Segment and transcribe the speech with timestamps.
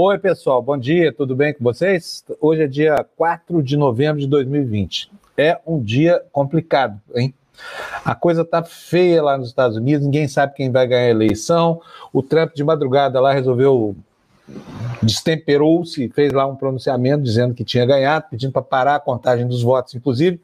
[0.00, 2.24] Oi, pessoal, bom dia, tudo bem com vocês?
[2.40, 5.10] Hoje é dia 4 de novembro de 2020.
[5.36, 7.34] É um dia complicado, hein?
[8.04, 11.82] A coisa tá feia lá nos Estados Unidos, ninguém sabe quem vai ganhar a eleição.
[12.12, 13.96] O Trump de madrugada lá resolveu
[15.02, 19.64] destemperou-se, fez lá um pronunciamento dizendo que tinha ganhado, pedindo para parar a contagem dos
[19.64, 20.40] votos, inclusive,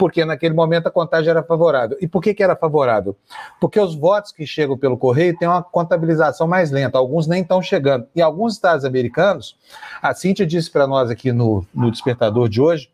[0.00, 1.94] porque naquele momento a contagem era favorável.
[2.00, 3.14] E por que, que era favorável?
[3.60, 7.60] Porque os votos que chegam pelo correio têm uma contabilização mais lenta, alguns nem estão
[7.60, 8.06] chegando.
[8.16, 9.58] Em alguns estados americanos,
[10.00, 12.90] a Cíntia disse para nós aqui no, no Despertador de hoje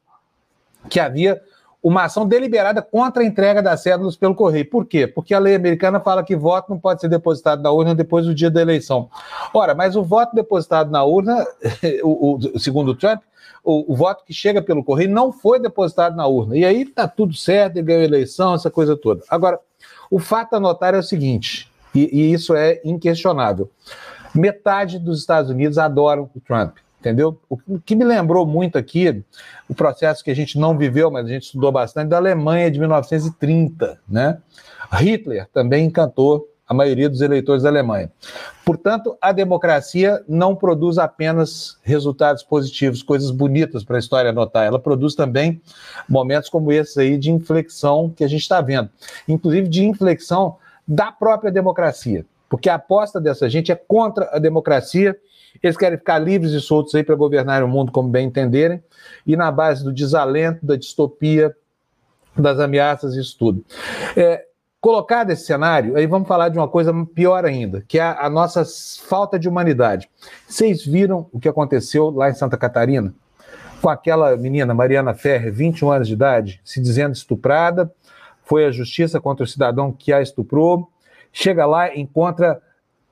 [0.91, 1.41] que havia
[1.83, 4.69] uma ação deliberada contra a entrega das cédulas pelo correio.
[4.69, 5.07] Por quê?
[5.07, 8.35] Porque a lei americana fala que voto não pode ser depositado na urna depois do
[8.35, 9.09] dia da eleição.
[9.55, 11.47] Ora, mas o voto depositado na urna,
[12.03, 13.21] o, o, segundo o Trump,
[13.63, 16.57] o, o, voto que chega pelo correio não foi depositado na urna.
[16.57, 19.23] E aí está tudo certo, ele ganhou a eleição, essa coisa toda.
[19.29, 19.59] Agora,
[20.11, 23.71] o fato a notar é o seguinte, e, e isso é inquestionável:
[24.35, 27.39] metade dos Estados Unidos adoram o Trump entendeu?
[27.49, 29.23] O que me lembrou muito aqui,
[29.69, 32.81] o processo que a gente não viveu, mas a gente estudou bastante, da Alemanha de
[32.81, 34.39] 1930, né?
[34.93, 38.11] Hitler também encantou a maioria dos eleitores da Alemanha.
[38.65, 44.81] Portanto, a democracia não produz apenas resultados positivos, coisas bonitas para a história anotar, ela
[44.81, 45.61] produz também
[46.09, 48.91] momentos como esse aí de inflexão que a gente está vendo,
[49.29, 55.17] inclusive de inflexão da própria democracia, porque a aposta dessa gente é contra a democracia
[55.63, 58.83] eles querem ficar livres e soltos aí para governar o mundo como bem entenderem,
[59.27, 61.55] e na base do desalento, da distopia,
[62.37, 63.65] das ameaças, isso tudo.
[64.17, 64.45] É,
[64.81, 68.31] colocado esse cenário, aí vamos falar de uma coisa pior ainda, que é a, a
[68.31, 68.63] nossa
[69.05, 70.09] falta de humanidade.
[70.47, 73.15] Vocês viram o que aconteceu lá em Santa Catarina?
[73.81, 77.93] Com aquela menina, Mariana Ferrer, 21 anos de idade, se dizendo estuprada,
[78.45, 80.89] foi à justiça contra o cidadão que a estuprou,
[81.33, 82.63] chega lá, encontra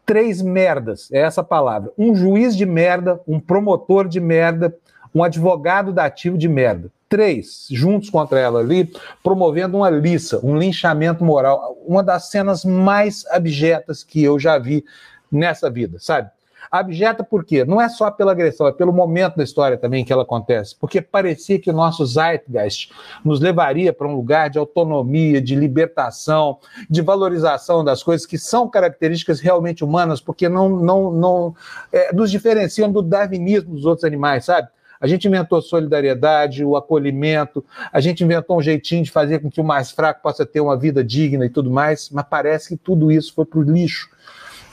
[0.04, 1.92] três merdas, é essa palavra.
[1.96, 4.76] Um juiz de merda, um promotor de merda,
[5.14, 6.90] um advogado dativo de merda.
[7.08, 8.92] Três, juntos contra ela ali,
[9.22, 11.76] promovendo uma liça, um linchamento moral.
[11.86, 14.84] Uma das cenas mais abjetas que eu já vi
[15.30, 16.30] nessa vida, sabe?
[16.74, 17.64] Abjeta por quê?
[17.64, 20.74] Não é só pela agressão, é pelo momento da história também que ela acontece.
[20.76, 22.90] Porque parecia que o nosso Zeitgeist
[23.24, 26.58] nos levaria para um lugar de autonomia, de libertação,
[26.90, 31.54] de valorização das coisas que são características realmente humanas, porque não, não, não
[31.92, 34.66] é, nos diferenciam do darwinismo dos outros animais, sabe?
[35.00, 39.60] A gente inventou solidariedade, o acolhimento, a gente inventou um jeitinho de fazer com que
[39.60, 43.12] o mais fraco possa ter uma vida digna e tudo mais, mas parece que tudo
[43.12, 44.08] isso foi para o lixo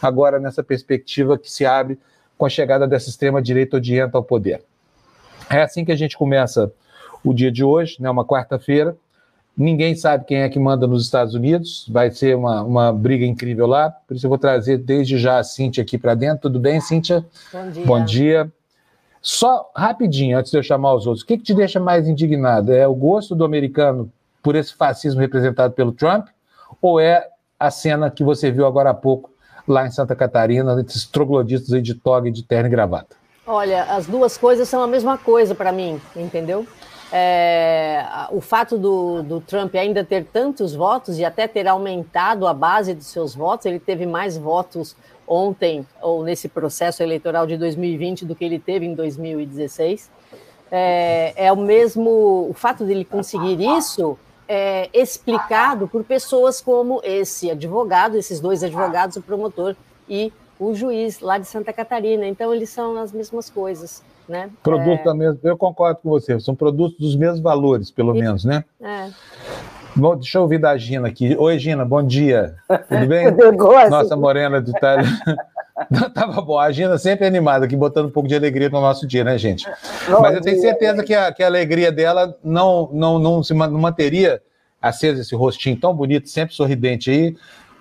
[0.01, 1.99] agora nessa perspectiva que se abre
[2.37, 4.63] com a chegada dessa extrema-direita odienta ao poder.
[5.49, 6.71] É assim que a gente começa
[7.23, 8.95] o dia de hoje, né, uma quarta-feira.
[9.55, 13.67] Ninguém sabe quem é que manda nos Estados Unidos, vai ser uma, uma briga incrível
[13.67, 16.43] lá, por isso eu vou trazer desde já a Cíntia aqui para dentro.
[16.43, 17.25] Tudo bem, Cíntia?
[17.51, 17.85] Bom dia.
[17.85, 18.51] Bom dia.
[19.21, 22.73] Só rapidinho, antes de eu chamar os outros, o que, que te deixa mais indignado?
[22.73, 24.11] É o gosto do americano
[24.41, 26.27] por esse fascismo representado pelo Trump
[26.81, 27.27] ou é
[27.59, 29.30] a cena que você viu agora há pouco
[29.71, 33.15] lá em Santa Catarina, esses troglodistas aí de toga e de terno e gravata?
[33.45, 36.65] Olha, as duas coisas são a mesma coisa para mim, entendeu?
[37.13, 42.53] É, o fato do, do, Trump ainda ter tantos votos e até ter aumentado a
[42.53, 44.95] base dos seus votos, ele teve mais votos
[45.27, 50.09] ontem ou nesse processo eleitoral de 2020 do que ele teve em 2016.
[50.71, 54.17] É, é o mesmo, o fato dele conseguir isso
[54.53, 59.77] é, explicado por pessoas como esse advogado, esses dois advogados, o promotor
[60.09, 62.27] e o juiz lá de Santa Catarina.
[62.27, 64.03] Então, eles são as mesmas coisas.
[64.27, 64.49] Né?
[64.61, 65.03] Produto é...
[65.05, 68.19] da mesma, eu concordo com você, são produtos dos mesmos valores, pelo e...
[68.19, 68.65] menos, né?
[68.81, 69.09] É.
[69.95, 71.35] Bom, deixa eu ouvir da Gina aqui.
[71.37, 72.55] Oi, Gina, bom dia.
[72.89, 73.27] Tudo bem?
[73.89, 75.07] Nossa morena de Itália.
[76.13, 76.59] Tava bom.
[76.59, 79.67] A Gina sempre animada aqui, botando um pouco de alegria no nosso dia, né, gente?
[80.09, 83.53] Bom Mas eu tenho certeza que a, que a alegria dela não, não, não se
[83.53, 84.41] não manteria
[84.81, 87.35] acesa, esse rostinho tão bonito, sempre sorridente aí,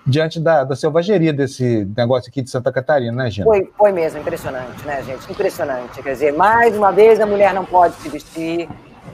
[0.05, 3.45] diante da, da selvageria desse negócio aqui de Santa Catarina, né, Gina?
[3.45, 5.31] Foi, foi mesmo, impressionante, né, gente?
[5.31, 6.01] Impressionante.
[6.01, 8.67] Quer dizer, mais uma vez a mulher não pode se vestir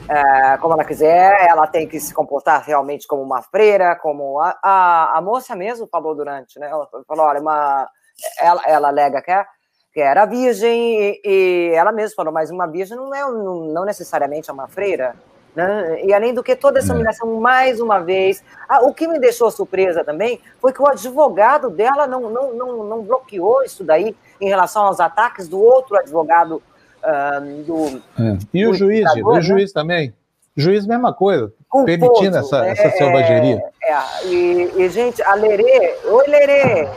[0.10, 4.58] é, como ela quiser, ela tem que se comportar realmente como uma freira, como a,
[4.64, 6.70] a, a moça mesmo falou durante, né?
[6.70, 7.88] Ela falou, olha, uma,
[8.40, 9.46] ela, ela alega que, é,
[9.94, 13.86] que era virgem e, e, ela mesma falou, mas uma virgem não é não, não
[13.86, 15.14] necessariamente é uma freira.
[15.58, 16.06] Né?
[16.06, 16.96] E além do que, toda essa é.
[16.96, 18.44] humilhação, mais uma vez.
[18.70, 22.84] Ah, o que me deixou surpresa também foi que o advogado dela não, não, não,
[22.84, 26.62] não bloqueou isso daí em relação aos ataques do outro advogado
[27.02, 27.98] uh, do.
[28.22, 28.38] É.
[28.54, 29.42] E do o juiz, o né?
[29.42, 30.14] juiz também?
[30.56, 33.60] O juiz, mesma coisa, Culposo, permitindo essa, é, essa selvageria.
[33.82, 36.88] É, e, e, gente, a Lerê, oi Lerê,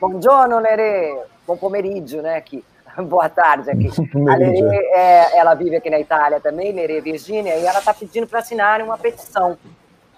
[0.00, 1.16] buongiorno Lerê,
[1.46, 2.64] bom pomeriggio, né, aqui.
[3.08, 3.88] Boa tarde aqui.
[4.28, 8.26] A Lerê, é, ela vive aqui na Itália também, Lerê Virgínia, e ela está pedindo
[8.26, 9.56] para assinarem uma petição,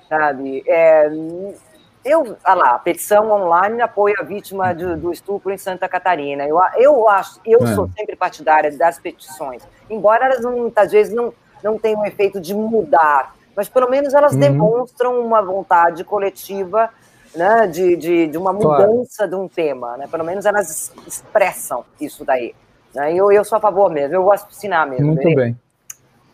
[0.08, 0.62] sabe?
[0.66, 1.10] É,
[2.04, 6.46] eu, olha lá, petição online apoia a vítima de, do estupro em Santa Catarina.
[6.46, 7.74] Eu, eu acho, eu é.
[7.74, 13.34] sou sempre partidária das petições, embora elas muitas vezes não, não tenham efeito de mudar,
[13.54, 14.40] mas pelo menos elas uhum.
[14.40, 16.88] demonstram uma vontade coletiva
[17.34, 19.30] né, de, de, de uma mudança claro.
[19.30, 20.08] de um tema, né?
[20.10, 22.54] Pelo menos elas expressam isso daí.
[22.94, 23.14] Né?
[23.14, 25.06] Eu, eu sou a favor mesmo, eu vou assinar mesmo.
[25.06, 25.56] Muito bem.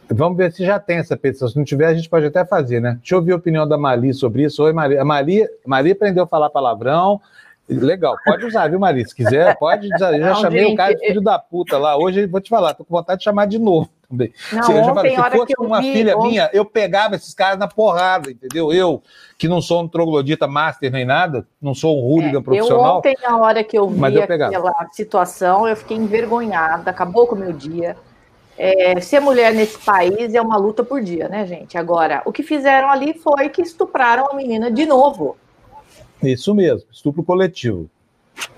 [0.08, 1.48] Vamos ver se já tem essa petição.
[1.48, 2.96] Se não tiver, a gente pode até fazer, né?
[3.00, 4.62] Deixa eu ouvir a opinião da Mali sobre isso.
[4.62, 4.96] Oi, Mali.
[4.96, 7.20] A Mali, Mali aprendeu a falar palavrão.
[7.68, 9.06] Legal, pode usar, viu, Mali?
[9.06, 10.12] Se quiser, pode usar.
[10.12, 11.98] Eu já não, chamei gente, o cara de filho da puta lá.
[11.98, 14.32] Hoje vou te falar, tô com vontade de chamar de novo também.
[14.52, 16.28] Não, se, ontem, falei, se fosse uma vi, filha ontem...
[16.28, 18.72] minha, eu pegava esses caras na porrada, entendeu?
[18.72, 19.02] Eu,
[19.38, 22.86] que não sou um troglodita master nem nada, não sou um hooligan é, profissional.
[22.86, 27.34] Eu ontem, na hora que eu vi eu aquela situação, eu fiquei envergonhada, acabou com
[27.34, 27.96] o meu dia.
[28.58, 31.76] É, ser mulher nesse país é uma luta por dia, né, gente?
[31.76, 35.36] Agora, o que fizeram ali foi que estupraram a menina de novo.
[36.22, 37.90] Isso mesmo, estupro coletivo.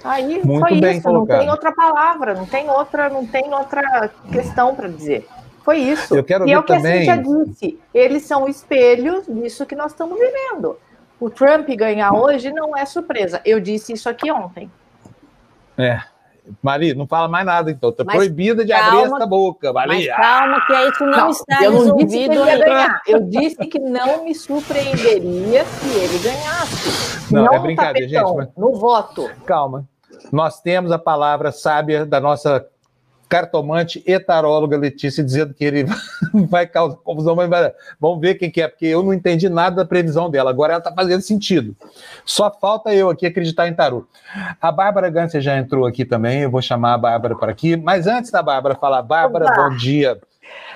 [0.03, 1.37] Aí Muito foi bem isso, colocado.
[1.37, 5.27] não tem outra palavra, não tem outra, não tem outra questão para dizer.
[5.69, 6.17] Foi isso.
[6.17, 7.11] Eu quero e é o que também...
[7.11, 7.79] a Cintia disse.
[7.93, 10.79] Eles são espelhos disso que nós estamos vivendo.
[11.21, 13.43] O Trump ganhar hoje não é surpresa.
[13.45, 14.71] Eu disse isso aqui ontem.
[15.77, 16.01] É.
[16.63, 17.93] Mari, não fala mais nada, então.
[17.93, 20.07] Tá proibida de calma, abrir essa boca, Mari.
[20.07, 23.03] calma, que é isso não, não está eu não disse que ele ia ganhar.
[23.07, 27.31] Eu disse que não me surpreenderia se ele ganhasse.
[27.31, 28.37] Não, não é brincadeira, tapetão, gente.
[28.39, 28.57] Mas...
[28.57, 29.31] No voto.
[29.45, 29.87] Calma.
[30.33, 32.67] Nós temos a palavra sábia da nossa
[33.29, 35.85] cartomante e taróloga Letícia dizendo que ele
[36.49, 39.85] vai causar confusão, mas vamos ver quem que é, porque eu não entendi nada da
[39.85, 40.51] previsão dela.
[40.51, 41.77] Agora ela está fazendo sentido.
[42.25, 44.07] Só falta eu aqui acreditar em tarô.
[44.61, 48.07] A Bárbara Gância já entrou aqui também, eu vou chamar a Bárbara para aqui, mas
[48.07, 50.19] antes da Bárbara falar, Bárbara, bom dia.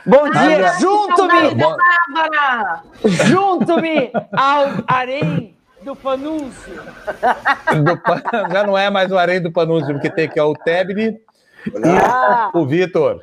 [0.05, 2.83] Bom dia, junto-me, Bárbara!
[3.25, 6.75] Junto-me ao harém do Panúncio.
[6.75, 11.19] Do, já não é mais o harém do Panúncio, porque tem aqui ó, o Tebni,
[11.85, 12.51] ah.
[12.55, 13.21] o Vitor.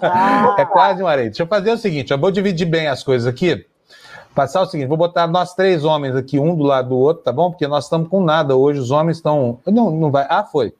[0.00, 0.56] Ah.
[0.58, 1.28] É quase um areia.
[1.28, 3.66] Deixa eu fazer o seguinte: eu vou dividir bem as coisas aqui.
[4.34, 7.32] Passar o seguinte: vou botar nós três homens aqui, um do lado do outro, tá
[7.32, 7.50] bom?
[7.50, 8.80] Porque nós estamos com nada hoje.
[8.80, 9.58] Os homens estão.
[9.66, 10.26] Não, não vai.
[10.28, 10.74] Ah, foi.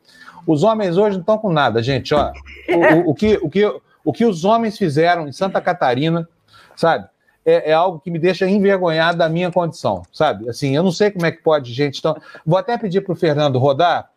[0.46, 2.14] Os homens hoje não estão com nada, gente.
[2.14, 2.32] Ó,
[2.68, 6.28] o, o, o, que, o, que, o que os homens fizeram em Santa Catarina,
[6.74, 7.06] sabe?
[7.44, 10.48] É, é, algo que me deixa envergonhado da minha condição, sabe?
[10.48, 11.98] Assim, eu não sei como é que pode, gente.
[11.98, 12.16] Então,
[12.46, 14.11] vou até pedir para o Fernando rodar,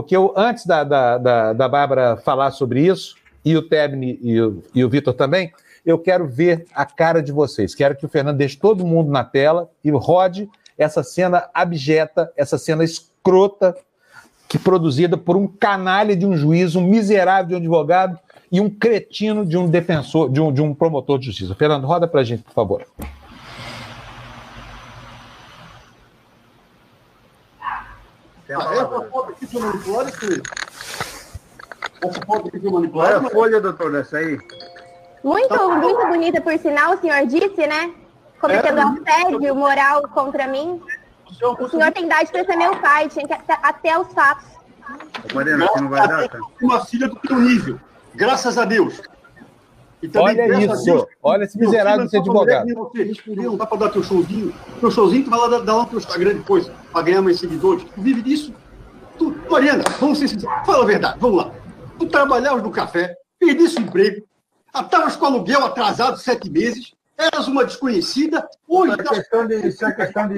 [0.00, 4.40] porque eu, antes da, da, da, da Bárbara falar sobre isso, e o Tebni e
[4.40, 5.52] o, e o Vitor também,
[5.84, 7.74] eu quero ver a cara de vocês.
[7.74, 10.48] Quero que o Fernando deixe todo mundo na tela e rode
[10.78, 13.76] essa cena abjeta, essa cena escrota,
[14.48, 18.18] que produzida por um canalha de um juiz, um miserável de um advogado
[18.50, 21.54] e um cretino de um defensor, de um, de um promotor de justiça.
[21.54, 22.86] Fernando, roda para a gente, por favor.
[28.52, 30.50] Ah, essa foto aqui foi manipulada, Felipe?
[32.02, 33.18] Essa foto aqui foi manipulada?
[33.18, 34.38] Olha a folha, doutor, dessa aí.
[35.22, 35.68] Muito, tá.
[35.68, 37.92] muito bonita, por sinal, o senhor disse, né?
[38.40, 40.82] Cometendo é, assédio moral contra mim.
[41.58, 44.48] O senhor tem idade para ser meu pai, tinha que até, até os fatos.
[45.34, 46.38] Mariana, não vai dar, tá?
[46.60, 47.78] Uma filha do teu nível,
[48.14, 49.00] graças a Deus.
[50.16, 52.66] Olha isso, Deus, olha esse miserável de ser advogado.
[52.74, 54.54] Você responder, não dá para dar teu showzinho.
[54.80, 57.84] Teu showzinho, tu vai lá dar lá pro Instagram depois, para ganhar mais seguidores.
[57.84, 58.54] Tu vive disso.
[59.18, 61.52] Tu, Mariana, vamos ser sinceros, fala a verdade, vamos lá.
[61.98, 64.26] Tu trabalhavas no café, perdisse o emprego,
[64.74, 68.48] estavas com aluguel atrasado sete meses, eras uma desconhecida.
[68.66, 68.92] Hoje.
[68.92, 70.34] Isso é questão de, isso é questão de,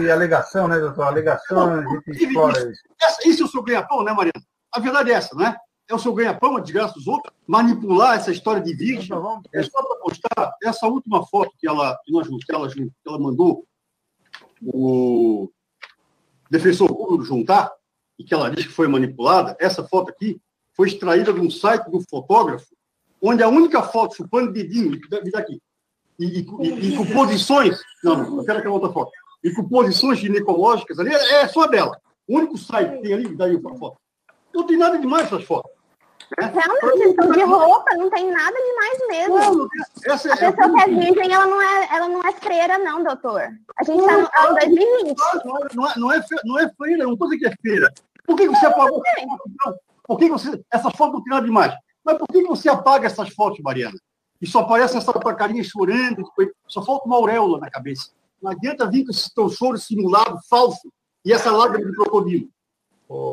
[0.00, 1.04] de alegação, né, doutor?
[1.06, 2.82] Alegação, a gente explora isso.
[3.00, 4.42] Essa, isso é o seu ganha-pão, né, Mariana?
[4.72, 5.56] A verdade é essa, não é?
[5.88, 9.16] É o seu ganha-pão, a desgraça dos outros, manipular essa história de virgem.
[9.54, 13.18] É só para postar essa última foto que ela, que, nós, que, ela, que ela
[13.18, 13.64] mandou
[14.62, 15.50] o
[16.50, 17.72] defensor público juntar,
[18.18, 20.40] e que ela diz que foi manipulada, essa foto aqui
[20.74, 22.66] foi extraída de um site do fotógrafo,
[23.22, 25.60] onde a única foto chupando dedinho, me dá aqui,
[26.18, 30.18] e, e, e, com posições, não, não, eu quero aquela outra foto, e com posições
[30.18, 31.98] ginecológicas ali, é, é só dela.
[32.26, 33.98] O único site que tem ali, daí a foto.
[34.52, 35.70] Não tem nada demais essas fotos.
[36.36, 39.38] Realmente, questão de roupa, não tem nada demais mesmo.
[39.38, 39.68] Não,
[40.04, 43.02] essa, a é pessoa que é virgem, ela não é, ela não é freira, não,
[43.02, 43.48] doutor.
[43.76, 45.16] A gente está no ano 2020.
[45.44, 47.94] Não, é, não, é, não é freira, não estou dizendo que é freira.
[48.26, 49.02] Por que você apagou?
[50.04, 50.62] Por que você.
[50.70, 51.74] Essas fotos não tem nada demais.
[52.04, 53.96] Mas por que você apaga essas fotos, Mariana?
[54.40, 56.30] E só aparece essa tua carinha chorando,
[56.66, 58.10] só falta uma auréola na cabeça.
[58.40, 60.92] Não adianta vir com esse teu choro simulado, falso,
[61.24, 62.48] e essa lágrima de crocodilo.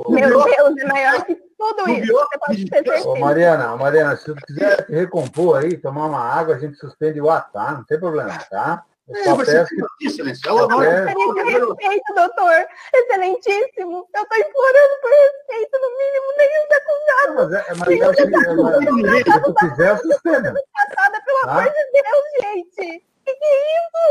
[0.10, 3.08] Meu Deus, é maior que Tudo isso, você.
[3.08, 7.30] Ô, Mariana, Mariana, se tu quiser recompor aí, tomar uma água, a gente suspende o
[7.30, 8.84] atar, não tem problema, tá?
[9.08, 9.70] Eu é, mas peço
[10.00, 10.08] que...
[10.08, 10.52] excelência.
[10.52, 10.82] Não...
[10.82, 11.06] É...
[11.06, 12.66] respeito, doutor.
[12.94, 14.08] Excelentíssimo.
[14.16, 17.36] Eu estou implorando por respeito, no mínimo, nenhum acusado.
[17.36, 20.54] Mas é, mas nenhum é, é, se tu quiser, suspende.
[20.74, 21.52] Passada, pelo ah?
[21.52, 23.06] amor de Deus, gente.
[23.26, 24.06] Que que é isso?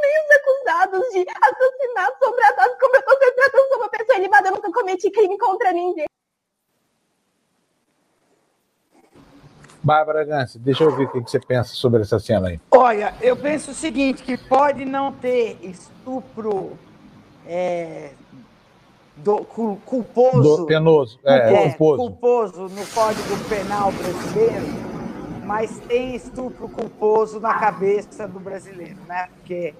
[0.00, 4.54] Nenhum acusados de assassinato sobreados, como eu estou sendo tratando como uma pessoa ilibada, eu
[4.54, 6.06] nunca cometi crime contra ninguém.
[9.82, 12.60] Bárbara Gance, deixa eu ver o que você pensa sobre essa cena aí.
[12.70, 16.76] Olha, eu penso o seguinte, que pode não ter estupro
[17.46, 18.10] é,
[19.16, 20.56] do, culposo.
[20.58, 21.96] Do, penoso, é, é, culposo.
[21.96, 24.66] culposo no Código Penal brasileiro,
[25.48, 29.28] mas tem estupro culposo na cabeça do brasileiro, né?
[29.28, 29.74] Porque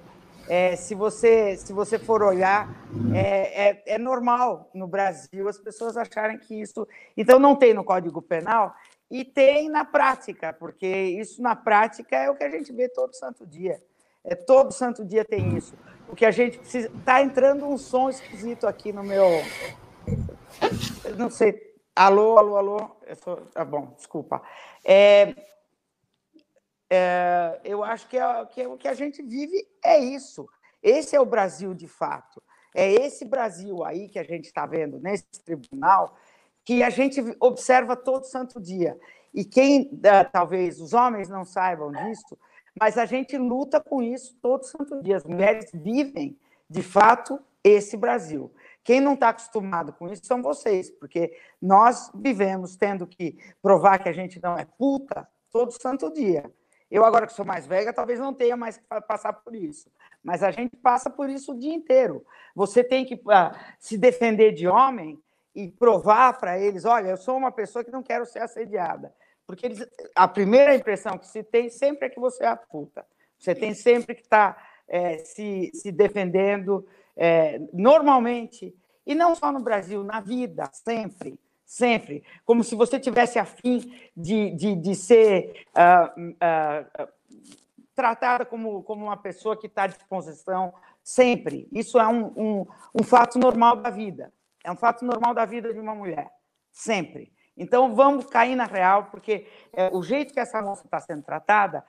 [0.49, 2.67] é, se, você, se você for olhar,
[3.15, 6.89] é, é, é, normal no Brasil as pessoas acharem que isso.
[7.15, 8.75] Então, não tem no Código Penal,
[9.11, 13.15] e tem na prática, porque isso na prática é o que a gente vê todo
[13.15, 13.79] santo dia.
[14.25, 15.75] É, todo santo dia tem isso.
[16.09, 16.89] O que a gente precisa.
[16.89, 19.27] Está entrando um som esquisito aqui no meu.
[21.19, 21.61] Não sei.
[21.95, 22.91] Alô, alô, alô.
[23.07, 23.37] Eu sou...
[23.53, 24.41] Tá bom, desculpa.
[24.83, 25.35] É,
[26.91, 30.49] é, eu acho que, é, que é, o que a gente vive é isso.
[30.83, 32.43] Esse é o Brasil de fato.
[32.75, 36.17] É esse Brasil aí que a gente está vendo nesse tribunal
[36.65, 38.99] que a gente observa todo santo dia.
[39.33, 42.39] E quem, eh, talvez os homens não saibam disso,
[42.79, 45.17] mas a gente luta com isso todo santo dia.
[45.17, 48.53] As mulheres vivem, de fato, esse Brasil.
[48.85, 54.09] Quem não está acostumado com isso são vocês, porque nós vivemos tendo que provar que
[54.09, 56.51] a gente não é puta todo santo dia.
[56.91, 59.91] Eu, agora que sou mais velha, talvez não tenha mais que passar por isso.
[60.23, 62.25] Mas a gente passa por isso o dia inteiro.
[62.55, 65.21] Você tem que uh, se defender de homem
[65.55, 69.13] e provar para eles, olha, eu sou uma pessoa que não quero ser assediada.
[69.47, 73.05] Porque eles, a primeira impressão que se tem sempre é que você é a puta.
[73.39, 78.75] Você tem sempre que estar tá, é, se, se defendendo, é, normalmente,
[79.07, 82.25] e não só no Brasil, na vida, sempre, sempre.
[82.47, 87.09] Como se você tivesse afim de, de, de ser uh, uh,
[87.95, 90.73] tratada como, como uma pessoa que está à disposição,
[91.05, 91.69] sempre.
[91.71, 92.67] Isso é um, um,
[92.99, 94.33] um fato normal da vida.
[94.65, 96.31] É um fato normal da vida de uma mulher,
[96.73, 97.31] sempre.
[97.55, 101.85] Então, vamos cair na real, porque é, o jeito que essa moça está sendo tratada,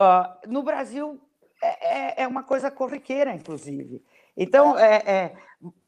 [0.00, 1.20] uh, no Brasil,
[1.62, 4.02] é, é, é, uma coisa corriqueira, inclusive.
[4.36, 5.32] Então, é, é,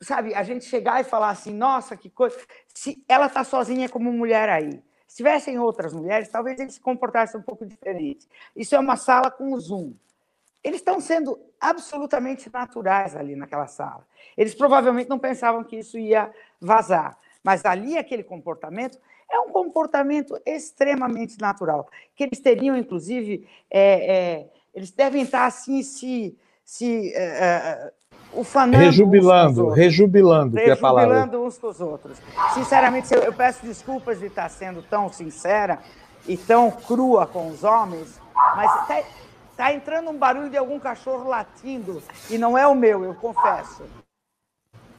[0.01, 2.37] sabe, a gente chegar e falar assim, nossa, que coisa.
[2.75, 4.83] Se ela está sozinha como mulher aí.
[5.07, 8.27] Se tivessem outras mulheres, talvez eles se comportassem um pouco diferente.
[8.57, 9.93] Isso é uma sala com zoom.
[10.65, 14.07] Eles estão sendo absolutamente naturais ali naquela sala.
[14.37, 18.99] Eles provavelmente não pensavam que isso ia vazar, mas ali aquele comportamento
[19.31, 25.83] é um comportamento extremamente natural, que eles teriam, inclusive, é, é, eles devem estar assim
[25.83, 27.93] se, se é,
[28.35, 31.15] ufanando rejubilando, rejubilando, que é a palavra.
[31.15, 32.19] Rejubilando uns com os outros.
[32.55, 35.79] Sinceramente, eu, eu peço desculpas de estar sendo tão sincera
[36.27, 38.21] e tão crua com os homens,
[38.57, 39.03] mas está
[39.57, 43.83] tá entrando um barulho de algum cachorro latindo e não é o meu, eu confesso.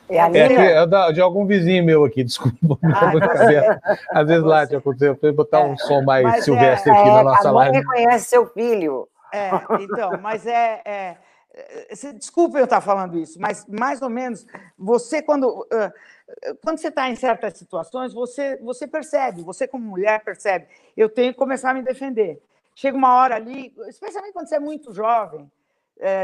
[0.09, 2.77] É, é, é da, de algum vizinho meu aqui, desculpa.
[2.83, 7.09] Ah, Às vezes lá te aconteceu, eu botar um som mais mas silvestre é, aqui
[7.09, 7.77] na nossa a live.
[7.77, 9.07] reconhece seu filho.
[9.33, 9.49] É,
[9.79, 11.15] então, mas é, é
[12.15, 14.45] Desculpa eu estar falando isso, mas mais ou menos
[14.77, 15.67] você, quando,
[16.63, 20.67] quando você está em certas situações, você, você percebe, você como mulher percebe,
[20.97, 22.41] eu tenho que começar a me defender.
[22.73, 25.51] Chega uma hora ali, especialmente quando você é muito jovem,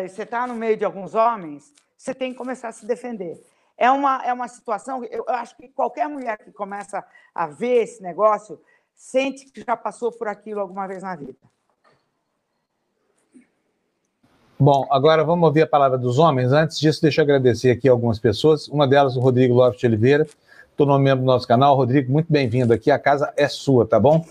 [0.08, 3.40] você está no meio de alguns homens, você tem que começar a se defender.
[3.78, 7.06] É uma, é uma situação, eu acho que qualquer mulher que começa
[7.36, 8.60] a ver esse negócio
[8.96, 11.38] sente que já passou por aquilo alguma vez na vida.
[14.62, 16.52] Bom, agora vamos ouvir a palavra dos homens.
[16.52, 18.68] Antes disso, deixa eu agradecer aqui algumas pessoas.
[18.68, 20.28] Uma delas, o Rodrigo Lopes de Oliveira,
[20.76, 21.78] tornou membro do nosso canal.
[21.78, 22.92] Rodrigo, muito bem-vindo aqui.
[22.92, 24.26] A casa é sua, tá bom?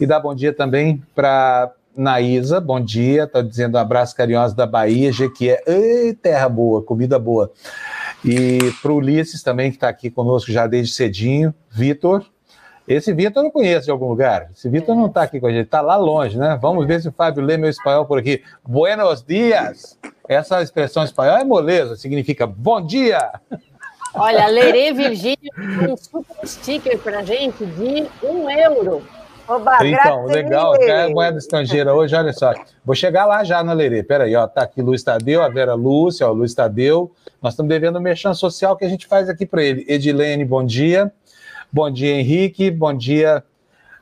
[0.00, 3.24] E dá bom dia também para Naísa, bom dia.
[3.24, 5.60] Está dizendo um abraço carinhoso da Bahia, Jequié.
[5.66, 7.50] Ei, terra boa, comida boa.
[8.24, 11.52] E para o Ulisses também, que está aqui conosco já desde cedinho.
[11.68, 12.24] Vitor,
[12.86, 14.50] esse Vitor eu conheço de algum lugar.
[14.54, 16.58] Esse Vitor não está aqui com a gente, está lá longe, né?
[16.60, 18.42] Vamos ver se o Fábio lê meu espanhol por aqui.
[18.64, 19.98] Buenos dias.
[20.28, 23.32] Essa expressão espanhol é moleza, significa bom dia.
[24.14, 25.50] Olha, Lerê Virgínia
[25.90, 29.02] um super sticker para gente de um euro.
[29.48, 32.52] Oba, então, legal, é moeda estrangeira hoje, olha só.
[32.84, 34.02] Vou chegar lá já na Lerê.
[34.02, 37.10] Peraí, ó, tá aqui Luiz Tadeu, a Vera Lúcia, ó, Luiz Tadeu.
[37.40, 39.84] Nós estamos devendo o merchan social que a gente faz aqui para ele.
[39.88, 41.12] Edilene, bom dia.
[41.74, 42.70] Bom dia, Henrique.
[42.70, 43.42] Bom dia,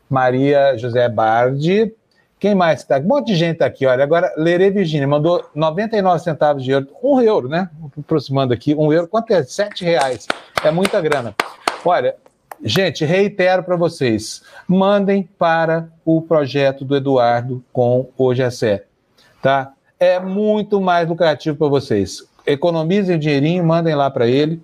[0.09, 1.95] Maria José Bardi.
[2.37, 2.99] Quem mais está?
[2.99, 4.03] Um monte de gente tá aqui, olha.
[4.03, 6.89] Agora, Lerê Virginia mandou 99 centavos de euro.
[7.01, 7.71] Um euro, né?
[7.97, 9.07] Aproximando aqui, um euro.
[9.07, 9.45] Quanto é?
[9.45, 10.27] Sete reais.
[10.65, 11.33] É muita grana.
[11.85, 12.17] Olha,
[12.61, 14.43] gente, reitero para vocês.
[14.67, 18.83] Mandem para o projeto do Eduardo com o GSE,
[19.41, 19.73] tá?
[19.97, 22.29] É muito mais lucrativo para vocês.
[22.45, 24.61] Economizem o dinheirinho, mandem lá para ele,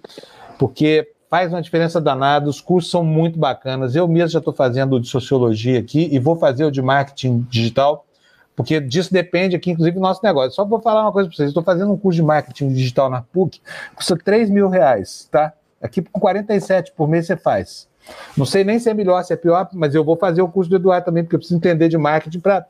[0.58, 3.94] porque faz uma diferença danada, os cursos são muito bacanas.
[3.94, 7.46] Eu mesmo já estou fazendo o de sociologia aqui e vou fazer o de marketing
[7.48, 8.06] digital,
[8.54, 10.52] porque disso depende aqui, inclusive, nosso negócio.
[10.52, 13.22] Só vou falar uma coisa para vocês: estou fazendo um curso de marketing digital na
[13.22, 13.60] PUC,
[13.94, 15.52] custa 3 mil reais, tá?
[15.82, 17.88] Aqui com 47 por mês você faz.
[18.36, 20.70] Não sei nem se é melhor, se é pior, mas eu vou fazer o curso
[20.70, 22.64] do Eduardo também, porque eu preciso entender de marketing para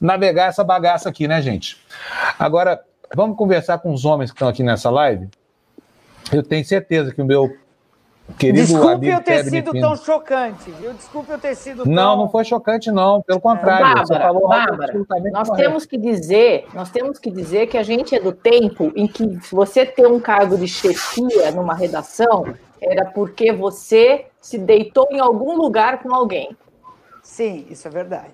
[0.00, 1.78] navegar essa bagaça aqui, né, gente?
[2.38, 2.82] Agora,
[3.14, 5.28] vamos conversar com os homens que estão aqui nessa live.
[6.32, 7.56] Eu tenho certeza que o meu
[8.38, 10.92] Querido Desculpe eu ter sido tão chocante, viu?
[10.94, 11.92] Desculpe eu ter sido tão...
[11.92, 13.20] Não, não foi chocante, não.
[13.22, 13.84] Pelo contrário.
[13.84, 14.94] Bárbara, você falou Bárbara,
[15.32, 15.68] nós correto.
[15.68, 19.26] temos que dizer, nós temos que dizer que a gente é do tempo em que
[19.50, 25.56] você ter um cargo de chefia numa redação era porque você se deitou em algum
[25.56, 26.56] lugar com alguém.
[27.22, 28.30] Sim, isso é verdade.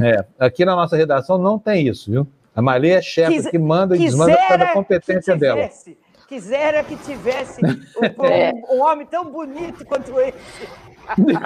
[0.00, 2.26] É, aqui na nossa redação não tem isso, viu?
[2.54, 5.68] A Maria é chefe que manda e desmanda por causa da competência dela.
[6.28, 8.52] Quisera que tivesse um, é.
[8.70, 10.36] um, homem tão bonito quanto esse.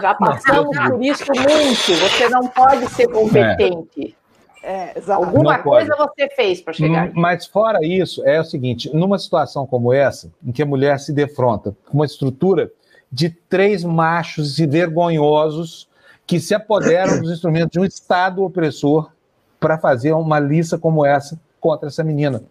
[0.01, 2.01] Já passamos por isso muito.
[2.01, 4.17] Você não pode ser competente.
[4.61, 7.09] É, Alguma não coisa você fez para chegar.
[7.09, 10.99] Hum, mas fora isso, é o seguinte: numa situação como essa, em que a mulher
[10.99, 12.71] se defronta com uma estrutura
[13.11, 15.89] de três machos e vergonhosos
[16.27, 19.13] que se apoderam dos instrumentos de um Estado opressor
[19.61, 22.43] para fazer uma lista como essa contra essa menina.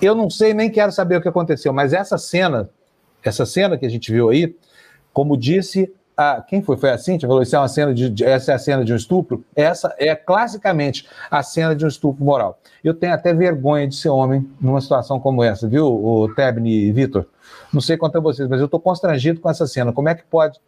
[0.00, 2.68] Eu não sei, nem quero saber o que aconteceu, mas essa cena,
[3.24, 4.54] essa cena que a gente viu aí,
[5.12, 6.76] como disse a, quem foi?
[6.76, 7.26] Foi a Cintia?
[7.26, 9.42] Falou, isso é uma cena de, de, essa é a cena de um estupro?
[9.56, 12.60] Essa é classicamente a cena de um estupro moral.
[12.84, 16.92] Eu tenho até vergonha de ser homem numa situação como essa, viu, o Tebni e
[16.92, 17.26] Vitor?
[17.72, 19.94] Não sei quanto a vocês, mas eu estou constrangido com essa cena.
[19.94, 20.60] Como é que pode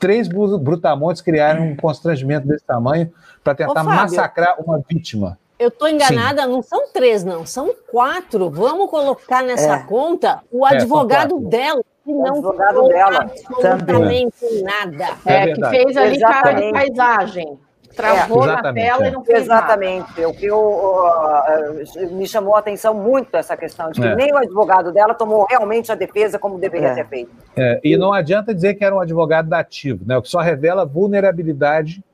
[0.00, 3.12] três brutamontes criarem um constrangimento desse tamanho
[3.44, 5.38] para tentar Ô, massacrar uma vítima?
[5.58, 6.48] Eu estou enganada, Sim.
[6.48, 8.50] não são três, não, são quatro.
[8.50, 9.82] Vamos colocar nessa é.
[9.84, 13.18] conta o é, advogado dela, que não advogado dela.
[13.18, 14.62] absolutamente também.
[14.64, 15.16] nada.
[15.24, 17.58] É, é que fez ali cara de paisagem.
[17.94, 20.08] Travou é, na tela e não fez Exatamente.
[20.16, 20.28] Nada.
[20.30, 24.16] O que eu, uh, me chamou a atenção muito essa questão de que é.
[24.16, 26.94] nem o advogado dela tomou realmente a defesa como deveria é.
[26.94, 27.30] ter feito.
[27.84, 30.16] e não adianta dizer que era um advogado dativo, né?
[30.16, 32.11] o que só revela vulnerabilidade é,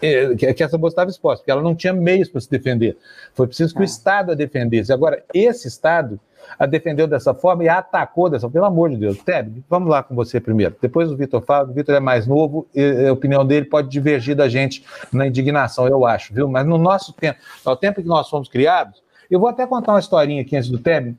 [0.00, 2.96] que, essa moça estava exposta, porque ela não tinha meios para se defender.
[3.34, 3.86] Foi preciso que o é.
[3.86, 4.92] Estado a defendesse.
[4.92, 6.20] Agora, esse Estado
[6.58, 8.52] a defendeu dessa forma e a atacou dessa forma.
[8.52, 9.18] Pelo amor de Deus.
[9.18, 10.76] Teb, vamos lá com você primeiro.
[10.80, 14.36] Depois o Vitor fala, o Vitor é mais novo, e a opinião dele pode divergir
[14.36, 16.48] da gente na indignação, eu acho, viu?
[16.48, 20.00] Mas no nosso tempo, ao tempo que nós fomos criados, eu vou até contar uma
[20.00, 21.16] historinha aqui antes do Teb.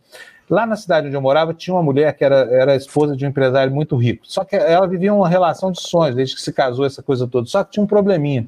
[0.50, 3.30] Lá na cidade onde eu morava, tinha uma mulher que era, era esposa de um
[3.30, 4.24] empresário muito rico.
[4.26, 7.48] Só que ela vivia uma relação de sonhos, desde que se casou, essa coisa toda.
[7.48, 8.48] Só que tinha um probleminha.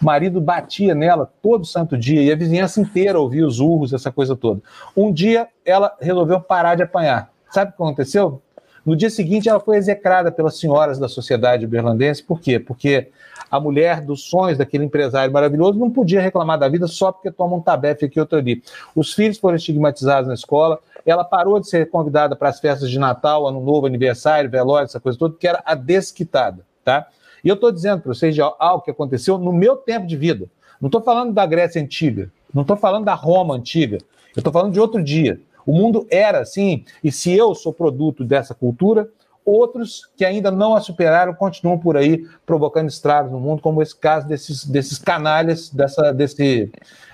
[0.00, 4.12] O marido batia nela todo santo dia e a vizinhança inteira ouvia os urros, essa
[4.12, 4.60] coisa toda.
[4.94, 7.30] Um dia, ela resolveu parar de apanhar.
[7.50, 8.42] Sabe o que aconteceu?
[8.84, 12.22] No dia seguinte, ela foi execrada pelas senhoras da sociedade berlandense.
[12.22, 12.58] Por quê?
[12.58, 13.08] Porque
[13.50, 17.56] a mulher dos sonhos daquele empresário maravilhoso não podia reclamar da vida só porque toma
[17.56, 18.62] um tabefe aqui outro ali.
[18.94, 22.98] Os filhos foram estigmatizados na escola, ela parou de ser convidada para as festas de
[22.98, 27.06] Natal, Ano Novo, aniversário, velório, essa coisa toda, porque era a desquitada, tá?
[27.42, 30.46] E eu estou dizendo para vocês algo que aconteceu no meu tempo de vida.
[30.80, 33.98] Não estou falando da Grécia Antiga, não estou falando da Roma Antiga,
[34.34, 35.40] eu estou falando de outro dia.
[35.64, 39.08] O mundo era assim, e se eu sou produto dessa cultura,
[39.44, 43.96] outros que ainda não a superaram continuam por aí provocando estragos no mundo, como esse
[43.96, 46.70] caso desses, desses canalhas dessa, desse,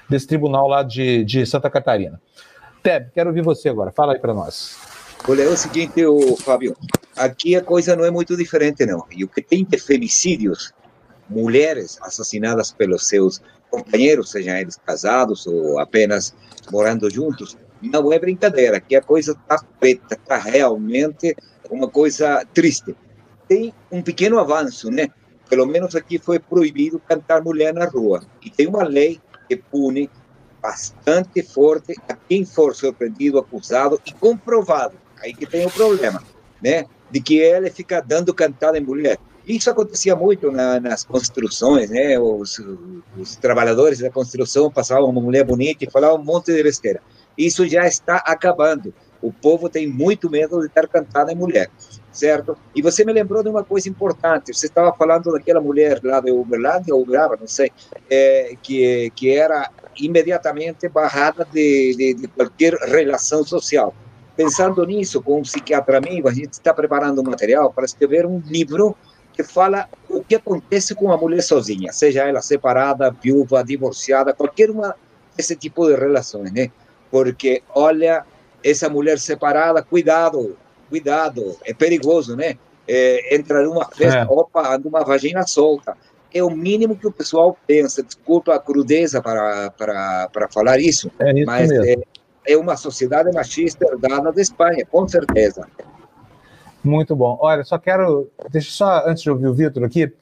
[0.08, 2.20] desse tribunal lá de, de Santa Catarina.
[2.84, 3.90] Teb, quero ouvir você agora.
[3.90, 4.76] Fala aí para nós.
[5.26, 6.76] Olha, é o seguinte, o Fábio,
[7.16, 9.06] aqui a coisa não é muito diferente, não.
[9.10, 10.70] E o que tem de femicídios,
[11.26, 16.36] mulheres assassinadas pelos seus companheiros, sejam eles casados ou apenas
[16.70, 18.76] morando juntos, não é brincadeira.
[18.76, 21.34] Aqui a coisa está preta, está realmente
[21.70, 22.94] uma coisa triste.
[23.48, 25.08] Tem um pequeno avanço, né?
[25.48, 28.22] Pelo menos aqui foi proibido cantar mulher na rua.
[28.44, 29.18] E tem uma lei
[29.48, 30.10] que pune
[30.64, 34.94] bastante forte a quem for surpreendido, acusado e comprovado.
[35.22, 36.22] Aí que tem o problema,
[36.62, 36.86] né?
[37.10, 39.18] De que ele fica dando cantada em mulher.
[39.46, 42.18] Isso acontecia muito na, nas construções, né?
[42.18, 42.58] Os,
[43.18, 47.02] os, trabalhadores da construção passavam uma mulher bonita e falavam um monte de besteira.
[47.36, 48.94] Isso já está acabando.
[49.20, 51.70] O povo tem muito medo de estar cantando em mulher,
[52.10, 52.56] certo?
[52.74, 54.54] E você me lembrou de uma coisa importante.
[54.54, 57.70] Você estava falando daquela mulher lá de Uberlândia, ou Uberaba, não sei,
[58.10, 63.94] é, que, que era imediatamente barrada de, de, de qualquer relação social.
[64.36, 68.40] Pensando nisso, com um psiquiatra amigo, a gente está preparando um material para escrever um
[68.44, 68.96] livro
[69.32, 74.70] que fala o que acontece com a mulher sozinha, seja ela separada, viúva, divorciada, qualquer
[74.70, 74.94] uma
[75.36, 76.70] desse tipo de relações, né?
[77.10, 78.24] Porque, olha,
[78.62, 80.56] essa mulher separada, cuidado,
[80.88, 82.56] cuidado, é perigoso, né?
[82.86, 84.26] É, entra numa festa, é.
[84.28, 85.96] opa, anda uma vagina solta.
[86.34, 88.02] É o mínimo que o pessoal pensa.
[88.02, 91.94] Desculpa a crudeza para, para, para falar isso, é isso mas é,
[92.46, 95.66] é, uma sociedade machista herdada da Espanha, com certeza.
[96.82, 97.38] Muito bom.
[97.40, 98.28] Olha, só quero.
[98.50, 100.12] Deixa só, antes de ouvir o Vitor aqui,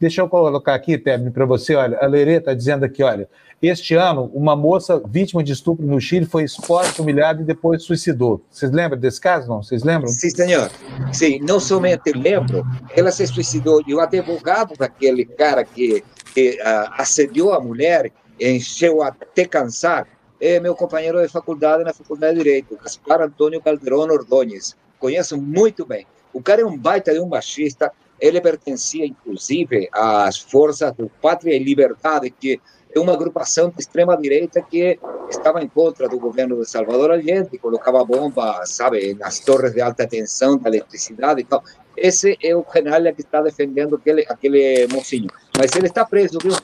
[0.00, 1.74] deixa eu colocar aqui, Tebni, para você.
[1.74, 3.28] Olha, a Lerê está dizendo aqui: olha,
[3.62, 8.42] este ano, uma moça vítima de estupro no Chile foi exposta, humilhada e depois suicidou.
[8.50, 9.62] Vocês lembram desse caso, não?
[9.62, 10.08] Vocês lembram?
[10.08, 10.70] Sim, senhor.
[11.12, 12.64] Sim, não somente lembro,
[12.96, 16.02] ela se suicidou e o advogado daquele cara que,
[16.34, 18.10] que uh, assediou a mulher,
[18.40, 20.08] encheu até cansar,
[20.40, 24.74] é meu companheiro de faculdade na Faculdade de Direito, Gaspar Antônio Calderón Ordóñez.
[24.98, 26.06] Conheço muito bem.
[26.32, 31.54] O cara é um baita de um machista, ele pertencia, inclusive, às forças do Pátria
[31.54, 32.60] e Liberdade, que
[32.94, 38.04] é uma agrupação de extrema-direita que estava em contra do governo de Salvador Allende, colocava
[38.04, 41.62] bomba, sabe, nas torres de alta tensão da eletricidade e tal.
[41.96, 45.28] Esse é o general que está defendendo aquele, aquele mocinho.
[45.56, 46.56] Mas ele está preso, viu?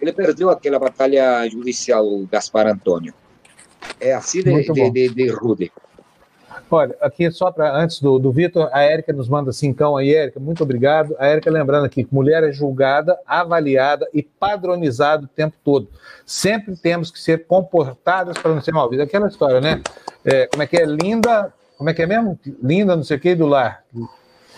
[0.00, 3.14] Ele perdeu aquela batalha judicial, Gaspar Antônio.
[4.00, 5.70] É assim de, de, de, de rude.
[6.74, 10.40] Olha, aqui só para antes do, do Vitor, a Érica nos manda cincão aí, Érica,
[10.40, 11.14] muito obrigado.
[11.20, 15.88] A Érica lembrando aqui que mulher é julgada, avaliada e padronizada o tempo todo.
[16.26, 19.06] Sempre temos que ser comportadas para não ser mal vistas.
[19.06, 19.82] Aquela história, né?
[20.24, 20.84] É, como é que é?
[20.84, 22.36] Linda, como é que é mesmo?
[22.60, 23.84] Linda, não sei o que, do lar.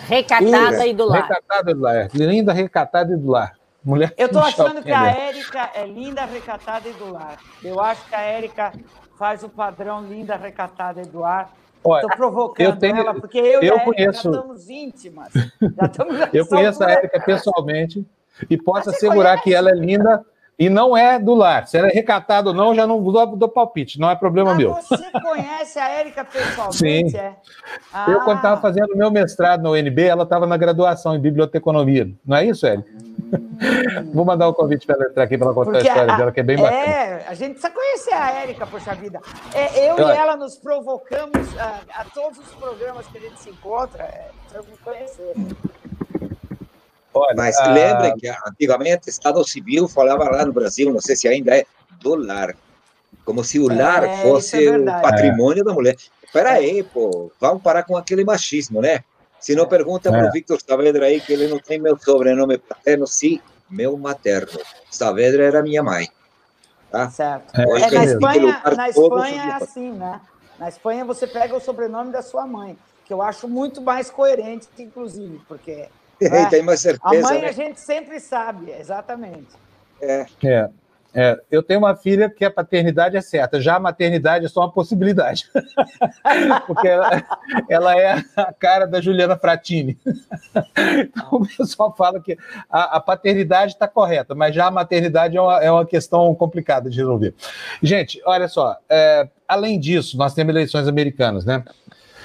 [0.09, 1.23] Recatada e do lar.
[1.23, 2.09] Recatada e do lar.
[2.15, 3.53] Linda, recatada e do lar.
[3.85, 7.37] Mulher Eu estou achando que a Érica é linda, recatada e do lar.
[7.63, 8.73] Eu acho que a Érica
[9.19, 11.53] faz o padrão linda, recatada e do lar
[11.94, 14.22] Estou provocando eu tenho, ela, porque eu, eu e a conheço...
[14.22, 15.33] já estamos íntimas.
[15.33, 18.07] Já estamos eu conheço a Érica pessoalmente
[18.51, 19.44] e posso assegurar conhece?
[19.44, 20.25] que ela é linda
[20.59, 21.66] e não é do lar.
[21.66, 24.55] Se ela é recatada ou não, já não dou, dou palpite, não é problema ah,
[24.55, 24.75] meu.
[24.75, 27.11] Você conhece a Érica pessoalmente?
[27.11, 27.16] Sim.
[27.16, 27.37] É?
[27.92, 28.07] Ah.
[28.09, 32.11] Eu, quando estava fazendo meu mestrado na UNB, ela estava na graduação em biblioteconomia.
[32.25, 32.90] Não é isso, Érica?
[32.90, 33.16] Hum.
[34.12, 36.17] Vou mandar o um convite para ela entrar aqui para contar Porque a história a,
[36.17, 36.81] dela, que é bem bacana.
[36.81, 39.21] É, a gente precisa conhecer a Érica, poxa vida.
[39.55, 43.51] É, eu e ela nos provocamos a, a, todos os programas que a gente se
[43.51, 45.35] encontra, é, precisamos conhecer.
[47.12, 47.73] Olha, Mas a...
[47.73, 51.65] lembrem que antigamente Estado Civil falava lá no Brasil, não sei se ainda é,
[52.01, 52.55] do lar.
[53.25, 55.97] Como se o lar é, fosse é o patrimônio da mulher.
[56.23, 59.03] Espera aí, pô, vamos parar com aquele machismo, né?
[59.40, 63.07] Se não pergunta para o Victor Saavedra aí, que ele não tem meu sobrenome paterno,
[63.07, 64.61] sim, meu materno.
[64.90, 66.09] Saavedra era minha mãe.
[66.90, 67.11] Tá?
[67.11, 67.55] Certo.
[67.55, 70.20] É, é, na Espanha, na Espanha é assim, né?
[70.59, 74.68] Na Espanha você pega o sobrenome da sua mãe, que eu acho muito mais coerente,
[74.79, 75.88] inclusive, porque
[76.20, 76.46] é.
[76.46, 77.27] Tem mais certeza.
[77.27, 77.49] A mãe né?
[77.49, 79.55] a gente sempre sabe, exatamente.
[80.01, 80.27] É.
[80.44, 80.68] é.
[81.19, 84.61] É, eu tenho uma filha que a paternidade é certa, já a maternidade é só
[84.61, 85.49] uma possibilidade.
[86.67, 87.25] Porque ela,
[87.71, 89.99] ela, é a cara da Juliana Fratini.
[90.99, 92.37] Então o pessoal fala que
[92.69, 96.91] a, a paternidade está correta, mas já a maternidade é uma, é uma, questão complicada
[96.91, 97.35] de resolver.
[97.83, 101.65] Gente, olha só, é, além disso, nós temos eleições americanas, né?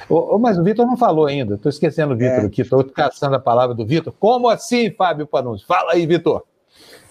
[0.10, 1.56] Oh, mas o Vitor não falou ainda.
[1.56, 2.46] Estou esquecendo o Vitor é.
[2.48, 4.14] aqui, estou caçando a palavra do Vitor.
[4.20, 5.64] Como assim, Fábio Panunzi?
[5.66, 6.44] Fala aí, Vitor.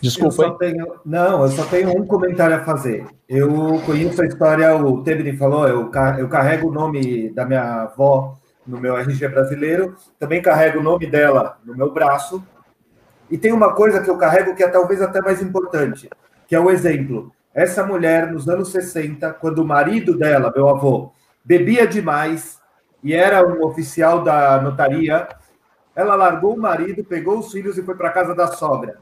[0.00, 0.44] Desculpa.
[0.44, 3.06] Eu tenho, não, eu só tenho um comentário a fazer.
[3.28, 8.36] Eu conheço a história, o Tebni falou, eu, eu carrego o nome da minha avó
[8.66, 12.42] no meu RG brasileiro, também carrego o nome dela no meu braço.
[13.30, 16.08] E tem uma coisa que eu carrego que é talvez até mais importante,
[16.48, 17.32] que é o exemplo.
[17.54, 21.12] Essa mulher, nos anos 60, quando o marido dela, meu avô,
[21.44, 22.60] bebia demais,
[23.02, 25.28] e era um oficial da notaria.
[25.94, 28.98] Ela largou o marido, pegou os filhos e foi para casa da sogra.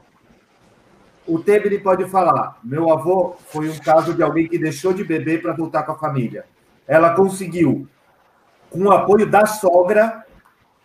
[1.29, 5.41] O Tebni pode falar: meu avô foi um caso de alguém que deixou de beber
[5.43, 6.43] para voltar com a família.
[6.87, 7.87] Ela conseguiu,
[8.71, 10.25] com o apoio da sogra,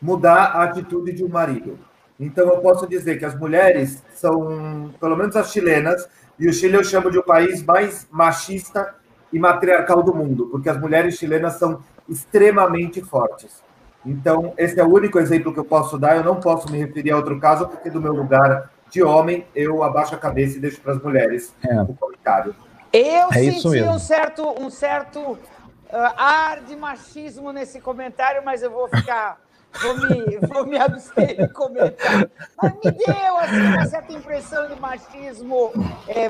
[0.01, 1.79] mudar a atitude de um marido.
[2.21, 6.07] Então, eu posso dizer que as mulheres são, pelo menos as chilenas,
[6.39, 8.95] e o Chile eu chamo de o país mais machista
[9.33, 13.63] e matriarcal do mundo, porque as mulheres chilenas são extremamente fortes.
[14.05, 16.17] Então, esse é o único exemplo que eu posso dar.
[16.17, 19.83] Eu não posso me referir a outro caso, porque do meu lugar de homem, eu
[19.83, 21.83] abaixo a cabeça e deixo para as mulheres é.
[21.83, 22.55] o comentário.
[22.93, 25.39] Eu é senti um certo, um certo uh,
[26.17, 29.43] ar de machismo nesse comentário, mas eu vou ficar.
[29.83, 32.31] Vou me, vou me abster de comentar.
[32.63, 35.73] Mas me deu assim, uma certa impressão de machismo,
[36.07, 36.29] é,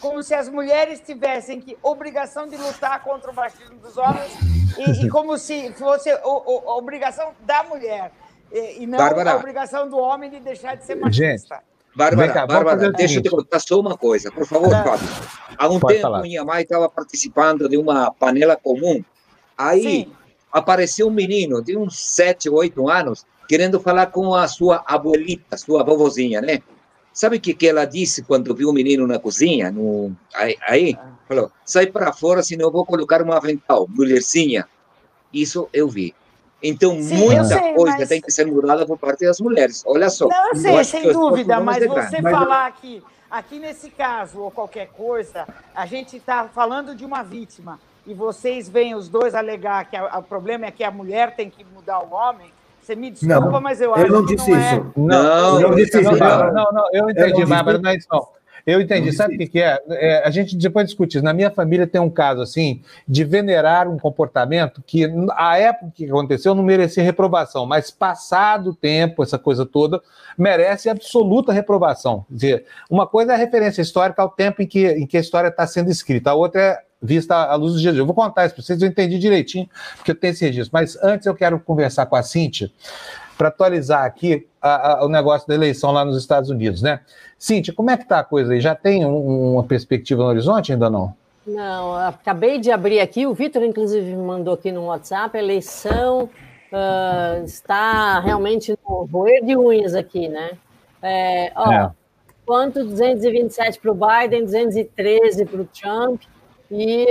[0.00, 4.30] como se as mulheres tivessem que obrigação de lutar contra o machismo dos homens
[4.78, 8.12] e, e como se fosse a, a obrigação da mulher
[8.52, 9.32] e, e não Bárbara.
[9.32, 11.56] a obrigação do homem de deixar de ser machista.
[11.56, 11.75] Gente.
[11.96, 14.84] Bárbara, cá, Bárbara deixa eu te contar só uma coisa, por favor, tá.
[14.84, 15.08] Fábio.
[15.56, 16.20] Há um Pode tempo, falar.
[16.20, 19.02] minha mãe estava participando de uma panela comum.
[19.56, 20.12] Aí Sim.
[20.52, 25.82] apareceu um menino de uns sete, oito anos, querendo falar com a sua abuelita, sua
[25.82, 26.60] vovozinha, né?
[27.14, 29.70] Sabe o que, que ela disse quando viu o menino na cozinha?
[29.70, 34.68] No, aí, aí falou: sai para fora, senão eu vou colocar um avental, mulherzinha.
[35.32, 36.14] Isso eu vi.
[36.62, 38.08] Então, Sim, muita sei, coisa mas...
[38.08, 39.82] tem que ser mudada por parte das mulheres.
[39.86, 40.26] Olha só.
[40.28, 44.88] Não, eu sei, sem dúvida, mas você mas falar que aqui nesse caso, ou qualquer
[44.88, 49.96] coisa, a gente está falando de uma vítima e vocês vêm os dois alegar que
[49.98, 53.60] o problema é que a mulher tem que mudar o homem, você me desculpa, não,
[53.60, 54.74] mas eu, eu acho não disse que não isso.
[54.74, 54.84] é.
[54.96, 56.12] Não, não, eu não disse isso.
[56.12, 58.28] Não, não, não, eu entendi, Bárbara, não é isso não.
[58.66, 59.12] Eu entendi.
[59.12, 59.80] Sabe o que, que é?
[59.90, 60.26] é?
[60.26, 61.24] A gente depois discute isso.
[61.24, 66.06] Na minha família tem um caso assim de venerar um comportamento que, a época que
[66.06, 70.02] aconteceu, não merecia reprovação, mas passado o tempo, essa coisa toda,
[70.36, 72.26] merece absoluta reprovação.
[72.28, 75.20] Quer dizer, uma coisa é a referência histórica ao tempo em que, em que a
[75.20, 77.92] história está sendo escrita, a outra é vista à luz do dia.
[77.92, 80.70] Eu vou contar isso para vocês, eu entendi direitinho, porque eu tenho esse registro.
[80.72, 82.68] Mas antes eu quero conversar com a Cíntia
[83.38, 87.00] para atualizar aqui a, a, o negócio da eleição lá nos Estados Unidos, né?
[87.38, 88.60] Cíntia, como é que está a coisa aí?
[88.60, 91.14] Já tem um, uma perspectiva no horizonte ainda não?
[91.46, 96.28] Não, acabei de abrir aqui, o Vitor, inclusive, me mandou aqui no WhatsApp, a eleição
[96.72, 100.52] uh, está realmente no roer de unhas aqui, né?
[101.00, 101.90] É, ó, é.
[102.44, 106.22] Quanto 227 para o Biden, 213 para o Trump,
[106.68, 107.06] e,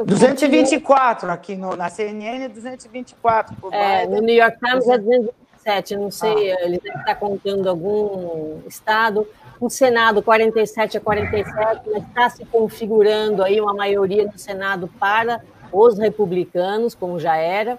[0.00, 4.98] uh, 224 aqui no, na CNN, 224 por é, No New York Times é
[5.64, 6.58] 227, não sei, ah.
[6.62, 9.26] ele deve estar contando algum estado.
[9.60, 15.40] O Senado 47 a 47, mas está se configurando aí uma maioria no Senado para
[15.72, 17.78] os republicanos, como já era.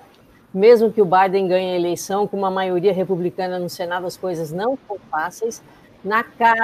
[0.54, 4.52] Mesmo que o Biden ganhe a eleição com uma maioria republicana no Senado, as coisas
[4.52, 5.62] não são fáceis.
[6.04, 6.24] Na,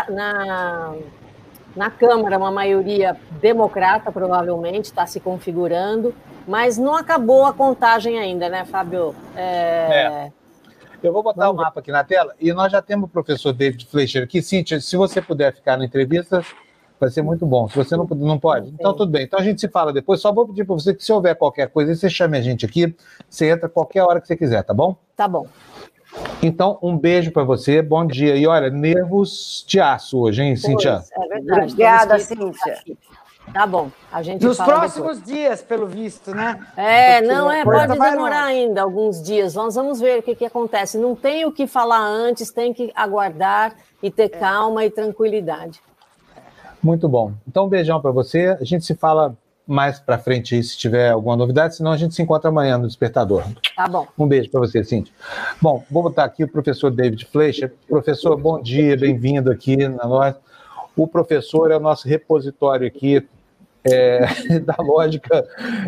[0.09, 0.95] na
[1.75, 6.13] na Câmara, uma maioria democrata, provavelmente, está se configurando,
[6.47, 9.15] mas não acabou a contagem ainda, né, Fábio?
[9.35, 10.31] É...
[10.31, 10.31] É.
[11.03, 13.85] Eu vou botar o mapa aqui na tela e nós já temos o professor David
[13.87, 14.41] Fleischer aqui.
[14.41, 16.45] Cíntia, se você puder ficar na entrevista,
[16.99, 17.67] vai ser muito bom.
[17.67, 19.23] Se você não, não pode, então tudo bem.
[19.23, 20.21] Então a gente se fala depois.
[20.21, 22.95] Só vou pedir para você que se houver qualquer coisa, você chame a gente aqui.
[23.27, 24.95] Você entra qualquer hora que você quiser, tá bom?
[25.15, 25.47] Tá bom.
[26.43, 28.35] Então, um beijo para você, bom dia.
[28.35, 31.01] E olha, nervos de aço hoje, hein, Cíntia?
[31.13, 31.61] É verdade.
[31.61, 32.97] Obrigada, Cíntia.
[33.53, 35.23] Tá bom, a gente Nos próximos depois.
[35.23, 36.65] dias, pelo visto, né?
[36.77, 39.55] É, Porque não é, pode demorar ainda alguns dias.
[39.55, 40.97] Nós vamos ver o que, que acontece.
[40.97, 44.29] Não tem o que falar antes, tem que aguardar e ter é.
[44.29, 45.81] calma e tranquilidade.
[46.81, 47.33] Muito bom.
[47.47, 48.57] Então, um beijão para você.
[48.59, 49.35] A gente se fala
[49.67, 52.87] mais para frente aí se tiver alguma novidade, senão a gente se encontra amanhã no
[52.87, 53.43] Despertador.
[53.75, 54.07] Tá bom.
[54.17, 55.13] Um beijo para você, Cintia.
[55.61, 57.73] Bom, vou botar aqui o professor David Fleischer.
[57.87, 60.35] Professor, bom dia, bem-vindo aqui na nós.
[60.95, 63.25] O professor é o nosso repositório aqui
[63.83, 65.45] é, da lógica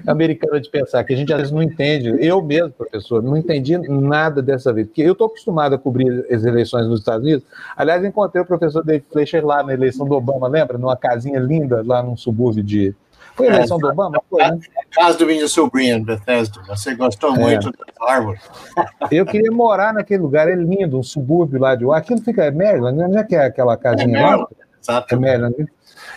[0.07, 2.15] americana de pensar, que a gente às vezes não entende.
[2.19, 6.43] Eu mesmo, professor, não entendi nada dessa vez, porque eu estou acostumado a cobrir as
[6.43, 7.45] eleições nos Estados Unidos.
[7.75, 10.77] Aliás, encontrei o professor David Fleischer lá na eleição do Obama, lembra?
[10.77, 12.95] Numa casinha linda lá num subúrbio de,
[13.35, 14.21] foi a eleição é, do Obama?
[14.29, 14.59] Foi, né?
[14.91, 16.61] Casa do minha sobrinha, Bethesda.
[16.67, 17.39] Você gostou é.
[17.39, 18.41] muito das árvores.
[19.11, 23.01] Eu queria morar naquele lugar, é lindo, um subúrbio lá de Aquilo fica, é Maryland,
[23.01, 24.47] onde é que é aquela casinha é lá?
[24.83, 25.15] Exato.
[25.15, 25.55] É Maryland.
[25.57, 25.65] Né?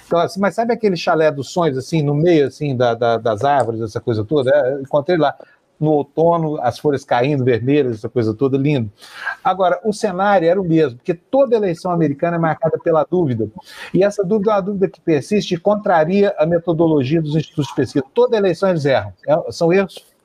[0.06, 3.44] Então, assim, mas sabe aquele chalé dos sonhos, assim, no meio, assim, da, da, das
[3.44, 4.50] árvores, essa coisa toda?
[4.50, 5.34] É, encontrei lá
[5.78, 8.90] no outono, as folhas caindo vermelhas, essa coisa toda, lindo.
[9.44, 13.48] Agora, o cenário era o mesmo, porque toda eleição americana é marcada pela dúvida,
[13.92, 17.74] e essa dúvida é uma dúvida que persiste e contraria a metodologia dos institutos de
[17.74, 18.04] pesquisa.
[18.14, 20.15] Toda eleição eles erram, é, são erros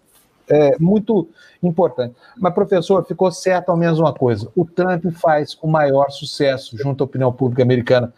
[0.52, 1.30] é, muito
[1.64, 2.18] importantes.
[2.38, 7.02] Mas, professor, ficou certo ao menos uma coisa: o Trump faz o maior sucesso junto
[7.02, 8.14] à opinião pública americana.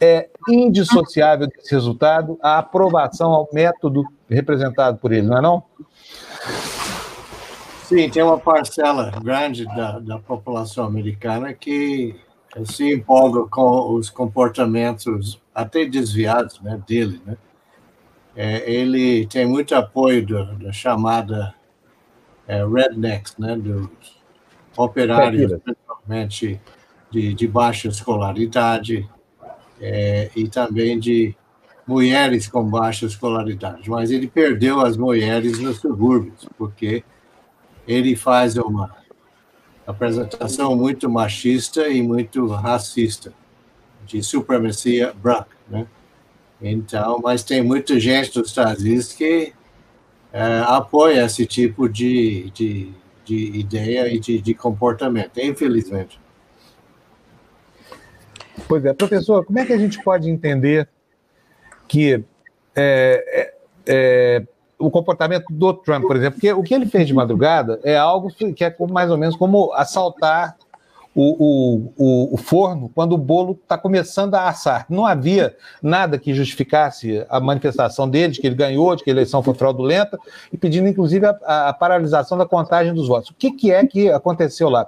[0.00, 5.62] É indissociável desse resultado a aprovação ao método representado por ele, não é não?
[7.84, 12.14] Sim, tem uma parcela grande da, da população americana que
[12.64, 17.20] se empolga com os comportamentos até desviados né, dele.
[17.24, 17.36] Né?
[18.36, 20.24] É, ele tem muito apoio
[20.58, 21.54] da chamada
[22.48, 23.88] é, rednecks, né, dos
[24.76, 26.60] operários, principalmente
[27.10, 29.08] de, de baixa escolaridade,
[29.80, 31.36] é, e também de
[31.86, 37.04] mulheres com baixa escolaridade, mas ele perdeu as mulheres nos subúrbios, porque
[37.86, 38.94] ele faz uma
[39.86, 43.32] apresentação muito machista e muito racista,
[44.04, 45.86] de supremacia branca, né?
[46.60, 49.52] Então, mas tem muita gente nos Estados Unidos que
[50.32, 52.92] é, apoia esse tipo de, de,
[53.24, 56.20] de ideia e de, de comportamento, infelizmente.
[58.66, 60.88] Pois é, professor, como é que a gente pode entender
[61.86, 62.22] que
[62.76, 63.54] é, é,
[63.86, 64.46] é,
[64.78, 68.30] o comportamento do Trump, por exemplo, porque o que ele fez de madrugada é algo
[68.54, 70.56] que é mais ou menos como assaltar
[71.14, 74.86] o, o, o, forno quando o bolo está começando a assar.
[74.88, 79.12] Não havia nada que justificasse a manifestação dele, de que ele ganhou, de que a
[79.12, 80.18] eleição foi fraudulenta,
[80.52, 83.30] e pedindo, inclusive, a, a paralisação da contagem dos votos.
[83.30, 84.86] O que, que é que aconteceu lá?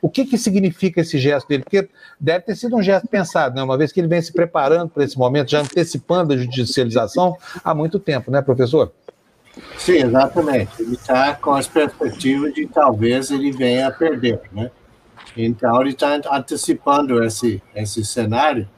[0.00, 1.62] O que, que significa esse gesto dele?
[1.62, 3.62] Porque deve ter sido um gesto pensado, né?
[3.62, 7.72] uma vez que ele vem se preparando para esse momento, já antecipando a judicialização há
[7.72, 8.92] muito tempo, né, professor?
[9.78, 10.82] Sim, exatamente.
[10.82, 14.70] Ele está com as perspectivas de talvez ele venha a perder, né?
[15.36, 18.68] Então, ele está antecipando esse, esse cenário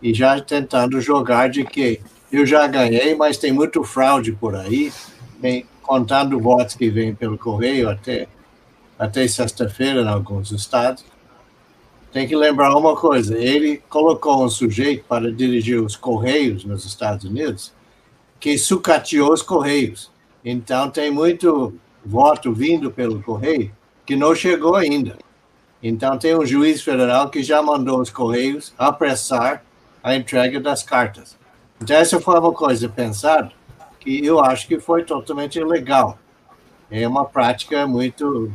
[0.00, 2.00] e já tentando jogar de que
[2.30, 4.92] eu já ganhei, mas tem muito fraude por aí,
[5.38, 8.26] vem contando votos que vêm pelo correio até,
[8.98, 11.04] até sexta-feira em alguns estados.
[12.10, 17.24] Tem que lembrar uma coisa: ele colocou um sujeito para dirigir os correios nos Estados
[17.24, 17.72] Unidos
[18.40, 20.10] que sucateou os correios.
[20.44, 21.74] Então, tem muito
[22.04, 23.72] voto vindo pelo correio
[24.04, 25.16] que não chegou ainda.
[25.82, 29.64] Então, tem um juiz federal que já mandou os Correios apressar
[30.02, 31.36] a entrega das cartas.
[31.80, 33.50] Então, essa foi uma coisa pensada
[33.98, 36.18] que eu acho que foi totalmente ilegal.
[36.90, 38.52] É uma prática muito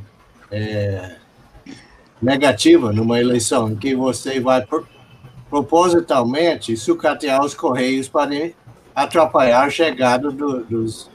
[0.50, 1.16] é,
[2.22, 4.66] negativa numa eleição, em que você vai
[5.50, 8.32] propositalmente sucatear os Correios para
[8.96, 11.10] atrapalhar a chegada do, dos,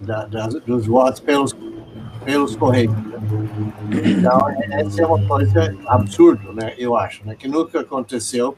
[0.00, 0.24] da,
[0.66, 1.52] dos votos pelos
[2.24, 2.94] pelos Correios.
[4.04, 8.56] Então, essa é uma coisa absurda, né, eu acho, né, que nunca aconteceu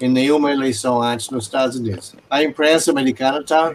[0.00, 2.14] em nenhuma eleição antes nos Estados Unidos.
[2.28, 3.74] A imprensa americana está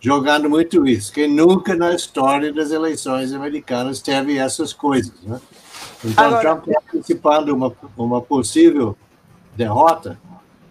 [0.00, 5.14] jogando muito isso, que nunca na história das eleições americanas teve essas coisas.
[5.22, 5.40] Né?
[6.04, 6.40] Então, Agora...
[6.40, 8.96] Trump está antecipando uma, uma possível
[9.54, 10.18] derrota,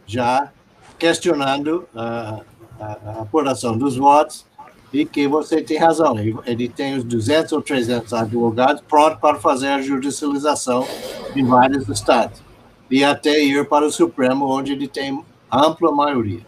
[0.05, 0.51] já
[0.97, 2.41] questionando a,
[2.79, 4.45] a, a apuração dos votos
[4.93, 9.69] e que você tem razão, ele tem os 200 ou 300 advogados prontos para fazer
[9.69, 10.85] a judicialização
[11.33, 12.41] de vários estados
[12.89, 16.41] e até ir para o Supremo, onde ele tem ampla maioria.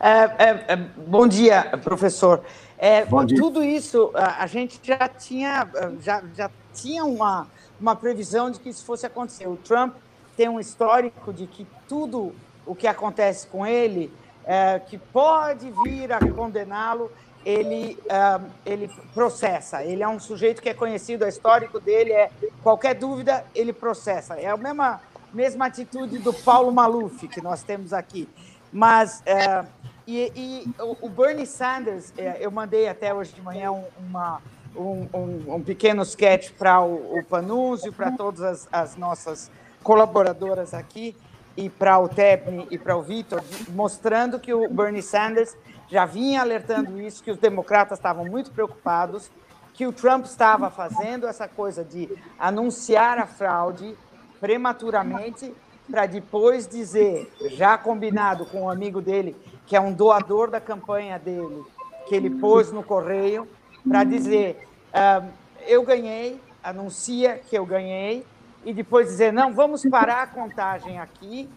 [0.00, 2.42] É, é, é, bom dia, professor.
[2.78, 3.36] É, bom dia.
[3.36, 5.68] Tudo isso a, gente já tinha,
[6.00, 7.46] já, já tinha uma,
[7.78, 9.46] uma previsão de que isso fosse acontecer.
[9.46, 9.94] O Trump
[10.36, 12.32] tem um histórico de que tudo
[12.64, 14.10] o que acontece com ele,
[14.44, 17.10] é, que pode vir a condená-lo,
[17.44, 19.82] ele, uh, ele processa.
[19.82, 22.30] Ele é um sujeito que é conhecido, o histórico dele é
[22.62, 24.34] qualquer dúvida, ele processa.
[24.34, 25.00] É a mesma,
[25.32, 28.28] mesma atitude do Paulo Maluf que nós temos aqui.
[28.72, 29.66] Mas, uh,
[30.06, 34.42] e, e, o Bernie Sanders, uh, eu mandei até hoje de manhã uma,
[34.76, 39.50] um, um, um pequeno sketch para o, o Panúzio, para todas as, as nossas
[39.82, 41.16] colaboradoras aqui,
[41.56, 45.56] e para o Tebni e para o Vitor, mostrando que o Bernie Sanders
[45.88, 49.30] já vinha alertando isso, que os democratas estavam muito preocupados,
[49.72, 53.96] que o Trump estava fazendo essa coisa de anunciar a fraude
[54.40, 55.54] prematuramente
[55.90, 59.34] para depois dizer, já combinado com um amigo dele,
[59.66, 61.64] que é um doador da campanha dele,
[62.06, 63.48] que ele pôs no correio,
[63.88, 64.68] para dizer:
[65.66, 68.26] eu ganhei, anuncia que eu ganhei,
[68.64, 71.48] e depois dizer: não, vamos parar a contagem aqui,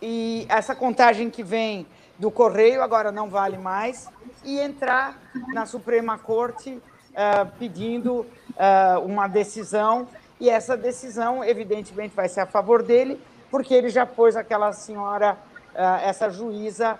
[0.00, 1.86] e essa contagem que vem
[2.18, 4.08] do Correio, agora não vale mais,
[4.44, 5.18] e entrar
[5.52, 10.06] na Suprema Corte uh, pedindo uh, uma decisão,
[10.40, 15.38] e essa decisão, evidentemente, vai ser a favor dele, porque ele já pôs aquela senhora,
[15.74, 16.98] uh, essa juíza.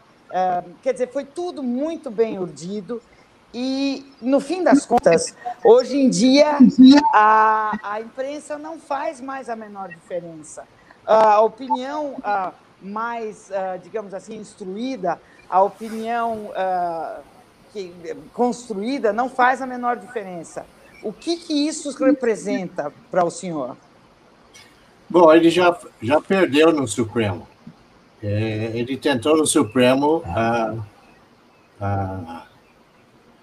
[0.82, 3.00] quer dizer, foi tudo muito bem urdido.
[3.52, 5.32] E, no fim das contas,
[5.64, 6.58] hoje em dia,
[7.12, 10.64] a, a imprensa não faz mais a menor diferença.
[11.06, 12.16] A opinião
[12.85, 17.22] mais, uh, digamos assim, instruída, a opinião uh,
[17.72, 17.93] que,
[18.32, 20.66] construída não faz a menor diferença.
[21.03, 23.76] O que, que isso representa para o senhor?
[25.09, 27.47] Bom, ele já, já perdeu no Supremo.
[28.22, 30.74] É, ele tentou no Supremo a,
[31.80, 32.47] a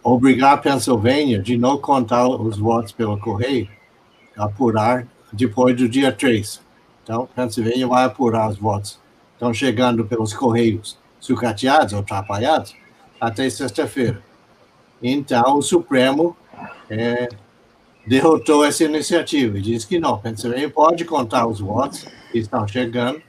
[0.04, 3.70] obrigar a Pensilvânia de não contar os votos pelo correio,
[4.36, 6.62] apurar depois do dia 3.
[7.04, 9.00] Então, Pensilvânia vai apurar os votos
[9.42, 12.76] estão chegando pelos correios sucateados ou atrapalhados
[13.20, 14.22] até sexta-feira.
[15.02, 16.38] Então, o Supremo
[16.88, 17.28] é,
[18.06, 23.20] derrotou essa iniciativa e disse que não, Pennsylvania pode contar os votos que estão chegando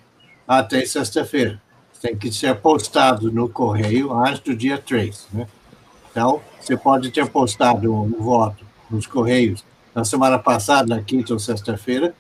[0.47, 1.61] até sexta-feira.
[2.03, 5.29] Tem que ser postado no correio antes do dia 3.
[5.33, 5.47] Né?
[6.11, 11.39] Então, você pode ter postado um voto nos correios na semana passada, na quinta ou
[11.39, 12.15] sexta-feira,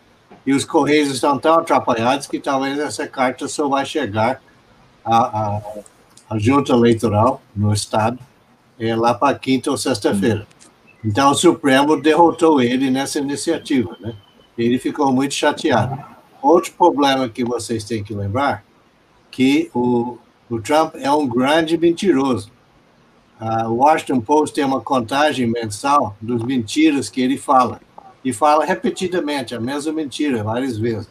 [0.46, 4.42] e os correios estão tão atrapalhados que talvez essa carta só vai chegar
[5.04, 5.62] à, à,
[6.30, 8.18] à junta eleitoral no estado
[8.78, 10.46] é, lá para quinta ou sexta-feira.
[11.04, 14.14] Então o Supremo derrotou ele nessa iniciativa, né?
[14.56, 15.98] Ele ficou muito chateado.
[16.40, 18.64] Outro problema que vocês têm que lembrar
[19.30, 20.18] que o,
[20.50, 22.50] o Trump é um grande mentiroso.
[23.40, 27.80] o Washington Post tem uma contagem mensal dos mentiras que ele fala
[28.24, 31.08] e fala repetidamente a mesma mentira várias vezes.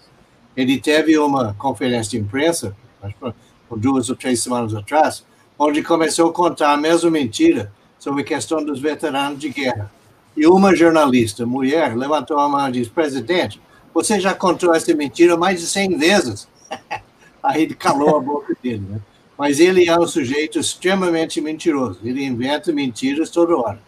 [0.56, 3.34] Ele teve uma conferência de imprensa, acho que
[3.78, 5.26] duas ou três semanas atrás,
[5.58, 9.92] onde começou a contar a mesma mentira sobre a questão dos veteranos de guerra.
[10.36, 13.62] E uma jornalista, mulher, levantou a mão e disse: Presidente,
[13.94, 16.48] você já contou essa mentira mais de 100 vezes.
[17.44, 18.86] Aí ele calou a boca dele.
[18.90, 19.00] Né?
[19.38, 22.00] Mas ele é um sujeito extremamente mentiroso.
[22.04, 23.80] Ele inventa mentiras toda hora.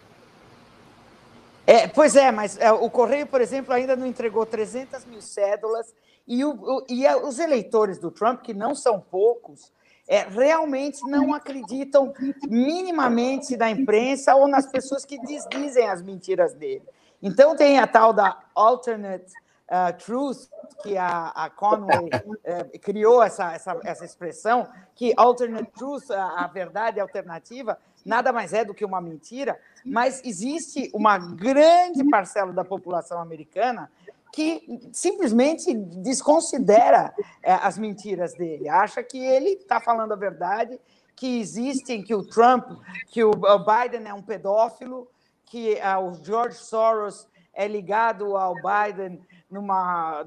[1.66, 5.94] É, pois é, mas é, o Correio, por exemplo, ainda não entregou 300 mil cédulas
[6.26, 9.72] e, o, o, e a, os eleitores do Trump, que não são poucos,
[10.06, 12.12] é, realmente não acreditam
[12.46, 16.82] minimamente na imprensa ou nas pessoas que dizem as mentiras dele.
[17.22, 19.32] Então, tem a tal da alternate
[19.70, 20.46] uh, truth,
[20.82, 26.46] que a, a Conway uh, criou essa, essa, essa expressão, que alternate truth, a, a
[26.46, 32.64] verdade alternativa, nada mais é do que uma mentira, mas existe uma grande parcela da
[32.64, 33.90] população americana
[34.32, 40.80] que simplesmente desconsidera é, as mentiras dele, acha que ele está falando a verdade,
[41.14, 42.64] que existem, que o Trump,
[43.08, 45.08] que o Biden é um pedófilo,
[45.46, 50.26] que uh, o George Soros é ligado ao Biden numa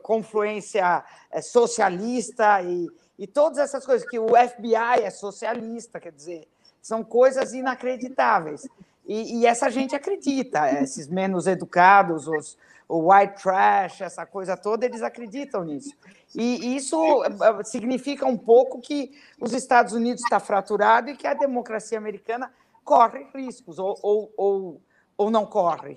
[0.00, 6.48] confluência é, socialista e, e todas essas coisas, que o FBI é socialista, quer dizer,
[6.84, 8.68] são coisas inacreditáveis.
[9.06, 14.84] E, e essa gente acredita, esses menos educados, os, o white trash, essa coisa toda,
[14.84, 15.96] eles acreditam nisso.
[16.34, 21.32] E isso eh, significa um pouco que os Estados Unidos está fraturado e que a
[21.32, 22.52] democracia americana
[22.84, 24.82] corre riscos, ou, ou, ou,
[25.16, 25.96] ou não corre.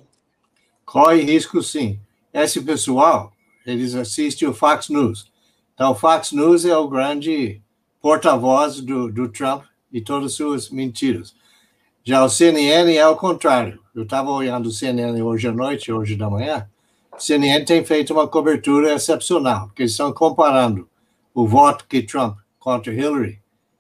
[0.86, 2.00] Corre riscos, sim.
[2.34, 3.34] Esse pessoal,
[3.66, 5.30] eles assistem o Fox News.
[5.74, 7.62] Então, o Fox News é o grande
[8.02, 11.36] porta-voz do, do Trump e todas as suas mentiras.
[12.04, 13.80] Já o CNN é o contrário.
[13.94, 16.68] Eu estava olhando o CNN hoje à noite, hoje da manhã,
[17.18, 20.88] CNN tem feito uma cobertura excepcional, porque eles estão comparando
[21.34, 23.40] o voto que Trump contra Hillary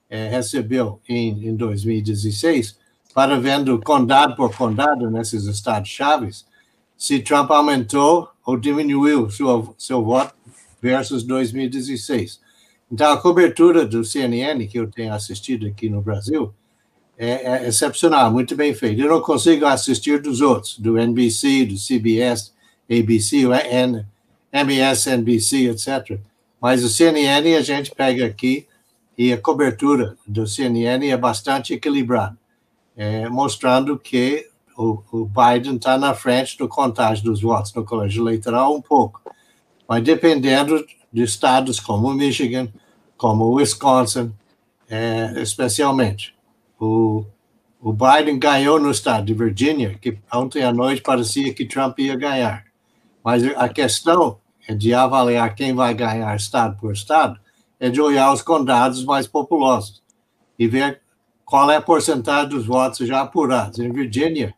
[0.09, 2.77] eh, recebeu em, em 2016
[3.13, 6.45] para vendo condado por condado nesses estados chaves
[6.97, 10.33] se Trump aumentou ou diminuiu seu, seu voto
[10.81, 12.39] versus 2016.
[12.91, 16.53] Então, a cobertura do CNN, que eu tenho assistido aqui no Brasil,
[17.17, 19.01] é, é excepcional, muito bem feita.
[19.01, 22.53] Eu não consigo assistir dos outros, do NBC, do CBS,
[22.89, 24.05] ABC, N,
[24.53, 26.19] MSNBC, etc.
[26.61, 28.67] Mas o CNN a gente pega aqui
[29.17, 32.38] e a cobertura do CNN é bastante equilibrada,
[32.95, 38.23] é, mostrando que o, o Biden está na frente do contagem dos votos no colégio
[38.23, 39.21] eleitoral um pouco.
[39.89, 40.85] Mas dependendo
[41.18, 42.70] de estados como Michigan,
[43.18, 44.32] como Wisconsin,
[44.88, 46.36] é, especialmente.
[46.80, 47.26] O,
[47.82, 52.15] o Biden ganhou no estado de Virgínia, que ontem à noite parecia que Trump ia
[52.15, 52.65] ganhar.
[53.24, 54.38] Mas a questão
[54.68, 57.39] é de avaliar quem vai ganhar estado por estado,
[57.80, 60.03] é de olhar os condados mais populosos
[60.57, 61.01] e ver
[61.43, 63.80] qual é a porcentagem dos votos já apurados.
[63.80, 64.53] Em Virgínia,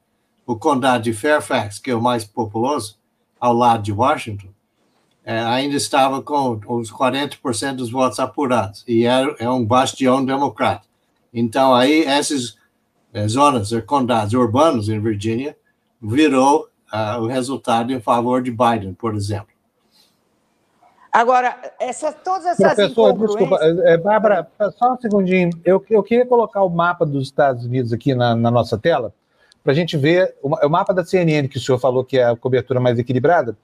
[0.45, 2.97] o condado de Fairfax, que é o mais populoso,
[3.39, 4.49] ao lado de Washington,
[5.37, 10.87] ainda estava com os 40% dos votos apurados, e é, é um bastião democrata.
[11.33, 12.57] Então, aí, essas
[13.13, 15.55] é, zonas, condados urbanos em Virgínia,
[16.01, 19.47] virou uh, o resultado em favor de Biden, por exemplo.
[21.11, 25.49] Agora, essa, todas essas Professor, desculpa, é, Bárbara, só um segundinho.
[25.65, 29.11] Eu, eu queria colocar o mapa dos Estados Unidos aqui na, na nossa tela,
[29.63, 32.25] para a gente ver o, o, mapa da CNN, que o senhor falou que é
[32.25, 33.57] a cobertura mais equilibrada,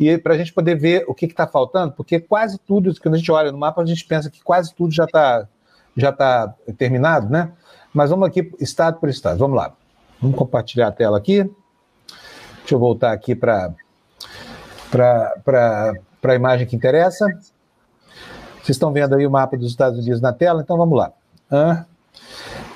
[0.00, 3.18] e para a gente poder ver o que está faltando, porque quase tudo, quando a
[3.18, 5.46] gente olha no mapa, a gente pensa que quase tudo já está
[5.94, 7.52] já tá terminado, né?
[7.92, 9.38] Mas vamos aqui, estado por estado.
[9.38, 9.74] Vamos lá.
[10.20, 11.42] Vamos compartilhar a tela aqui.
[12.60, 13.74] Deixa eu voltar aqui para
[16.22, 17.26] a imagem que interessa.
[18.56, 21.12] Vocês estão vendo aí o mapa dos Estados Unidos na tela, então vamos lá.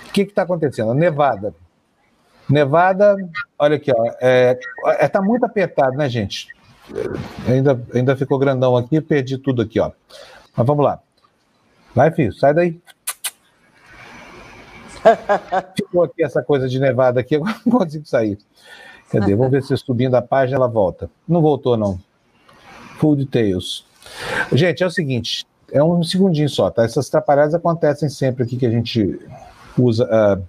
[0.09, 0.93] O que está acontecendo?
[0.93, 1.55] Nevada.
[2.51, 3.16] Nevada,
[3.59, 4.59] olha aqui, ó, é,
[4.99, 6.53] é, tá muito apertado, né, gente?
[7.47, 9.91] Ainda, ainda ficou grandão aqui, perdi tudo aqui, ó.
[10.57, 11.01] Mas vamos lá.
[11.95, 12.80] Vai, filho, sai daí.
[15.76, 18.39] Ficou aqui essa coisa de nevada aqui, agora não consigo sair.
[19.11, 19.35] Cadê?
[19.35, 21.11] Vamos ver se subindo a página ela volta.
[21.28, 21.99] Não voltou, não.
[22.99, 23.87] Full details.
[24.53, 26.85] Gente, é o seguinte, é um segundinho só, tá?
[26.85, 29.18] Essas atrapalhadas acontecem sempre aqui que a gente
[29.78, 30.43] usa uh,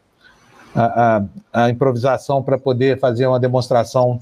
[0.76, 4.20] a, a, a improvisação para poder fazer uma demonstração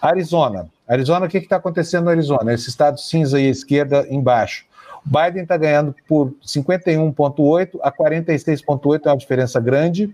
[0.01, 0.67] Arizona.
[0.91, 2.53] Arizona, o que está acontecendo no Arizona?
[2.53, 4.65] Esse estado cinza e esquerda embaixo.
[5.05, 10.13] O Biden está ganhando por 51,8 a 46,8, é uma diferença grande.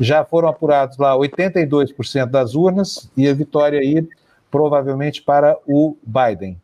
[0.00, 4.08] Já foram apurados lá 82% das urnas e a vitória aí
[4.50, 6.58] provavelmente para o Biden.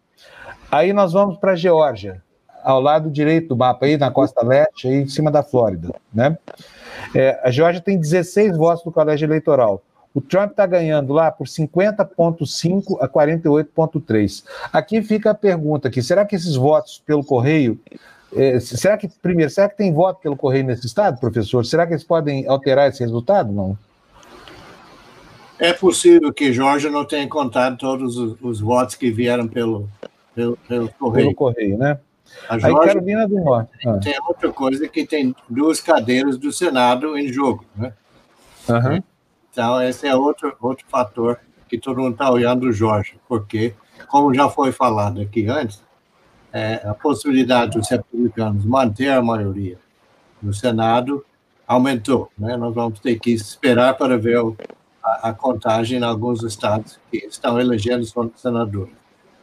[0.72, 2.22] Aí nós vamos para a Geórgia,
[2.64, 6.38] ao lado direito do mapa aí, na costa leste, aí em cima da Flórida, né?
[7.14, 9.82] É, a Geórgia tem 16 votos do colégio eleitoral.
[10.12, 14.44] O Trump está ganhando lá por 50,5 a 48,3.
[14.72, 17.78] Aqui fica a pergunta aqui: será que esses votos pelo correio.
[18.32, 21.66] É, será que, primeiro, será que tem voto pelo correio nesse estado, professor?
[21.66, 23.52] Será que eles podem alterar esse resultado?
[23.52, 23.76] Não.
[25.58, 29.88] É possível que Georgia não tenha contado todos os, os votos que vieram pelo,
[30.34, 31.26] pelo, pelo correio.
[31.26, 31.98] Pelo correio, né?
[32.48, 33.70] A Aí Carolina do Norte.
[33.86, 33.98] Ah.
[33.98, 37.92] Tem outra coisa que tem duas cadeiras do Senado em jogo, né?
[38.68, 39.02] Uhum.
[39.51, 41.38] Então, esse é outro, outro fator
[41.68, 43.74] que todo mundo está olhando o Jorge, porque,
[44.09, 45.82] como já foi falado aqui antes,
[46.53, 49.78] é, a possibilidade dos republicanos manter a maioria
[50.42, 51.24] no Senado
[51.66, 52.30] aumentou.
[52.36, 52.57] Né?
[52.57, 54.38] Nós vamos ter que esperar para ver
[55.05, 58.94] a, a, contagem em alguns estados que estão elegendo senadores.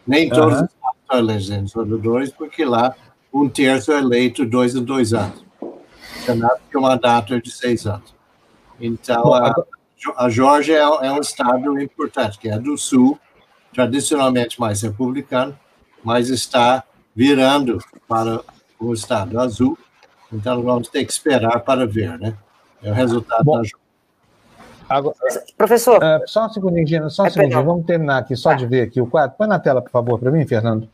[0.06, 0.66] Nem todos uhum.
[0.66, 2.94] os estados estão elegendo senadores, porque lá
[3.34, 5.46] um terço é eleito dois em dois anos.
[5.62, 5.80] O
[6.26, 8.14] Senado tem um mandato de seis anos.
[8.80, 9.54] Então, a,
[10.16, 13.20] a Geórgia é, é, um estado importante, que é do sul,
[13.74, 15.58] tradicionalmente mais republicano,
[16.04, 16.84] mas está
[17.16, 18.42] virando para
[18.80, 19.78] o estado azul.
[20.32, 22.36] Então, vamos ter que esperar para ver, né?
[22.84, 23.68] É o resultado Bom, da
[24.90, 25.16] Agora,
[25.58, 25.98] Professor.
[25.98, 27.64] Uh, só um segundinho, Gina, só um é segundinho.
[27.64, 29.36] Vamos terminar aqui, só de ver aqui o quadro.
[29.38, 30.88] Põe na tela, por favor, para mim, Fernando.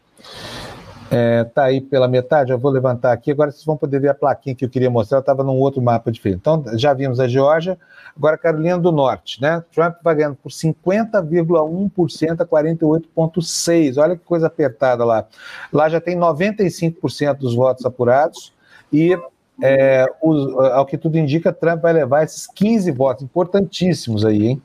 [1.14, 3.30] Está é, aí pela metade, eu vou levantar aqui.
[3.30, 6.12] Agora vocês vão poder ver a plaquinha que eu queria mostrar, estava num outro mapa
[6.12, 6.40] diferente.
[6.40, 7.78] Então, já vimos a Geórgia,
[8.18, 9.64] agora a Carolina do Norte, né?
[9.72, 13.98] Trump vai ganhando por 50,1% a 48,6%.
[13.98, 15.28] Olha que coisa apertada lá.
[15.72, 18.52] Lá já tem 95% dos votos apurados
[18.92, 19.16] e,
[19.62, 24.62] é, os, ao que tudo indica, Trump vai levar esses 15 votos importantíssimos aí, hein?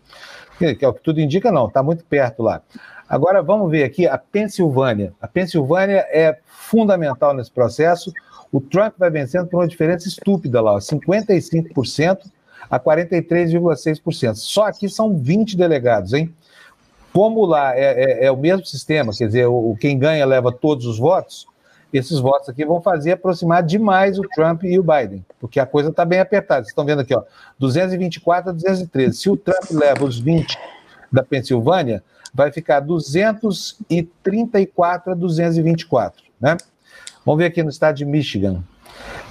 [0.59, 2.61] Que, é o que tudo indica, não, está muito perto lá.
[3.09, 5.15] Agora vamos ver aqui a Pensilvânia.
[5.21, 8.13] A Pensilvânia é fundamental nesse processo.
[8.53, 12.31] O Trump vai vencendo por uma diferença estúpida lá, 55%
[12.71, 14.35] a 43,6%.
[14.35, 16.35] Só aqui são 20 delegados, hein?
[17.13, 20.85] Como lá é, é, é o mesmo sistema, quer dizer, o, quem ganha leva todos
[20.85, 21.47] os votos,
[21.93, 25.91] esses votos aqui vão fazer aproximar demais o Trump e o Biden, porque a coisa
[25.91, 26.63] está bem apertada.
[26.63, 27.23] Vocês estão vendo aqui, ó,
[27.59, 29.17] 224 a 213.
[29.17, 30.59] Se o Trump leva os 20
[31.11, 36.59] da Pensilvânia, vai ficar 234 a 224, né?
[37.25, 38.63] Vamos ver aqui no estado de Michigan.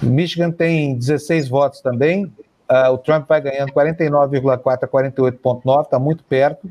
[0.02, 2.24] Michigan tem 16 votos também.
[2.70, 6.70] Uh, o Trump vai ganhando 49,4 a 48,9, está muito perto.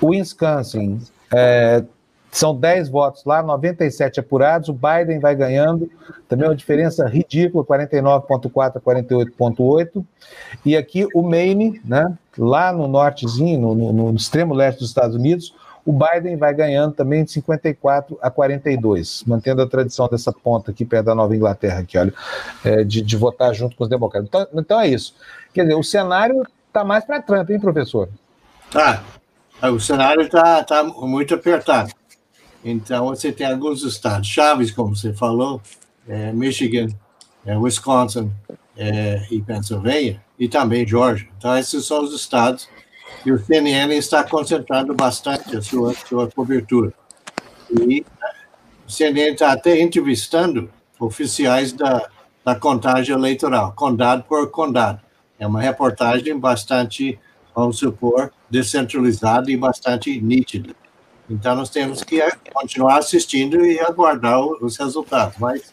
[0.00, 1.00] O Wisconsin
[1.34, 1.82] é,
[2.30, 4.68] são 10 votos lá, 97 apurados.
[4.68, 5.90] O Biden vai ganhando,
[6.28, 10.04] também uma diferença ridícula, 49,4 a 48,8.
[10.64, 15.16] E aqui o Maine, né, lá no nortezinho, no, no, no, extremo leste dos Estados
[15.16, 15.54] Unidos,
[15.84, 20.84] o Biden vai ganhando também de 54 a 42, mantendo a tradição dessa ponta aqui
[20.84, 22.12] perto da Nova Inglaterra, aqui, olha,
[22.64, 24.28] é, de, de votar junto com os democratas.
[24.28, 25.14] Então, então é isso.
[25.52, 28.08] Quer dizer, o cenário está mais para Trump, hein, professor?
[28.70, 29.02] Tá.
[29.62, 31.90] O cenário está tá muito apertado.
[32.64, 35.60] Então, você tem alguns estados chaves, como você falou,
[36.06, 36.88] é, Michigan,
[37.44, 38.30] é, Wisconsin
[38.76, 41.28] é, e Pennsylvania, e também Georgia.
[41.38, 42.68] Então, esses são os estados
[43.22, 46.92] que o CNN está concentrando bastante a sua, sua cobertura.
[47.70, 48.04] E
[48.86, 52.08] o CNN está até entrevistando oficiais da,
[52.44, 55.00] da contagem eleitoral, condado por condado.
[55.38, 57.18] é uma reportagem bastante,
[57.54, 60.74] vamos supor, descentralizada e bastante nítida.
[61.30, 62.20] Então, nós temos que
[62.52, 65.36] continuar assistindo e aguardar os resultados.
[65.38, 65.72] Mas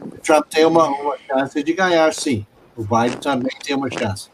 [0.00, 2.46] o Trump tem uma, uma chance de ganhar, sim.
[2.74, 4.30] O Biden também tem uma chance.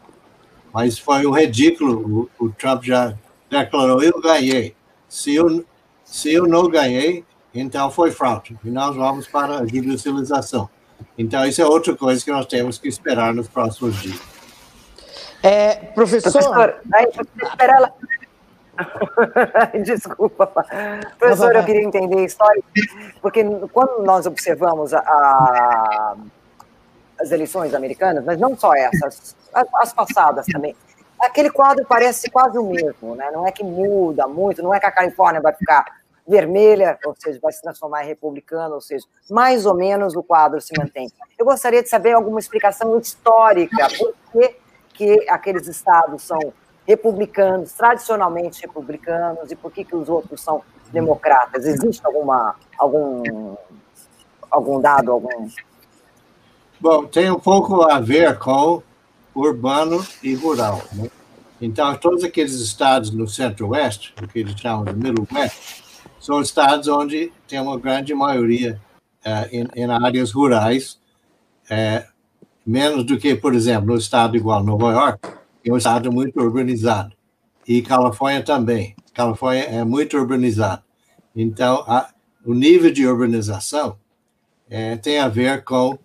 [0.72, 2.30] Mas foi um ridículo.
[2.38, 3.12] O, o Trump já
[3.50, 4.76] declarou: eu ganhei.
[5.08, 5.64] Se eu,
[6.04, 8.56] se eu não ganhei, então foi fraude.
[8.64, 10.70] E nós vamos para a judicialização.
[11.18, 14.20] Então, isso é outra coisa que nós temos que esperar nos próximos dias.
[15.42, 16.30] É, professor.
[16.30, 17.06] professor aí,
[17.42, 17.92] espera ela.
[19.84, 20.46] Desculpa.
[21.18, 22.62] Professor, eu queria entender história,
[23.20, 26.16] porque quando nós observamos a, a,
[27.20, 30.74] as eleições americanas, mas não só essas, as, as, passadas também,
[31.20, 33.30] aquele quadro parece quase o mesmo, né?
[33.30, 35.84] não é que muda muito, não é que a Califórnia vai ficar
[36.26, 40.60] vermelha, ou seja, vai se transformar em republicana, ou seja, mais ou menos o quadro
[40.60, 41.10] se mantém.
[41.38, 44.56] Eu gostaria de saber alguma explicação histórica, por que,
[44.94, 46.38] que aqueles estados são
[46.86, 50.62] republicanos, tradicionalmente republicanos, e por que, que os outros são
[50.92, 51.64] democratas?
[51.64, 53.56] Existe alguma, algum,
[54.50, 55.48] algum dado, algum...
[56.80, 58.82] Bom, tem um pouco a ver com
[59.34, 60.82] urbano e rural.
[60.92, 61.08] Né?
[61.60, 65.82] Então, todos aqueles estados no centro-oeste, o que eles chamam de Middle West,
[66.18, 68.80] são estados onde tem uma grande maioria
[69.50, 70.98] em, em, áreas rurais,
[71.70, 72.04] uh,
[72.66, 75.28] menos do que, por exemplo, no estado igual Nova York,
[75.64, 77.14] é um estado muito urbanizado.
[77.66, 78.96] E Califórnia também.
[79.14, 80.82] Califórnia é muito urbanizado.
[81.34, 82.10] Então, a,
[82.44, 83.96] o nível de urbanização
[84.68, 85.98] é, tem a ver com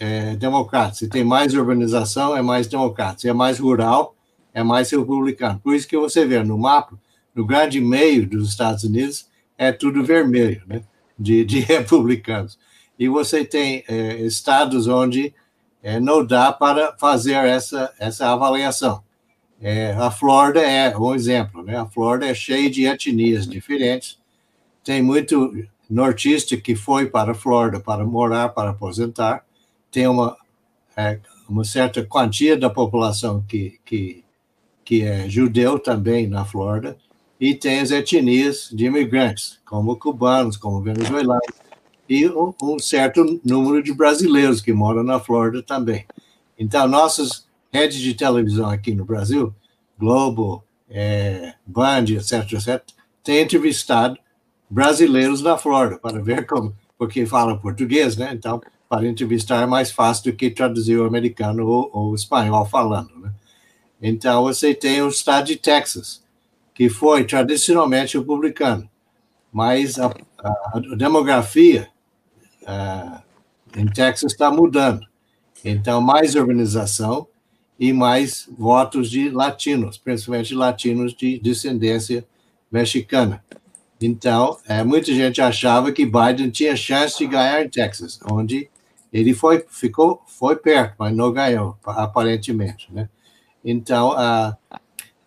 [0.00, 0.98] é, democratas.
[0.98, 3.20] Se tem mais urbanização, é mais democrata.
[3.20, 4.14] Se é mais rural,
[4.52, 5.60] é mais republicano.
[5.60, 6.98] Por isso que você vê no mapa,
[7.34, 10.82] no grande meio dos Estados Unidos, é tudo vermelho, né?
[11.18, 12.58] De, de republicanos.
[12.98, 15.34] E você tem é, estados onde
[15.88, 19.02] é, não dá para fazer essa, essa avaliação.
[19.58, 21.78] É, a Flórida é um exemplo, né?
[21.78, 24.18] A Flórida é cheia de etnias diferentes.
[24.84, 25.50] Tem muito
[25.88, 29.42] nortista que foi para a Flórida para morar, para aposentar.
[29.90, 30.36] Tem uma,
[30.94, 31.18] é,
[31.48, 34.22] uma certa quantia da população que, que,
[34.84, 36.98] que é judeu também na Flórida.
[37.40, 41.67] E tem as etnias de imigrantes, como cubanos, como venezuelanos
[42.08, 46.06] e um, certo número de brasileiros que moram na Flórida também.
[46.58, 49.54] Então, nossas redes de televisão aqui no Brasil,
[49.98, 52.82] Globo, é, Band, etc., etc.,
[53.22, 54.18] têm entrevistado
[54.70, 58.30] brasileiros na Flórida para ver como, porque falam português, né?
[58.32, 62.64] Então, para entrevistar é mais fácil do que traduzir o americano ou, ou o espanhol
[62.64, 63.32] falando, né?
[64.00, 66.22] Então, você tem o estado de Texas,
[66.72, 68.88] que foi tradicionalmente republicano,
[69.52, 70.06] mas a,
[70.38, 71.88] a, a demografia
[72.68, 73.22] uh,
[73.76, 75.06] em Texas está mudando.
[75.64, 77.26] Então, mais urbanização
[77.78, 82.26] e mais votos de latinos, principalmente latinos de descendência
[82.70, 83.42] mexicana.
[84.00, 88.70] Então, é, muita gente achava que Biden tinha chance de ganhar em Texas, onde
[89.12, 93.08] ele foi, ficou, foi perto, mas não ganhou, aparentemente, né?
[93.64, 94.56] Então, a,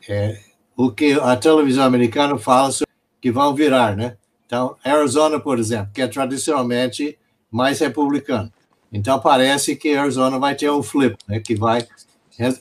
[0.08, 0.40] é,
[0.78, 4.18] o que a televisão americana fala sobre que vão virar, né?
[4.46, 7.18] Então, Arizona, por exemplo, que é tradicionalmente
[7.52, 8.52] mais republicano.
[8.92, 11.86] Então parece que Arizona vai ter um flip, né, que vai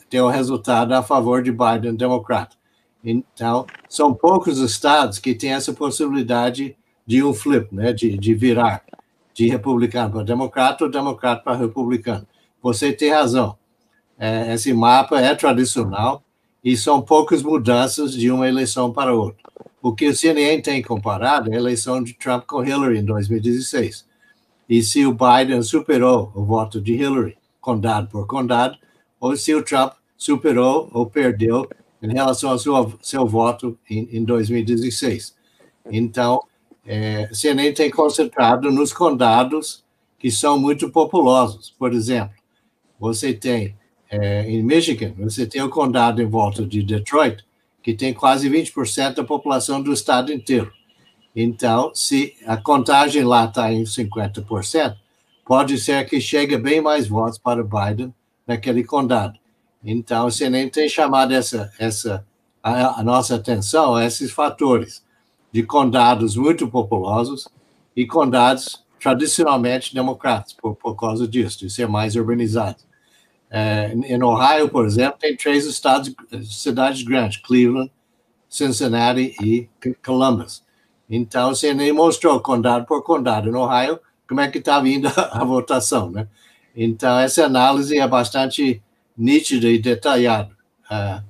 [0.08, 2.56] ter um resultado a favor de Biden, democrata.
[3.02, 6.76] Então, são poucos estados que têm essa possibilidade
[7.06, 8.84] de um flip, né, de, de virar
[9.32, 12.26] de republicano para democrata ou democrata para republicano.
[12.62, 13.56] Você tem razão.
[14.18, 16.22] É, esse mapa é tradicional
[16.62, 19.50] e são poucas mudanças de uma eleição para outra.
[19.82, 24.09] O que o CNN tem comparado é a eleição de Trump com Hillary em 2016
[24.70, 28.78] e se o Biden superou o voto de Hillary, condado por condado,
[29.18, 31.68] ou se o Trump superou ou perdeu
[32.00, 35.34] em relação ao seu, seu voto em, em 2016.
[35.90, 36.40] Então,
[36.86, 39.84] é, CNN tem concentrado nos condados
[40.16, 41.74] que são muito populosos.
[41.76, 42.36] Por exemplo,
[42.98, 43.76] você tem
[44.08, 47.44] é, em Michigan, você tem o condado em volta de Detroit,
[47.82, 50.72] que tem quase 20% da população do estado inteiro.
[51.34, 54.96] Então, se a contagem lá está em 50%,
[55.44, 58.14] pode ser que chegue bem mais votos para Biden
[58.46, 59.38] naquele condado.
[59.84, 62.26] Então, você nem tem chamado essa, essa
[62.62, 65.02] a, a nossa atenção a esses fatores
[65.52, 67.48] de condados muito populosos
[67.96, 72.84] e condados tradicionalmente democráticos, por, por causa disso, de ser mais urbanizados.
[73.50, 76.14] É, em Ohio, por exemplo, tem três estados,
[76.44, 77.90] cidades grandes: Cleveland,
[78.48, 79.68] Cincinnati e
[80.04, 80.62] Columbus.
[81.10, 83.98] Então, você nem mostrou condado por condado no Ohio
[84.28, 86.28] como é que está vindo a, a votação, né?
[86.74, 88.80] Então, essa análise é bastante
[89.18, 90.50] nítida e detalhada,
[90.88, 91.22] ah,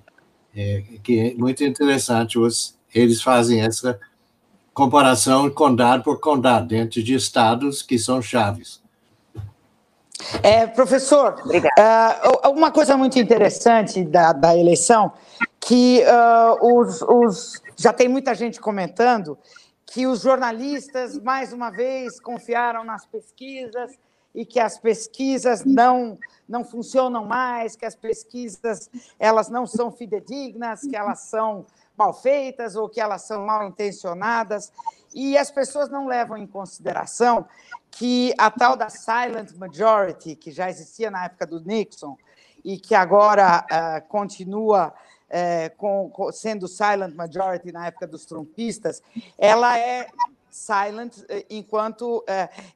[0.55, 2.39] é, que é muito interessante.
[2.39, 3.99] Os, eles fazem essa
[4.75, 8.81] comparação condado por condado, dentro de estados que são chaves.
[10.43, 15.13] É, professor, uh, uma coisa muito interessante da, da eleição,
[15.59, 19.39] que uh, os, os, já tem muita gente comentando
[19.93, 23.99] que os jornalistas, mais uma vez, confiaram nas pesquisas
[24.33, 26.17] e que as pesquisas não
[26.49, 28.89] não funcionam mais, que as pesquisas
[29.19, 31.67] elas não são fidedignas, que elas são
[31.97, 34.73] mal feitas ou que elas são mal intencionadas.
[35.13, 37.45] E as pessoas não levam em consideração
[37.91, 42.17] que a tal da silent majority, que já existia na época do Nixon
[42.65, 44.95] e que agora uh, continua
[45.31, 49.03] uh, com, com, sendo silent majority na época dos trumpistas,
[49.39, 50.09] ela é
[50.51, 52.25] silent eh, enquanto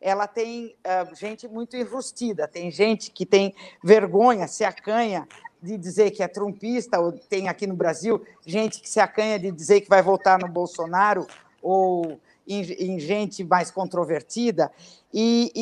[0.01, 0.77] ela tem
[1.15, 3.53] gente muito enrustida, tem gente que tem
[3.83, 5.27] vergonha, se acanha
[5.61, 9.51] de dizer que é trumpista, ou tem aqui no Brasil gente que se acanha de
[9.51, 11.27] dizer que vai votar no Bolsonaro
[11.63, 14.71] ou em, em gente mais controvertida,
[15.17, 15.53] e,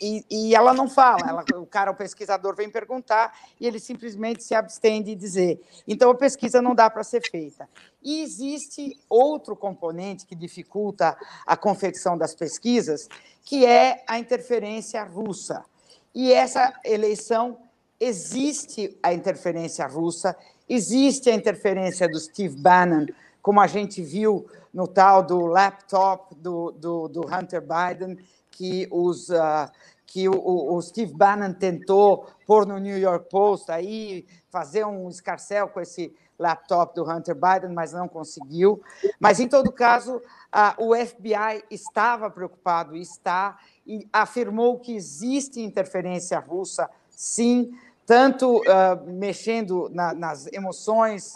[0.00, 4.42] e, e, ela não fala, ela, o cara, o pesquisador, vem perguntar e ele simplesmente
[4.42, 5.60] se abstém de dizer.
[5.86, 7.68] Então, a pesquisa não dá para ser feita.
[8.02, 13.08] E existe outro componente que dificulta a confecção das pesquisas,
[13.44, 15.64] que é a interferência russa.
[16.12, 17.56] E essa eleição
[18.00, 20.36] existe a interferência russa,
[20.68, 23.06] existe a interferência do Steve Bannon,
[23.40, 24.44] como a gente viu
[24.74, 28.18] no tal do laptop do, do, do Hunter Biden,
[28.58, 29.70] que, os, uh,
[30.04, 35.68] que o, o, Steve Bannon tentou pôr no New York Post, aí fazer um escarcel
[35.68, 38.82] com esse laptop do Hunter Biden, mas não conseguiu.
[39.20, 43.56] Mas, em todo caso, uh, o FBI estava preocupado, está,
[43.86, 47.70] e afirmou que existe interferência russa, sim,
[48.04, 51.32] tanto uh, mexendo na, nas emoções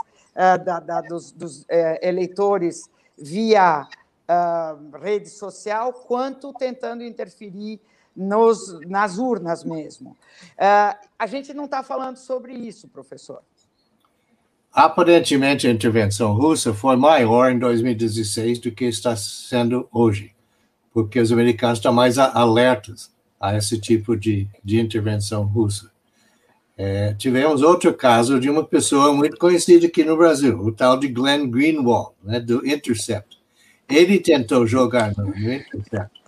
[0.65, 1.67] da, da, dos, dos uh,
[2.01, 3.87] eleitores via
[4.33, 7.81] uh, rede social, quanto tentando interferir
[8.17, 10.11] nos, nas urnas mesmo.
[10.11, 13.43] Uh, a gente não está falando sobre isso, professor.
[14.73, 20.35] Aparentemente, a intervenção russa foi maior em 2016 do que está sendo hoje,
[20.95, 25.91] porque os americanos estão mais alertas a esse tipo de, de intervenção russa.
[26.77, 31.07] É, tivemos outro caso de uma pessoa muito conhecida aqui no Brasil, o tal de
[31.07, 33.42] Glenn Greenwald, né, do Intercept.
[33.93, 36.23] Ele tentou jogar no Intercept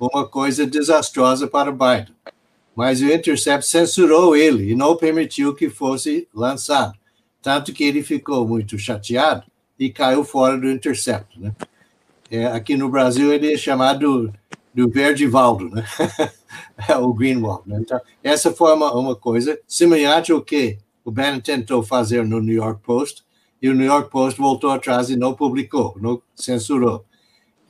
[0.00, 2.14] uma coisa desastrosa para Biden,
[2.74, 6.98] mas o Intercept censurou ele e não permitiu que fosse lançado,
[7.42, 9.44] tanto que ele ficou muito chateado
[9.78, 11.38] e caiu fora do Intercept.
[11.38, 11.54] Né?
[12.30, 14.32] É, aqui no Brasil ele é chamado
[14.74, 15.84] do Verdivaldo, né?
[16.88, 17.62] É o Greenwald.
[17.66, 17.78] Né?
[17.80, 22.56] Então, essa foi uma, uma coisa semelhante ao que o Bannon tentou fazer no New
[22.56, 23.22] York Post,
[23.62, 27.04] e o New York Post voltou atrás e não publicou, não censurou.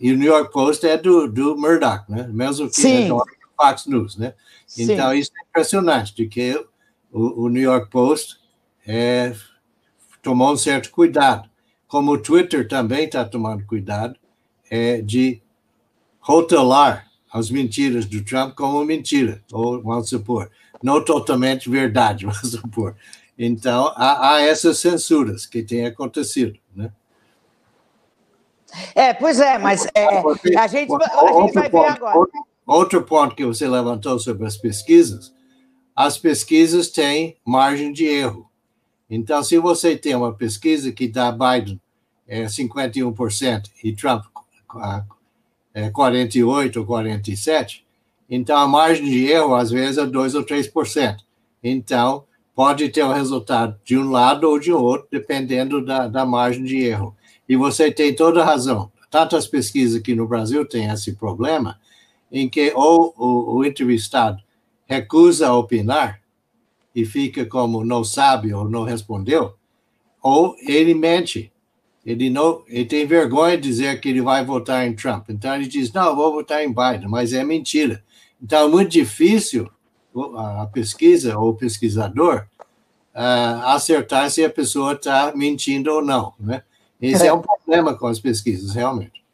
[0.00, 2.26] E o New York Post é do, do Murdoch, né?
[2.32, 3.04] mesmo que Sim.
[3.04, 3.22] é do
[3.54, 4.16] Fox News.
[4.16, 4.32] Né?
[4.78, 5.18] Então, Sim.
[5.18, 6.54] isso é impressionante, de que
[7.12, 8.38] o, o New York Post
[8.86, 9.34] é,
[10.22, 11.50] tomou um certo cuidado,
[11.86, 14.16] como o Twitter também está tomando cuidado
[14.70, 15.42] é, de
[16.18, 20.50] rotular as mentiras do Trump como mentira, ou vamos supor,
[20.82, 22.96] não totalmente verdade, vamos supor.
[23.38, 26.92] Então, há, há essas censuras que têm acontecido, né?
[28.94, 30.06] É, pois é, mas é,
[30.58, 32.28] a gente, a gente vai ver agora.
[32.66, 35.32] Outro ponto que você levantou sobre as pesquisas,
[35.94, 38.48] as pesquisas têm margem de erro.
[39.08, 41.80] Então, se você tem uma pesquisa que dá Biden
[42.28, 44.24] é, 51% e Trump
[45.74, 47.82] é, 48% ou 47%,
[48.28, 51.16] então a margem de erro, às vezes, é 2% ou 3%.
[51.62, 56.62] Então, pode ter um resultado de um lado ou de outro, dependendo da, da margem
[56.62, 57.16] de erro.
[57.50, 58.92] E você tem toda razão.
[59.10, 61.80] Tanto as pesquisas aqui no Brasil têm esse problema,
[62.30, 64.40] em que ou o, o entrevistado
[64.86, 66.20] recusa opinar
[66.94, 69.54] e fica como não sabe ou não respondeu,
[70.22, 71.52] ou ele mente
[72.06, 75.28] ele não, ele tem vergonha de dizer que ele vai votar em Trump.
[75.28, 78.04] Então ele diz: "Não, vou votar em Biden", mas é mentira.
[78.40, 79.68] Então é muito difícil
[80.36, 82.46] a pesquisa ou o pesquisador
[83.12, 86.62] uh, acertar se a pessoa está mentindo ou não, né?
[87.00, 87.28] Esse é.
[87.28, 89.24] é um problema com as pesquisas, realmente.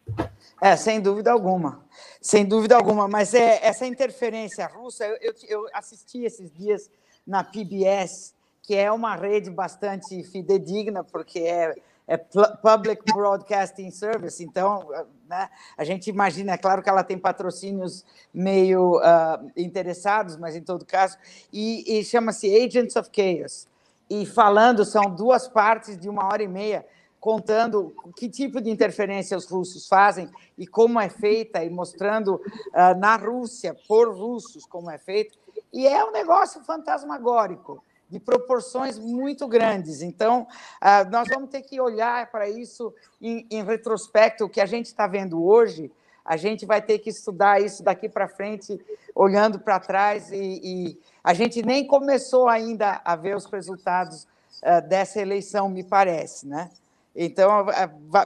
[0.60, 1.84] É, sem dúvida alguma.
[2.20, 6.90] Sem dúvida alguma, mas é essa interferência russa, eu, eu, eu assisti esses dias
[7.26, 11.74] na PBS, que é uma rede bastante fidedigna, porque é
[12.06, 14.88] é Public Broadcasting Service, então
[15.28, 20.62] né, a gente imagina, é claro que ela tem patrocínios meio uh, interessados, mas em
[20.62, 21.18] todo caso,
[21.52, 23.66] e, e chama-se Agents of Chaos.
[24.08, 26.86] e falando, são duas partes de uma hora e meia,
[27.26, 32.96] contando que tipo de interferência os russos fazem e como é feita, e mostrando uh,
[33.00, 35.36] na Rússia, por russos, como é feito.
[35.72, 40.02] E é um negócio fantasmagórico, de proporções muito grandes.
[40.02, 40.46] Então,
[40.80, 44.44] uh, nós vamos ter que olhar para isso em, em retrospecto.
[44.44, 45.90] O que a gente está vendo hoje,
[46.24, 48.80] a gente vai ter que estudar isso daqui para frente,
[49.12, 54.28] olhando para trás, e, e, a gente nem começou ainda a ver os resultados
[54.62, 56.70] uh, dessa eleição, me parece, né?
[57.16, 57.66] Então,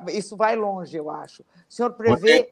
[0.09, 1.43] isso vai longe, eu acho.
[1.43, 2.51] O senhor prevê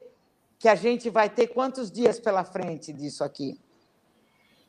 [0.57, 3.59] que a gente vai ter quantos dias pela frente disso aqui?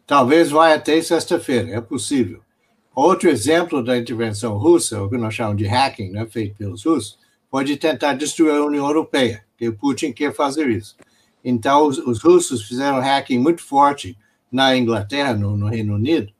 [0.06, 2.42] Talvez vai até sexta-feira, é possível.
[2.92, 7.18] Outro exemplo da intervenção russa, o que nós chamamos de hacking, né, feito pelos russos,
[7.48, 10.96] pode tentar destruir a União Europeia, que o Putin quer fazer isso.
[11.44, 14.18] Então, os, os russos fizeram hacking muito forte
[14.50, 16.32] na Inglaterra, no, no Reino Unido,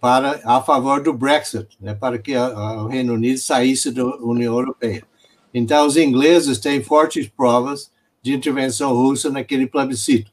[0.00, 4.04] para a favor do Brexit, né, para que a, a, o Reino Unido saísse da
[4.04, 5.04] União Europeia.
[5.52, 7.90] Então, os ingleses têm fortes provas
[8.22, 10.30] de intervenção russa naquele plebiscito,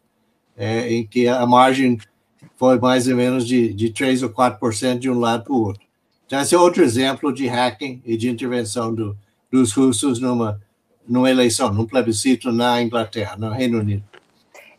[0.56, 1.98] é, em que a margem
[2.56, 5.86] foi mais ou menos de, de 3 ou 4% de um lado para o outro.
[6.26, 9.18] Então, esse é outro exemplo de hacking e de intervenção do,
[9.52, 10.62] dos russos numa,
[11.08, 14.04] numa eleição, num plebiscito na Inglaterra, no Reino Unido.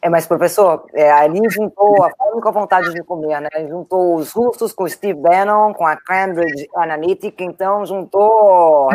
[0.01, 3.49] É, mas, professor, é, ali juntou a fome com a vontade de comer, né?
[3.69, 8.89] Juntou os russos com o Steve Bannon, com a Cambridge Analytica, então juntou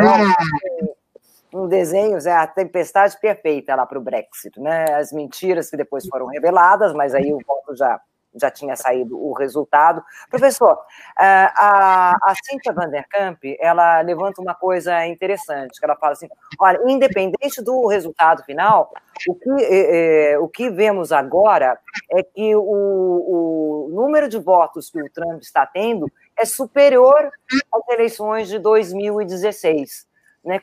[1.52, 4.94] um desenho, é a tempestade perfeita lá para o Brexit, né?
[4.94, 8.00] As mentiras que depois foram reveladas, mas aí o voto já
[8.34, 10.02] já tinha saído o resultado.
[10.30, 10.78] Professor,
[11.18, 16.28] eh, a, a Cíntia Vanderkamp, ela levanta uma coisa interessante, que ela fala assim,
[16.58, 18.92] olha, independente do resultado final,
[19.28, 21.78] o que, é, o que vemos agora
[22.10, 27.30] é que o, o número de votos que o Trump está tendo é superior
[27.72, 30.06] às eleições de 2016.
[30.44, 30.60] Né?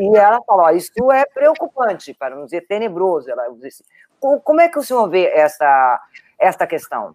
[0.00, 3.30] E ela fala, isso é preocupante, para não dizer tenebroso.
[3.30, 3.84] Ela disse.
[4.18, 6.00] Como é que o senhor vê essa,
[6.38, 7.14] esta questão?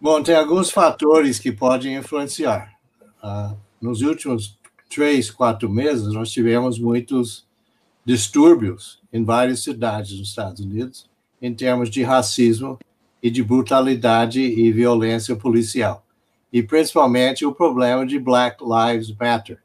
[0.00, 2.72] Bom, tem alguns fatores que podem influenciar.
[3.22, 4.58] Uh, nos últimos
[4.90, 7.46] três, quatro meses, nós tivemos muitos
[8.04, 11.08] distúrbios em várias cidades dos Estados Unidos,
[11.40, 12.78] em termos de racismo
[13.22, 16.04] e de brutalidade e violência policial.
[16.52, 19.58] E principalmente o problema de Black Lives Matter,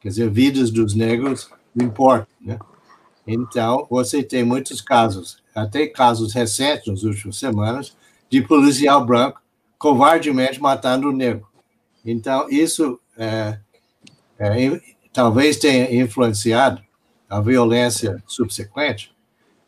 [0.00, 2.26] quer dizer, vidas dos negros importam.
[2.40, 2.58] Né?
[3.26, 7.96] Então, você tem muitos casos até casos recentes, nas últimas semanas,
[8.28, 9.40] de policial branco
[9.78, 11.46] covardemente matando o negro.
[12.04, 13.58] Então, isso é,
[14.38, 14.80] é,
[15.12, 16.82] talvez tenha influenciado
[17.28, 19.14] a violência subsequente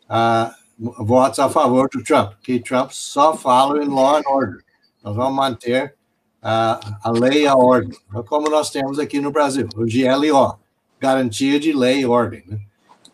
[0.07, 4.63] a votos a favor do Trump, que Trump só fala em law and order.
[5.03, 5.95] Nós vamos manter
[6.41, 10.59] a, a lei e a ordem, como nós temos aqui no Brasil, o GLO,
[10.99, 12.43] Garantia de Lei e Ordem.
[12.47, 12.59] Né?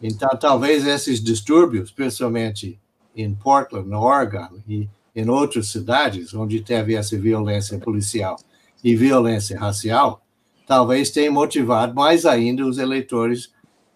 [0.01, 2.79] Então, talvez esses distúrbios, principalmente
[3.15, 8.37] em Portland, no Oregon, e em outras cidades onde teve essa violência policial
[8.83, 10.23] e violência racial,
[10.65, 13.51] talvez tenha motivado mais ainda os eleitores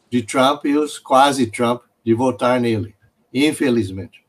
[0.10, 2.95] de Trump e os quase Trump de votar nele,
[3.34, 4.24] infelizmente.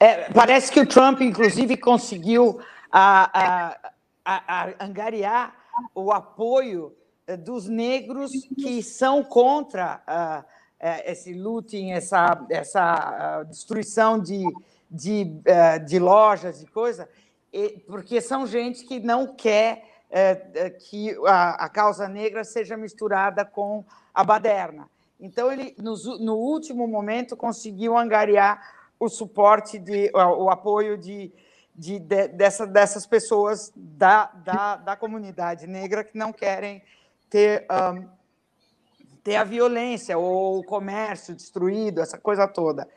[0.00, 3.92] É, parece que o Trump, inclusive, conseguiu a, a,
[4.24, 5.54] a, a angariar
[5.94, 6.92] o apoio
[7.36, 10.58] dos negros que são contra uh,
[11.04, 14.44] esse looting, essa, essa uh, destruição de,
[14.90, 17.08] de, uh, de lojas, de coisa,
[17.86, 19.84] porque são gente que não quer
[20.88, 24.88] que a, a, causa negra seja misturada com a baderna.
[25.18, 28.60] Então, ele, no, no último momento, conseguiu angariar
[29.00, 31.32] o suporte, de, o, o apoio de,
[31.74, 36.82] de, de, dessa, dessas pessoas da, da, da comunidade negra que não querem
[37.28, 38.08] ter, um,
[39.22, 42.88] ter a violência ou o comércio destruído, essa coisa toda.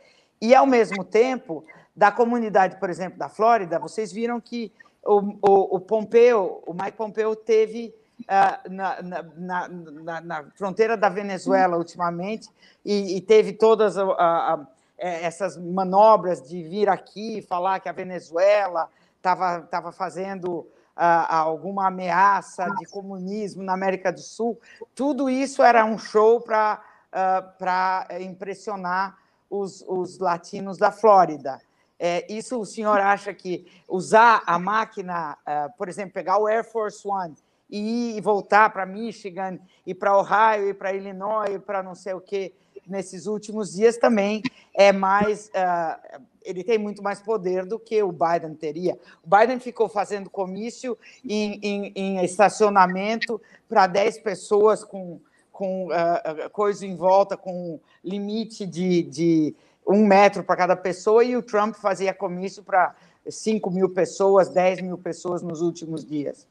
[0.41, 1.63] E, ao mesmo tempo,
[1.95, 4.71] da comunidade, por exemplo, da Flórida, vocês viram que
[5.03, 11.09] o, o, o Pompeu, o Mike Pompeu teve uh, na, na, na, na, fronteira da
[11.09, 12.49] Venezuela ultimamente
[12.85, 14.67] e, e teve todas uh, uh,
[14.97, 22.85] essas manobras de vir aqui falar que a Venezuela estava fazendo a, alguma ameaça de
[22.85, 24.59] comunismo na América do Sul,
[24.93, 26.81] tudo isso era um show para
[27.11, 29.17] uh, impressionar
[29.49, 31.61] os, os, latinos da Flórida.
[31.99, 36.63] É, isso o senhor acha que usar a máquina, uh, por exemplo, pegar o Air
[36.63, 37.35] Force One
[37.69, 42.19] e ir, voltar para Michigan, e para Ohio, e para Illinois, para não sei o
[42.19, 42.53] quê,
[42.87, 44.41] nesses últimos dias também
[44.73, 48.97] é mais uh, ele tem muito mais poder do que o Biden teria.
[49.23, 55.19] O Biden ficou fazendo comício em, em, em estacionamento para 10 pessoas com,
[55.51, 59.55] com uh, coisa em volta, com limite de, de
[59.87, 62.95] um metro para cada pessoa, e o Trump fazia comício para
[63.27, 66.47] 5 mil pessoas, 10 mil pessoas nos últimos dias.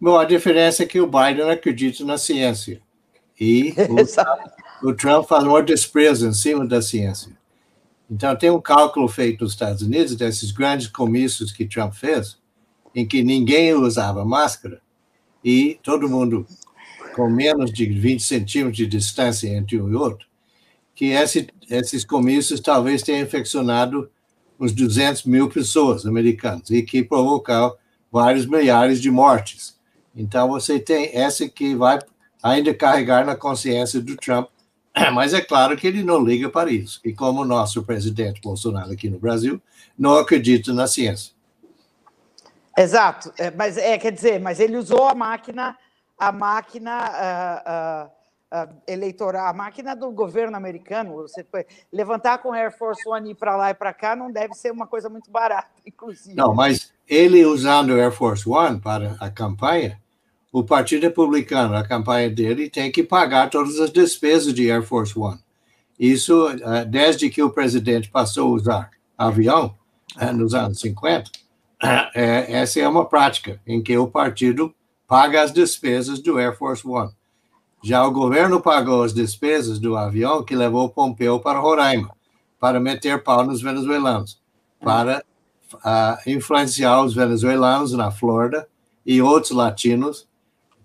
[0.00, 2.80] Bom, a diferença é que o Biden acredita na ciência.
[3.38, 3.74] E
[4.82, 7.39] o, o Trump um desprezo em cima da ciência.
[8.10, 12.38] Então, tem um cálculo feito nos Estados Unidos desses grandes comícios que Trump fez,
[12.92, 14.80] em que ninguém usava máscara
[15.44, 16.44] e todo mundo
[17.14, 20.26] com menos de 20 centímetros de distância entre um e outro,
[20.94, 24.10] que esse, esses comícios talvez tenham infeccionado
[24.58, 27.74] uns 200 mil pessoas americanas e que provocaram
[28.10, 29.78] vários milhares de mortes.
[30.14, 32.00] Então, você tem essa que vai
[32.42, 34.48] ainda carregar na consciência do Trump
[35.14, 37.00] Mas é claro que ele não liga para isso.
[37.04, 39.60] E como o nosso presidente Bolsonaro aqui no Brasil
[39.98, 41.32] não acredita na ciência.
[42.76, 45.76] Exato, é, mas é, quer dizer, mas ele usou a máquina,
[46.16, 48.08] a máquina uh,
[48.56, 51.16] uh, uh, eleitoral, a máquina do governo americano.
[51.16, 51.44] Você
[51.92, 54.70] levantar com Air Force One e ir para lá e para cá não deve ser
[54.70, 56.34] uma coisa muito barata, inclusive.
[56.34, 60.00] Não, mas ele usando o Air Force One para a campanha,
[60.52, 65.16] o Partido Republicano, a campanha dele, tem que pagar todas as despesas de Air Force
[65.16, 65.38] One.
[65.98, 69.74] Isso, eh, desde que o presidente passou a usar avião,
[70.18, 71.30] eh, nos anos 50,
[72.14, 74.74] eh, essa é uma prática em que o partido
[75.06, 77.12] paga as despesas do Air Force One.
[77.82, 82.10] Já o governo pagou as despesas do avião que levou Pompeu para Roraima,
[82.58, 84.38] para meter pau nos venezuelanos,
[84.80, 85.24] para
[85.74, 88.68] uh, influenciar os venezuelanos na Flórida
[89.04, 90.28] e outros latinos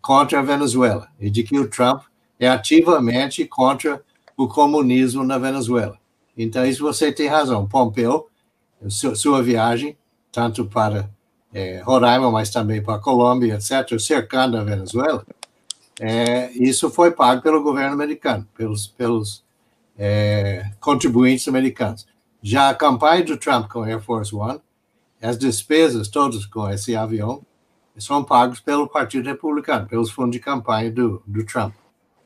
[0.06, 2.04] contra a Venezuela e de que o Trump
[2.40, 4.04] é ativamente contra
[4.38, 5.98] o comunismo na Venezuela.
[6.38, 7.68] Então, isso você tem razão.
[7.68, 8.30] Pompeu,
[8.88, 9.98] sua viagem,
[10.32, 11.10] tanto para
[11.52, 15.26] é, Roraima, mas também para a Colômbia, etc., cercando a Venezuela,
[16.00, 19.44] é, isso foi pago pelo governo americano, pelos, pelos
[19.98, 22.06] é, contribuintes americanos.
[22.44, 24.62] Já a campanha do Trump com Air Force One,
[25.20, 27.42] as despesas todas com esse avião,
[27.98, 31.74] são pagos pelo Partido Republicano, pelos fundos de campanha do, do Trump.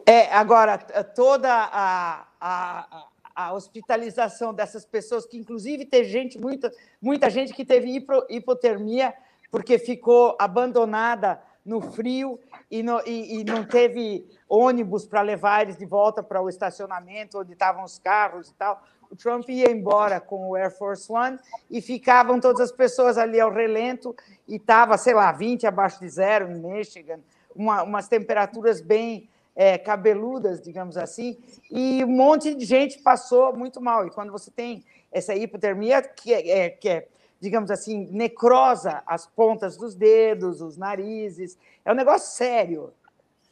[0.05, 7.29] É, agora, toda a, a, a hospitalização dessas pessoas, que inclusive teve gente, muita, muita
[7.29, 9.13] gente que teve hipotermia
[9.51, 12.39] porque ficou abandonada no frio
[12.71, 17.39] e, no, e, e não teve ônibus para levar eles de volta para o estacionamento
[17.39, 21.39] onde estavam os carros e tal o Trump ia embora com o Air Force One
[21.69, 24.15] e ficavam todas as pessoas ali ao relento
[24.49, 27.19] e estava, sei lá, 20 abaixo de zero em Michigan,
[27.55, 31.37] uma, umas temperaturas bem é, cabeludas, digamos assim,
[31.69, 34.07] e um monte de gente passou muito mal.
[34.07, 37.07] E quando você tem essa hipotermia, que é, é que é
[37.41, 42.91] digamos assim, necrosa as pontas dos dedos, os narizes, é um negócio sério.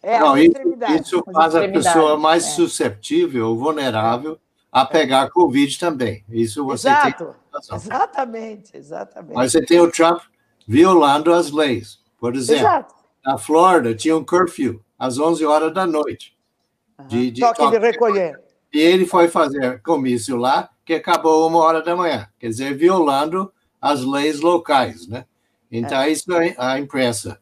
[0.04, 0.54] É Não, isso,
[1.02, 2.50] isso faz a pessoa mais é.
[2.50, 4.38] susceptível, vulnerável
[4.72, 6.24] a pegar Covid também.
[6.30, 7.26] Isso você Exato.
[7.26, 7.76] tem.
[7.76, 9.34] Exatamente, exatamente.
[9.34, 10.22] Mas você tem o Trump
[10.68, 12.00] violando as leis.
[12.20, 12.96] Por exemplo, Exato.
[13.26, 16.36] na Flórida tinha um curfew às 11 horas da noite.
[17.08, 18.40] De, de toque, toque de recolher.
[18.74, 22.28] E ele foi fazer comício lá, que acabou uma hora da manhã.
[22.40, 23.52] Quer dizer, violando
[23.82, 25.26] as leis locais, né?
[25.72, 26.12] Então, é.
[26.12, 26.26] isso
[26.58, 27.40] a imprensa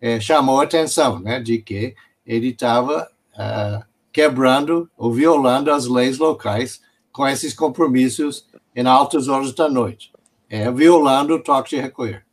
[0.00, 1.40] é, chamou a atenção, né?
[1.40, 1.94] De que
[2.26, 9.52] ele estava uh, quebrando ou violando as leis locais com esses compromissos em altas horas
[9.54, 10.12] da noite,
[10.48, 12.24] é, violando o toque de recolher.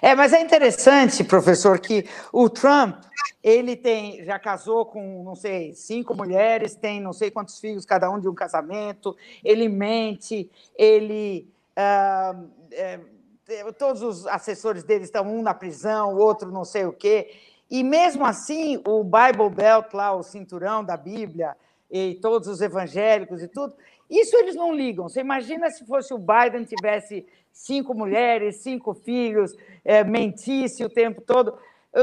[0.00, 3.02] É, mas é interessante, professor, que o Trump
[3.42, 8.10] ele tem já casou com não sei cinco mulheres, tem não sei quantos filhos cada
[8.10, 12.34] um de um casamento, ele mente, ele ah,
[12.72, 13.00] é,
[13.78, 17.30] todos os assessores dele estão um na prisão, o outro não sei o quê.
[17.70, 21.56] E mesmo assim, o Bible Belt, lá, o cinturão da Bíblia,
[21.90, 23.74] e todos os evangélicos e tudo,
[24.20, 25.08] isso eles não ligam.
[25.08, 29.54] Você imagina se fosse o Biden tivesse cinco mulheres, cinco filhos,
[29.84, 31.56] é, mentisse o tempo todo.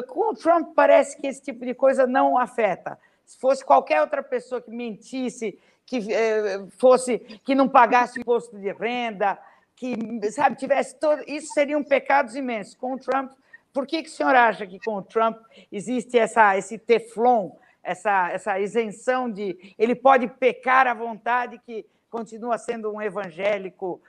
[0.07, 2.97] Com o Trump, parece que esse tipo de coisa não afeta.
[3.25, 8.71] Se fosse qualquer outra pessoa que mentisse, que é, fosse, que não pagasse imposto de
[8.71, 9.37] renda,
[9.75, 9.95] que,
[10.31, 11.23] sabe, tivesse todo.
[11.27, 12.75] Isso seriam pecados imensos.
[12.75, 13.31] Com o Trump,
[13.73, 15.37] por que, que o senhor acha que com o Trump
[15.71, 17.51] existe essa, esse teflon,
[17.83, 19.73] essa, essa isenção de.
[19.77, 24.01] Ele pode pecar à vontade, que continua sendo um evangélico,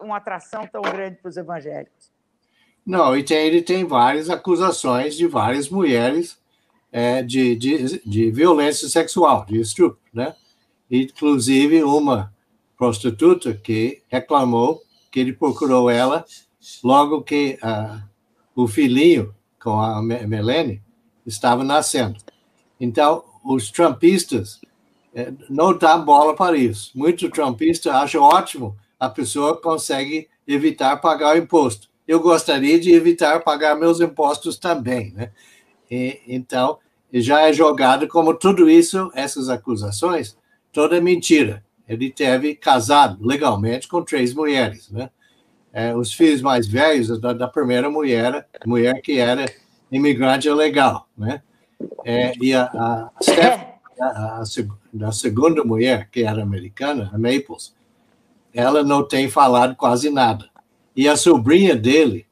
[0.00, 2.12] uma atração tão grande para os evangélicos?
[2.84, 6.38] Não, e tem, ele tem várias acusações de várias mulheres
[6.90, 10.34] é, de, de, de violência sexual, de estupro, né?
[10.90, 12.32] Inclusive uma
[12.78, 16.24] prostituta que reclamou que ele procurou ela
[16.82, 18.02] logo que uh,
[18.54, 20.82] o filhinho com a Melanie
[21.26, 22.18] estava nascendo.
[22.80, 24.60] Então, os trumpistas
[25.48, 26.90] não dão bola para isso.
[26.94, 31.88] Muito trumpista acha ótimo a pessoa consegue evitar pagar o imposto.
[32.06, 35.30] Eu gostaria de evitar pagar meus impostos também, né?
[35.90, 36.78] E, então,
[37.12, 40.36] já é jogado como tudo isso, essas acusações,
[40.72, 41.64] toda é mentira.
[41.88, 45.10] Ele teve casado legalmente com três mulheres, né?
[45.72, 49.44] É, os filhos mais velhos da, da, primeira mulher, mulher que era
[49.92, 51.42] imigrante legal, né?
[52.04, 53.10] É, e a, a,
[54.00, 54.44] a, a,
[55.02, 57.74] a, segunda mulher, que era americana, a Maples,
[58.52, 60.48] ela não tem falado quase nada.
[60.96, 62.26] E a sobrinha dele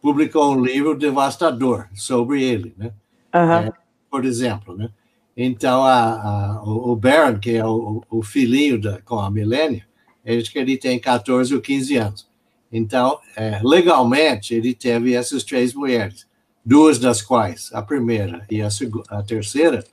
[0.00, 2.92] publicou um livro devastador sobre ele, né?
[3.34, 3.52] Uhum.
[3.52, 3.72] É,
[4.10, 4.90] por exemplo, né?
[5.36, 9.86] Então, a, a, o Baron, que é o, o filhinho da, com a Milênia,
[10.24, 12.28] ele, ele tem 14 ou 15 anos.
[12.70, 16.26] Então, é, legalmente, ele teve essas três mulheres,
[16.64, 18.68] duas das quais, a primeira e a,
[19.08, 19.84] a terceira,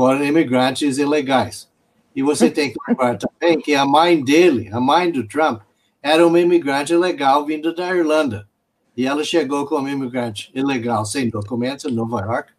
[0.00, 1.68] foram imigrantes ilegais.
[2.16, 5.60] E você tem que lembrar também que a mãe dele, a mãe do Trump,
[6.02, 8.48] era uma imigrante ilegal vinda da Irlanda.
[8.96, 12.50] E ela chegou como imigrante ilegal, sem documentos, em Nova York,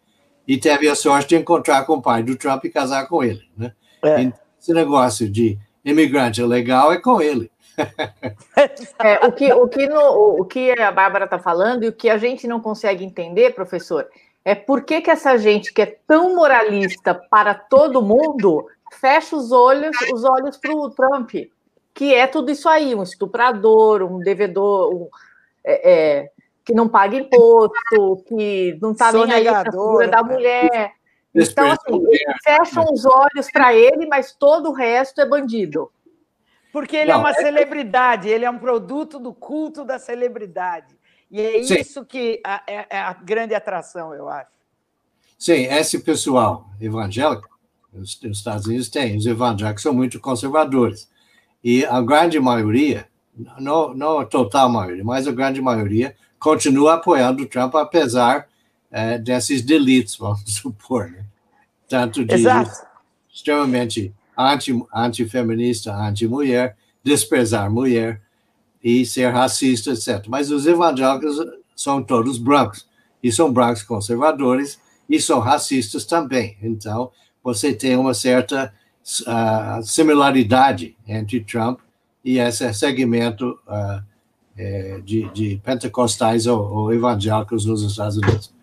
[0.47, 3.41] e teve a sorte de encontrar com o pai do Trump e casar com ele.
[3.57, 3.73] Né?
[4.03, 4.21] É.
[4.21, 7.49] Então, esse negócio de imigrante ilegal é com ele.
[8.99, 12.07] é, o, que, o, que no, o que a Bárbara está falando e o que
[12.07, 14.07] a gente não consegue entender, professor,
[14.43, 18.65] é por que, que essa gente que é tão moralista para todo mundo
[18.99, 21.31] fecha os olhos, os olhos para o Trump,
[21.93, 25.09] que é tudo isso aí, um estuprador, um devedor, um,
[25.63, 26.31] é, é,
[26.65, 30.93] que não paga imposto, que não está nem aí para a figura da mulher.
[31.33, 32.03] Então, assim,
[32.43, 35.91] fecham os olhos para ele, mas todo o resto é bandido.
[36.71, 37.33] Porque ele é não, é uma é...
[37.35, 40.97] celebridade, ele é um produto do culto da celebridade.
[41.31, 41.75] E é Sim.
[41.75, 44.51] isso que é, é a grande atração, eu acho.
[45.39, 47.51] Sim, esse pessoal evangélico
[47.93, 51.09] os, Estados Unidos têm, os evangélicos são muito conservadores.
[51.63, 53.07] E a grande maioria,
[53.59, 58.47] não, não a total maioria, mas a grande maioria, continua apoiando o Trump, apesar
[58.89, 61.09] é, desses delitos, vamos supor.
[61.11, 61.25] Né?
[61.87, 62.71] Tanto de Exato.
[63.31, 68.21] extremamente anti, antifeminista, anti-mulher, desprezar mulher
[68.83, 70.25] e ser racista, etc.
[70.27, 71.37] Mas os evangélicos
[71.75, 72.87] são todos brancos,
[73.23, 74.79] e são brancos conservadores,
[75.09, 76.57] e são racistas também.
[76.61, 77.11] Então,
[77.43, 78.73] você tem uma certa
[79.21, 81.79] uh, similaridade entre Trump
[82.23, 84.11] e esse segmento uh,
[85.03, 88.53] de, de, pentecostais ou, ou, evangélicos nos Estados Unidos.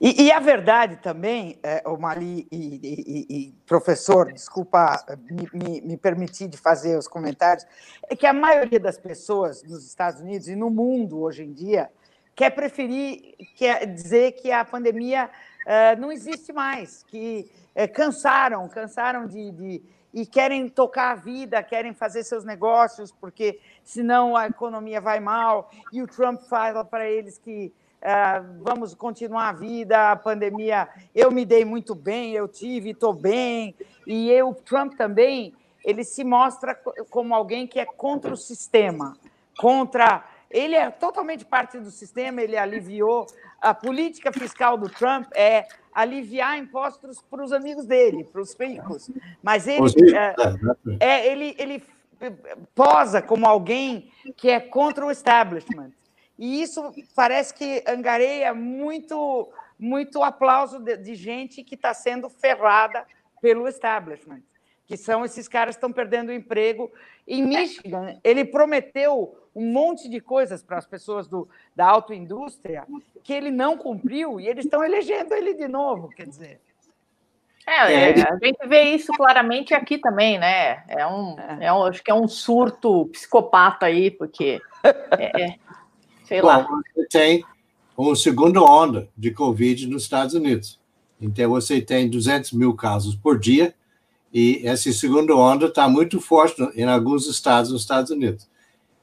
[0.00, 5.96] E, e a verdade também, é, Mali e, e, e, professor, desculpa me, me, me,
[5.96, 7.64] permitir de fazer os comentários,
[8.08, 11.90] é que a maioria das pessoas nos Estados Unidos e no mundo hoje em dia
[12.34, 15.30] quer preferir, quer dizer que a pandemia
[15.64, 19.82] uh, não existe mais, que é, cansaram, cansaram de, de,
[20.12, 25.70] e querem tocar a vida, querem fazer seus negócios, porque senão a economia vai mal.
[25.92, 27.72] E o Trump fala para eles que
[28.60, 30.88] vamos continuar a vida, a pandemia.
[31.14, 33.74] Eu me dei muito bem, eu tive, estou bem.
[34.06, 35.54] E eu, o Trump também,
[35.84, 36.74] ele se mostra
[37.10, 39.16] como alguém que é contra o sistema,
[39.58, 40.24] contra
[40.54, 43.26] ele é totalmente parte do sistema, ele aliviou.
[43.60, 49.10] A política fiscal do Trump é aliviar impostos para os amigos dele, para os ricos.
[49.42, 50.34] Mas ele, é,
[51.00, 51.82] é, é, ele, ele
[52.72, 55.90] posa como alguém que é contra o establishment.
[56.38, 63.06] E isso parece que angareia muito, muito aplauso de, de gente que está sendo ferrada
[63.40, 64.42] pelo establishment
[64.86, 66.92] que são esses caras que estão perdendo o emprego.
[67.26, 72.84] Em Michigan, ele prometeu um monte de coisas para as pessoas do, da autoindústria
[73.22, 76.60] que ele não cumpriu e eles estão elegendo ele de novo, quer dizer.
[77.66, 80.84] É, é, a gente vê isso claramente aqui também, né?
[80.86, 84.60] É um, é um, acho que é um surto psicopata aí, porque
[85.18, 85.58] é, é
[86.24, 86.66] sei Bom, lá.
[87.10, 87.44] Tem
[87.96, 90.80] uma segunda onda de Covid nos Estados Unidos.
[91.20, 93.74] Então, você tem 200 mil casos por dia,
[94.32, 98.48] e essa segunda onda está muito forte em alguns estados nos Estados Unidos.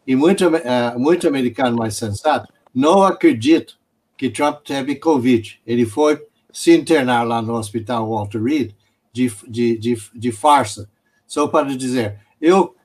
[0.05, 3.73] E muito, uh, muito americano mais sensato não acredita
[4.17, 5.61] que Trump teve Covid.
[5.65, 6.21] Ele foi
[6.51, 8.71] se internar lá no hospital Walter Reed
[9.13, 10.89] de, de, de, de farsa,
[11.25, 12.75] só para dizer, eu,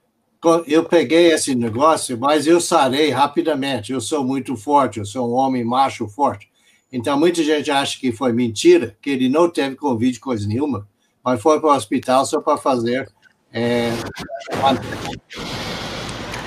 [0.66, 5.34] eu peguei esse negócio, mas eu sarei rapidamente, eu sou muito forte, eu sou um
[5.34, 6.48] homem macho forte.
[6.92, 10.86] Então, muita gente acha que foi mentira, que ele não teve Covid coisa nenhuma,
[11.22, 13.08] mas foi para o hospital só para fazer
[13.52, 13.90] é,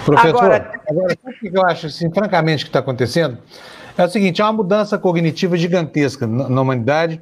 [0.05, 3.37] Professor, agora, agora o que eu acho, assim, francamente, que está acontecendo?
[3.99, 7.21] É o seguinte: é uma mudança cognitiva gigantesca na, humanidade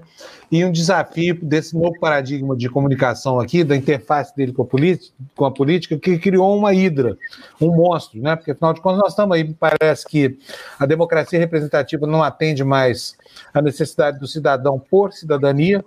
[0.52, 5.12] e um desafio desse novo paradigma de comunicação aqui, da interface dele com a, política,
[5.36, 7.18] com a política, que criou uma hidra,
[7.60, 8.36] um monstro, né?
[8.36, 10.38] Porque, afinal de contas, nós estamos aí, parece que
[10.80, 13.18] a democracia representativa não atende mais
[13.52, 15.84] a necessidade do cidadão por cidadania,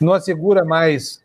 [0.00, 1.22] não assegura mais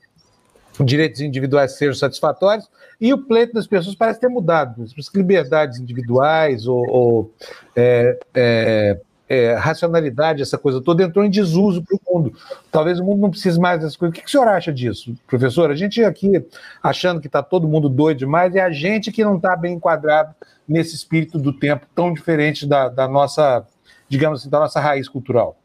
[0.77, 2.67] direitos individuais sejam satisfatórios,
[2.99, 4.85] e o pleito das pessoas parece ter mudado.
[5.15, 7.33] Liberdades individuais ou, ou
[7.75, 8.99] é, é,
[9.29, 12.33] é, racionalidade, essa coisa toda, entrou em desuso para o mundo.
[12.71, 14.11] Talvez o mundo não precise mais dessas coisas.
[14.11, 15.69] O que, que o senhor acha disso, professor?
[15.69, 16.43] A gente aqui
[16.81, 20.33] achando que está todo mundo doido demais, é a gente que não está bem enquadrado
[20.67, 23.65] nesse espírito do tempo tão diferente da, da nossa,
[24.09, 25.57] digamos assim, da nossa raiz cultural.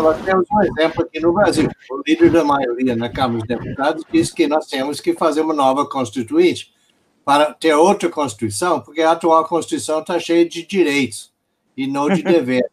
[0.00, 1.68] Nós temos um exemplo aqui no Brasil.
[1.90, 5.54] O líder da maioria na Câmara dos Deputados disse que nós temos que fazer uma
[5.54, 6.72] nova Constituinte
[7.24, 11.32] para ter outra Constituição, porque a atual Constituição está cheia de direitos
[11.76, 12.70] e não de dever.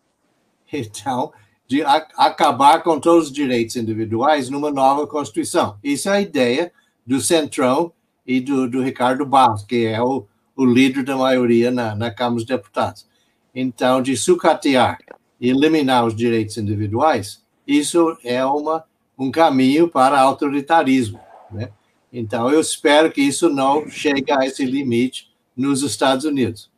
[0.71, 1.31] Então,
[1.67, 5.77] de acabar com todos os direitos individuais numa nova Constituição.
[5.83, 6.71] Isso é a ideia
[7.05, 7.91] do Centrão
[8.25, 10.25] e do, do Ricardo Barros, que é o,
[10.55, 13.07] o líder da maioria na, na Câmara dos Deputados.
[13.55, 14.99] Então, de sucatear
[15.39, 18.83] eliminar os direitos individuais, isso é uma,
[19.17, 21.19] um caminho para autoritarismo.
[21.51, 21.69] Né?
[22.11, 26.69] Então, eu espero que isso não chegue a esse limite nos Estados Unidos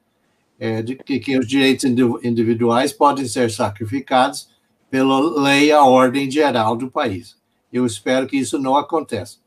[0.59, 1.85] é, de que, que os direitos
[2.21, 4.49] individuais podem ser sacrificados
[4.89, 7.37] pela lei e a ordem geral do país.
[7.71, 9.37] Eu espero que isso não aconteça.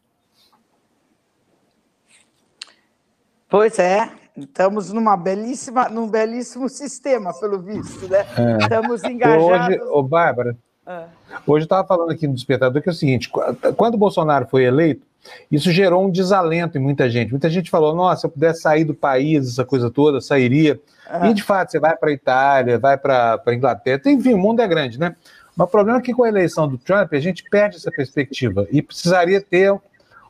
[3.49, 8.25] Pois é, estamos numa belíssima, num belíssimo sistema, pelo visto, né?
[8.37, 8.59] É.
[8.63, 9.77] Estamos engajados.
[9.77, 10.57] Hoje, ô, Bárbara,
[10.87, 11.07] ah.
[11.47, 13.31] hoje eu estava falando aqui no Despertador que é o seguinte:
[13.77, 15.07] quando o Bolsonaro foi eleito,
[15.51, 17.31] isso gerou um desalento em muita gente.
[17.31, 20.81] Muita gente falou: nossa, se eu pudesse sair do país, essa coisa toda, sairia.
[21.13, 21.27] Uhum.
[21.27, 24.61] E de fato, você vai para a Itália, vai para a Inglaterra, enfim, o mundo
[24.61, 25.15] é grande, né?
[25.55, 28.67] Mas o problema é que com a eleição do Trump, a gente perde essa perspectiva
[28.71, 29.79] e precisaria ter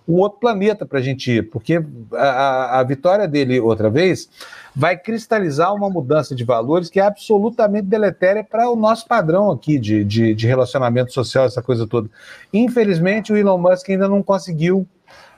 [0.07, 4.29] um outro planeta para a gente ir, porque a, a, vitória dele outra vez
[4.75, 9.79] vai cristalizar uma mudança de valores que é absolutamente deletéria para o nosso padrão aqui
[9.79, 12.11] de, de, de relacionamento social, essa coisa toda.
[12.53, 14.87] Infelizmente, o Elon Musk ainda não conseguiu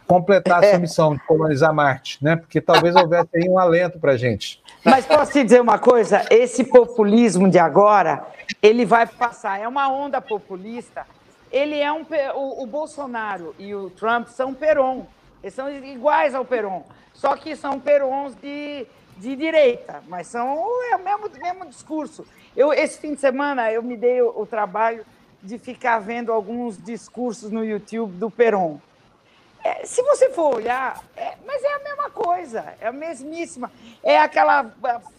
[0.07, 2.37] completar a sua missão de colonizar Marte, né?
[2.37, 4.63] Porque talvez houvesse aí um alento para a gente.
[4.85, 6.25] Mas posso te dizer uma coisa?
[6.31, 8.25] Esse populismo de agora,
[8.63, 9.61] ele vai passar.
[9.61, 11.07] É uma onda populista.
[11.55, 12.05] Ele é um
[12.35, 15.07] o, o Bolsonaro e o Trump são peron.
[15.41, 18.85] Eles são iguais ao peron, só que são perons de,
[19.17, 20.49] de direita, mas são
[20.91, 22.27] é o mesmo, mesmo discurso.
[22.57, 25.07] Eu esse fim de semana eu me dei o, o trabalho
[25.41, 28.81] de ficar vendo alguns discursos no YouTube do Peron.
[29.63, 33.71] É, se você for olhar, é, mas é a mesma coisa, é a mesmíssima.
[34.03, 34.73] É aquela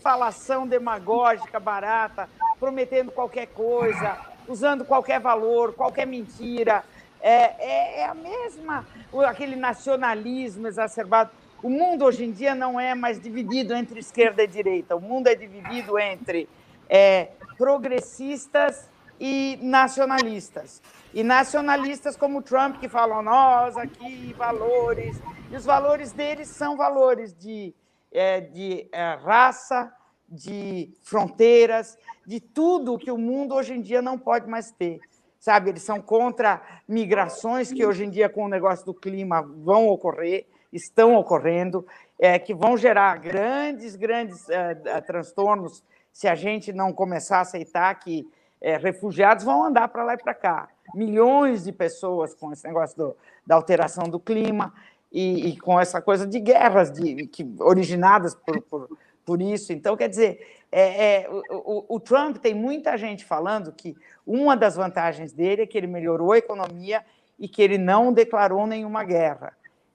[0.04, 2.30] falação demagógica, barata,
[2.60, 6.84] prometendo qualquer coisa, usando qualquer valor, qualquer mentira.
[7.22, 8.86] É, é, é a mesma,
[9.28, 11.32] aquele nacionalismo exacerbado.
[11.64, 15.28] O mundo hoje em dia não é mais dividido entre esquerda e direita, o mundo
[15.28, 16.48] é dividido entre
[16.88, 18.88] é, progressistas
[19.20, 20.82] e nacionalistas.
[21.14, 25.18] E nacionalistas como Trump, que falam, nós aqui, valores.
[25.50, 27.74] E os valores deles são valores de,
[28.12, 29.92] é, de é, raça,
[30.36, 35.00] de fronteiras, de tudo que o mundo hoje em dia não pode mais ter.
[35.40, 39.88] Sabe, eles são contra migrações que hoje em dia, com o negócio do clima, vão
[39.88, 41.86] ocorrer, estão ocorrendo,
[42.20, 47.42] é, que vão gerar grandes, grandes é, é transtornos se a gente não começar a
[47.42, 48.28] aceitar que
[48.60, 52.98] é, refugiados vão andar para lá e para cá milhões de pessoas com esse negócio
[52.98, 54.74] do, da alteração do clima
[55.12, 59.74] e, e, com essa coisa de guerras de, que, originadas por, por, por isso.
[59.74, 63.96] Então, quer dizer, é, é, o, o, Trump tem muita gente falando que
[64.26, 67.04] uma das vantagens dele é que ele melhorou a economia
[67.40, 69.54] e que ele não declarou nenhuma guerra.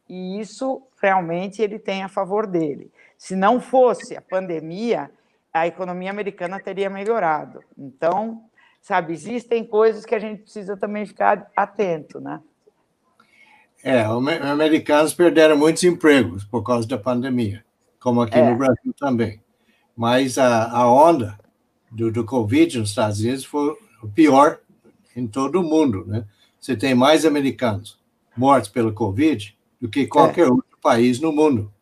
[0.09, 2.91] E isso realmente ele tem a favor dele.
[3.17, 5.11] Se não fosse a pandemia,
[5.53, 7.63] a economia americana teria melhorado.
[7.79, 8.43] Então,
[8.81, 9.13] sabe?
[9.13, 12.41] Existem coisas que a gente precisa também ficar atento, né?
[13.83, 17.65] É, os americanos perderam muitos empregos por causa da pandemia,
[18.01, 18.51] como aqui é.
[18.51, 19.41] no Brasil também.
[19.97, 21.39] Mas a, a onda
[21.91, 24.59] do, do Covid nos Estados Unidos foi o pior
[25.15, 26.25] em todo o mundo, né?
[26.59, 27.99] Você tem mais americanos
[28.37, 30.51] mortos pelo Covid do que qualquer é.
[30.51, 31.73] outro país no mundo.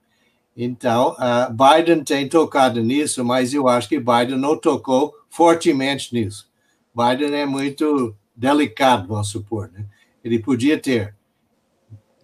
[0.56, 6.48] Então, uh, Biden tem tocado nisso, mas eu acho que Biden não tocou fortemente nisso.
[6.94, 9.70] Biden é muito delicado, vamos supor.
[9.72, 9.84] Né?
[10.24, 11.14] Ele podia ter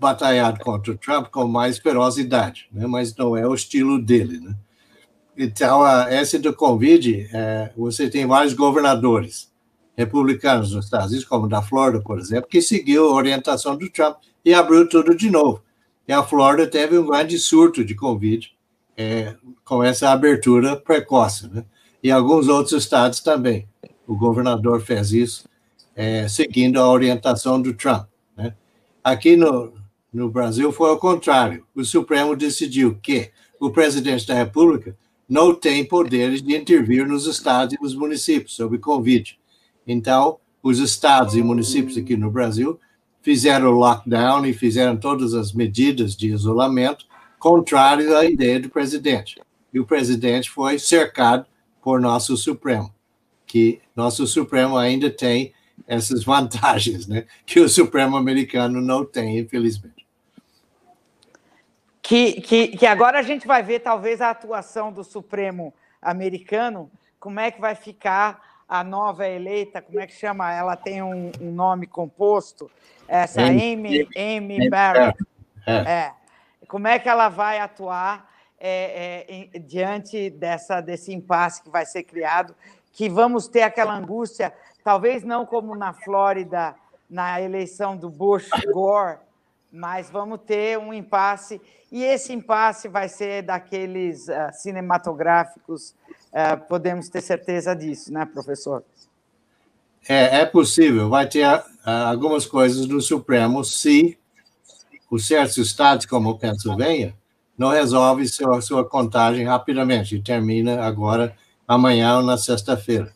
[0.05, 2.87] batalhado contra o Trump com mais ferocidade, né?
[2.87, 4.39] mas não é o estilo dele.
[4.39, 4.55] Né?
[5.37, 9.51] Então, a, esse do Covid, é, você tem vários governadores
[9.97, 14.17] republicanos nos Estados Unidos, como da Flórida, por exemplo, que seguiu a orientação do Trump
[14.45, 15.63] e abriu tudo de novo.
[16.07, 18.53] E a Flórida teve um grande surto de Covid
[18.97, 21.65] é, com essa abertura precoce, né?
[22.03, 23.67] E alguns outros estados também.
[24.07, 25.49] O governador fez isso,
[25.97, 28.07] é, seguindo a orientação do Trump.
[28.37, 28.55] Né?
[29.03, 29.73] Aqui no,
[30.15, 31.67] no Brasil foi o contrário.
[31.75, 34.97] O Supremo decidiu que o presidente da República
[35.29, 39.37] não tem poderes de intervir nos estados e nos municípios sobre Covid.
[39.85, 42.79] Então, os estados e municípios aqui no Brasil
[43.23, 47.07] fizeram o lockdown e fizeram todas as medidas de isolamento
[47.39, 49.41] contrárias à ideia do presidente.
[49.73, 51.45] E o presidente foi cercado
[51.83, 52.95] por nosso Supremo,
[53.45, 55.53] que nosso Supremo ainda tem
[55.89, 60.04] essas vantagens, né, que o Supremo americano não tem, infelizmente.
[62.07, 65.73] Que, que, que agora a gente vai ver, talvez, a atuação do Supremo
[66.03, 70.53] americano, como é que vai ficar a nova eleita, como é que chama?
[70.53, 72.71] Ela tem um, um nome composto,
[73.09, 75.19] essa Amy, Amy Barrett.
[75.67, 76.13] É.
[76.69, 81.87] Como é que ela vai atuar é, é, em, diante dessa, desse impasse que vai
[81.87, 82.55] ser criado,
[82.93, 84.53] que vamos ter aquela angústia,
[84.85, 86.75] talvez não como na Flórida,
[87.09, 89.24] na eleição do Bush-Gore,
[89.75, 91.61] mas vamos ter um impasse,
[91.91, 95.97] e esse impasse vai ser daqueles uh, cinematográficos,
[96.31, 98.85] uh, podemos ter certeza disso, né, professor?
[100.09, 104.17] É, é possível, vai ter uh, algumas coisas do Supremo se
[105.11, 107.13] os certos estados, como o Pennsylvania,
[107.59, 111.37] não resolve sua, sua contagem rapidamente, e termina agora,
[111.67, 113.13] amanhã ou na sexta-feira.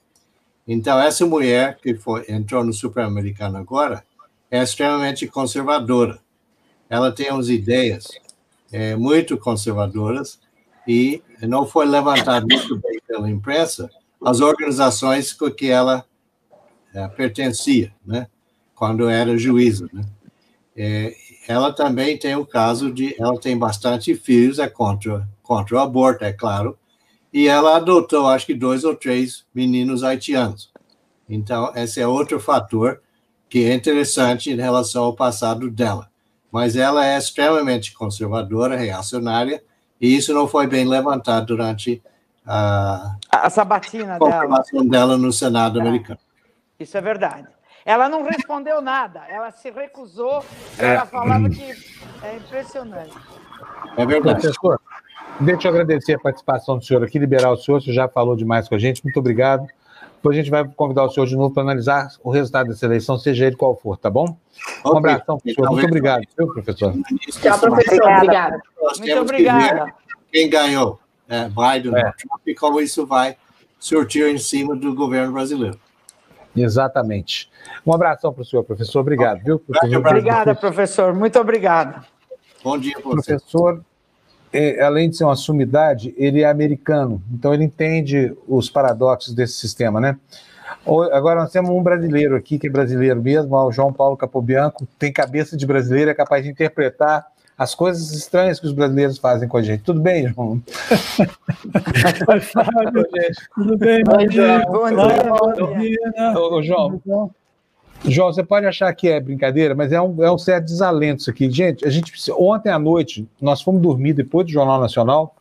[0.67, 4.05] Então, essa mulher que foi, entrou no Supremo Americano agora
[4.51, 6.19] é extremamente conservadora.
[6.89, 8.09] Ela tem umas ideias
[8.73, 10.39] é, muito conservadoras
[10.87, 13.91] e não foi levantado muito bem pela imprensa
[14.25, 16.05] as organizações com que ela
[16.95, 18.27] é, pertencia, né?
[18.75, 19.89] quando era juíza.
[19.93, 20.03] Né?
[20.77, 21.15] É,
[21.47, 26.25] ela também tem o caso de, ela tem bastante filhos, é contra, contra o aborto,
[26.25, 26.79] é claro,
[27.33, 30.71] e ela adotou, acho que dois ou três meninos haitianos.
[31.29, 33.03] Então, esse é outro fator
[33.49, 36.11] que é interessante em relação ao passado dela.
[36.51, 39.63] Mas ela é extremamente conservadora, reacionária,
[40.01, 42.03] e isso não foi bem levantado durante
[42.47, 44.85] a, a sabatina a dela.
[44.89, 46.21] dela no Senado é, americano.
[46.81, 47.47] Isso é verdade.
[47.85, 50.45] Ela não respondeu nada, ela se recusou,
[50.79, 50.95] é.
[50.95, 51.75] ela falava que
[52.23, 53.17] é impressionante.
[53.97, 54.41] É verdade.
[54.41, 54.81] Professor,
[55.41, 58.37] deixa eu agradecer a participação do senhor aqui, liberar o senhor, o senhor já falou
[58.37, 59.67] demais com a gente, muito obrigado.
[60.19, 63.17] Depois a gente vai convidar o senhor de novo para analisar o resultado dessa eleição,
[63.17, 64.37] seja ele qual for, tá bom?
[64.85, 64.99] Um okay.
[64.99, 65.71] abração, professor.
[65.71, 66.93] Muito obrigado, viu, professor?
[67.41, 68.03] Tchau, professor.
[68.03, 68.61] Obrigada.
[68.99, 69.95] Muito obrigada.
[70.33, 72.03] Quem ganhou, é, Biden é.
[72.03, 73.37] Trump, e como isso vai
[73.79, 75.79] surtir em cima do governo brasileiro.
[76.57, 77.49] Exatamente.
[77.87, 78.99] Um abração para o senhor, professor.
[78.99, 79.63] Obrigado, viu?
[79.97, 81.15] Obrigada, professor.
[81.15, 82.05] Muito obrigado.
[82.65, 83.39] Bom dia, professor.
[83.39, 83.85] Professor,
[84.53, 89.55] é, além de ser uma sumidade, ele é americano, então ele entende os paradoxos desse
[89.55, 90.17] sistema, né?
[91.13, 95.13] Agora nós temos um brasileiro aqui, que é brasileiro mesmo, o João Paulo Capobianco, tem
[95.13, 97.27] cabeça de brasileiro, é capaz de interpretar
[97.59, 99.83] as coisas estranhas que os brasileiros fazem com a gente.
[99.83, 100.63] Tudo bem, João?
[102.29, 103.05] Oi, Fábio.
[103.55, 104.05] Tudo bem?
[104.05, 104.65] Bom dia.
[104.67, 105.57] Bom dia.
[105.59, 106.39] Bom dia.
[106.39, 107.35] Ô, João.
[108.05, 111.31] João, você pode achar que é brincadeira, mas é um, é um certo desalento isso
[111.31, 111.51] aqui.
[111.51, 115.35] Gente, a gente ontem à noite, nós fomos dormir depois do Jornal Nacional,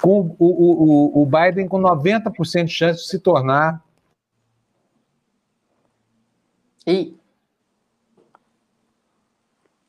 [0.00, 3.82] com o, o, o Biden com 90% de chance de se tornar.
[6.86, 7.16] E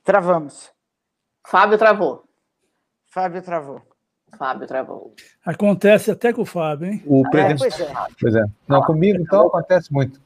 [0.04, 0.72] travamos.
[1.46, 2.24] Fábio travou.
[3.08, 3.82] Fábio travou.
[4.38, 5.14] Fábio travou.
[5.46, 7.04] Acontece até com o Fábio, hein?
[7.06, 7.64] O presidente...
[7.64, 7.94] É, pois é.
[8.22, 8.46] Pois é.
[8.68, 10.20] Não, comigo, então, acontece muito.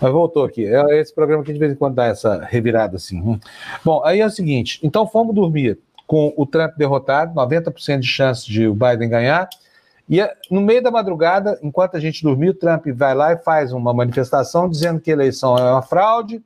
[0.00, 0.66] Mas voltou aqui.
[0.66, 3.20] É esse programa que de vez em quando dá essa revirada assim.
[3.20, 3.38] Hum.
[3.84, 8.46] Bom, aí é o seguinte: então fomos dormir com o Trump derrotado, 90% de chance
[8.46, 9.48] de o Biden ganhar.
[10.08, 10.20] E
[10.50, 13.94] no meio da madrugada, enquanto a gente dormiu, o Trump vai lá e faz uma
[13.94, 16.42] manifestação dizendo que a eleição é uma fraude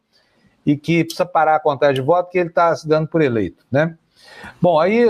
[0.64, 3.64] e que precisa parar a contagem de voto, que ele está se dando por eleito,
[3.70, 3.96] né?
[4.60, 5.06] Bom, aí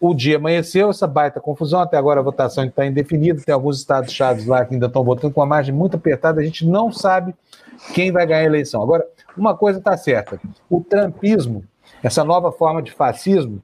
[0.00, 4.46] o dia amanheceu, essa baita confusão, até agora a votação está indefinida, tem alguns estados-chave
[4.48, 7.34] lá que ainda estão votando com uma margem muito apertada, a gente não sabe
[7.92, 8.82] quem vai ganhar a eleição.
[8.82, 9.04] Agora,
[9.36, 11.64] uma coisa está certa: o trumpismo,
[12.02, 13.62] essa nova forma de fascismo,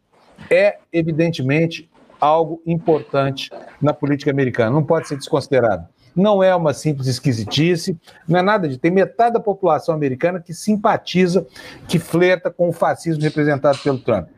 [0.51, 1.89] é evidentemente
[2.20, 3.51] algo importante
[3.81, 5.87] na política americana, não pode ser desconsiderado.
[6.15, 8.78] Não é uma simples esquisitice, não é nada de.
[8.78, 11.47] Tem metade da população americana que simpatiza,
[11.89, 14.28] que flerta com o fascismo representado pelo Trump.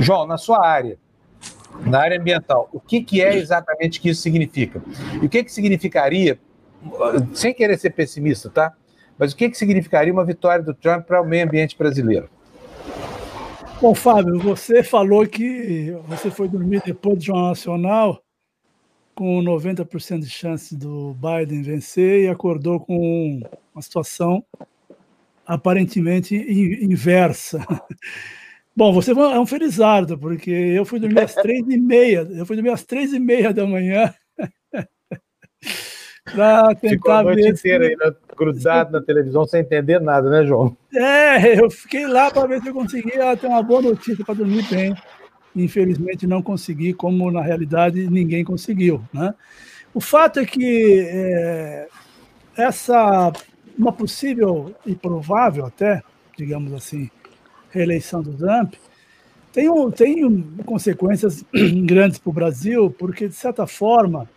[0.00, 0.98] João, na sua área,
[1.86, 4.82] na área ambiental, o que, que é exatamente que isso significa?
[5.20, 6.38] E o que, que significaria,
[7.32, 8.72] sem querer ser pessimista, tá?
[9.18, 12.28] Mas o que, que significaria uma vitória do Trump para o meio ambiente brasileiro?
[13.80, 18.23] Bom, Fábio, você falou que você foi dormir depois do Jornal Nacional
[19.14, 23.40] com 90% de chance do Biden vencer e acordou com
[23.74, 24.44] uma situação
[25.46, 27.64] aparentemente inversa.
[28.76, 32.56] Bom, você é um felizardo, porque eu fui dormir às três e meia, eu fui
[32.56, 34.12] dormir às três e meia da manhã
[36.24, 37.96] para tentar Ficou a noite ver inteira se...
[38.02, 40.76] aí, grudado na televisão sem entender nada, né, João?
[40.92, 44.68] É, eu fiquei lá para ver se eu conseguia ter uma boa notícia para dormir
[44.68, 44.92] bem
[45.54, 49.02] infelizmente não consegui, como na realidade ninguém conseguiu.
[49.12, 49.34] Né?
[49.92, 51.88] O fato é que é,
[52.56, 53.32] essa,
[53.78, 56.02] uma possível e provável até,
[56.36, 57.10] digamos assim,
[57.70, 58.74] reeleição do Trump,
[59.52, 61.44] tem, tem consequências
[61.84, 64.28] grandes para o Brasil, porque, de certa forma,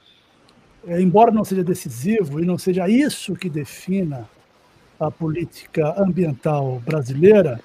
[0.87, 4.29] é, embora não seja decisivo e não seja isso que defina
[4.99, 7.59] a política ambiental brasileira,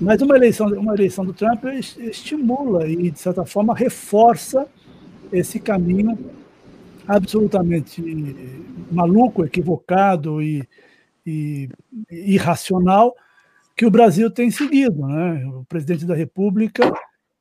[0.00, 4.66] mas uma eleição, uma eleição do Trump estimula e, de certa forma, reforça
[5.32, 6.18] esse caminho
[7.06, 8.02] absolutamente
[8.90, 10.68] maluco, equivocado e,
[11.24, 11.68] e
[12.10, 13.14] irracional
[13.76, 15.06] que o Brasil tem seguido.
[15.06, 15.46] Né?
[15.46, 16.92] O presidente da República,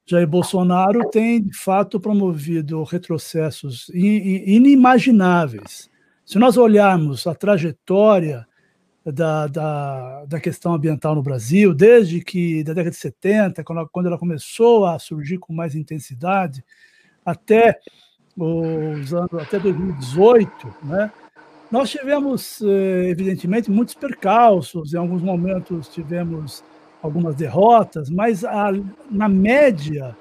[0.05, 5.89] Jair Bolsonaro, tem, de fato, promovido retrocessos inimagináveis.
[6.25, 8.45] Se nós olharmos a trajetória
[9.05, 13.89] da, da, da, questão ambiental no Brasil, desde que da década de 70, quando ela,
[13.89, 16.63] quando ela começou a surgir com mais intensidade,
[17.23, 17.79] até
[18.37, 21.11] os anos, até 2018, né?
[21.71, 26.63] Nós tivemos, eh, evidentemente, muitos percalços, em alguns momentos tivemos
[27.01, 28.71] algumas derrotas, mas a,
[29.09, 30.15] na média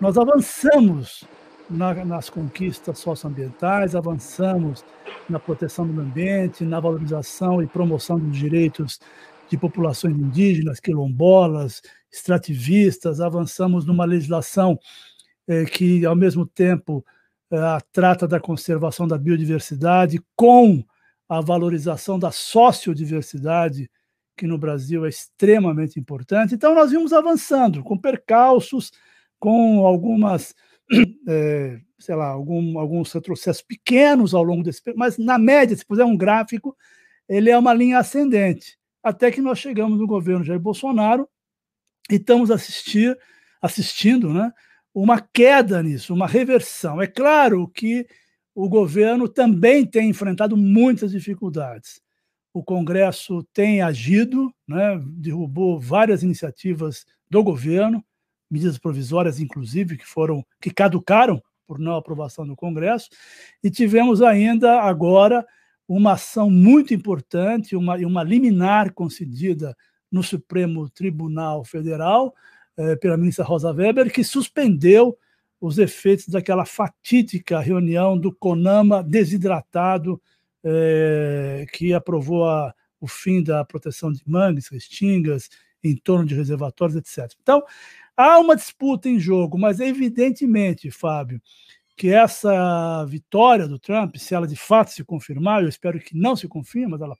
[0.00, 1.24] nós avançamos
[1.70, 4.84] na, nas conquistas socioambientais, avançamos
[5.28, 9.00] na proteção do ambiente, na valorização e promoção dos direitos
[9.48, 11.82] de populações indígenas, quilombolas,
[12.12, 14.78] extrativistas, avançamos numa legislação
[15.46, 17.04] eh, que, ao mesmo tempo,
[17.50, 20.84] eh, trata da conservação da biodiversidade com
[21.28, 23.90] a valorização da sociodiversidade,
[24.36, 26.54] que no Brasil é extremamente importante.
[26.54, 28.90] Então, nós vimos avançando, com percalços,
[29.38, 30.54] com algumas
[31.28, 36.04] é, sei lá, algum, alguns retrocessos pequenos ao longo desse mas na média, se puser
[36.04, 36.76] um gráfico,
[37.28, 41.28] ele é uma linha ascendente, até que nós chegamos no governo Jair Bolsonaro
[42.10, 43.18] e estamos assistir,
[43.60, 44.52] assistindo né,
[44.94, 47.00] uma queda nisso, uma reversão.
[47.00, 48.06] É claro que
[48.54, 52.00] o governo também tem enfrentado muitas dificuldades.
[52.52, 58.04] O Congresso tem agido, né, derrubou várias iniciativas do governo,
[58.54, 63.08] medidas provisórias, inclusive, que foram que caducaram por não aprovação do Congresso,
[63.62, 65.44] e tivemos ainda agora
[65.88, 69.76] uma ação muito importante, uma, uma liminar concedida
[70.10, 72.34] no Supremo Tribunal Federal
[72.76, 75.18] eh, pela ministra Rosa Weber, que suspendeu
[75.60, 80.20] os efeitos daquela fatídica reunião do CONAMA desidratado,
[80.62, 85.48] eh, que aprovou a, o fim da proteção de mangues, restingas,
[85.82, 87.30] em torno de reservatórios, etc.
[87.42, 87.62] Então,
[88.16, 91.40] Há uma disputa em jogo, mas evidentemente, Fábio,
[91.96, 96.36] que essa vitória do Trump, se ela de fato se confirmar, eu espero que não
[96.36, 97.16] se confirme, mas ela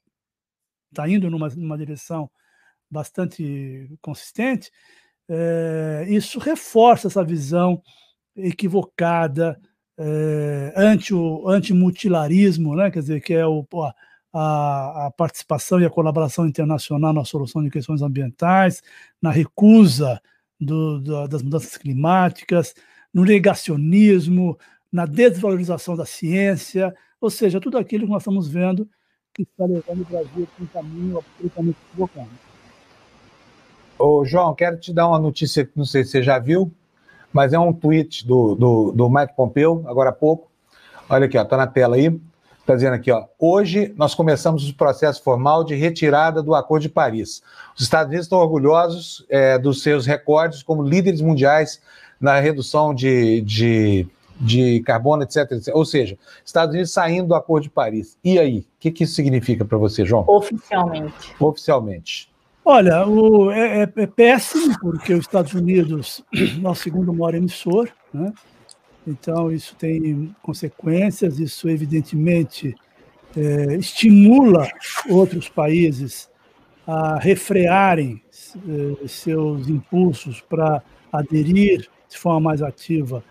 [0.91, 2.31] está indo numa, numa direção
[2.91, 4.71] bastante consistente,
[5.29, 7.83] é, isso reforça essa visão
[8.37, 9.59] equivocada
[9.99, 12.91] é, anti o anti-mutilarismo, né?
[12.91, 13.67] quer dizer, que é o,
[14.33, 18.83] a, a, participação e a colaboração internacional na solução de questões ambientais,
[19.23, 20.21] na recusa
[20.61, 22.75] do, do, das mudanças climáticas,
[23.13, 24.59] no negacionismo,
[24.93, 28.89] na desvalorização da ciência, ou seja, tudo aquilo que nós estamos vendo
[29.35, 32.29] que está levando o Brasil para um caminho absolutamente equivocado.
[33.99, 36.71] Ô, João, quero te dar uma notícia que não sei se você já viu,
[37.33, 40.49] mas é um tweet do, do, do Mike Pompeo, agora há pouco.
[41.09, 42.21] Olha aqui, está na tela aí.
[42.65, 46.89] Está dizendo aqui, ó, hoje nós começamos o processo formal de retirada do Acordo de
[46.89, 47.43] Paris.
[47.77, 51.83] Os Estados Unidos estão orgulhosos é, dos seus recordes como líderes mundiais
[52.19, 54.07] na redução de, de,
[54.41, 58.17] de carbono, etc, etc, Ou seja, Estados Unidos saindo do Acordo de Paris.
[58.25, 60.25] E aí, o que, que isso significa para você, João?
[60.27, 61.35] Oficialmente.
[61.39, 62.31] Oficialmente.
[62.65, 66.25] Olha, o, é, é, é péssimo, porque os Estados Unidos,
[66.63, 68.33] nosso segundo maior emissor, né,
[69.07, 72.75] Então, isso tem consequências, isso, evidentemente,
[73.37, 74.69] é, estimula
[75.09, 76.31] outros países
[76.87, 78.23] a refrearem
[78.69, 83.25] eh, seus impulsos para aderir de forma mais ativa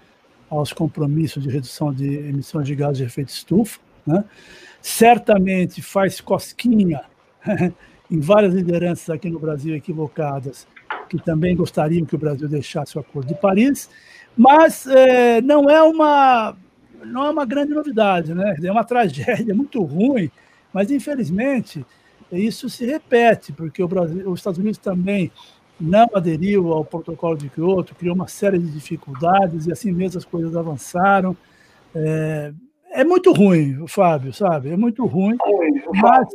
[0.50, 3.80] aos compromissos de redução de emissões de gases de efeito estufa.
[4.06, 4.24] Né?
[4.82, 7.02] Certamente faz cosquinha
[8.10, 10.68] em várias lideranças aqui no Brasil equivocadas,
[11.08, 13.90] que também gostariam que o Brasil deixasse o Acordo de Paris,
[14.38, 16.56] mas é, não é uma
[17.06, 18.56] não é uma grande novidade, né?
[18.64, 20.32] É uma tragédia muito ruim,
[20.74, 21.86] mas infelizmente
[22.32, 25.32] isso se repete, porque o Brasil, os Estados Unidos também
[25.80, 30.26] não aderiu ao protocolo de Kyoto, criou uma série de dificuldades e assim mesmo as
[30.26, 31.36] coisas avançaram.
[31.94, 32.54] É,
[32.92, 34.70] é muito ruim, Fábio, sabe?
[34.70, 35.36] É muito ruim,
[35.96, 36.28] mas,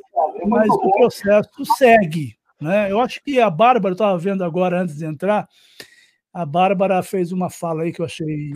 [0.47, 2.37] mas o processo segue.
[2.61, 2.91] Né?
[2.91, 5.49] Eu acho que a Bárbara, estava vendo agora antes de entrar,
[6.39, 8.53] a Bárbara fez uma fala aí que eu achei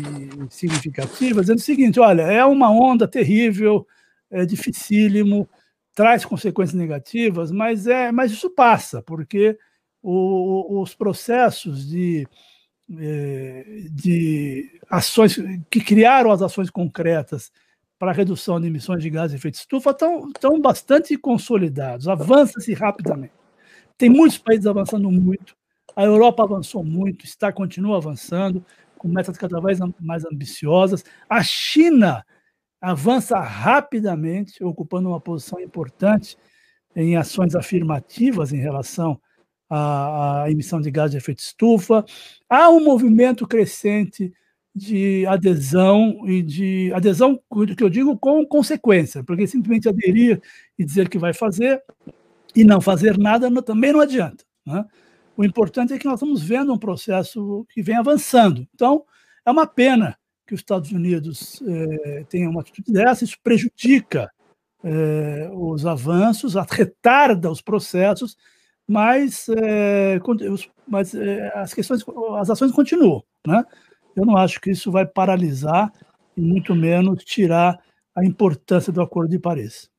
[0.49, 3.85] significativa, dizendo o seguinte: olha, é uma onda terrível,
[4.31, 5.49] é dificílimo,
[5.93, 9.59] traz consequências negativas, mas é, mas isso passa, porque
[10.01, 12.25] o, os processos de,
[13.01, 15.37] é, de ações
[15.69, 17.51] que criaram as ações concretas
[17.99, 22.75] para a redução de emissões de gases de efeito estufa estão, estão bastante consolidados, avança-se
[22.75, 23.33] rapidamente.
[23.99, 25.57] Tem muitos países avançando muito,
[25.95, 28.65] a Europa avançou muito, está continua avançando,
[28.99, 31.05] com metas cada vez mais ambiciosas.
[31.29, 32.25] A China
[32.81, 36.37] avança rapidamente, ocupando uma posição importante
[36.95, 39.21] em ações afirmativas em relação
[39.69, 42.05] à, à emissão de gás de efeito estufa.
[42.49, 44.33] Há um movimento crescente
[44.75, 47.39] de adesão e de adesão
[47.77, 50.41] que eu digo com consequência, porque simplesmente aderir
[50.79, 51.83] e dizer que vai fazer
[52.55, 54.45] e não fazer nada também não adianta.
[54.67, 54.85] Né?
[55.37, 58.67] O importante é que nós estamos vendo um processo que vem avançando.
[58.75, 59.05] Então,
[59.45, 64.31] é uma pena que os Estados Unidos eh, tenham uma atitude dessa, isso prejudica
[64.85, 68.37] eh, os avanços, retarda os processos,
[68.87, 70.21] mas, eh,
[71.55, 72.05] as questões,
[72.39, 73.23] as ações continuam.
[73.47, 73.65] Né?
[74.15, 75.91] Eu não acho que isso vai paralisar
[76.37, 77.79] e muito menos tirar
[78.15, 79.91] a importância do Acordo de Paris.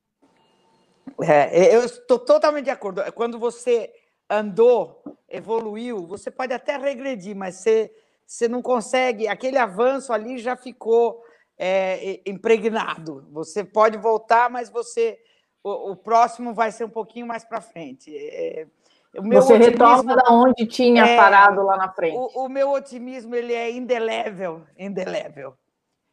[1.22, 3.02] É, eu estou totalmente de acordo.
[3.14, 3.92] Quando você
[4.38, 7.94] andou, evoluiu, você pode até regredir, mas você,
[8.26, 11.24] você não consegue, aquele avanço ali já ficou
[11.58, 13.28] é, impregnado.
[13.32, 15.20] Você pode voltar, mas você
[15.64, 18.16] o, o próximo vai ser um pouquinho mais para frente.
[18.16, 18.68] É,
[19.14, 22.18] você otimismo, retoma da onde tinha é, parado lá na frente.
[22.18, 25.56] O, o, meu otimismo ele é indelével, indelével.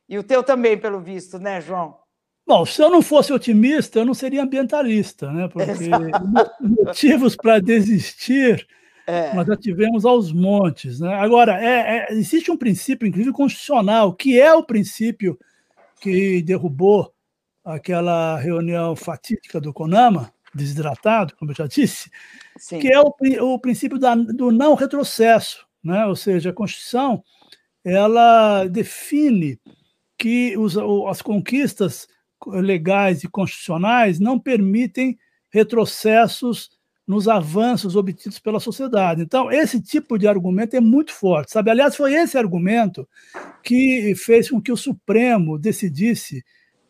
[0.08, 1.98] E o teu também, pelo visto, né, João?
[2.46, 5.48] Bom, se eu não fosse otimista, eu não seria ambientalista, né?
[5.52, 5.88] Porque
[6.60, 8.66] motivos para desistir
[9.10, 9.34] é.
[9.34, 11.00] nós já tivemos aos montes.
[11.00, 11.12] Né?
[11.14, 15.38] Agora, é, é, existe um princípio, inclusive constitucional, que é o princípio
[16.00, 17.12] que derrubou
[17.64, 22.10] aquela reunião fatídica do CONAMA, desidratado, como eu já disse,
[22.56, 22.78] Sim.
[22.78, 23.12] que é o,
[23.52, 25.66] o princípio da, do não retrocesso.
[25.82, 26.06] Né?
[26.06, 27.22] Ou seja, a Constituição
[27.84, 29.58] ela define
[30.18, 30.76] que os,
[31.08, 32.06] as conquistas
[32.46, 35.18] legais e constitucionais não permitem
[35.50, 36.70] retrocessos
[37.06, 39.22] nos avanços obtidos pela sociedade.
[39.22, 41.70] Então, esse tipo de argumento é muito forte, sabe?
[41.70, 43.08] Aliás, foi esse argumento
[43.64, 46.44] que fez com que o Supremo decidisse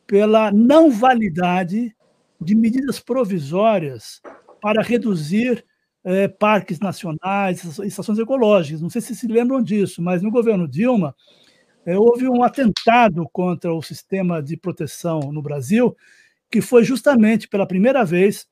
[0.06, 1.97] pela não validade
[2.39, 4.20] de medidas provisórias
[4.60, 5.64] para reduzir
[6.05, 8.82] é, parques nacionais, estações ecológicas.
[8.82, 11.14] Não sei se se lembram disso, mas no governo Dilma,
[11.86, 15.97] houve um atentado contra o sistema de proteção no Brasil,
[16.51, 18.47] que foi justamente pela primeira vez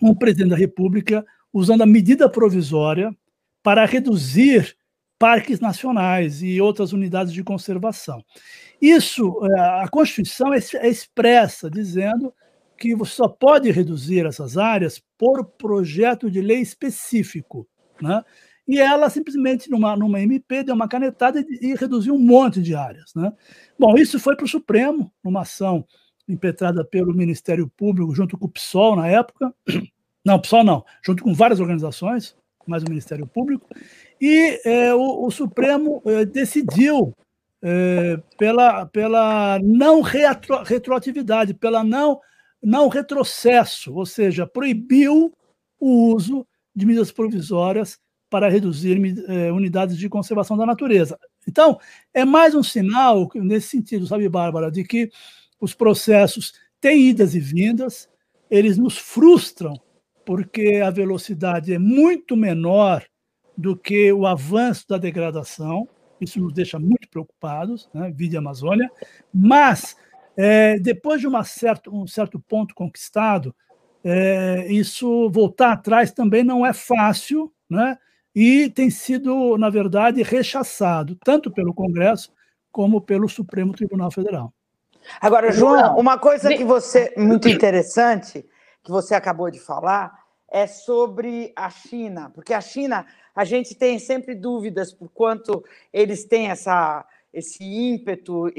[0.00, 3.14] um presidente da República usando a medida provisória
[3.62, 4.76] para reduzir
[5.18, 8.24] parques nacionais e outras unidades de conservação.
[8.80, 12.34] Isso, é, a Constituição é, é expressa, dizendo
[12.76, 17.68] que você só pode reduzir essas áreas por projeto de lei específico.
[18.00, 18.20] Né?
[18.66, 22.74] E ela simplesmente, numa, numa MP, deu uma canetada e, e reduziu um monte de
[22.74, 23.12] áreas.
[23.14, 23.32] Né?
[23.78, 25.84] Bom, isso foi para o Supremo, numa ação
[26.28, 29.52] impetrada pelo Ministério Público, junto com o PSOL na época.
[30.24, 33.68] Não, PSOL não, junto com várias organizações, mais o Ministério Público,
[34.20, 37.12] e é, o, o, Supremo é, decidiu
[37.60, 42.20] é, pela, pela não retro, retroatividade, pela não,
[42.62, 45.32] não retrocesso, ou seja, proibiu
[45.80, 47.98] o uso de medidas provisórias
[48.32, 48.98] para reduzir
[49.28, 51.18] eh, unidades de conservação da natureza.
[51.46, 51.78] Então,
[52.14, 55.10] é mais um sinal, nesse sentido, sabe, Bárbara, de que
[55.60, 58.08] os processos têm idas e vindas,
[58.50, 59.74] eles nos frustram,
[60.24, 63.04] porque a velocidade é muito menor
[63.54, 65.86] do que o avanço da degradação.
[66.18, 68.90] isso nos deixa muito preocupados, né, vide Amazônia,
[69.34, 69.94] mas
[70.38, 73.54] é, depois de uma certo, um certo ponto conquistado,
[74.02, 77.98] é, isso voltar atrás também não é fácil, né?
[78.34, 82.32] E tem sido, na verdade, rechaçado, tanto pelo Congresso
[82.70, 84.52] como pelo Supremo Tribunal Federal.
[85.20, 88.46] Agora, João, uma coisa que você muito interessante
[88.82, 93.98] que você acabou de falar é sobre a China, porque a China a gente tem
[93.98, 98.50] sempre dúvidas por quanto eles têm essa, esse ímpeto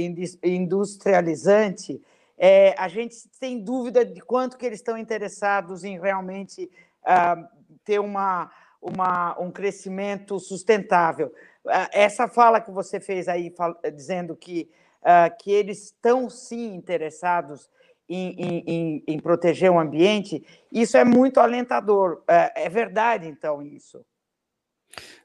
[0.44, 2.02] industrializante.
[2.38, 6.70] É, a gente tem dúvida de quanto que eles estão interessados em realmente
[7.04, 7.48] uh,
[7.86, 8.50] ter uma,
[8.84, 11.28] uma, um crescimento sustentável.
[11.66, 13.54] Uh, essa fala que você fez aí,
[13.96, 14.70] dizendo que,
[15.02, 17.70] uh, que eles estão sim interessados
[18.10, 22.22] em, em, em, proteger o ambiente, isso é muito alentador.
[22.28, 24.06] É, é verdade, então, isso?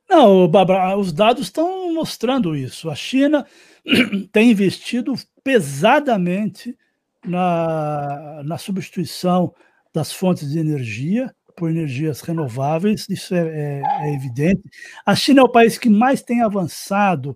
[0.09, 2.89] Não, Bárbara, os dados estão mostrando isso.
[2.89, 3.45] A China
[4.33, 6.79] tem investido pesadamente
[7.25, 9.53] na, na substituição
[9.93, 14.63] das fontes de energia por energias renováveis, isso é, é, é, evidente.
[15.05, 17.35] A China é o país que mais tem avançado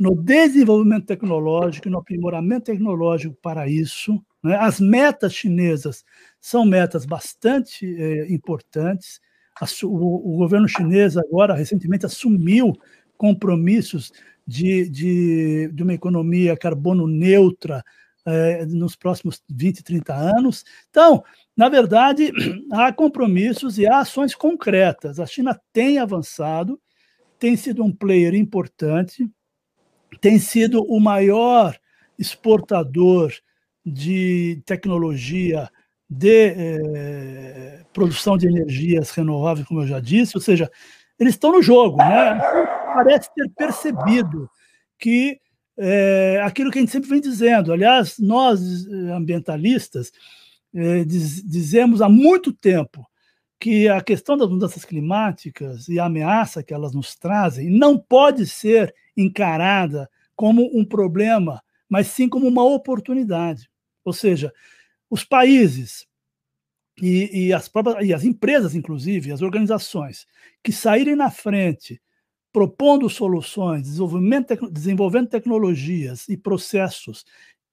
[0.00, 4.18] no desenvolvimento tecnológico, no aprimoramento tecnológico para isso.
[4.42, 4.56] Né?
[4.56, 6.02] As metas chinesas
[6.40, 9.20] são metas bastante é, importantes.
[9.82, 12.72] O, o, governo chinês agora, recentemente, assumiu
[13.18, 14.12] compromissos
[14.46, 17.84] de, de, de uma economia carbono neutra
[18.24, 20.64] é, nos próximos 20, 30 anos.
[20.88, 21.22] Então,
[21.58, 22.32] na verdade,
[22.70, 25.18] há compromissos e há ações concretas.
[25.18, 26.80] A China tem avançado,
[27.36, 29.28] tem sido um player importante,
[30.20, 31.76] tem sido o maior
[32.16, 33.32] exportador
[33.84, 35.68] de tecnologia
[36.08, 40.70] de eh, produção de energias renováveis, como eu já disse, ou seja,
[41.18, 42.38] eles estão no jogo, né?
[42.94, 44.48] Parece ter percebido
[44.96, 45.40] que
[45.76, 50.12] é, aquilo que a gente sempre vem dizendo, aliás, nós ambientalistas
[50.74, 53.06] é, diz, dizemos há muito tempo
[53.60, 58.46] que a questão das mudanças climáticas e a ameaça que elas nos trazem não pode
[58.46, 63.68] ser encarada como um problema, mas sim como uma oportunidade.
[64.04, 64.52] Ou seja,
[65.10, 66.06] os países
[67.02, 70.26] e, e, as próprias e as empresas, inclusive, as organizações
[70.62, 72.00] que saírem na frente
[72.52, 77.24] propondo soluções, desenvolvimento, desenvolvendo tecnologias e processos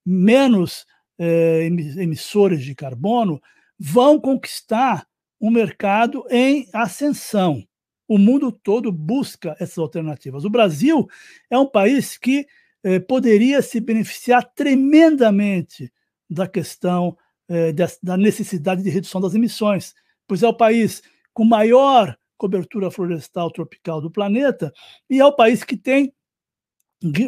[0.06, 0.86] menos
[1.18, 3.42] eh, emissores de carbono,
[3.80, 5.08] vão conquistar
[5.40, 7.64] um mercado em ascensão.
[8.08, 10.46] O mundo todo busca essas alternativas.
[10.46, 11.08] O Brasil
[11.50, 12.46] é um país que
[12.84, 15.92] eh, poderia se beneficiar tremendamente
[16.30, 17.18] da questão
[17.48, 19.94] eh, da necessidade de redução das emissões,
[20.28, 21.02] pois é o país
[21.34, 24.74] com maior cobertura florestal tropical do planeta
[25.10, 26.14] e é o país que tem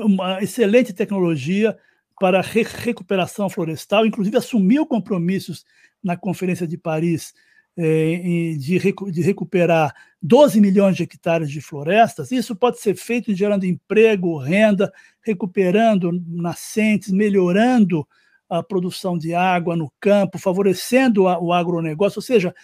[0.04, 1.78] uma excelente tecnologia
[2.20, 5.66] para re recuperação florestal, inclusive assumiu compromissos
[6.04, 7.34] na Conferência de Paris
[7.78, 12.32] eh, de, recu de, recuperar 12 milhões de hectares de florestas.
[12.32, 14.92] Isso pode ser feito gerando emprego, renda,
[15.22, 18.08] recuperando nascentes, melhorando
[18.50, 22.18] a produção de água no campo, favorecendo a, o agronegócio.
[22.18, 22.56] Ou seja,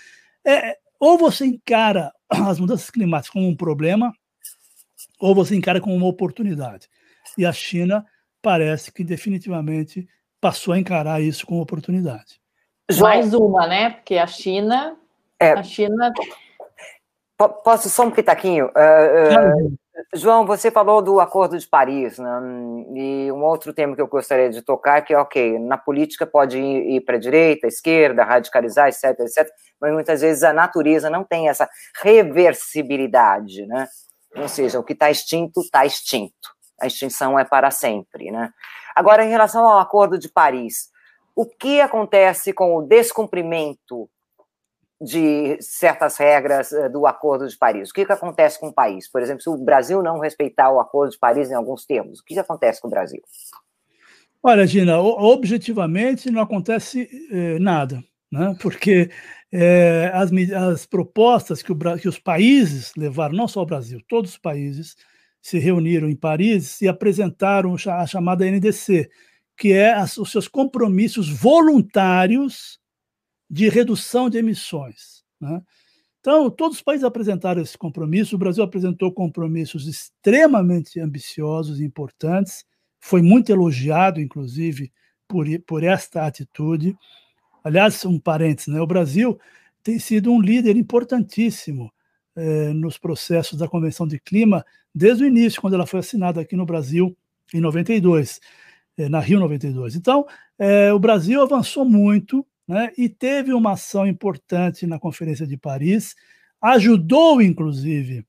[0.43, 4.11] é, ou você encara as mudanças climáticas como um problema,
[5.19, 6.89] ou você encara como uma oportunidade.
[7.37, 8.03] E a China
[8.43, 10.07] parece que definitivamente
[10.39, 12.41] passou a encarar isso como oportunidade.
[12.99, 13.91] Mais uma, né?
[13.91, 14.97] Porque a China.
[15.39, 16.11] É, a China.
[17.63, 18.65] Posso só um pitaquinho?
[18.67, 19.77] Uh, uh,
[20.13, 22.41] João, você falou do Acordo de Paris, né?
[22.93, 26.59] E um outro tema que eu gostaria de tocar é que, ok, na política pode
[26.59, 29.49] ir, ir para a direita, esquerda, radicalizar, etc, etc,
[29.79, 31.67] mas muitas vezes a natureza não tem essa
[32.01, 33.87] reversibilidade, né?
[34.35, 36.53] Ou seja, o que está extinto, está extinto
[36.83, 38.29] a extinção é para sempre.
[38.29, 38.51] Né?
[38.95, 40.89] Agora, em relação ao Acordo de Paris,
[41.35, 44.09] o que acontece com o descumprimento
[45.01, 47.89] de certas regras eh, do Acordo de Paris?
[47.89, 49.09] O que, que acontece com o país?
[49.09, 52.23] Por exemplo, se o Brasil não respeitar o Acordo de Paris em alguns termos, o
[52.23, 53.21] que acontece com o Brasil?
[54.41, 58.55] Olha, Gina, objetivamente não acontece eh, nada, né?
[58.61, 59.09] porque
[59.51, 60.31] eh, as,
[60.71, 64.95] as, propostas que, o, que os países levaram, não só o Brasil, todos os países,
[65.43, 69.09] se reuniram em Paris e apresentaram a chamada NDC,
[69.57, 72.79] que é os seus compromissos voluntários
[73.49, 75.21] de redução de emissões.
[75.41, 75.61] Né?
[76.21, 82.65] Então, todos os países apresentaram esse compromisso, o Brasil apresentou compromissos extremamente ambiciosos e importantes,
[82.97, 84.93] foi muito elogiado, inclusive,
[85.27, 86.95] por, por esta atitude.
[87.61, 88.79] Aliás, um parênteses, né?
[88.79, 89.37] o Brasil
[89.83, 91.91] tem sido um líder importantíssimo
[92.33, 96.55] eh, nos processos da Convenção de Clima, desde o início, quando ela foi assinada aqui
[96.55, 97.17] no Brasil
[97.53, 98.39] em 92,
[98.97, 99.95] eh, na Rio 92.
[99.95, 100.25] Então,
[100.57, 106.15] é, o Brasil avançou muito né, e teve uma ação importante na Conferência de Paris,
[106.61, 108.25] ajudou, inclusive,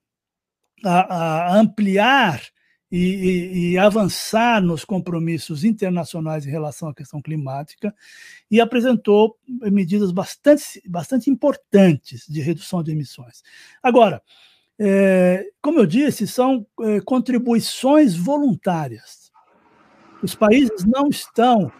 [0.84, 2.42] a, a ampliar
[2.90, 7.92] e, e, e, avançar nos compromissos internacionais em relação à questão climática
[8.48, 13.42] e apresentou medidas bastante, bastante importantes de redução de emissões.
[13.82, 14.22] Agora,
[14.78, 19.30] é, como eu disse, são é, contribuições voluntárias.
[20.22, 21.70] Os países não estão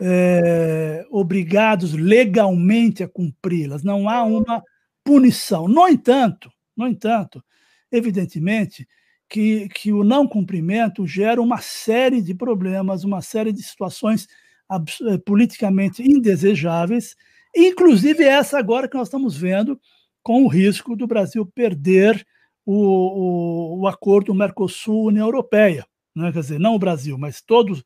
[0.00, 4.62] é, obrigados legalmente a cumpri-las, não há uma
[5.02, 5.66] punição.
[5.68, 7.42] No entanto, no entanto,
[7.90, 8.86] evidentemente
[9.28, 14.28] que, que o não cumprimento gera uma série de problemas, uma série de situações
[14.70, 17.16] eh, politicamente indesejáveis,
[17.54, 19.80] inclusive essa agora que nós estamos vendo,
[20.22, 22.24] com o risco do Brasil perder
[22.64, 25.86] o, o, o acordo Mercosul-União Europeia.
[26.14, 26.32] Né?
[26.32, 27.84] Quer dizer, não o Brasil, mas todos,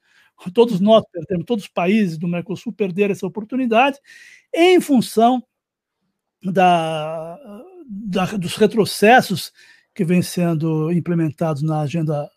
[0.55, 3.98] todos nós perdemos, todos os países do Mercosul perderam essa oportunidade
[4.55, 5.42] em função
[6.42, 7.38] da,
[7.86, 9.52] da, dos retrocessos
[9.94, 12.30] que vêm sendo implementados na agenda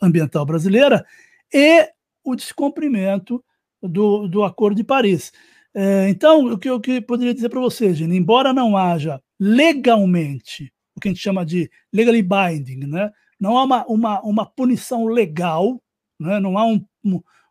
[0.00, 1.04] ambiental brasileira
[1.52, 1.88] e
[2.22, 3.44] o descumprimento
[3.82, 5.32] do, do Acordo de Paris.
[5.74, 11.08] É, então, o que eu que poderia dizer para vocês, embora não haja legalmente que
[11.08, 13.10] a gente chama de legally binding, né?
[13.38, 15.82] não há uma, uma, uma punição legal,
[16.18, 16.38] né?
[16.38, 16.84] não há um,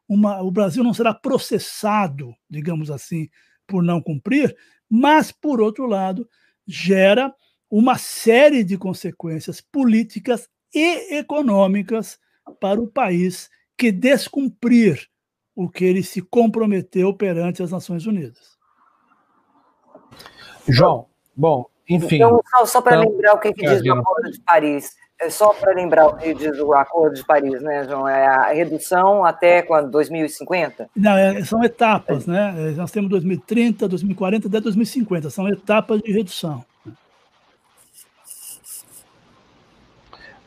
[0.07, 3.29] uma, o Brasil não será processado, digamos assim,
[3.67, 4.55] por não cumprir,
[4.89, 6.27] mas, por outro lado,
[6.65, 7.33] gera
[7.69, 12.19] uma série de consequências políticas e econômicas
[12.59, 15.07] para o país que descumprir
[15.55, 18.57] o que ele se comprometeu perante as Nações Unidas.
[20.67, 22.17] João, bom, enfim.
[22.17, 24.95] Então, só, só para então, lembrar o que, que diz o Acordo de Paris.
[25.21, 28.07] É só para lembrar o que diz o Acordo de Paris, né, João?
[28.07, 29.91] É a redução até quando?
[29.91, 30.89] 2050?
[30.95, 32.53] Não, é, são etapas, né?
[32.57, 35.29] É, nós temos 2030, 2040 até 2050.
[35.29, 36.63] São etapas de redução.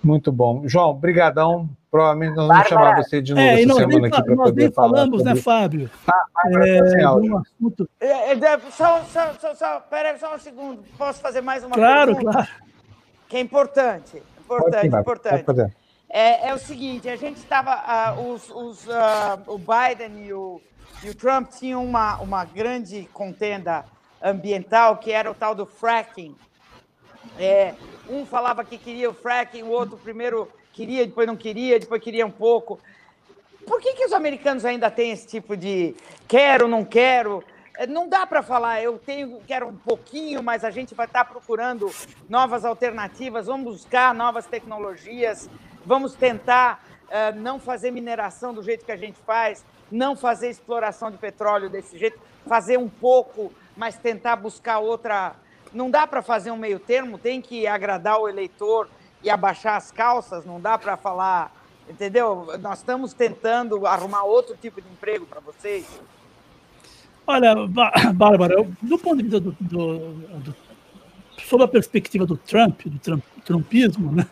[0.03, 0.67] Muito bom.
[0.67, 1.69] João, brigadão.
[1.93, 5.23] Provavelmente nós vamos chamar você de novo é, essa semana aqui para poder nem falamos,
[5.23, 5.91] né, Fábio?
[6.09, 6.25] Ah,
[6.65, 7.91] é, um assunto...
[8.01, 10.83] É, é, só, só, só, só, pera só um segundo.
[10.97, 12.33] Posso fazer mais uma claro, pergunta?
[12.33, 12.65] Claro, claro.
[13.29, 14.23] Que é importante.
[14.41, 15.45] Importante, Pode, importante.
[15.45, 15.73] Pode
[16.09, 18.15] é, é, o seguinte, a gente estava...
[18.15, 20.63] Uh, os, os, uh, o Biden e o,
[21.05, 23.85] e o Trump tinham uma, uma grande contenda
[24.23, 26.35] ambiental, que era o tal do fracking.
[27.39, 27.75] É,
[28.09, 32.27] um falava que queria o fracking, o outro primeiro queria, depois não queria, depois queria
[32.27, 32.79] um pouco.
[33.67, 35.95] Por que, que os americanos ainda têm esse tipo de
[36.27, 37.45] quero, não quero?
[37.79, 41.25] É, não dá para falar, eu tenho, quero um pouquinho, mas a gente vai estar
[41.25, 41.91] tá procurando
[42.29, 45.49] novas alternativas, vamos buscar novas tecnologias,
[45.87, 51.11] vamos tentar uh, não fazer mineração do jeito que a gente faz, não fazer exploração
[51.11, 55.35] de petróleo desse jeito, fazer um pouco, mas tentar buscar outra,
[55.73, 58.89] não dá para fazer um meio termo, tem que agradar o eleitor
[59.23, 61.55] e abaixar as calças, não dá para falar,
[61.89, 62.49] entendeu?
[62.61, 65.87] Nós estamos tentando arrumar outro tipo de emprego para vocês.
[67.27, 67.55] Olha,
[68.15, 70.57] Bárbara, do ponto de vista do, do, do
[71.47, 74.27] sob a perspectiva do Trump, do Trump, trumpismo, né?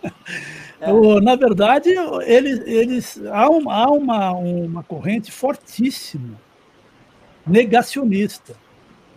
[0.81, 1.21] É.
[1.21, 1.91] na verdade,
[2.25, 6.41] eles, eles há, um, há uma, uma corrente fortíssima
[7.47, 8.57] negacionista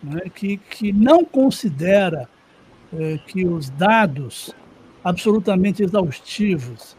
[0.01, 2.27] né, que, que não considera
[2.91, 4.53] eh, que os dados
[5.03, 6.95] absolutamente exaustivos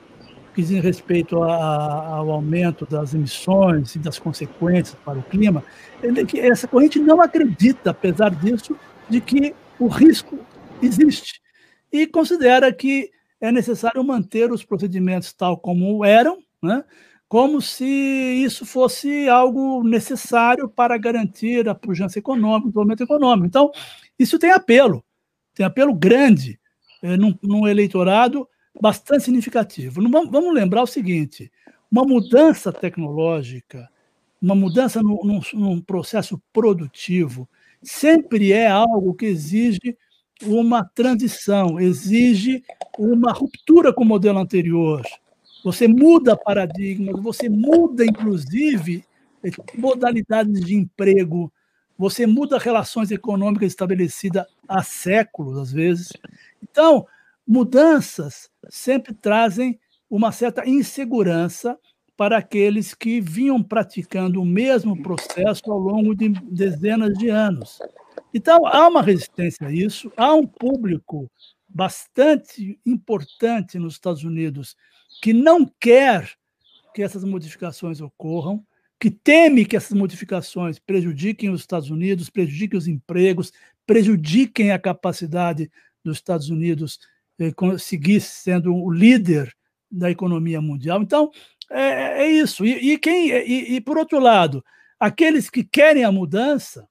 [0.55, 5.65] que dizem respeito a, a, ao aumento das emissões e das consequências para o clima,
[6.03, 8.77] ele, que essa corrente não acredita, apesar disso,
[9.09, 10.39] de que o risco
[10.81, 11.43] existe
[11.93, 13.11] e considera que
[13.41, 16.85] é necessário manter os procedimentos tal como eram, né,
[17.29, 23.47] como se isso fosse algo necessário para garantir a pujança econômica, o desenvolvimento econômico.
[23.47, 23.73] Então,
[24.19, 25.05] isso tem apelo,
[25.53, 26.61] tem apelo grande.
[26.61, 26.64] é,
[27.17, 28.49] num, num, eleitorado
[28.81, 30.03] bastante significativo.
[30.03, 31.51] Vamos, vamos, lembrar o seguinte:
[31.91, 33.89] uma mudança tecnológica,
[34.41, 37.49] uma mudança no, num, num processo produtivo,
[37.83, 39.97] sempre é algo que exige
[40.43, 42.65] uma transição, exige
[42.99, 45.03] uma ruptura com o modelo anterior
[45.65, 49.03] você muda paradigmas, você muda, inclusive,
[49.75, 51.51] modalidades de emprego,
[51.97, 56.13] você muda relações econômicas estabelecidas há séculos, às vezes.
[56.71, 57.07] Então,
[57.47, 59.79] mudanças sempre trazem
[60.09, 61.79] uma certa insegurança
[62.17, 67.79] para aqueles que vinham praticando o mesmo processo ao longo de dezenas de anos.
[68.33, 71.31] Então, há uma resistência a isso, há um público
[71.69, 74.77] bastante importante nos Estados Unidos
[75.21, 76.31] que não quer
[76.95, 78.65] que essas modificações ocorram,
[79.01, 83.53] que teme que essas modificações prejudiquem os Estados Unidos, prejudiquem os empregos,
[83.85, 85.71] prejudiquem a capacidade
[86.05, 87.01] dos Estados Unidos
[87.39, 89.55] eh, seguir sendo o líder
[89.91, 91.03] da economia mundial.
[91.03, 91.31] Então,
[91.71, 92.65] é, é isso.
[92.65, 94.65] E, e quem, e, e, por outro lado,
[94.99, 96.89] aqueles que querem a mudança,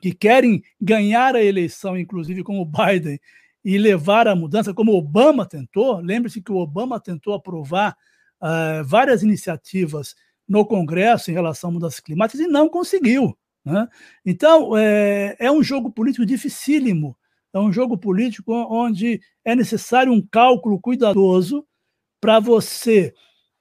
[0.00, 3.18] que querem ganhar a eleição, inclusive como Biden,
[3.64, 7.96] e levar a mudança, como Obama tentou, lembre-se que o Obama tentou aprovar
[8.40, 10.14] uh, várias iniciativas
[10.48, 13.36] no Congresso em relação a mudanças climáticas e não conseguiu.
[13.64, 13.88] Né?
[14.24, 17.16] Então, é, é um jogo político dificílimo,
[17.56, 21.66] é um jogo político onde é necessário um cálculo cuidadoso
[22.20, 23.14] para você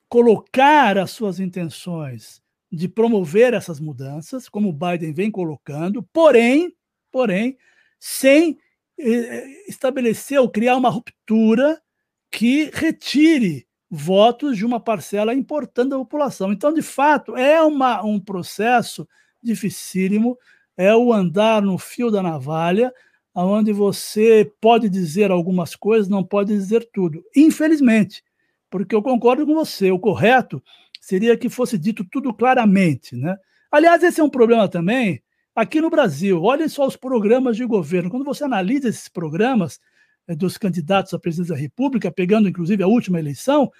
[0.10, 6.76] colocar as suas intenções de promover essas mudanças, como o Biden vem colocando, porém,
[7.10, 7.58] porém,
[7.98, 8.58] sem
[9.00, 11.82] eh, estabelecer ou criar uma ruptura
[12.30, 16.52] que retire votos de uma parcela importante da população.
[16.52, 19.08] Então, de fato, é uma, um processo
[19.42, 20.38] dificílimo,
[20.76, 22.92] é o andar no fio da navalha,
[23.44, 27.24] onde você pode dizer algumas coisas, não pode dizer tudo.
[27.36, 28.24] Infelizmente,
[28.70, 30.64] porque eu concordo com você, o correto
[31.02, 33.16] seria que fosse dito tudo claramente.
[33.16, 33.36] Né?
[33.70, 35.22] Aliás, esse é um problema também
[35.54, 36.42] aqui no Brasil.
[36.42, 38.10] Olhem só os programas de governo.
[38.10, 39.80] Quando você analisa esses programas,
[40.28, 43.72] é, dos candidatos à presidência da República, pegando inclusive a última eleição,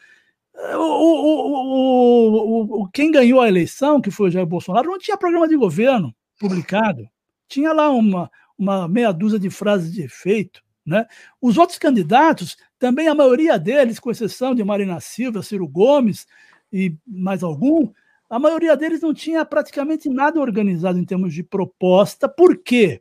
[0.56, 5.18] é, o, o, o, quem ganhou a eleição, que foi o Jair Bolsonaro, não tinha
[5.18, 7.10] programa de governo publicado.
[7.48, 10.64] Tinha lá uma, uma meia dúzia de frases de efeito.
[10.86, 11.06] Né?
[11.42, 16.28] Os outros candidatos, também a maioria deles, com exceção de Marina Silva, Ciro Gomes
[16.72, 17.92] e mais algum,
[18.30, 22.28] a maioria deles não tinha praticamente nada organizado em termos de proposta.
[22.28, 23.00] Por quê?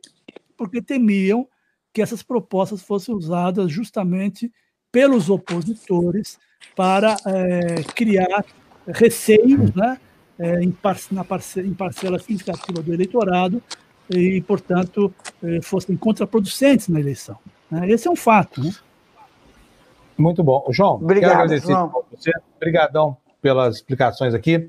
[0.57, 1.47] Porque temiam
[1.93, 4.51] que essas propostas fossem usadas justamente
[4.91, 6.39] pelos opositores
[6.75, 8.45] para é, criar
[8.87, 9.99] receios né,
[10.37, 13.61] é, em, par na parcela significativa do eleitorado
[14.09, 15.13] e, portanto,
[15.43, 17.37] é, fossem contraproducentes na eleição.
[17.69, 17.89] Né?
[17.89, 18.61] Esse é um fato.
[18.61, 18.71] Né?
[20.17, 20.65] Muito bom.
[20.69, 22.05] João, Obrigado, quero agradecer João.
[22.11, 22.31] você.
[22.55, 24.67] Obrigadão pelas explicações aqui.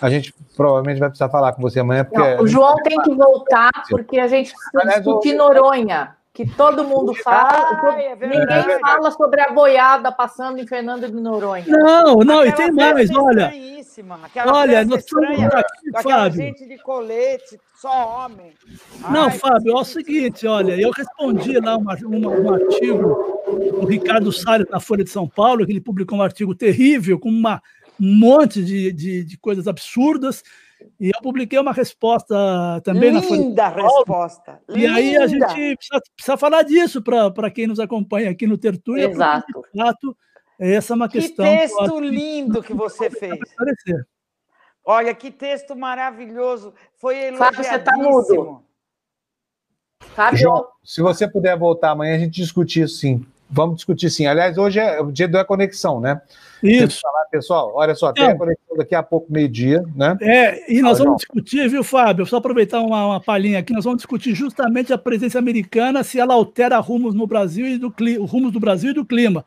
[0.00, 2.04] A gente provavelmente vai precisar falar com você amanhã.
[2.04, 6.84] Porque Não, o João tem que voltar, porque a gente precisa discutir Noronha que todo
[6.84, 11.64] mundo fala, ah, é ninguém é fala sobre a boiada passando em Fernando de Noronha.
[11.66, 13.52] Não, não, e tem mais, olha.
[14.46, 16.40] Olha, nós estamos aqui, Fábio.
[16.40, 18.52] gente de colete, só homem.
[19.10, 23.42] Não, Ai, Fábio, é o seguinte, olha, eu respondi lá uma, uma, um artigo
[23.80, 27.30] do Ricardo Salles na Folha de São Paulo, que ele publicou um artigo terrível, com
[27.30, 27.60] uma,
[28.00, 30.44] um monte de, de, de coisas absurdas,
[31.00, 32.34] e eu publiquei uma resposta
[32.84, 33.40] também Linda na Folha.
[33.40, 34.62] Linda resposta.
[34.68, 34.94] E Linda.
[34.94, 39.08] aí a gente precisa, precisa falar disso para quem nos acompanha aqui no Tertúlia.
[39.08, 39.46] Exato.
[39.46, 40.16] De fato,
[40.58, 41.44] essa é uma questão.
[41.44, 43.38] Que texto que lindo que você fez.
[44.84, 46.74] Olha, que texto maravilhoso.
[46.96, 47.64] Foi elogiadíssimo.
[47.64, 48.62] Fábio, você está mudo.
[50.00, 50.38] Fábio.
[50.38, 53.26] João, se você puder voltar amanhã, a gente discutir isso sim.
[53.50, 54.26] Vamos discutir sim.
[54.26, 56.20] Aliás, hoje é o dia da conexão, né?
[56.62, 57.00] Isso.
[57.00, 60.18] Falar, pessoal, olha só, tem a conexão daqui a pouco, meio-dia, né?
[60.20, 62.26] É, e nós vamos discutir, viu, Fábio?
[62.26, 66.34] Só aproveitar uma, uma palhinha aqui, nós vamos discutir justamente a presença americana, se ela
[66.34, 67.92] altera rumos no Brasil e do
[68.24, 69.44] rumos do Brasil e do clima.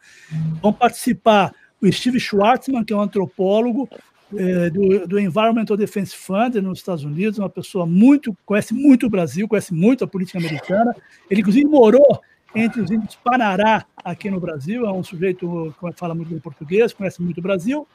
[0.62, 3.88] Vão participar o Steve Schwartzman, que é um antropólogo,
[4.36, 9.10] é, do, do Environmental Defense Fund nos Estados Unidos, uma pessoa muito conhece muito o
[9.10, 10.96] Brasil, conhece muito a política americana.
[11.30, 12.22] Ele inclusive morou
[12.54, 14.86] entre os índios Panará, aqui no Brasil.
[14.86, 17.88] É um sujeito que fala muito português, conhece muito o Brasil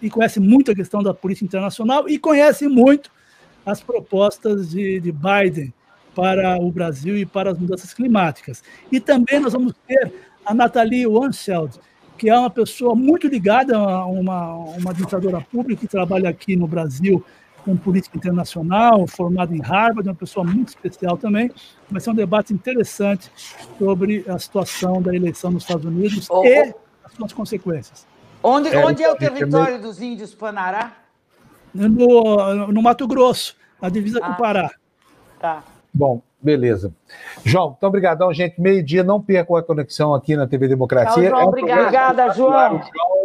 [0.00, 3.10] e conhece muito a questão da política internacional e conhece muito
[3.66, 5.72] as propostas de, de Biden
[6.14, 8.62] para o Brasil e para as mudanças climáticas.
[8.90, 10.12] E também nós vamos ter
[10.44, 11.78] a Nathalie Wansfeld,
[12.16, 16.66] que é uma pessoa muito ligada a uma, uma administradora pública que trabalha aqui no
[16.66, 17.24] Brasil
[17.68, 21.50] com política internacional, formado em Harvard, uma pessoa muito especial também.
[21.90, 23.30] Vai ser um debate interessante
[23.78, 26.74] sobre a situação da eleição nos Estados Unidos oh, e
[27.04, 28.06] as suas consequências.
[28.42, 30.96] Onde é, onde é o território dos índios Panará?
[31.74, 34.70] No, no Mato Grosso, a divisa ah, com o Pará.
[35.38, 35.62] Tá.
[35.92, 36.92] Bom, beleza.
[37.44, 38.60] João, então obrigadão, gente.
[38.60, 41.30] Meio-dia, não percam a conexão aqui na TV Democracia.
[41.30, 42.80] Tchau, João, é um Obrigada, João.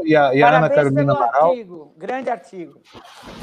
[0.05, 1.49] E a, e a Ana Carolina Amaral.
[1.49, 2.79] Artigo, grande artigo.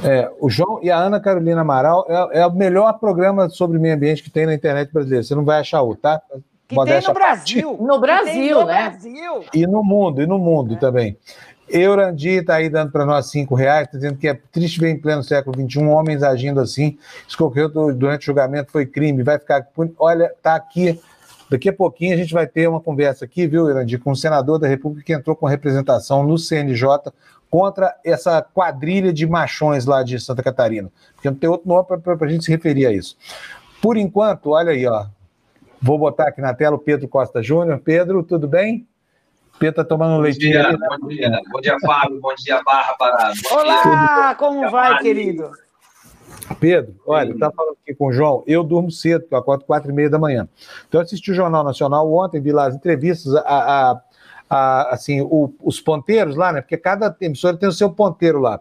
[0.05, 3.95] É, o João e a Ana Carolina Amaral é, é, o melhor programa sobre meio
[3.95, 5.23] ambiente que tem na internet brasileira.
[5.23, 6.21] Você não vai achar outro, tá?
[6.69, 7.77] Que tem no Brasil.
[7.81, 8.91] No Brasil, no né?
[8.91, 9.45] Brasil.
[9.53, 10.77] E no mundo, e no mundo é.
[10.77, 11.17] também.
[11.71, 14.99] Eurandi está aí dando para nós cinco reais, tá dizendo que é triste ver em
[14.99, 16.99] pleno século XXI homens agindo assim.
[17.27, 19.67] Isso ocorreu durante o julgamento foi crime, vai ficar.
[19.99, 21.01] Olha, está aqui
[21.51, 24.57] Daqui a pouquinho a gente vai ter uma conversa aqui, viu, Irandi, com o senador
[24.57, 27.13] da República que entrou com representação no CNJ
[27.51, 30.93] contra essa quadrilha de machões lá de Santa Catarina.
[31.13, 33.17] Porque não tem outro nome para a gente se referir a isso.
[33.83, 35.07] Por enquanto, olha aí, ó.
[35.83, 37.81] Vou botar aqui na tela o Pedro Costa Júnior.
[37.81, 38.87] Pedro, tudo bem?
[39.61, 40.53] Pedro está tomando um leitinho.
[40.53, 40.89] Dia, ali, né?
[40.89, 42.19] Bom dia, bom dia, Fábio.
[42.19, 43.33] Bom dia, Bárbara.
[43.43, 44.35] Bom Olá, dia.
[44.37, 45.51] como vai, querido?
[46.59, 49.91] Pedro, olha, tá falando aqui com o João, eu durmo cedo, porque eu acordo quatro
[49.91, 50.49] e meia da manhã.
[50.89, 54.01] Então eu assisti o Jornal Nacional ontem, vi lá as entrevistas, a, a,
[54.49, 56.63] a, assim, o, os ponteiros lá, né?
[56.63, 58.61] Porque cada emissora tem o seu ponteiro lá.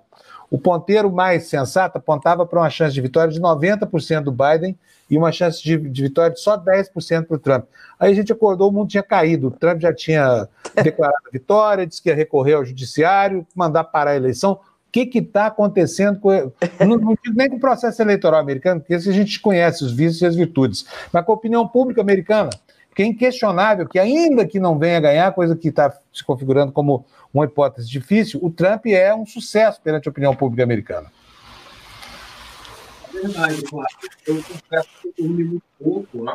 [0.49, 4.77] O ponteiro mais sensato apontava para uma chance de vitória de 90% do Biden
[5.09, 7.65] e uma chance de, de vitória de só 10% para o Trump.
[7.99, 9.47] Aí a gente acordou, o mundo tinha caído.
[9.47, 10.47] O Trump já tinha
[10.83, 14.53] declarado a vitória, disse que ia recorrer ao judiciário, mandar parar a eleição.
[14.53, 16.31] O que está acontecendo com.
[16.79, 20.21] Não, não digo nem com o processo eleitoral americano, porque a gente conhece os vícios
[20.21, 22.49] e as virtudes, mas com a opinião pública americana,
[22.95, 27.05] que é inquestionável que, ainda que não venha ganhar, coisa que está se configurando como
[27.33, 31.11] uma hipótese difícil, o Trump é um sucesso perante a opinião pública americana.
[33.09, 33.97] É verdade, Flávio.
[34.25, 36.33] Eu confesso que eu dormi muito pouco, né?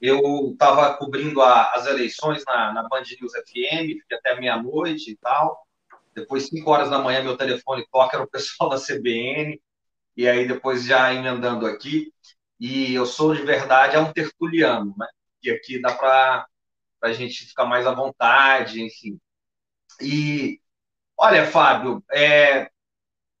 [0.00, 5.16] Eu estava cobrindo a, as eleições na, na Band News FM, fiquei até meia-noite e
[5.16, 5.66] tal.
[6.14, 9.60] Depois, 5 horas da manhã, meu telefone toca, era o pessoal da CBN,
[10.16, 12.12] e aí depois já emendando aqui.
[12.58, 15.06] E eu sou, de verdade, é um tertuliano, né?
[15.46, 16.46] E aqui dá para
[17.02, 19.20] a gente ficar mais à vontade, enfim.
[20.00, 20.60] E,
[21.16, 22.70] olha, Fábio, é,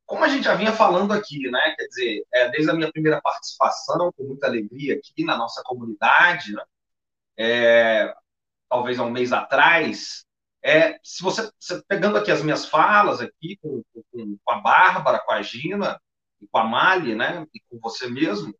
[0.06, 1.74] como a gente já vinha falando aqui, né?
[1.76, 6.52] Quer dizer, é, desde a minha primeira participação, com muita alegria aqui na nossa comunidade,
[6.52, 6.64] né?
[7.38, 8.14] É,
[8.68, 10.24] talvez há um mês atrás,
[10.62, 15.20] é, se você, você, pegando aqui as minhas falas aqui com, com, com, a Bárbara,
[15.20, 16.00] com a Gina
[16.50, 18.54] com a Mali, né, e com você mesmo,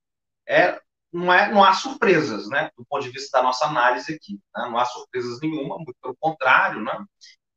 [0.47, 0.81] é,
[1.17, 4.67] não, é, não há surpresas, né, do ponto de vista da nossa análise aqui, né,
[4.69, 7.05] não há surpresas nenhuma, muito pelo contrário, né,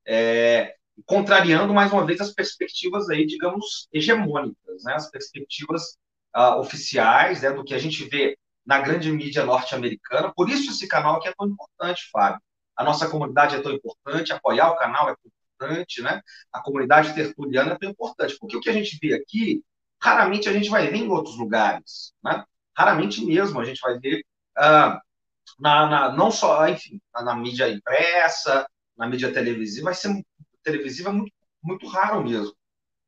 [0.08, 0.76] é,
[1.06, 5.98] contrariando mais uma vez as perspectivas aí, digamos, hegemônicas, né, as perspectivas
[6.36, 10.34] uh, oficiais, né, do que a gente vê na grande mídia norte-americana.
[10.36, 12.42] Por isso esse canal aqui é tão importante, Fábio
[12.80, 15.30] a nossa comunidade é tão importante, apoiar o canal é tão
[15.68, 16.22] importante, né?
[16.52, 19.62] A comunidade tertuliana é tão importante, porque o que a gente vê aqui,
[20.02, 22.46] raramente a gente vai ver em outros lugares, né?
[22.80, 24.24] Raramente mesmo a gente vai ver
[24.58, 25.02] ah,
[25.60, 28.66] na, na, não só, enfim, na, na, mídia impressa,
[28.98, 30.24] na mídia televisiva, vai ser
[30.64, 32.56] televisiva muito, muito raro mesmo.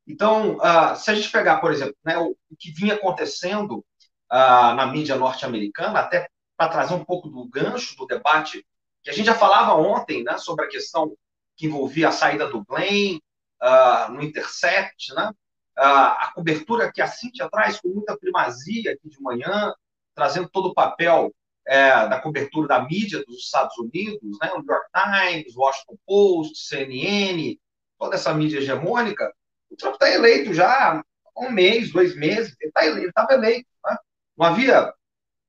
[0.06, 3.85] Então, ah, se a gente pegar, por exemplo, né, o, o que vinha acontecendo
[4.30, 6.27] ah, na mídia norte-americana, até
[6.57, 8.65] para trazer um pouco do gancho do debate
[9.03, 11.15] que a gente já falava ontem né, sobre a questão
[11.56, 13.19] que envolvia a saída do Glenn
[13.61, 15.31] uh, no Intercept, né?
[15.77, 19.73] A cobertura que a Cintia traz com muita primazia aqui de manhã,
[20.14, 21.34] trazendo todo o papel
[21.68, 24.52] é, da cobertura da mídia dos Estados Unidos, né?
[24.53, 27.57] o New York Times, Washington Post, CNN,
[27.98, 29.34] toda essa mídia hegemônica,
[29.69, 31.03] o Trump está eleito já há
[31.38, 33.69] um mês, dois meses, ele tá estava eleito.
[33.85, 33.98] Né?
[34.38, 34.93] Não havia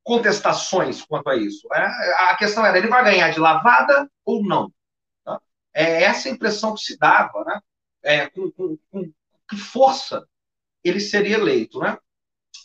[0.04, 1.66] contestações quanto a isso.
[1.72, 4.72] É, a questão era, ele vai ganhar de lavada ou não?
[5.24, 5.40] Tá?
[5.74, 7.60] É essa impressão que se dava, né?
[8.04, 9.12] É, com, com, com,
[9.48, 10.26] que força
[10.84, 11.96] ele seria eleito, né?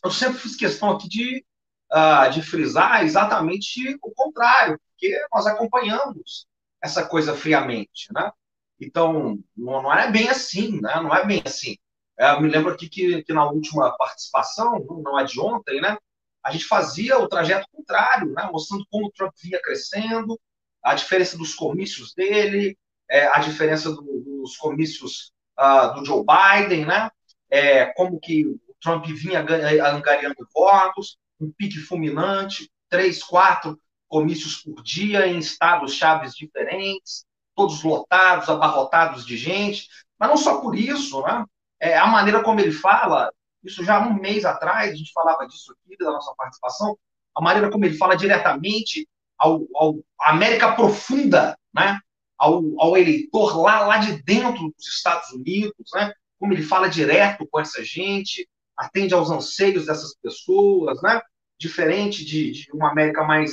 [0.03, 1.45] Eu sempre fiz questão aqui de,
[1.91, 6.47] uh, de frisar exatamente o contrário, porque nós acompanhamos
[6.81, 8.31] essa coisa friamente, né?
[8.79, 10.95] Então, não, não é bem assim, né?
[11.01, 11.77] Não é bem assim.
[12.17, 15.97] Eu me lembro aqui que, que na última participação, não é de ontem, né?
[16.47, 18.47] a gente fazia o trajeto contrário, né?
[18.49, 20.39] mostrando como o Trump vinha crescendo,
[20.81, 22.77] a diferença dos comícios dele,
[23.09, 27.09] é, a diferença do, dos comícios uh, do Joe Biden, né?
[27.49, 34.81] É, como que o Trump vinha angariando votos, um pique fulminante, três, quatro comícios por
[34.83, 37.25] dia em estados chaves diferentes,
[37.55, 39.87] todos lotados, abarrotados de gente,
[40.19, 41.45] mas não só por isso, né?
[41.79, 43.31] É, a maneira como ele fala,
[43.63, 46.97] isso já um mês atrás, a gente falava disso aqui, da nossa participação,
[47.35, 49.07] a maneira como ele fala diretamente
[49.37, 51.99] ao, ao América Profunda, né?
[52.37, 56.13] Ao, ao, eleitor lá, lá de dentro dos Estados Unidos, né?
[56.39, 58.47] como ele fala direto com essa gente,
[58.77, 61.19] atende aos anseios dessas pessoas, né?
[61.59, 63.51] diferente de, de uma América mais,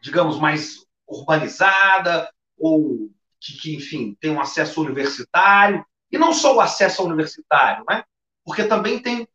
[0.00, 6.60] digamos, mais urbanizada, ou que, que, enfim, tem um acesso universitário, e não só o
[6.60, 8.04] acesso universitário, né?
[8.44, 9.28] Porque também tem.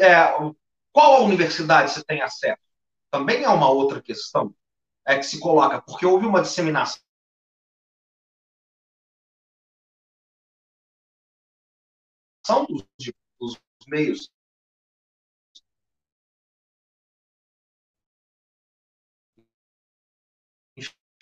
[0.00, 0.32] É,
[0.92, 2.60] qual a universidade você tem acesso?
[3.10, 4.52] Também é uma outra questão
[5.06, 7.00] é, que se coloca, porque houve uma disseminação
[12.48, 12.84] dos,
[13.40, 13.58] dos
[13.88, 14.30] meios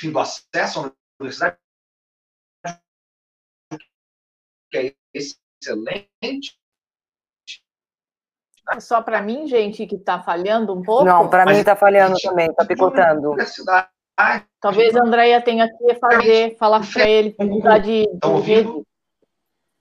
[0.02, 1.58] enfim, do acesso à universidade,
[4.70, 6.58] que é excelente.
[8.70, 11.04] É só para mim, gente, que está falhando um pouco?
[11.04, 13.34] Não, para mim está falhando também, está picotando.
[14.60, 18.06] Talvez a Andrea tenha que fazer, falar para ele, mudar de,
[18.44, 18.84] de.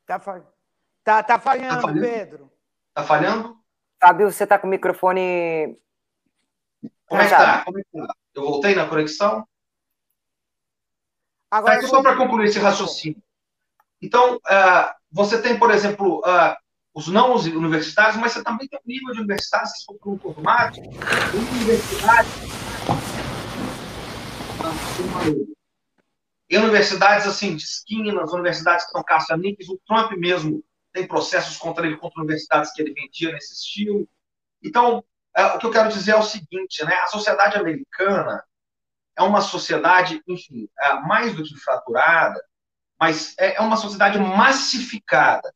[0.01, 0.19] Está
[1.03, 2.51] tá, tá falhando, tá falhando, Pedro.
[2.89, 3.57] Está falhando?
[3.99, 5.77] Fábio, você está com o microfone.
[7.07, 7.63] Como é que está?
[7.63, 8.13] Como é que tá?
[8.33, 9.47] Eu voltei na conexão?
[11.51, 13.21] Agora, então, só para concluir esse raciocínio.
[14.01, 16.55] Então, uh, você tem, por exemplo, uh,
[16.93, 20.19] os não universitários, mas você também tem um nível de universidade, se for para um
[20.23, 20.87] automático,
[21.33, 22.29] universidade.
[26.49, 30.63] E universidades assim, de esquinas, universidades que são caça-níqueis, o Trump mesmo
[30.93, 34.07] tem processos contra ele, contra universidades que ele vendia nesse estilo.
[34.63, 35.03] Então,
[35.35, 36.95] é, o que eu quero dizer é o seguinte, né?
[36.95, 38.43] A sociedade americana
[39.17, 42.43] é uma sociedade, enfim, é, mais do que fraturada,
[42.99, 45.53] mas é, é uma sociedade massificada.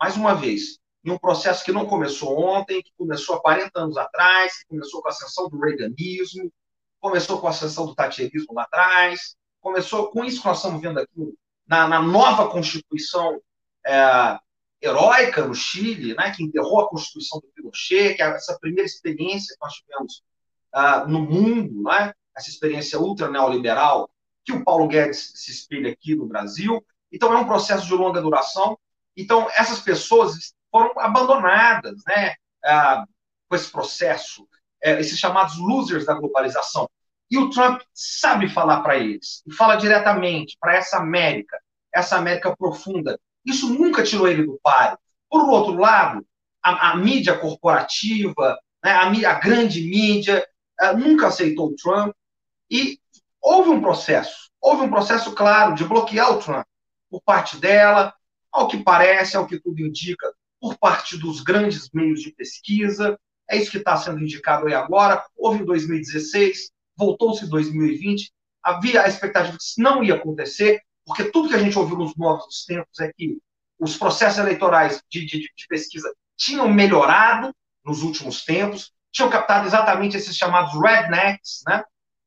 [0.00, 3.96] Mais uma vez, em um processo que não começou ontem, que começou há 40 anos
[3.96, 6.52] atrás, que começou com a ascensão do reaganismo,
[7.00, 10.98] começou com a ascensão do thatcherismo lá atrás, começou com isso que nós estamos vendo
[10.98, 11.34] aqui
[11.66, 13.40] na, na nova Constituição
[13.86, 14.38] é,
[14.80, 19.54] heróica no Chile, né, que enterrou a Constituição do Pinochet, que é essa primeira experiência
[19.54, 20.22] que nós tivemos
[20.74, 24.10] uh, no mundo, né, essa experiência ultra neoliberal,
[24.44, 26.84] que o Paulo Guedes se espelha aqui no Brasil.
[27.10, 28.78] Então, é um processo de longa duração.
[29.16, 32.34] Então, essas pessoas foram abandonadas né,
[32.64, 33.06] uh,
[33.48, 36.88] com esse processo, uh, esses chamados losers da globalização.
[37.28, 41.58] E o Trump sabe falar para eles, e fala diretamente para essa América,
[41.92, 44.98] essa América profunda, isso nunca tirou ele do páreo.
[45.30, 46.26] Por outro lado,
[46.62, 50.46] a, a mídia corporativa, né, a, a, grande mídia,
[50.82, 52.12] uh, nunca aceitou o Trump.
[52.68, 52.98] E
[53.40, 56.66] houve um processo, houve um processo claro de bloquear o Trump
[57.08, 58.12] por parte dela,
[58.52, 63.18] ao que parece, ao que tudo indica, por parte dos grandes meios de pesquisa.
[63.48, 65.24] É isso que está sendo indicado aí agora.
[65.36, 68.32] Houve em 2016, voltou-se em 2020.
[68.62, 72.16] Havia a expectativa que isso não ia acontecer, porque tudo que a gente ouviu nos
[72.16, 73.38] novos tempos é que
[73.78, 77.54] os processos eleitorais de, de, de pesquisa tinham melhorado
[77.84, 81.84] nos últimos tempos, tinham captado exatamente esses chamados rednecks, né?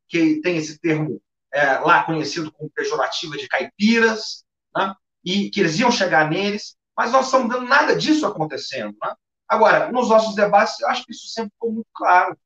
[0.08, 1.22] que tem esse termo
[1.54, 4.46] é, lá conhecido como pejorativo de caipiras,
[4.76, 4.96] né?
[5.24, 8.96] e que eles iam chegar neles, mas nós estamos vendo nada disso acontecendo.
[9.04, 9.14] Né?
[9.48, 12.38] Agora, nos nossos debates, eu acho que isso sempre ficou muito claro.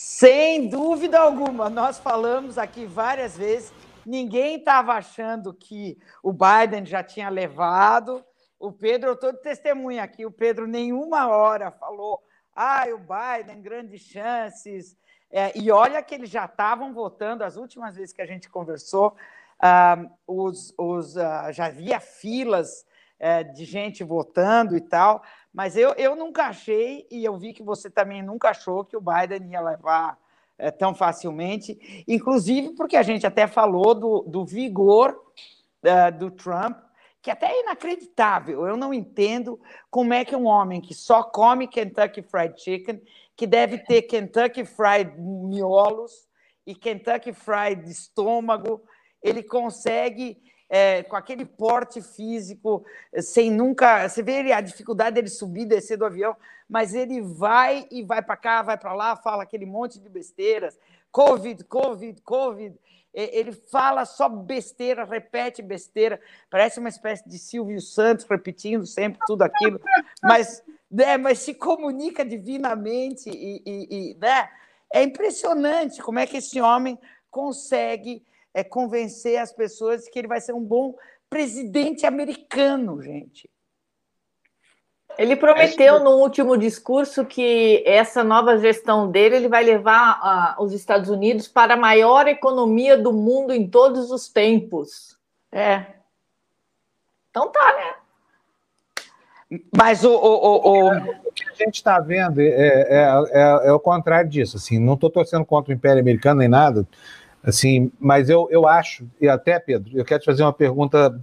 [0.00, 3.72] Sem dúvida alguma, nós falamos aqui várias vezes,
[4.06, 8.24] ninguém estava achando que o Biden já tinha levado.
[8.60, 12.22] O Pedro, eu estou de testemunha aqui, o Pedro nenhuma hora falou,
[12.54, 14.96] ah, o Biden, grandes chances.
[15.32, 19.16] É, e olha que eles já estavam votando, as últimas vezes que a gente conversou,
[19.60, 22.86] ah, os, os, ah, já havia filas
[23.18, 25.24] é, de gente votando e tal.
[25.58, 29.00] Mas eu, eu nunca achei, e eu vi que você também nunca achou, que o
[29.00, 30.16] Biden ia levar
[30.56, 35.20] é, tão facilmente, inclusive porque a gente até falou do, do vigor
[35.82, 36.78] é, do Trump,
[37.20, 38.68] que até é inacreditável.
[38.68, 39.60] Eu não entendo
[39.90, 43.02] como é que um homem que só come Kentucky Fried Chicken,
[43.36, 46.28] que deve ter Kentucky Fried miolos
[46.64, 48.80] e Kentucky Fried estômago,
[49.20, 52.84] ele consegue é, com aquele porte físico,
[53.20, 54.08] sem nunca.
[54.08, 56.36] Você vê a dificuldade dele subir e descer do avião,
[56.68, 60.78] mas ele vai e vai para cá, vai para lá, fala aquele monte de besteiras.
[61.10, 62.78] Covid, Covid, Covid.
[63.14, 66.20] Ele fala só besteira, repete besteira,
[66.50, 69.80] parece uma espécie de Silvio Santos repetindo sempre tudo aquilo,
[70.22, 74.48] mas, né, mas se comunica divinamente e, e, e né?
[74.92, 76.98] é impressionante como é que esse homem
[77.30, 78.22] consegue
[78.54, 80.94] é convencer as pessoas que ele vai ser um bom
[81.28, 83.48] presidente americano, gente.
[85.16, 90.72] Ele prometeu no último discurso que essa nova gestão dele ele vai levar uh, os
[90.72, 95.18] Estados Unidos para a maior economia do mundo em todos os tempos.
[95.50, 95.86] É.
[97.30, 97.94] Então tá, né?
[99.74, 103.80] Mas o, o, o, o que a gente está vendo é, é, é, é, o
[103.80, 104.56] contrário disso.
[104.56, 106.86] Assim, não estou torcendo contra o Império Americano nem nada.
[107.42, 111.18] Assim, mas eu, eu acho, e até, Pedro, eu quero te fazer uma pergunta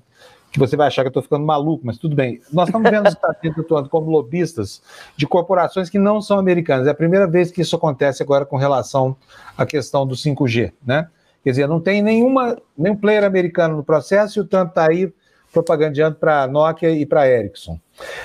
[0.56, 2.40] que você vai achar que eu estou ficando maluco, mas tudo bem.
[2.52, 4.82] Nós estamos vendo os Estados Unidos atuando como lobistas
[5.18, 6.88] de corporações que não são americanas.
[6.88, 9.18] É a primeira vez que isso acontece agora com relação
[9.58, 11.10] à questão do 5G, né?
[11.44, 15.14] Quer dizer, não tem nenhuma, nenhum player americano no processo e o Trump está aí
[15.52, 17.78] propagandeando para a Nokia e para a Ericsson.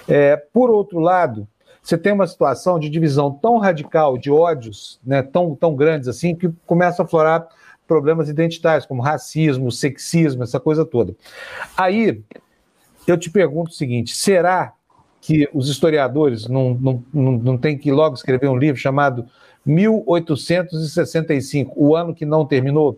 [0.09, 1.47] É, por outro lado,
[1.83, 6.35] você tem uma situação de divisão tão radical de ódios, né, tão, tão grandes assim,
[6.35, 7.47] que começa a aflorar
[7.91, 11.17] problemas identitários, como racismo, sexismo, essa coisa toda.
[11.77, 12.23] Aí,
[13.05, 14.75] eu te pergunto o seguinte: será
[15.21, 19.27] que os historiadores não, não, não, não têm que logo escrever um livro chamado
[19.67, 22.97] 1865, o ano que não terminou?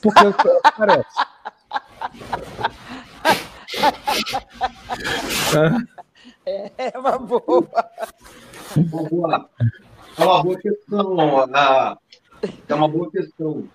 [0.00, 0.48] Porque o que
[0.78, 1.04] parece.
[6.46, 7.68] É uma boa.
[10.18, 11.18] É uma boa questão.
[12.66, 13.68] É uma boa questão,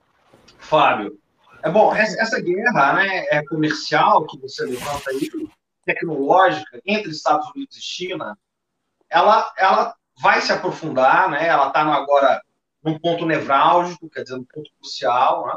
[0.67, 1.17] Fábio.
[1.63, 5.29] É bom, essa, guerra né, é comercial que você levanta aí,
[5.85, 8.37] tecnológica, entre Estados Unidos e China,
[9.09, 11.47] ela, ela vai se aprofundar, né?
[11.47, 12.41] ela está agora
[12.83, 15.47] num ponto nevrálgico, quer dizer, num ponto crucial.
[15.47, 15.53] Né?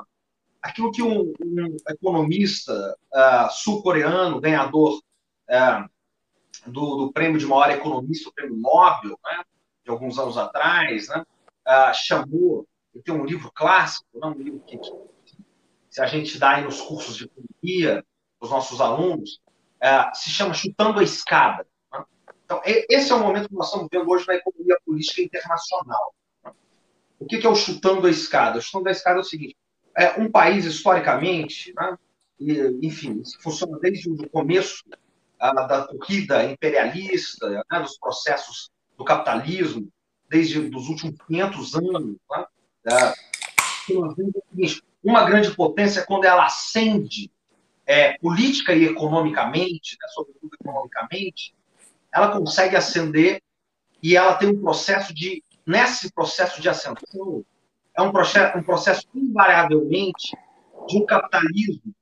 [0.62, 2.72] Aquilo que um, um economista
[3.12, 5.00] uh, sul-coreano, ganhador
[5.48, 5.90] uh,
[6.66, 9.42] do, do, prêmio de maior economista, o prêmio Nobel, né?
[9.84, 11.24] de alguns anos atrás, né?
[11.66, 12.66] uh, chamou,
[12.98, 14.90] tem um livro clássico, não um livro que, que
[15.88, 18.04] se a gente dá aí nos cursos de economia,
[18.40, 19.40] os nossos alunos,
[19.80, 21.66] é, se chama Chutando a Escada.
[21.92, 22.04] Né?
[22.44, 26.14] Então, esse é o momento que nós estamos vendo hoje na economia política internacional.
[26.44, 26.52] Né?
[27.18, 28.58] O que, que, é o chutando a escada?
[28.58, 29.56] O chutando a escada é o seguinte:
[29.96, 31.98] é um país, historicamente, né,
[32.38, 34.82] e, enfim, funciona desde o começo
[35.38, 39.88] da corrida imperialista, né, dos processos do capitalismo,
[40.28, 42.16] desde os últimos 500 anos.
[42.30, 42.46] Né,
[42.86, 43.14] é,
[45.02, 47.30] uma grande potência, quando ela ascende
[47.86, 51.54] é, política e economicamente, né, sobretudo economicamente,
[52.12, 53.42] ela consegue ascender
[54.02, 57.44] e ela tem um processo de, nesse processo de ascensão,
[57.96, 60.36] é um processo, um processo invariavelmente
[60.88, 61.94] de um capitalismo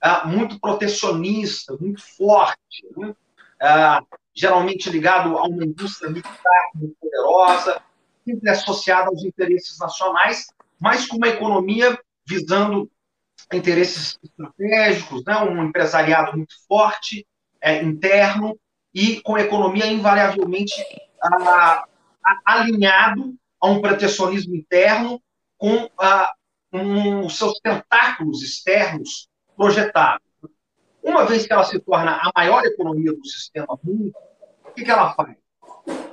[0.00, 3.14] ah, muito protecionista, muito forte, né?
[3.60, 4.02] ah,
[4.34, 7.82] geralmente ligado a uma indústria militar muito poderosa,
[8.24, 10.46] sempre associada aos interesses nacionais,
[10.80, 12.90] mas com uma economia visando
[13.52, 15.36] interesses estratégicos, né?
[15.38, 17.26] um empresariado muito forte,
[17.60, 18.58] é, interno,
[18.92, 20.74] e com a economia invariavelmente
[21.22, 21.84] a,
[22.24, 25.20] a, alinhado a um protecionismo interno
[25.58, 26.32] com a,
[27.24, 30.24] os seus tentáculos externos projetados.
[31.02, 34.12] Uma vez que ela se torna a maior economia do sistema mundo,
[34.64, 35.36] o que, que ela faz?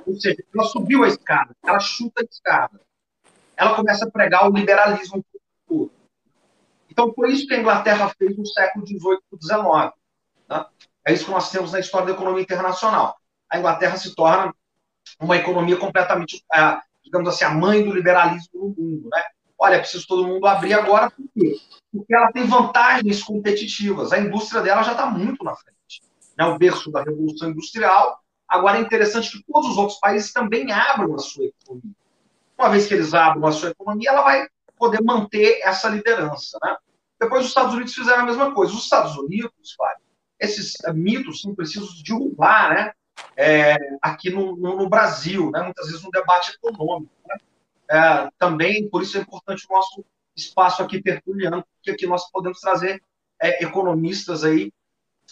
[0.06, 2.80] Ou seja, ela subiu a escada, ela chuta a escada.
[3.56, 5.24] Ela começa a pregar o liberalismo.
[6.90, 9.92] Então, foi isso que a Inglaterra fez no século XVIII e XIX.
[10.48, 10.66] Né?
[11.06, 13.16] É isso que nós temos na história da economia internacional.
[13.48, 14.54] A Inglaterra se torna
[15.20, 19.08] uma economia completamente, é, digamos assim, a mãe do liberalismo no mundo.
[19.10, 19.22] Né?
[19.58, 21.56] Olha, preciso todo mundo abrir agora, por quê?
[21.92, 24.12] Porque ela tem vantagens competitivas.
[24.12, 26.02] A indústria dela já está muito na frente.
[26.36, 26.44] Né?
[26.46, 28.21] O berço da Revolução Industrial.
[28.52, 31.96] Agora é interessante que todos os outros países também abram a sua economia.
[32.58, 34.46] Uma vez que eles abram a sua economia, ela vai
[34.76, 36.58] poder manter essa liderança.
[36.62, 36.76] Né?
[37.18, 38.74] Depois os Estados Unidos fizeram a mesma coisa.
[38.74, 40.04] Os Estados Unidos, Fábio,
[40.38, 42.92] esses mitos são precisos derrubar né?
[43.38, 45.62] É, aqui no, no, no, Brasil, né?
[45.62, 47.10] muitas vezes no debate econômico.
[47.26, 47.36] Né?
[47.90, 50.04] É, também, por isso é importante o nosso
[50.36, 53.02] espaço aqui tertuliano, porque aqui nós podemos trazer
[53.40, 54.70] é, economistas aí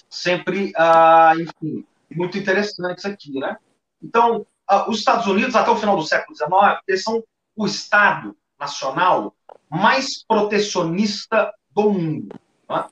[0.08, 1.84] sempre, ah, enfim,
[2.16, 3.56] muito interessantes aqui, né?
[4.02, 4.46] Então,
[4.88, 7.22] os Estados Unidos, até o final do século XIX, eles são
[7.56, 9.34] o Estado nacional
[9.68, 12.28] mais protecionista do mundo.
[12.68, 12.88] Né?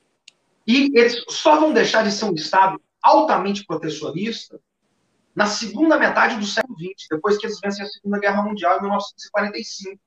[0.66, 4.60] E eles só vão deixar de ser um Estado altamente protecionista
[5.34, 8.82] na segunda metade do século XX, depois que eles vencem a Segunda Guerra Mundial, em
[8.82, 10.00] 1945,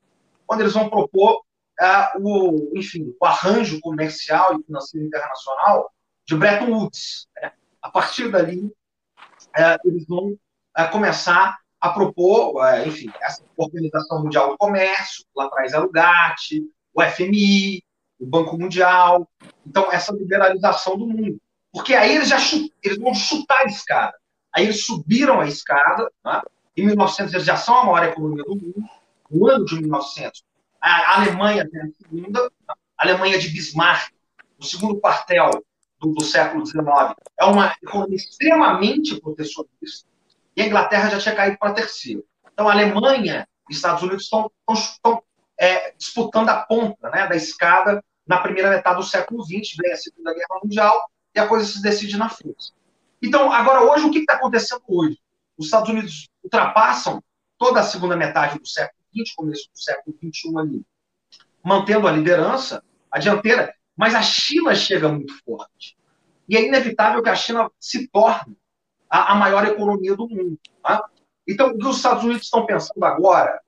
[0.45, 1.41] quando eles vão propor
[1.79, 5.89] uh, o, enfim, o arranjo comercial e financeiro internacional
[6.27, 7.29] de Bretton Woods.
[7.41, 7.53] Né?
[7.81, 8.73] A partir dali,
[9.84, 15.73] eles vão uh, começar a propor, é, enfim, essa Organização Mundial do Comércio, lá atrás
[15.73, 16.61] era o GATT,
[16.94, 17.84] o FMI,
[18.19, 19.28] o Banco Mundial.
[19.65, 21.41] Então, essa liberalização do mundo.
[21.72, 22.38] Porque aí eles já
[22.84, 24.14] eles vão chutar a escada.
[24.53, 26.41] Aí eles subiram a escada, né?
[26.78, 28.84] em 1900 eles já são a maior economia do mundo,
[29.30, 30.44] no ano de 1900.
[30.80, 34.11] A Alemanha tem a segunda, a Alemanha de Bismarck,
[34.60, 35.64] o segundo quartel
[36.02, 36.84] do, do século XIX,
[37.40, 40.10] é uma economia extremamente protecionista,
[40.56, 42.26] e a Inglaterra já tinha caído para terceiro.
[42.52, 45.23] Então, a Alemanha e Estados Unidos estão, estão
[45.57, 49.95] é, disputando a ponta né, da escada na primeira metade do século XX, vem a
[49.95, 52.73] Segunda Guerra Mundial, e a coisa se decide na força.
[53.22, 55.18] Então, agora, hoje, o que está acontecendo hoje?
[55.57, 57.23] Os Estados Unidos ultrapassam
[57.57, 60.86] toda a segunda metade do século XX, começo do século XXI ali,
[61.64, 65.97] mantendo a liderança, a dianteira, mas a China chega muito forte.
[66.47, 68.57] E é inevitável que a China se torne
[69.09, 70.59] a, a maior economia do mundo.
[70.84, 71.03] Tá?
[71.47, 73.59] Então, o que os Estados Unidos estão pensando agora,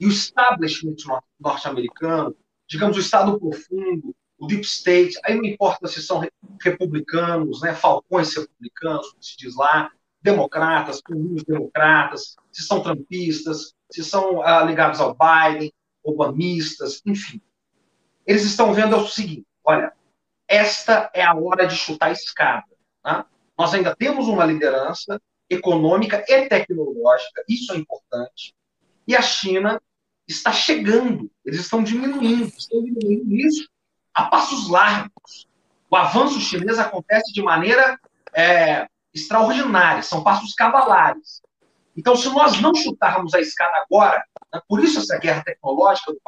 [0.00, 0.96] e o establishment
[1.40, 2.34] norte-americano,
[2.68, 6.22] digamos, o Estado profundo, o deep state, aí não importa se são
[6.62, 9.90] republicanos, né, falcões republicanos, como se diz lá,
[10.22, 15.72] democratas, comuns democratas, se são trumpistas, se são ah, ligados ao Biden,
[16.04, 17.40] obamistas, enfim.
[18.26, 19.92] Eles estão vendo o seguinte: olha,
[20.48, 22.64] esta é a hora de chutar a escada.
[23.02, 23.26] Tá?
[23.56, 25.20] Nós ainda temos uma liderança
[25.50, 28.54] econômica e tecnológica, isso é importante,
[29.06, 29.80] e a China
[30.26, 33.68] está chegando, eles estão diminuindo, estão diminuindo isso
[34.12, 35.48] a passos largos.
[35.90, 37.98] O avanço chinês acontece de maneira
[38.34, 41.40] é, extraordinária, são passos cavalares.
[41.96, 44.22] Então, se nós não chutarmos a escada agora,
[44.52, 46.20] né, por isso essa guerra tecnológica do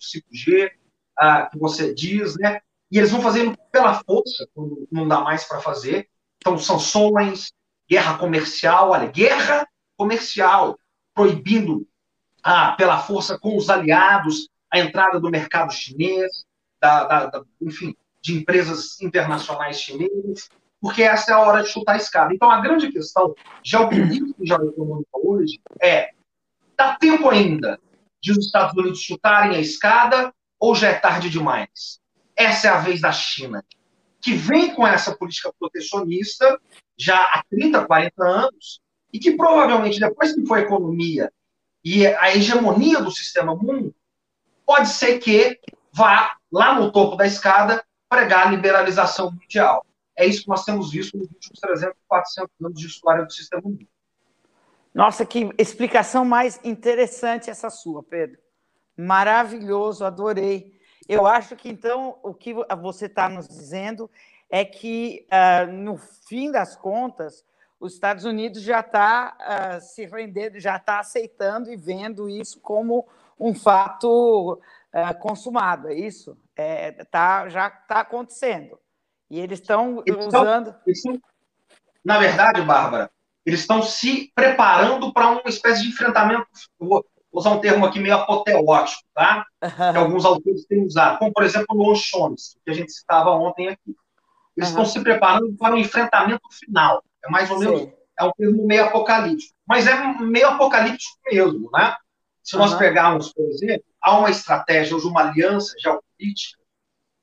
[0.00, 0.70] 5G,
[1.18, 2.60] ah, que você diz, né?
[2.90, 6.08] E eles vão fazendo pela força, quando não dá mais para fazer.
[6.38, 7.52] Então, sanções,
[7.88, 9.66] guerra comercial, olha, guerra
[9.96, 10.78] comercial,
[11.14, 11.86] proibindo
[12.42, 16.30] ah, pela força com os aliados a entrada do mercado chinês,
[16.80, 20.48] da, da, da, enfim, de empresas internacionais chinesas,
[20.80, 22.32] porque essa é a hora de chutar a escada.
[22.34, 26.10] Então, a grande questão geopolítica e geoeconômica hoje é:
[26.76, 27.80] dá tempo ainda
[28.20, 32.00] de os Estados Unidos chutarem a escada ou já é tarde demais?
[32.38, 33.64] Essa é a vez da China,
[34.20, 36.60] que vem com essa política protecionista
[36.96, 38.80] já há 30, 40 anos,
[39.12, 41.32] e que provavelmente, depois que for a economia
[41.84, 43.92] e a hegemonia do sistema mundo,
[44.64, 45.58] pode ser que
[45.92, 49.84] vá lá no topo da escada pregar a liberalização mundial.
[50.16, 53.62] É isso que nós temos visto nos últimos 300, 400 anos de história do sistema
[53.62, 53.88] mundo.
[54.94, 58.38] Nossa, que explicação mais interessante essa sua, Pedro.
[58.96, 60.77] Maravilhoso, adorei.
[61.08, 64.10] Eu acho que, então, o que você está nos dizendo
[64.50, 67.44] é que, uh, no fim das contas,
[67.80, 72.60] os Estados Unidos já está uh, ah, se rendendo, já está aceitando e vendo isso
[72.60, 73.06] como
[73.38, 76.36] um fato uh, consumado, é isso?
[76.56, 78.78] É, tá, já está acontecendo.
[79.30, 80.74] E eles estão usando.
[80.86, 81.02] Eles
[82.04, 83.10] na verdade, Bárbara,
[83.44, 86.46] eles estão se preparando para uma espécie de enfrentamento.
[87.32, 89.44] Vou usar um termo aqui meio apoteótico, tá?
[89.60, 93.68] Que alguns autores têm usado, como por exemplo o Chomsky, que a gente citava ontem
[93.68, 93.94] aqui.
[94.56, 94.82] Eles uhum.
[94.82, 97.02] estão se preparando para um enfrentamento final.
[97.24, 97.92] É mais ou menos, Sim.
[98.18, 99.54] é um termo meio apocalíptico.
[99.66, 101.94] Mas é meio apocalíptico mesmo, né?
[102.42, 102.78] Se nós uhum.
[102.78, 106.58] pegarmos, por exemplo, há uma estratégia hoje, uma aliança geopolítica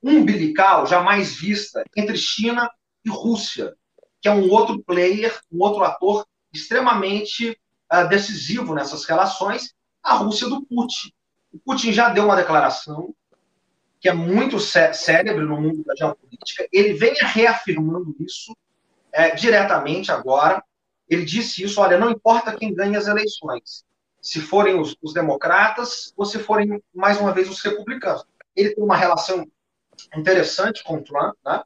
[0.02, 2.70] umbilical jamais vista entre China
[3.04, 3.74] e Rússia,
[4.20, 7.58] que é um outro player, um outro ator extremamente
[7.92, 9.74] uh, decisivo nessas relações,
[10.06, 11.12] a Rússia do Putin.
[11.52, 13.12] O Putin já deu uma declaração
[14.00, 18.56] que é muito cé célebre no mundo da geopolítica, ele vem reafirmando isso
[19.10, 20.62] é, diretamente agora.
[21.08, 23.84] Ele disse isso: olha, não importa quem ganhe as eleições,
[24.20, 28.24] se forem os, os democratas ou se forem, mais uma vez, os republicanos.
[28.54, 29.44] Ele tem uma relação
[30.16, 31.62] interessante com o Trump, né?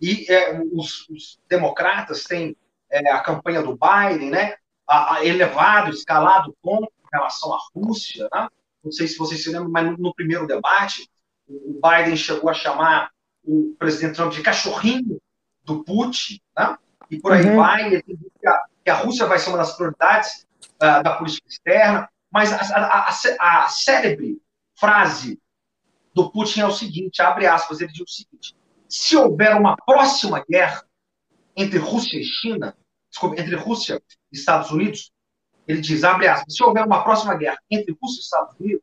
[0.00, 2.54] E é, os, os, democratas têm
[2.90, 4.56] é, a campanha do Biden, né?
[4.86, 8.48] A, a elevado, escalado em relação à Rússia, né?
[8.82, 11.10] Não sei se vocês se lembram, mas no, no primeiro debate,
[11.46, 13.10] o Biden chegou a chamar
[13.44, 15.20] o presidente Trump de cachorrinho
[15.64, 16.76] do Putin, né?
[17.10, 17.56] E por aí uhum.
[17.56, 17.94] vai.
[17.94, 18.02] Ele
[18.40, 22.08] que a, que a Rússia vai ser uma das prioridades uh, da política externa.
[22.30, 24.40] Mas a, a, a, a célebre
[24.78, 25.40] frase
[26.14, 28.56] do Putin é o seguinte, abre aspas, ele diz o seguinte,
[28.88, 30.84] se houver uma próxima guerra
[31.56, 32.76] entre Rússia e China,
[33.10, 34.02] desculpa, entre Rússia
[34.32, 35.12] e Estados Unidos,
[35.68, 38.82] ele diz, abre aspas, se houver uma próxima guerra entre Rússia e Estados Unidos,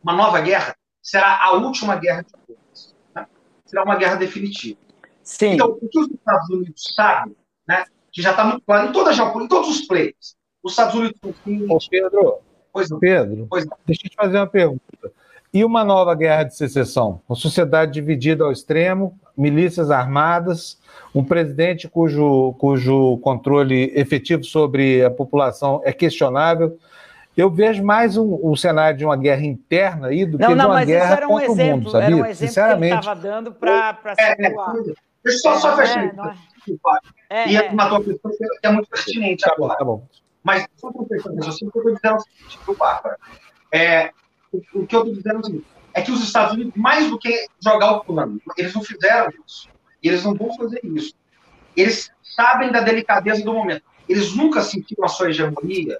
[0.00, 2.94] uma nova guerra, será a última guerra de todas.
[3.14, 3.26] Né?
[3.66, 4.78] Será uma guerra definitiva.
[5.24, 5.54] Sim.
[5.54, 7.36] Então, o que os Estados Unidos sabem,
[7.66, 10.72] né, que já está muito claro em toda a geopolítica, em todos os players, os
[10.72, 11.18] Estados Unidos...
[11.68, 12.38] Ô, Pedro,
[12.72, 15.12] pois Pedro pois deixa eu te fazer uma pergunta.
[15.52, 17.20] E uma nova guerra de secessão?
[17.28, 20.78] Uma sociedade dividida ao extremo, milícias armadas,
[21.12, 26.78] um presidente cujo, cujo controle efetivo sobre a população é questionável.
[27.36, 30.66] Eu vejo mais um, um cenário de uma guerra interna aí do não, que não,
[30.66, 32.06] de uma guerra um contra exemplo, o mundo, sabia?
[32.06, 32.88] Era um exemplo Sinceramente.
[32.88, 34.76] que ele estava dando para é, situar.
[34.76, 34.94] É, deixa
[35.24, 36.36] eu só, só fechar.
[37.28, 37.70] É, é, e é.
[37.70, 39.72] uma tua questão que é muito pertinente tá agora.
[39.72, 40.06] Bom, tá bom.
[40.44, 43.16] Mas só para fechar eu estou dizendo o seguinte, Bárbara.
[43.72, 44.10] É,
[44.52, 47.18] o, o que eu estou dizendo é o é que os Estados Unidos, mais do
[47.18, 49.68] que jogar o plano, eles não fizeram isso.
[50.02, 51.14] Eles não vão fazer isso.
[51.76, 53.82] Eles sabem da delicadeza do momento.
[54.08, 55.98] Eles nunca sentiram a sua hegemonia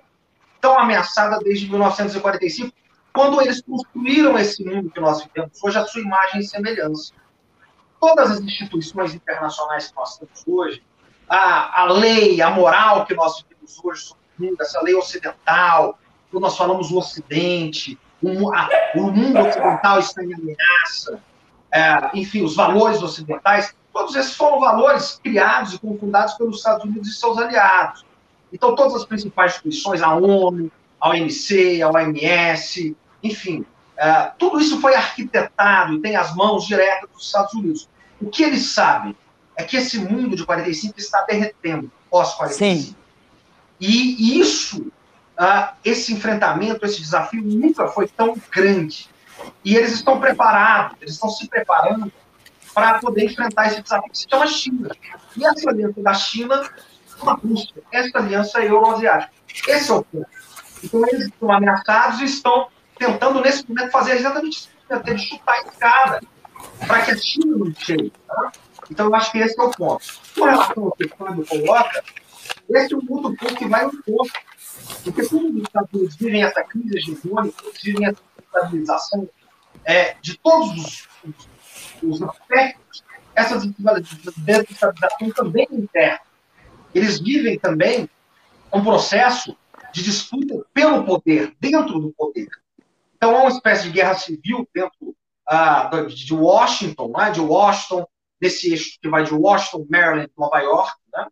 [0.60, 2.72] tão ameaçada desde 1945,
[3.12, 7.14] quando eles construíram esse mundo que nós vivemos hoje, a sua imagem e semelhança.
[7.98, 10.82] Todas as instituições internacionais que nós temos hoje,
[11.28, 15.98] a, a lei, a moral que nós vivemos hoje, mundo, essa lei ocidental,
[16.30, 21.20] quando nós falamos o Ocidente, o, a, o mundo ocidental está em ameaça,
[21.72, 27.08] é, enfim, os valores ocidentais, todos esses foram valores criados e confundados pelos Estados Unidos
[27.08, 28.04] e seus aliados.
[28.52, 30.70] Então, todas as principais instituições, a ONU,
[31.00, 33.64] a OMC, a OMS, enfim,
[33.96, 37.88] é, tudo isso foi arquitetado e tem as mãos diretas dos Estados Unidos.
[38.20, 39.14] O que eles sabem
[39.56, 42.52] é que esse mundo de 45 está derretendo pós-45.
[42.52, 42.96] Sim.
[43.78, 44.90] E isso,
[45.40, 49.08] uh, esse enfrentamento, esse desafio nunca foi tão grande.
[49.64, 52.12] E eles estão preparados, eles estão se preparando
[52.74, 54.90] para poder enfrentar esse desafio que se chama China.
[55.36, 56.70] E essa aliança da China
[57.18, 59.32] com a Rússia, essa aliança euroasiática.
[59.68, 60.26] Esse é o ponto.
[60.82, 62.68] Então, eles estão ameaçados e estão
[62.98, 64.70] tentando, nesse momento, fazer exatamente isso,
[65.04, 66.20] de chutar a escada
[66.86, 68.12] para que a China não chegue.
[68.26, 68.52] Tá?
[68.90, 70.04] Então, eu acho que esse é o ponto.
[70.34, 72.02] Com relação ao que o Fábio coloca,
[72.70, 73.90] esse é outro ponto que vai um.
[75.04, 79.28] Porque como os Estados vivem essa crise hegemônica, eles vivem essa estabilização
[79.84, 81.48] é, de todos os, os,
[82.02, 83.04] os aspectos,
[83.34, 86.20] essa desestabilização também interna.
[86.94, 88.08] Eles vivem também
[88.72, 89.56] um processo
[89.92, 92.48] de disputa pelo poder, dentro do poder.
[93.16, 95.14] Então, há uma espécie de guerra civil dentro
[95.46, 98.06] ah, de Washington, né, de Washington,
[98.40, 101.26] desse eixo que vai de Washington, Maryland, Nova York, né,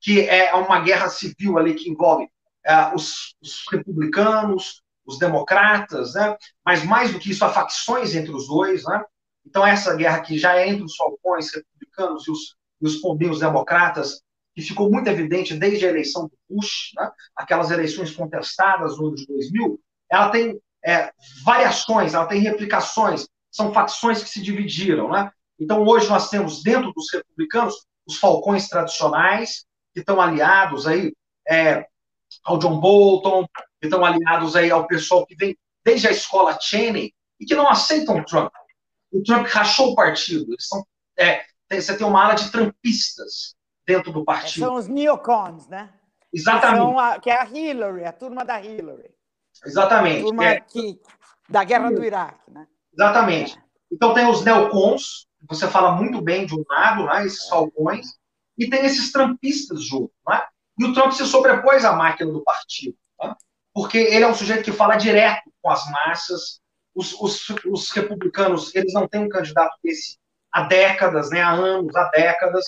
[0.00, 2.28] que é uma guerra civil ali que envolve
[2.66, 8.32] ah, os, os, republicanos, os democratas, né, mas mais do que isso, há facções entre
[8.32, 8.84] os dois.
[8.84, 9.04] Né,
[9.46, 13.40] então, essa guerra que já é entre os falcões republicanos e os, e os pombinhos
[13.40, 14.22] democratas,
[14.54, 19.16] que ficou muito evidente desde a eleição do Bush, né, aquelas eleições contestadas no ano
[19.16, 19.80] de 2000,
[20.10, 21.12] ela tem é,
[21.44, 25.30] variações, ela tem replicações, são facções que se dividiram, né?
[25.58, 27.74] Então, hoje nós temos dentro dos republicanos
[28.06, 31.12] os falcões tradicionais, que estão aliados aí
[31.48, 31.86] é,
[32.44, 33.46] ao John Bolton,
[33.80, 37.68] que estão aliados aí ao pessoal que vem desde a escola Cheney e que não
[37.68, 38.52] aceitam o Trump.
[39.12, 40.54] O Trump rachou o partido.
[40.58, 40.84] São,
[41.18, 43.54] é, tem, você tem uma ala de trumpistas
[43.86, 44.66] dentro do partido.
[44.66, 45.92] São os neocons, né?
[46.32, 46.92] Exatamente.
[46.92, 49.10] Que, a, que, é a Hillary, a turma da Hillary.
[49.64, 50.20] Exatamente.
[50.20, 50.60] A turma é.
[50.60, 51.00] que,
[51.48, 52.66] da guerra do Iraque, né?
[52.92, 53.58] Exatamente.
[53.90, 58.06] Então tem os neocons, você fala muito bem de um lado, né, esses falcões,
[58.56, 60.12] e tem esses trampistas junto.
[60.28, 60.40] Né?
[60.80, 63.34] E o Trump se sobrepôs à máquina do partido, né?
[63.74, 66.58] porque ele é um sujeito que fala direto com as massas.
[66.94, 70.18] Os, os, os republicanos eles não têm um candidato desse
[70.50, 72.64] há décadas, né, há anos, há décadas,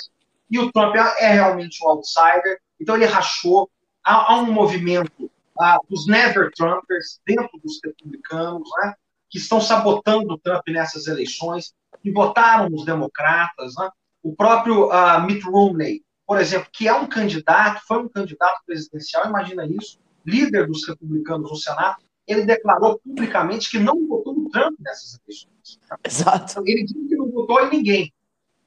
[0.51, 3.70] e o Trump é, é realmente um outsider, então ele rachou.
[4.05, 8.94] Há, há um movimento ah, dos Never Trumpers dentro dos republicanos, né,
[9.30, 11.72] que estão sabotando o Trump nessas eleições,
[12.02, 13.72] que votaram nos democratas.
[13.78, 13.89] Né?
[14.22, 19.26] O próprio uh, Mitt Romney, por exemplo, que é um candidato, foi um candidato presidencial,
[19.26, 21.96] imagina isso, líder dos republicanos no Senado,
[22.26, 25.80] ele declarou publicamente que não votou no Trump nessas eleições.
[26.04, 26.62] Exato.
[26.64, 28.14] Ele disse que não votou em ninguém.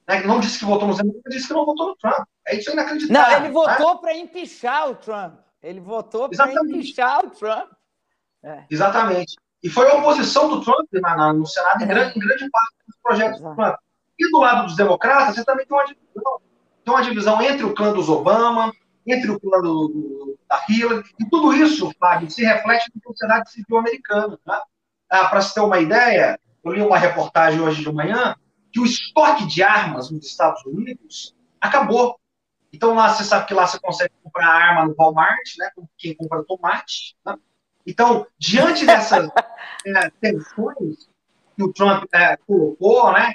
[0.06, 0.22] Né?
[0.24, 2.26] Não disse que votou nos democratas, disse que não votou no Trump.
[2.46, 3.38] É isso inacreditável.
[3.38, 4.00] Não, ele votou né?
[4.00, 5.34] para empichar o Trump.
[5.62, 7.72] Ele votou para empichar o Trump.
[8.42, 8.64] É.
[8.70, 9.36] Exatamente.
[9.62, 12.96] E foi a oposição do Trump na, no Senado em grande, em grande parte dos
[13.02, 13.76] projetos do Trump.
[14.18, 16.40] E do lado dos democratas, você também tem uma divisão.
[16.86, 18.72] Tem uma divisão entre o clã dos Obama,
[19.04, 23.50] entre o clã do, do, da Hillary, e tudo isso, Fábio, se reflete na sociedade
[23.50, 24.38] civil americana.
[24.46, 24.60] Né?
[25.10, 28.36] Ah, Para se ter uma ideia, eu li uma reportagem hoje de manhã
[28.72, 32.20] que o estoque de armas nos Estados Unidos acabou.
[32.72, 35.68] Então lá você sabe que lá você consegue comprar arma no Walmart, né?
[35.98, 37.16] Quem compra tomate.
[37.26, 37.36] Né?
[37.84, 39.28] Então, diante dessas
[39.84, 41.08] é, tensões
[41.56, 43.32] que o Trump é, colocou, né,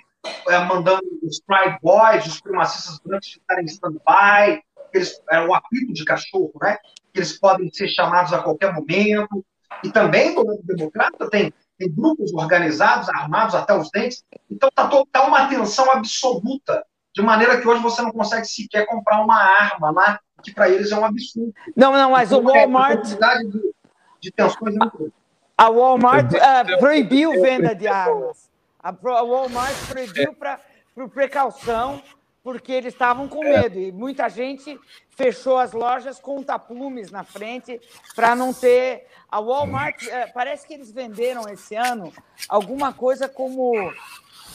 [0.67, 4.61] mandando os Pride Boys, os primacistas brancos ficarem em stand-by,
[4.93, 6.77] eles, é um apito de cachorro, né,
[7.13, 9.45] que eles podem ser chamados a qualquer momento,
[9.83, 14.89] e também do lado democrata tem, tem grupos organizados, armados até os dentes, então está
[15.11, 19.91] tá uma tensão absoluta, de maneira que hoje você não consegue sequer comprar uma arma
[19.91, 21.53] lá, que para eles é um absurdo.
[21.75, 23.11] Não, não, mas então, o é, Walmart...
[23.13, 23.71] É,
[24.21, 25.11] de tensões muito
[25.57, 28.50] A Walmart uh, proibiu venda de armas.
[28.83, 28.91] A
[29.23, 30.59] Walmart proibiu para
[30.93, 32.01] por precaução,
[32.43, 33.79] porque eles estavam com medo.
[33.79, 34.79] E muita gente
[35.09, 37.79] fechou as lojas com tapumes na frente
[38.15, 39.07] para não ter.
[39.29, 42.11] A Walmart, uh, parece que eles venderam esse ano
[42.49, 43.73] alguma coisa como,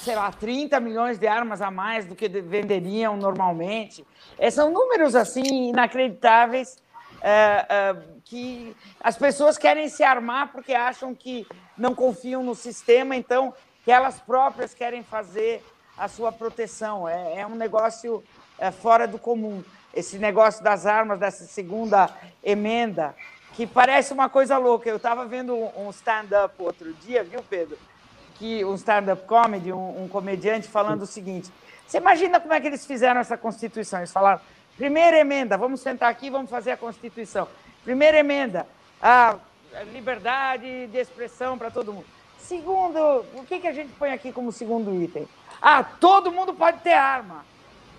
[0.03, 4.05] sei lá, 30 milhões de armas a mais do que venderiam normalmente.
[4.39, 6.77] É, são números assim inacreditáveis
[7.23, 11.47] é, é, que as pessoas querem se armar porque acham que
[11.78, 13.55] não confiam no sistema, então
[13.87, 15.65] que elas próprias querem fazer
[15.97, 17.09] a sua proteção.
[17.09, 18.21] É, é um negócio
[18.59, 19.63] é, fora do comum.
[19.95, 22.11] esse negócio das armas, dessa segunda
[22.43, 23.15] emenda,
[23.55, 24.91] que parece uma coisa louca.
[24.91, 27.79] Eu estava vendo um stand-up outro dia, viu, Pedro?
[28.35, 31.49] Que um stand-up comedy, um, um comediante falando o seguinte:
[31.87, 34.01] você imagina como é que eles fizeram essa Constituição?
[34.01, 34.41] Eles falaram:
[34.77, 37.47] primeira emenda, vamos sentar aqui, vamos fazer a Constituição.
[37.85, 38.67] Primeira emenda,
[39.01, 39.39] a
[39.93, 42.15] liberdade de expressão para todo mundo.
[42.47, 45.27] Segundo, o que, que a gente põe aqui como segundo item?
[45.60, 47.44] Ah, todo mundo pode ter arma.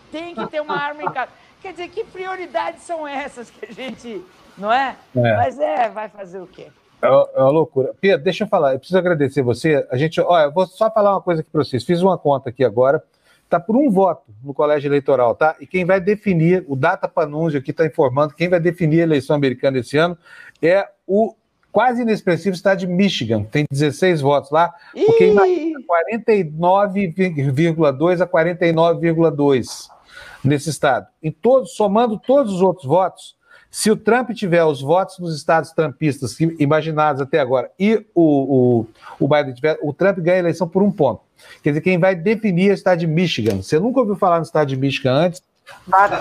[0.09, 1.31] Tem que ter uma arma em casa.
[1.61, 4.23] Quer dizer, que prioridades são essas que a gente.
[4.57, 4.95] Não é?
[5.15, 5.35] é.
[5.35, 6.67] Mas é, vai fazer o quê?
[7.01, 7.93] É uma, é uma loucura.
[7.99, 9.85] Pedro, deixa eu falar, eu preciso agradecer você.
[9.91, 11.83] A gente, olha, eu vou só falar uma coisa aqui para vocês.
[11.83, 13.03] Fiz uma conta aqui agora,
[13.43, 15.57] está por um voto no colégio eleitoral, tá?
[15.59, 19.35] E quem vai definir, o Data Panunzio aqui está informando, quem vai definir a eleição
[19.35, 20.17] americana esse ano
[20.61, 21.35] é o
[21.77, 24.73] quase inexpressivo estado de Michigan, tem 16 votos lá,
[25.05, 25.79] porque imagina
[26.17, 29.87] 49,2 a 49,2
[30.43, 31.05] nesse estado.
[31.21, 33.35] Em todos, somando todos os outros votos,
[33.69, 38.87] se o Trump tiver os votos dos estados trumpistas imaginados até agora e o, o,
[39.19, 41.21] o Biden tiver, o Trump ganha a eleição por um ponto.
[41.61, 43.61] Quer dizer, quem vai definir é o estado de Michigan.
[43.61, 45.43] Você nunca ouviu falar no estado de Michigan antes?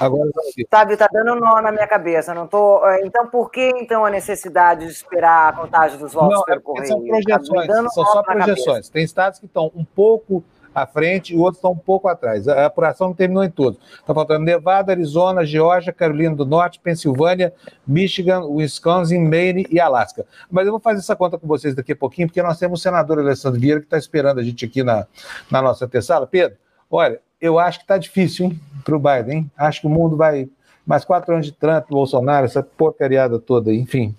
[0.00, 0.30] Agora,
[0.70, 2.34] sabe, está dando nó na minha cabeça.
[2.34, 2.86] Não tô.
[2.86, 6.58] É, então, por que então a necessidade de esperar a contagem dos votos não, pelo
[6.58, 6.88] é correio?
[6.88, 8.88] São tá projeções, são só projeções.
[8.88, 10.44] Tem estados que estão um pouco
[10.76, 12.46] à frente e outros estão um pouco atrás.
[12.46, 13.80] A apuração não terminou em todos.
[13.98, 17.54] Está faltando Nevada, Arizona, Geórgia, Carolina do Norte, Pensilvânia,
[17.86, 20.26] Michigan, Wisconsin, Maine e Alasca.
[20.50, 22.82] Mas eu vou fazer essa conta com vocês daqui a pouquinho, porque nós temos o
[22.82, 25.06] senador Alessandro Vieira que está esperando a gente aqui na,
[25.50, 26.26] na nossa terceira.
[26.26, 26.58] Pedro,
[26.90, 28.60] olha, eu acho que está difícil, hein?
[28.84, 29.38] para o Biden.
[29.38, 29.50] Hein?
[29.56, 30.48] Acho que o mundo vai.
[30.86, 34.14] Mais quatro anos de Trump, Bolsonaro, essa porcariada toda, enfim.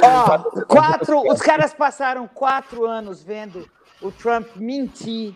[0.00, 3.68] Oh, quatro, os caras passaram quatro anos vendo
[4.00, 5.34] o Trump mentir,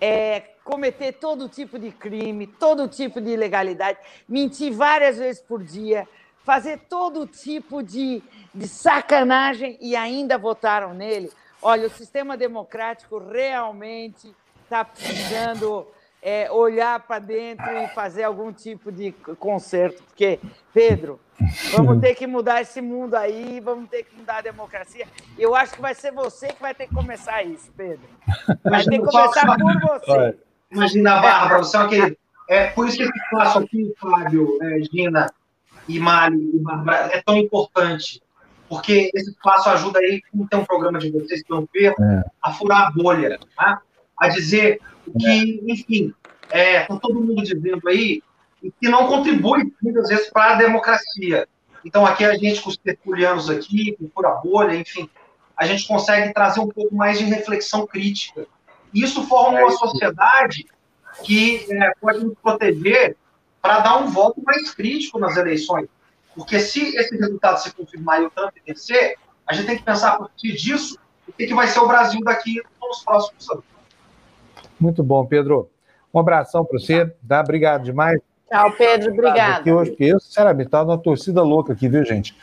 [0.00, 3.98] é, cometer todo tipo de crime, todo tipo de ilegalidade,
[4.28, 6.08] mentir várias vezes por dia,
[6.42, 8.20] fazer todo tipo de,
[8.52, 11.30] de sacanagem e ainda votaram nele.
[11.62, 14.34] Olha, o sistema democrático realmente
[14.64, 15.86] está precisando
[16.26, 20.40] é, olhar para dentro e fazer algum tipo de conserto, porque,
[20.74, 21.20] Pedro,
[21.70, 25.06] vamos ter que mudar esse mundo aí, vamos ter que mudar a democracia.
[25.38, 28.00] Eu acho que vai ser você que vai ter que começar isso, Pedro.
[28.64, 30.36] Vai ter que começar por você.
[30.72, 35.32] Imagina, Bárbara, só que é por isso que esse passo aqui, Fábio, é, Gina
[35.86, 38.20] e Mali e Bárbara, é tão importante.
[38.68, 42.24] Porque esse passo ajuda aí, como tem um programa de vocês que vão ver, é.
[42.42, 43.80] a furar a bolha, tá?
[44.18, 44.80] a dizer
[45.12, 46.14] que, enfim,
[46.50, 48.22] é, com todo mundo dizendo aí,
[48.80, 51.46] que não contribui muitas vezes para a democracia.
[51.84, 55.08] Então, aqui a gente, com os tertulianos aqui, com Pura Bolha, enfim,
[55.56, 58.46] a gente consegue trazer um pouco mais de reflexão crítica.
[58.92, 60.66] Isso forma uma sociedade
[61.22, 63.16] que é, pode nos proteger
[63.62, 65.88] para dar um voto mais crítico nas eleições.
[66.34, 69.16] Porque se esse resultado se confirmar e o Trump vencer,
[69.46, 72.20] a gente tem que pensar a partir disso o que, que vai ser o Brasil
[72.22, 73.64] daqui nos próximos anos.
[74.78, 75.70] Muito bom, Pedro.
[76.12, 77.40] Um abração para você, tá?
[77.40, 78.20] Obrigado demais.
[78.48, 79.68] Tchau, Pedro, obrigado.
[79.68, 82.36] Hoje, eu, sinceramente, estava numa torcida louca aqui, viu, gente?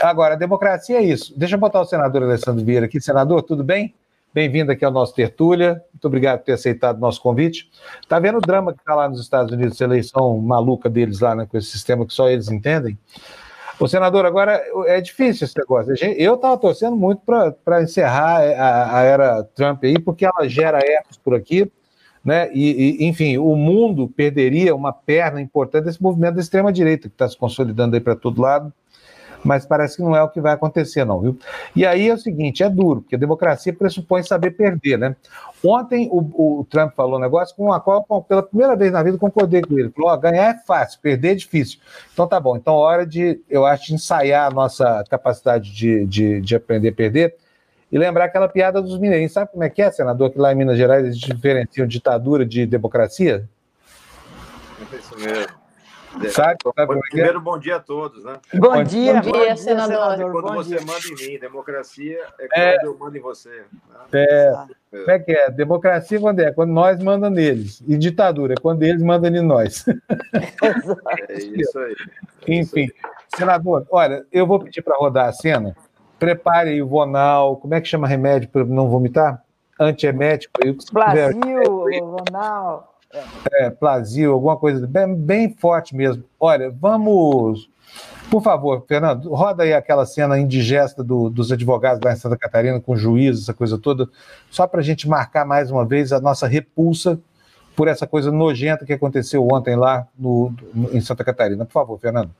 [0.00, 1.32] Agora, a democracia é isso.
[1.38, 3.00] Deixa eu botar o senador Alessandro Vieira aqui.
[3.00, 3.94] Senador, tudo bem?
[4.34, 5.82] Bem-vindo aqui ao nosso Tertúlia.
[5.94, 7.70] Muito obrigado por ter aceitado o nosso convite.
[8.02, 11.34] Está vendo o drama que está lá nos Estados Unidos, essa eleição maluca deles lá,
[11.34, 12.98] né, com esse sistema que só eles entendem?
[13.78, 15.94] O senador, agora é difícil esse negócio.
[16.16, 17.20] Eu estava torcendo muito
[17.64, 21.70] para encerrar a, a, era Trump aí, porque ela gera erros por aqui,
[22.24, 22.50] né?
[22.52, 27.28] E, e, enfim, o mundo perderia uma perna importante desse movimento da extrema-direita que está
[27.28, 28.72] se consolidando aí para todo lado
[29.46, 31.38] mas parece que não é o que vai acontecer, não, viu?
[31.74, 35.16] E aí é o seguinte: é duro, porque a democracia pressupõe saber perder, né?
[35.64, 39.16] Ontem o, o Trump falou um negócio com a qual, pela primeira vez na vida,
[39.16, 39.90] concordei com ele.
[39.90, 41.78] Falou: ó, ganhar é fácil, perder é difícil.
[42.12, 46.40] Então tá bom, então é hora de, eu acho, ensaiar a nossa capacidade de, de,
[46.40, 47.36] de aprender a perder
[47.90, 49.32] e lembrar aquela piada dos mineiros.
[49.32, 52.66] Sabe como é que é, senador, que lá em Minas Gerais eles diferenciam ditadura de
[52.66, 53.48] democracia?
[54.92, 55.65] É isso mesmo.
[56.30, 57.00] Sabe, sabe é é?
[57.10, 58.38] Primeiro, bom dia a todos, né?
[58.54, 60.16] Bom dia, bom dia, senador.
[60.32, 60.86] Quando bom você dia.
[60.86, 63.50] manda em mim, democracia é, é quando eu mando em você.
[63.50, 63.64] Né?
[64.12, 64.52] É,
[64.90, 65.50] como é que é?
[65.50, 66.52] Democracia quando é?
[66.52, 67.82] Quando nós mandamos neles.
[67.86, 69.84] E ditadura é quando eles mandam em nós.
[71.28, 71.96] é isso aí.
[72.48, 72.90] Enfim,
[73.36, 75.76] senador, olha, eu vou pedir para rodar a cena.
[76.18, 79.42] Prepare aí o Vonal, como é que chama remédio para não vomitar?
[79.78, 80.58] Antiemético.
[80.92, 81.40] Brasil,
[82.00, 82.95] Vonal.
[83.52, 86.24] É, Plasil, alguma coisa bem, bem forte mesmo.
[86.38, 87.70] Olha, vamos.
[88.30, 92.80] Por favor, Fernando, roda aí aquela cena indigesta do, dos advogados lá em Santa Catarina,
[92.80, 94.08] com juízes, essa coisa toda,
[94.50, 97.18] só para a gente marcar mais uma vez a nossa repulsa
[97.76, 101.64] por essa coisa nojenta que aconteceu ontem lá no, no em Santa Catarina.
[101.64, 102.30] Por favor, Fernando.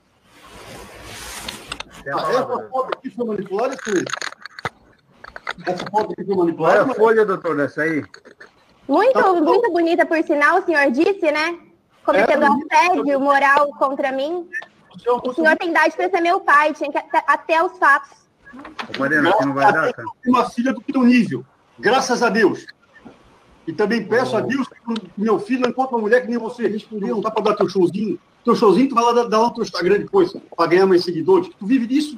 [2.09, 4.05] Ah, essa foto aqui foi manipulada, Cris?
[5.65, 6.83] Essa foto aqui foi manipulada?
[6.83, 8.03] Olha a folha, doutor, nessa aí.
[8.87, 11.59] Muito, tá muito bonita, por sinal, o senhor disse, né?
[12.05, 14.47] Cometendo é, assédio moral contra mim.
[15.23, 16.97] O senhor tem idade para ser meu pai, tinha que
[17.27, 18.17] até os fatos.
[18.97, 20.07] Mariana, você não vai dar, cara?
[20.25, 21.45] Uma filha do teu nível,
[21.77, 22.65] graças a Deus.
[23.67, 24.37] E também peço oh.
[24.37, 26.67] a Deus que meu filho não encontre uma mulher que nem você.
[26.67, 28.17] Respondeu, não dá para dar teu showzinho.
[28.45, 31.03] Teu showzinho, tu vai lá dar, dar lá no teu Instagram depois, para ganhar mais
[31.03, 31.49] seguidores.
[31.59, 32.17] Tu vive disso.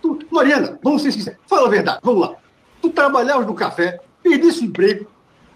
[0.00, 1.40] Tu, Mariana, vamos ser sinceros.
[1.48, 2.36] Fala a verdade, vamos lá.
[2.80, 5.08] Tu trabalhavas no café, perdisse o emprego,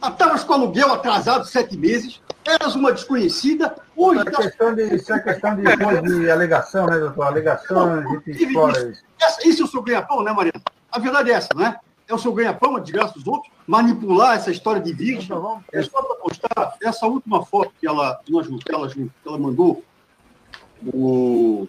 [0.09, 3.77] estavas com aluguel atrasado sete meses, eras uma desconhecida.
[3.97, 4.21] Hoje.
[4.21, 5.63] Isso é questão de, isso é questão de,
[6.23, 7.27] de alegação, né, doutor?
[7.27, 9.03] Alegação, a gente explora isso.
[9.21, 10.63] Essa, isso é o seu ganha-pão, né, Mariana?
[10.91, 11.79] A verdade é essa, não é?
[12.09, 15.63] É o seu ganha-pão, a desgraça dos outros, manipular essa história de vítima.
[15.73, 18.35] É só para postar essa última foto que ela, que
[18.73, 19.85] ela, que ela mandou
[20.93, 21.69] o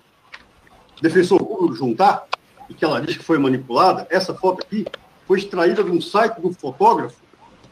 [1.02, 2.26] defensor público juntar,
[2.70, 4.86] e que ela diz que foi manipulada, essa foto aqui
[5.28, 7.18] foi extraída de um site do fotógrafo,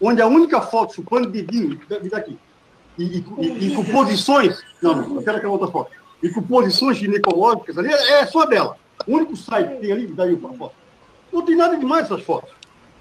[0.02, 2.38] onde a única foto chupando dedinho, me dá aqui,
[2.98, 4.62] e, e, e, com posições.
[4.82, 5.92] Não, não, eu quero aquela outra foto.
[6.22, 8.78] E com posições ginecológicas ali, é, é só dela.
[9.08, 10.76] O único site que tem ali, daí a foto.
[11.32, 12.52] Não tem nada demais essas fotos.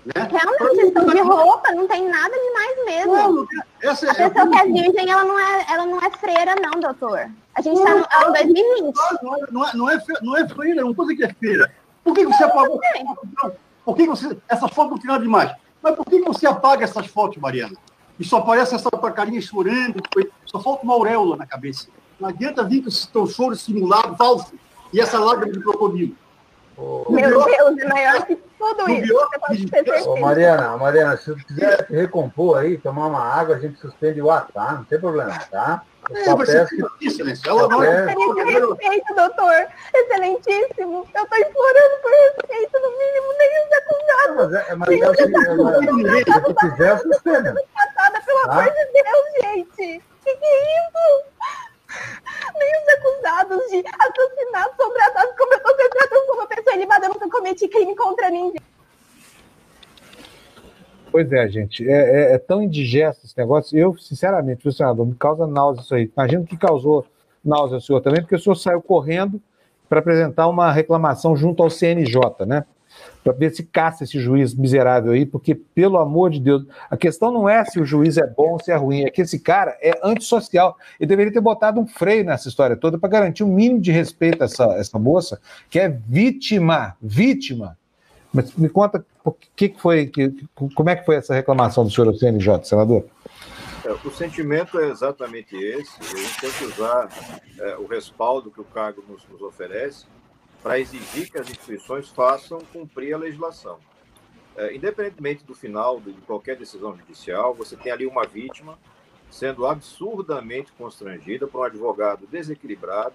[0.05, 0.13] Né?
[0.31, 3.17] Realmente, estão de roupa, não tem nada demais mesmo.
[3.17, 3.47] Não,
[3.83, 6.81] essa é, a pessoa que é virgem, ela não é, ela não é freira, não,
[6.81, 7.29] doutor.
[7.55, 8.95] A gente está no, no 2020.
[9.23, 11.75] Não, é, não, é, não, é, não é freira, é uma coisa que é feira.
[12.05, 12.81] Por que você apagou?
[13.85, 14.39] Por que você.
[14.49, 15.53] Essa foto não tem nada demais.
[15.83, 17.77] Mas por que você apaga essas fotos, Mariana?
[18.19, 20.03] E só aparece essa tua carinha chorando,
[20.45, 21.89] só falta uma auréola na cabeça.
[22.19, 24.53] Não adianta vir com esse teu choro simulado, falso,
[24.93, 26.17] e essa lágrima de crocodilo.
[26.77, 27.05] Oh.
[27.11, 30.11] Meu Deus, é maior que tudo isso.
[30.11, 34.31] Ô, Mariana, Mariana, se você quiser recompor aí, tomar uma água, a gente suspende o
[34.31, 34.73] ato, tá?
[34.75, 35.83] Não tem problema, tá?
[36.11, 37.35] É, isso, né?
[37.47, 38.07] Ela não é...
[38.07, 39.67] respeito, doutor.
[39.95, 41.07] Excelentíssimo.
[41.15, 44.37] Eu estou implorando por respeito, no mínimo, nem os acusados.
[44.37, 47.53] Mas é, mas é, é, se quiser, suspende.
[48.27, 48.53] Pelo tá?
[48.53, 50.03] amor de Deus, gente.
[50.25, 51.25] Que que é isso?
[52.59, 56.77] Nem os acusados de assassinato são tratados como eu estou sendo tratado como uma pessoa
[56.77, 57.07] ilibada.
[57.07, 58.63] Eu nunca cometi crime contra ninguém.
[61.11, 63.77] Pois é, gente, é, é, é, tão indigesto esse negócio.
[63.79, 66.11] Eu, sinceramente, senador, me causa náusea isso aí.
[66.15, 67.07] Imagino que causou
[67.45, 69.41] náusea ao senhor também, porque o senhor saiu correndo
[69.89, 72.65] para apresentar uma reclamação junto ao CNJ, né?
[73.25, 77.31] Para ver se caça esse juiz miserável aí, porque, pelo amor de Deus, a questão
[77.31, 79.77] não é se o juiz é bom ou se é ruim, é que esse cara
[79.81, 80.77] é antissocial.
[81.01, 84.43] Ele deveria ter botado um freio nessa história toda para garantir um mínimo de respeito
[84.43, 87.78] a essa, essa moça, que é vítima, vítima
[88.33, 90.33] mas me conta o que, foi, que,
[90.75, 93.05] como é que foi essa reclamação do senhor CNJ, senador?
[93.85, 95.99] É, o sentimento é exatamente esse.
[96.01, 97.09] A gente tem que usar
[97.59, 100.07] é, o respaldo que o cargo nos, nos oferece
[100.63, 103.79] para exigir que as instituições façam cumprir a legislação.
[104.57, 108.79] É, independentemente do final de qualquer decisão judicial, você tem ali uma vítima
[109.31, 113.15] sendo absurdamente constrangida por um advogado desequilibrado,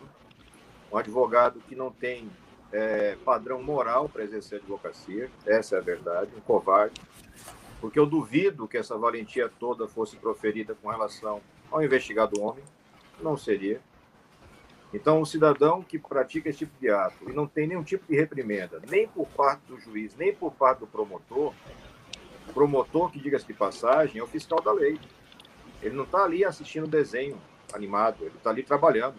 [0.92, 2.30] um advogado que não tem
[2.74, 7.00] é, padrão moral para exercer advocacia, essa é a verdade, um covarde,
[7.80, 11.40] porque eu duvido que essa valentia toda fosse proferida com relação
[11.72, 12.64] ao investigado homem,
[13.22, 13.80] não seria.
[14.94, 18.16] Então, o cidadão que pratica esse tipo de ato e não tem nenhum tipo de
[18.16, 21.54] reprimenda, nem por parte do juiz, nem por parte do promotor,
[22.54, 25.00] promotor, que diga-se de passagem, é o fiscal da lei.
[25.82, 27.40] Ele não está ali assistindo desenho
[27.74, 29.18] animado, ele está ali trabalhando.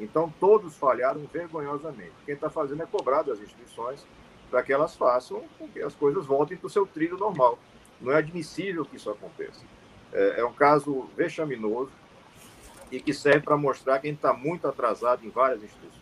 [0.00, 2.12] Então, todos falharam vergonhosamente.
[2.24, 4.04] Quem está fazendo é cobrar das instituições
[4.50, 7.58] para que elas façam com que as coisas voltem para o seu trilho normal.
[8.00, 9.60] Não é admissível que isso aconteça.
[10.10, 11.92] É, é um caso vexaminoso
[12.90, 16.00] e que serve para mostrar que a gente está muito atrasado em várias instituições.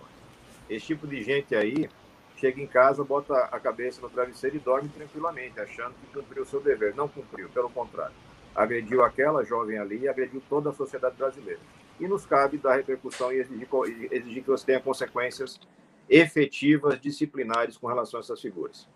[0.71, 1.91] Esse tipo de gente aí
[2.37, 6.47] chega em casa, bota a cabeça no travesseiro e dorme tranquilamente, achando que cumpriu o
[6.47, 6.95] seu dever.
[6.95, 8.15] Não cumpriu, pelo contrário.
[8.55, 11.61] Agrediu aquela jovem ali e agrediu toda a sociedade brasileira
[12.01, 13.69] e nos cabe dar repercussão e exigir,
[14.11, 15.61] exigir que você tenha consequências
[16.09, 18.89] efetivas, disciplinares com relação a essas figuras.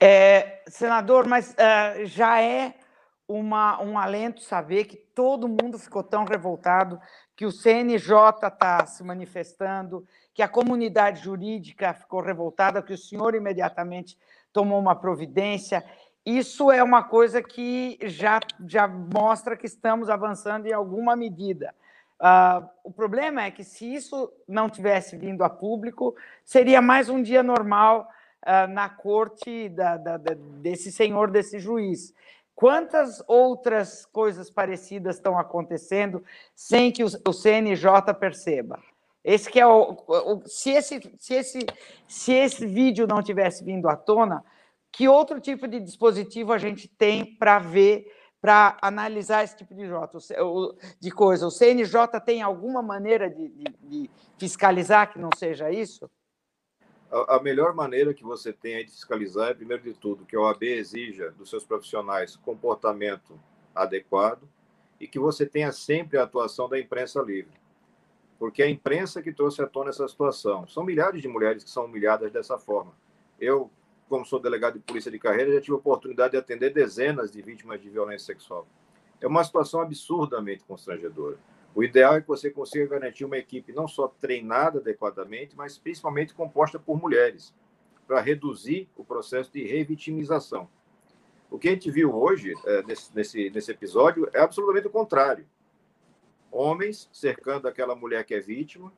[0.00, 2.74] É, senador, mas uh, já é
[3.26, 7.00] uma, um alento saber que todo mundo ficou tão revoltado,
[7.36, 13.34] que o CNJ está se manifestando, que a comunidade jurídica ficou revoltada, que o senhor
[13.34, 14.16] imediatamente
[14.52, 15.84] tomou uma providência.
[16.28, 21.74] Isso é uma coisa que já, já mostra que estamos avançando em alguma medida.
[22.20, 27.22] Uh, o problema é que, se isso não tivesse vindo a público, seria mais um
[27.22, 28.10] dia normal
[28.42, 32.12] uh, na corte da, da, da, desse senhor, desse juiz.
[32.54, 36.22] Quantas outras coisas parecidas estão acontecendo
[36.54, 38.78] sem que o CNJ perceba?
[39.24, 41.66] Esse que é o, o, se, esse, se, esse,
[42.06, 44.44] se esse vídeo não tivesse vindo à tona,
[44.92, 48.06] que outro tipo de dispositivo a gente tem para ver,
[48.40, 49.84] para analisar esse tipo de,
[51.00, 51.46] de coisa?
[51.46, 56.10] O CNJ tem alguma maneira de, de, de fiscalizar que não seja isso?
[57.10, 60.62] A, melhor maneira que você tem de fiscalizar é, primeiro de tudo, que a OAB
[60.62, 63.40] exija dos seus profissionais comportamento
[63.74, 64.46] adequado
[65.00, 67.58] e que você tenha sempre a atuação da imprensa livre.
[68.38, 70.66] Porque é a imprensa que trouxe à tona essa situação.
[70.66, 72.92] São milhares de mulheres que são humilhadas dessa forma.
[73.40, 73.70] Eu,
[74.08, 77.42] como sou delegado de polícia de carreira, já tive a oportunidade de atender dezenas de
[77.42, 78.66] vítimas de violência sexual.
[79.20, 81.36] É uma situação absurdamente constrangedora.
[81.74, 86.34] O ideal é que você consiga garantir uma equipe não só treinada adequadamente, mas principalmente
[86.34, 87.54] composta por mulheres,
[88.06, 90.68] para reduzir o processo de revitimização.
[91.50, 95.46] O que a gente viu hoje, é, nesse, nesse, nesse episódio, é absolutamente o contrário.
[96.50, 98.92] Homens cercando aquela mulher que é vítima,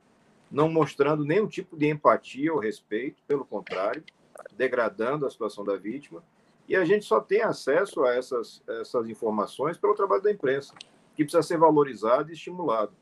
[0.49, 4.03] não mostrando nenhum tipo de empatia ou respeito, pelo contrário,
[4.53, 6.23] degradando a situação da vítima.
[6.67, 10.73] E a gente só tem acesso a essas, essas informações pelo trabalho da imprensa
[11.15, 12.93] que precisa ser valorizado e estimulado.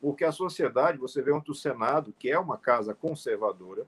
[0.00, 3.86] Porque a sociedade, você vê ontem o Senado, que é uma casa conservadora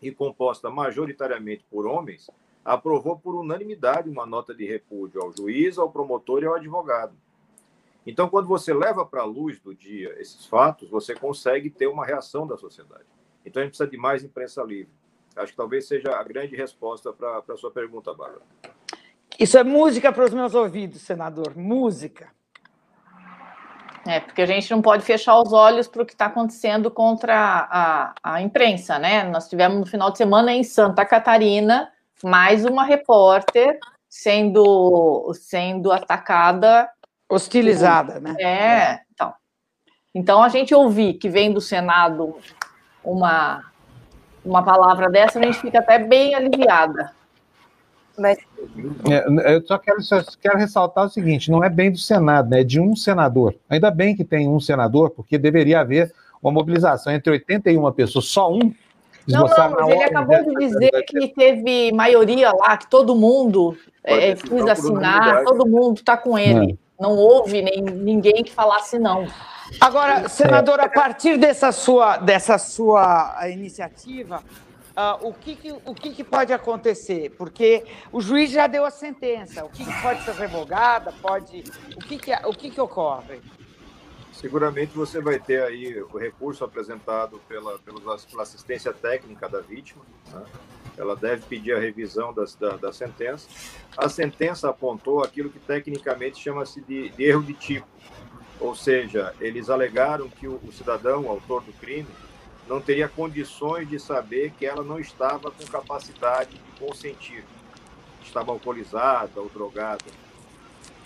[0.00, 2.30] e composta majoritariamente por homens,
[2.64, 7.14] aprovou por unanimidade uma nota de repúdio ao juiz, ao promotor e ao advogado.
[8.06, 12.04] Então, quando você leva para a luz do dia esses fatos, você consegue ter uma
[12.04, 13.04] reação da sociedade.
[13.44, 14.92] Então, a gente precisa de mais imprensa livre.
[15.36, 18.42] Acho que talvez seja a grande resposta para a sua pergunta, Bárbara.
[19.38, 21.56] Isso é música para os meus ouvidos, senador.
[21.56, 22.28] Música.
[24.06, 27.34] É, porque a gente não pode fechar os olhos para o que está acontecendo contra
[27.70, 29.24] a, a imprensa, né?
[29.24, 31.90] Nós tivemos no final de semana em Santa Catarina
[32.22, 36.88] mais uma repórter sendo, sendo atacada.
[37.28, 38.36] Hostilizada, né?
[38.38, 39.34] É, então.
[40.14, 42.36] Então a gente ouvir que vem do Senado
[43.02, 43.64] uma,
[44.44, 47.12] uma palavra dessa, a gente fica até bem aliviada.
[48.18, 48.38] Mas...
[49.10, 52.60] É, eu só quero, só quero ressaltar o seguinte: não é bem do Senado, né,
[52.60, 53.54] é de um senador.
[53.68, 58.52] Ainda bem que tem um senador, porque deveria haver uma mobilização entre 81 pessoas, só
[58.52, 58.72] um.
[59.26, 63.74] Não, não, mas ele acabou de dizer que teve maioria lá, que todo mundo
[64.04, 66.78] é, quis assinar, todo mundo está com ele.
[67.00, 67.08] Não.
[67.08, 69.26] não houve nem, ninguém que falasse não.
[69.80, 74.42] Agora, senador, a partir dessa sua, dessa sua iniciativa,
[74.96, 77.30] uh, o, que, que o que, que, pode acontecer?
[77.36, 79.64] Porque o juiz já deu a sentença.
[79.64, 81.12] O que, que pode ser revogada?
[81.12, 81.64] Pode.
[81.96, 83.40] O que, que, o que, que ocorre?
[84.32, 90.04] Seguramente você vai ter aí o recurso apresentado pela, pela assistência técnica da vítima.
[90.32, 90.44] Né?
[90.98, 93.48] Ela deve pedir a revisão das, da, da sentença.
[93.96, 97.86] A sentença apontou aquilo que tecnicamente chama-se de, de erro de tipo.
[98.64, 102.08] Ou seja, eles alegaram que o, o cidadão, o autor do crime,
[102.66, 107.44] não teria condições de saber que ela não estava com capacidade de consentir,
[108.22, 110.06] estava alcoolizada ou drogada.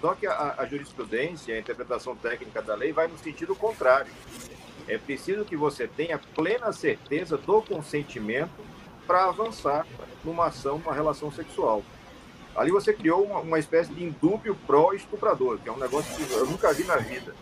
[0.00, 4.12] Só que a, a jurisprudência, a interpretação técnica da lei vai no sentido contrário.
[4.86, 8.64] É preciso que você tenha plena certeza do consentimento
[9.04, 9.84] para avançar
[10.24, 11.82] numa ação, numa relação sexual.
[12.54, 16.46] Ali você criou uma, uma espécie de indúbio pró-estuprador, que é um negócio que eu
[16.46, 17.34] nunca vi na vida.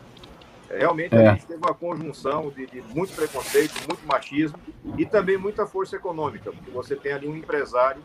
[0.71, 1.29] Realmente é.
[1.29, 4.59] a gente teve uma conjunção de, de, muito preconceito, muito machismo
[4.99, 8.03] e também muita força econômica, porque você tem ali um empresário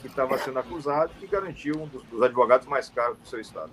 [0.00, 3.40] que estava sendo acusado e que garantiu um dos, dos advogados mais caros do seu
[3.40, 3.70] estado.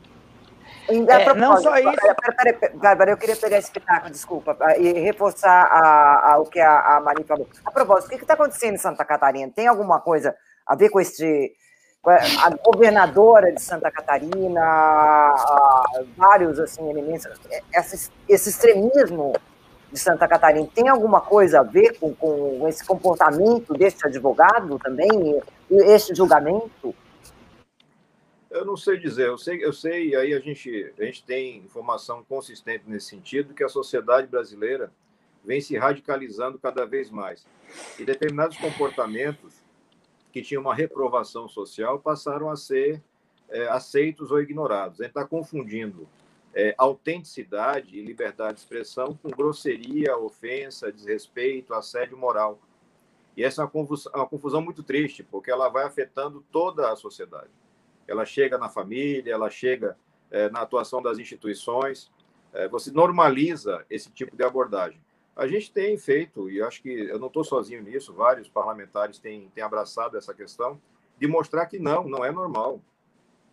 [0.87, 1.91] É, não só isso.
[2.35, 6.59] Peraí, peraí, Bárbara, eu queria pegar esse pitaco, desculpa, e reforçar a, a, o que
[6.59, 7.47] a, a Mari falou.
[7.65, 9.51] A propósito, o que está acontecendo em Santa Catarina?
[9.53, 10.35] Tem alguma coisa
[10.65, 11.53] a ver com esse
[12.03, 15.35] a governadora de Santa Catarina,
[16.17, 17.27] vários assim elementos.
[17.71, 19.33] Esse, esse, extremismo
[19.91, 25.39] de Santa Catarina tem alguma coisa a ver com, com esse comportamento desse advogado também,
[25.69, 26.95] esse julgamento?
[28.49, 32.23] Eu não sei dizer, eu sei, eu sei, aí a gente, a gente tem informação
[32.27, 34.91] consistente nesse sentido, que a sociedade brasileira
[35.45, 37.45] vem se radicalizando cada vez mais.
[37.97, 39.60] E determinados comportamentos
[40.31, 43.01] que tinham uma reprovação social passaram a ser
[43.49, 44.99] é, aceitos ou ignorados.
[44.99, 46.07] A gente está confundindo
[46.53, 52.59] é, autenticidade e liberdade de expressão com grosseria, ofensa, desrespeito, assédio moral.
[53.35, 56.95] E essa é uma confusão, uma confusão muito triste, porque ela vai afetando toda a
[56.95, 57.49] sociedade.
[58.07, 59.97] Ela chega na família, ela chega
[60.29, 62.11] é, na atuação das instituições.
[62.53, 65.01] É, você normaliza esse tipo de abordagem.
[65.35, 69.49] A gente tem feito, e acho que eu não estou sozinho nisso, vários parlamentares têm,
[69.55, 70.79] têm abraçado essa questão,
[71.17, 72.81] de mostrar que não, não é normal.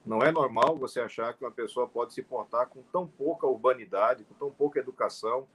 [0.05, 4.24] Não é normal você achar que uma pessoa pode se portar com tão pouca urbanidade,
[4.24, 5.47] com tão pouca educação,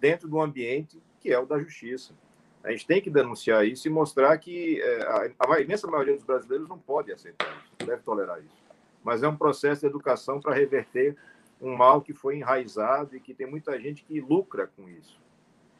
[0.00, 2.14] dentro do ambiente que é o da justiça.
[2.62, 6.68] A gente tem que denunciar isso e mostrar que é, a, imensa maioria dos brasileiros
[6.68, 8.56] não pode aceitar isso, não deve tolerar isso.
[9.02, 11.16] Mas é um processo de educação para reverter
[11.60, 15.18] um mal que foi enraizado e que tem muita gente que lucra com isso,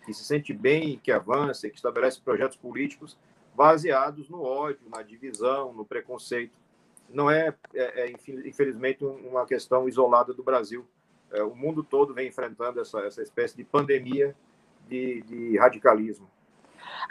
[0.06, 3.18] que se sente bem, que avança, que estabelece projetos políticos
[3.54, 6.54] baseados no ódio, na divisão, no preconceito.
[7.10, 10.86] Não é, é, é infelizmente, uma questão isolada do Brasil.
[11.32, 14.34] É, o mundo todo vem enfrentando essa, essa espécie de pandemia
[14.88, 16.30] de, de radicalismo.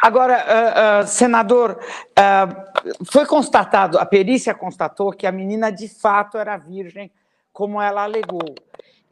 [0.01, 1.79] Agora, uh, uh, senador,
[2.17, 7.11] uh, foi constatado, a perícia constatou que a menina de fato era virgem,
[7.51, 8.55] como ela alegou.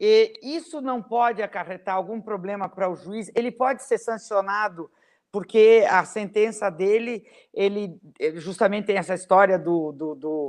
[0.06, 3.32] E isso não pode acarretar algum problema para o juiz?
[3.34, 4.92] Ele pode ser sancionado
[5.32, 7.98] porque a sentença dele, ele
[8.36, 10.48] justamente tem essa história do, do, do,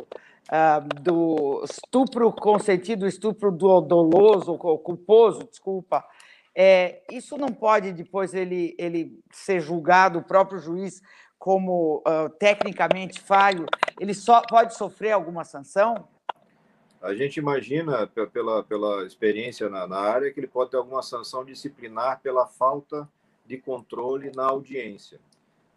[0.51, 6.05] uh, do estupro consentido, estupro do, doloso, culposo, desculpa.
[6.53, 11.01] É, isso não pode depois ele, ele ser julgado, o próprio juiz,
[11.39, 13.67] como uh, tecnicamente falho,
[14.01, 16.09] ele só pode sofrer alguma sanção?
[17.05, 21.45] A gente imagina, pela, pela experiência na, na área, que ele pode ter alguma sanção
[21.45, 23.07] disciplinar pela falta
[23.45, 25.21] de controle na audiência.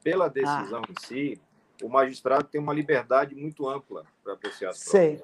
[0.02, 0.90] Pela decisão ah.
[0.90, 1.42] em si,
[1.84, 5.22] o magistrado tem uma liberdade muito ampla para apreciar as provas.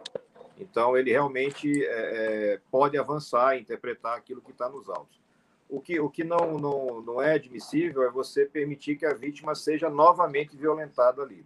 [0.60, 5.22] Então, ele realmente é, é, pode avançar e interpretar aquilo que está nos autos.
[5.70, 9.56] O que, o que não, não, não é admissível é você permitir que a vítima
[9.56, 11.46] seja novamente violentada ali.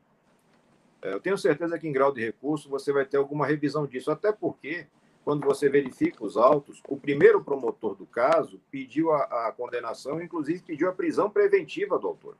[1.01, 4.11] É, eu tenho certeza que, em grau de recurso, você vai ter alguma revisão disso,
[4.11, 4.87] até porque
[5.23, 10.63] quando você verifica os autos, o primeiro promotor do caso pediu a, a condenação, inclusive
[10.63, 12.37] pediu a prisão preventiva do autor.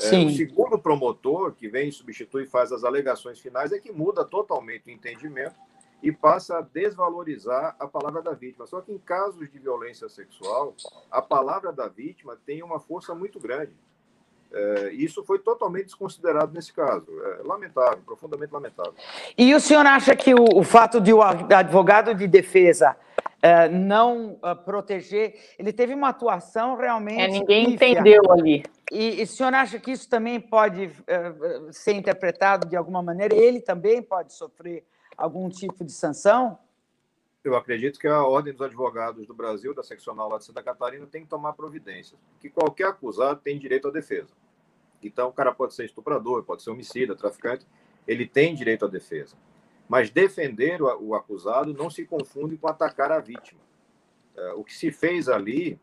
[0.00, 4.24] É, o segundo promotor, que vem substitui e faz as alegações finais, é que muda
[4.24, 5.56] totalmente o entendimento
[6.02, 8.66] e passa a desvalorizar a palavra da vítima.
[8.66, 10.74] Só que em casos de violência sexual,
[11.10, 13.72] a palavra da vítima tem uma força muito grande.
[14.52, 17.06] É, isso foi totalmente desconsiderado nesse caso.
[17.40, 18.94] É lamentável, profundamente lamentável.
[19.36, 22.96] E o senhor acha que o, o fato de o advogado de defesa
[23.40, 27.20] é, não uh, proteger, ele teve uma atuação realmente.
[27.20, 28.64] É, ninguém entendeu ali.
[28.90, 33.34] E, e o senhor acha que isso também pode uh, ser interpretado de alguma maneira?
[33.36, 34.84] Ele também pode sofrer
[35.16, 36.58] algum tipo de sanção?
[37.48, 41.06] Eu acredito que a Ordem dos Advogados do Brasil, da seccional lá de Santa Catarina,
[41.06, 44.28] tem que tomar providências, que qualquer acusado tem direito à defesa.
[45.02, 47.66] Então, o cara pode ser estuprador, pode ser homicida, traficante,
[48.06, 49.34] ele tem direito à defesa.
[49.88, 53.62] Mas defender o acusado não se confunde com atacar a vítima.
[54.36, 55.80] É, o que se fez ali,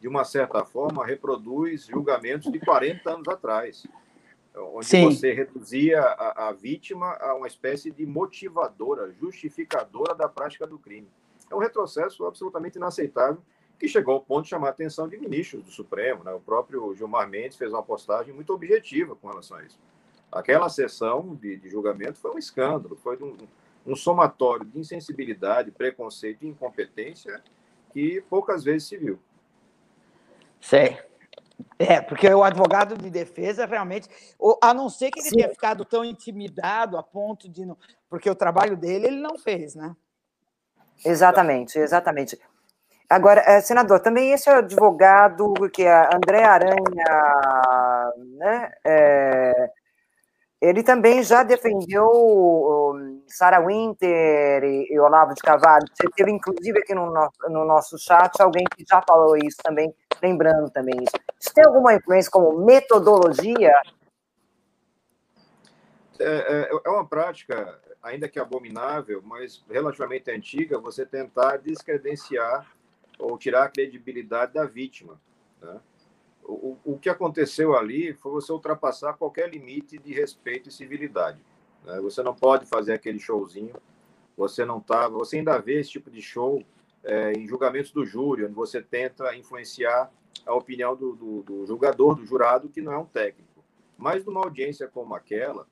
[0.00, 3.86] de uma certa forma, reproduz julgamentos de 40 anos atrás
[4.56, 5.06] onde Sim.
[5.06, 11.08] você reduzia a, a, vítima a uma espécie de motivadora, justificadora da prática do crime.
[11.50, 13.42] É um retrocesso absolutamente inaceitável
[13.78, 16.22] que chegou ao ponto de chamar a atenção de ministros do Supremo.
[16.22, 16.32] Né?
[16.32, 19.78] O próprio Gilmar Mendes fez uma postagem muito objetiva com relação a isso.
[20.30, 23.36] Aquela sessão de, de julgamento foi um escândalo, foi um,
[23.86, 27.42] um somatório de insensibilidade, preconceito e incompetência
[27.92, 29.18] que poucas vezes se viu.
[30.60, 31.13] Certo.
[31.78, 34.08] É, porque o advogado de defesa realmente,
[34.62, 35.36] a não ser que ele Sim.
[35.36, 37.64] tenha ficado tão intimidado a ponto de.
[37.64, 37.76] Não,
[38.08, 39.94] porque o trabalho dele ele não fez, né?
[41.04, 42.38] Exatamente, exatamente.
[43.08, 46.74] Agora, eh, senador, também esse advogado que é André Aranha,
[48.38, 48.72] né?
[48.84, 49.70] É,
[50.64, 52.94] ele também já defendeu
[53.26, 55.84] Sarah Winter e, e, Olavo de Carvalho.
[55.92, 57.12] Você teve, inclusive, aqui no,
[57.48, 61.16] no nosso chat alguém que já falou isso também, lembrando também isso.
[61.38, 63.72] Isso tem alguma influência como metodologia?
[66.18, 72.66] É, é, é uma prática, ainda que abominável, mas relativamente antiga, você tentar descredenciar
[73.18, 75.20] ou tirar a credibilidade da vítima.
[75.60, 75.78] Né?
[76.44, 81.38] O, o que aconteceu ali foi você ultrapassar qualquer limite de respeito e civilidade.
[81.84, 82.00] Né?
[82.00, 83.74] Você não pode fazer aquele showzinho.
[84.36, 86.62] Você não tá, você ainda vê esse tipo de show
[87.04, 90.10] é, em julgamentos do júri, onde você tenta influenciar
[90.44, 93.64] a opinião do, do, do, julgador, do jurado, que não é um técnico.
[93.96, 95.66] Mas numa audiência como aquela,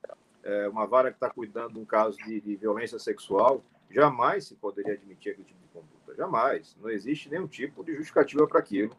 [0.44, 3.60] é, uma vara que está cuidando de um caso de, de violência sexual,
[3.90, 6.14] jamais se poderia admitir aquele tipo de conduta.
[6.16, 6.76] Jamais.
[6.80, 8.94] Não existe nenhum tipo de justificativa para aquilo.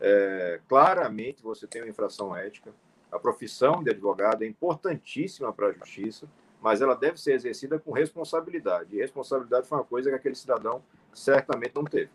[0.00, 2.70] É, claramente você tem uma infração ética.
[3.10, 6.26] A profissão de advogado é importantíssima para a justiça,
[6.60, 8.94] mas ela deve ser exercida com responsabilidade.
[8.94, 12.10] E responsabilidade foi uma coisa que aquele cidadão certamente não teve.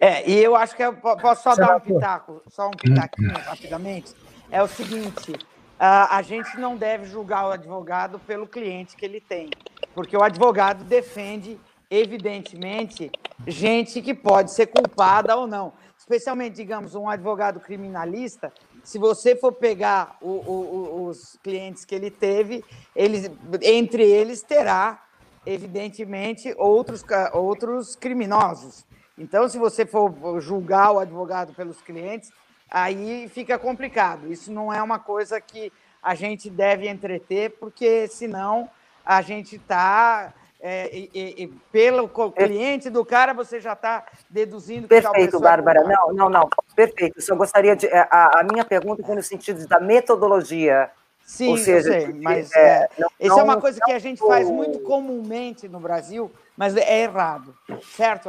[0.00, 4.14] É, e eu acho que eu posso só dar um pitaco, só um pitaquinho rapidamente.
[4.50, 5.34] É o seguinte:
[5.78, 9.50] a gente não deve julgar o advogado pelo cliente que ele tem.
[9.94, 11.58] porque o advogado defende,
[11.90, 13.10] evidentemente,
[13.46, 15.72] gente que pode ser culpada ou não.
[16.06, 18.52] Especialmente, digamos, um advogado criminalista,
[18.84, 23.28] se você for pegar o, o, os clientes que ele teve, eles,
[23.60, 25.02] entre eles terá,
[25.44, 28.86] evidentemente, outros, outros criminosos.
[29.18, 32.30] Então, se você for julgar o advogado pelos clientes,
[32.70, 34.30] aí fica complicado.
[34.30, 38.70] Isso não é uma coisa que a gente deve entreter, porque senão
[39.04, 40.32] a gente está.
[40.68, 45.84] É, e, e, pelo cliente do cara, você já está deduzindo que Perfeito, Bárbara.
[45.84, 46.48] Não, não, não.
[46.74, 47.22] Perfeito.
[47.22, 47.86] Só gostaria de.
[47.86, 50.90] É, a, a minha pergunta foi no sentido da metodologia.
[51.24, 53.92] Sim, Ou seja, eu sei, mas é, é, não, isso não, é uma coisa que
[53.92, 57.54] a gente faz muito comumente no Brasil, mas é errado.
[57.96, 58.28] Certo,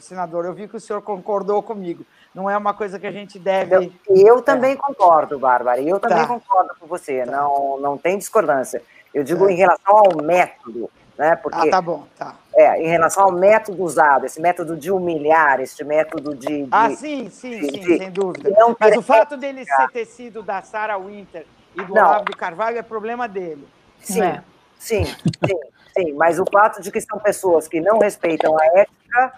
[0.00, 0.46] senador?
[0.46, 2.04] Eu vi que o senhor concordou comigo
[2.36, 3.90] não é uma coisa que a gente deve.
[4.10, 4.76] Eu, também é.
[4.76, 6.26] concordo, Bárbara, eu também tá.
[6.26, 7.32] concordo com você, tá.
[7.32, 8.82] não, não tem discordância.
[9.14, 9.52] Eu digo é.
[9.52, 11.36] em relação ao método, né?
[11.36, 12.34] Porque, ah, tá bom, tá.
[12.54, 16.64] É, em relação ao método usado, esse método de humilhar, este método de.
[16.64, 18.50] de ah, sim, sim, de, sim, de, sem dúvida.
[18.78, 22.06] Mas o fato dele ser ter sido da Sarah Winter e do não.
[22.06, 23.66] Olavo de Carvalho é problema dele.
[24.00, 24.42] Sim, é.
[24.78, 25.60] sim, sim,
[25.96, 26.12] sim.
[26.14, 29.32] Mas o fato de que são pessoas que não respeitam a ética.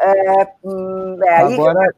[0.00, 1.94] É, hum, é aí Agora,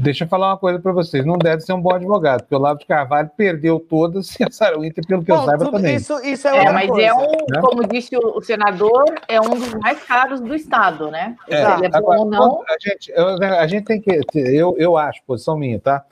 [0.00, 2.58] Deixa eu falar uma coisa para vocês, não deve ser um bom advogado, porque o
[2.58, 5.96] Olavo de Carvalho perdeu todas e a Sarah Winter, pelo que Bom, eu saiba, também.
[5.96, 7.60] Isso, isso é, é mas é coisa, é um, né?
[7.60, 11.34] como disse o, senador, é um dos mais caros do Estado, né?
[11.48, 12.62] É, é agora, não...
[12.62, 16.04] a, gente, eu, a gente tem que, eu, eu acho, posição minha, tá?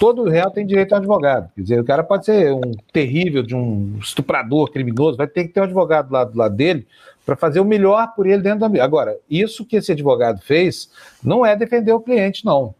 [0.00, 1.48] Todo réu tem direito a um advogado.
[1.54, 5.50] Quer dizer, o cara pode ser um terrível, de um estuprador, criminoso, vai ter que
[5.50, 6.88] ter um advogado lá do lado dele
[7.24, 8.84] para fazer o melhor por ele dentro da.
[8.84, 10.90] Agora, isso que esse advogado fez
[11.22, 12.74] não é defender o cliente, não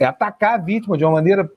[0.00, 1.48] é atacar a vítima de uma maneira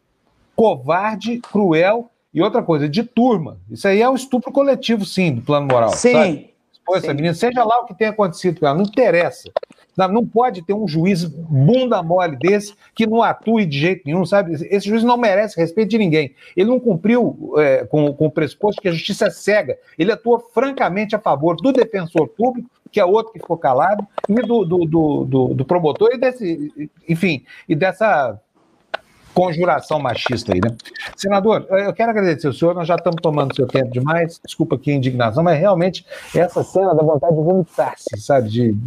[0.56, 3.58] covarde, cruel e outra coisa, de turma.
[3.72, 5.90] Isso aí é um estupro coletivo, sim, do plano moral.
[5.90, 6.12] Sim.
[6.12, 6.54] Sabe?
[6.86, 9.50] Pô, essa menina, seja lá o que tenha acontecido com ela, não interessa.
[9.96, 14.54] Não pode ter um juiz bunda mole desse que não atue de jeito nenhum, sabe?
[14.54, 16.36] Esse juiz não merece respeito de ninguém.
[16.58, 19.78] Ele não cumpriu é, com, com o pressuposto que a justiça é cega.
[19.98, 24.36] Ele atua francamente a favor do defensor público, que é outro que ficou calado, e
[24.36, 26.72] do, do, do, do, do promotor, e desse,
[27.10, 28.40] enfim, e dessa
[29.34, 30.76] conjuração machista aí, né?
[31.18, 34.92] Senador, eu quero agradecer o senhor, nós já estamos tomando seu tempo demais, desculpa aqui
[34.92, 36.06] a indignação, mas realmente
[36.36, 38.50] essa cena dá vontade de vomitar-se, sabe?
[38.50, 38.78] De...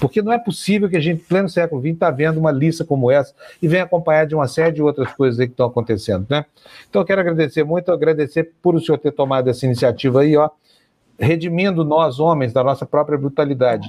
[0.00, 3.10] Porque não é possível que a gente, pleno século XX, está vendo uma lista como
[3.10, 6.46] essa e venha acompanhar de uma série de outras coisas que estão acontecendo, né?
[6.88, 10.48] Então eu quero agradecer muito, agradecer por o senhor ter tomado essa iniciativa aí, ó,
[11.18, 13.88] redimindo nós, homens, da nossa própria brutalidade,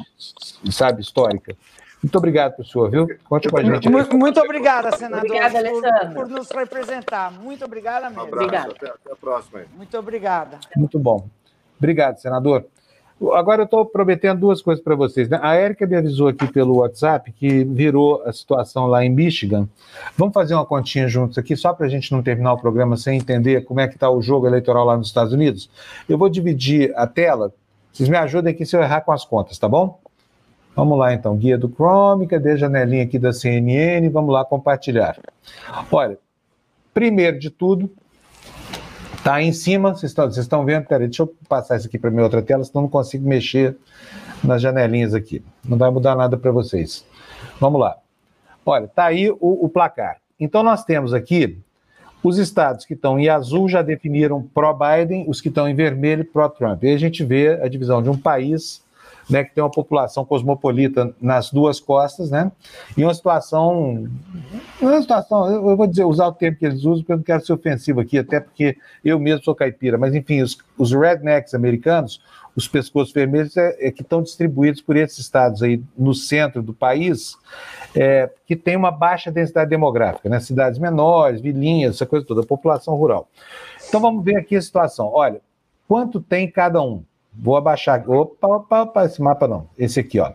[0.69, 1.55] sabe, histórica.
[2.03, 3.07] Muito obrigado, pessoal, viu?
[3.27, 3.89] Conte com a gente.
[3.89, 7.31] Muito, muito obrigada, senador, obrigada, por, por, nos representar.
[7.31, 8.25] Muito obrigada mesmo.
[8.25, 8.71] Um obrigada.
[8.71, 9.59] Até, até a próxima.
[9.59, 9.65] Aí.
[9.75, 10.59] Muito obrigada.
[10.77, 11.27] Muito bom.
[11.79, 12.65] Obrigado, senador.
[13.33, 15.29] Agora eu estou prometendo duas coisas para vocês.
[15.29, 15.39] Né?
[15.41, 19.69] A Érica me avisou aqui pelo WhatsApp que virou a situação lá em Michigan.
[20.17, 23.17] Vamos fazer uma continha juntos aqui, só para a gente não terminar o programa sem
[23.17, 25.69] entender como é que está o jogo eleitoral lá nos Estados Unidos.
[26.09, 27.53] Eu vou dividir a tela.
[27.93, 29.97] Vocês me ajudem aqui se eu errar com as contas, tá bom?
[30.75, 34.09] Vamos lá, então, guia do Chrome, cadê a janelinha aqui da CNN?
[34.09, 35.17] Vamos lá compartilhar.
[35.89, 36.17] Olha,
[36.93, 37.89] primeiro de tudo,
[39.25, 40.85] tá aí em cima, vocês estão, vocês estão vendo?
[40.85, 43.75] Peraí, deixa eu passar isso aqui para minha outra tela, senão não consigo mexer
[44.43, 45.43] nas janelinhas aqui.
[45.67, 47.03] Não vai mudar nada para vocês.
[47.59, 47.97] Vamos lá.
[48.63, 50.17] Olha, tá aí o, o placar.
[50.39, 51.57] Então, nós temos aqui
[52.21, 56.83] os estados que estão em azul já definiram pró-Biden, os que estão em vermelho pró-Trump.
[56.83, 58.84] E a gente vê a divisão de um país
[59.29, 62.51] né, que tem uma população cosmopolita nas duas costas, né,
[62.95, 64.07] e uma situação,
[64.81, 67.45] uma situação, eu vou dizer, usar o termo que eles usam, porque eu não quero
[67.45, 72.21] ser ofensivo aqui, até porque eu mesmo sou caipira, mas enfim, os, os rednecks americanos,
[72.55, 76.73] os pescoços vermelhos, é, é, que estão distribuídos por esses estados aí no centro do
[76.73, 77.35] país,
[77.93, 82.95] é, que tem uma baixa densidade demográfica, né, cidades menores, vilinhas, essa coisa toda, população
[82.95, 83.27] rural.
[83.87, 85.09] Então vamos ver aqui a situação.
[85.11, 85.41] Olha,
[85.87, 87.03] quanto tem cada um?
[87.37, 88.09] Vou abaixar.
[88.09, 89.67] Opa, opa, opa, esse mapa não.
[89.77, 90.31] Esse aqui, ó.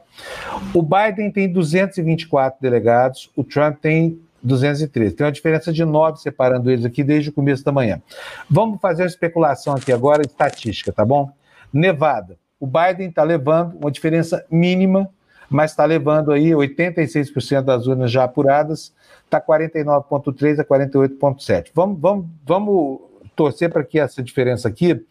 [0.74, 5.14] O Biden tem 224 delegados, o Trump tem 213.
[5.14, 8.00] Tem uma diferença de 9 separando eles aqui desde o começo da manhã.
[8.48, 11.30] Vamos fazer uma especulação aqui agora, estatística, tá bom?
[11.72, 12.38] Nevada.
[12.58, 15.08] O Biden está levando uma diferença mínima,
[15.48, 21.70] mas está levando aí 86% das urnas já apuradas, está 49,3 a 48,7.
[21.74, 23.00] Vamos, vamos, vamos
[23.34, 25.04] torcer para que essa diferença aqui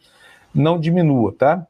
[0.54, 1.68] não diminua, tá?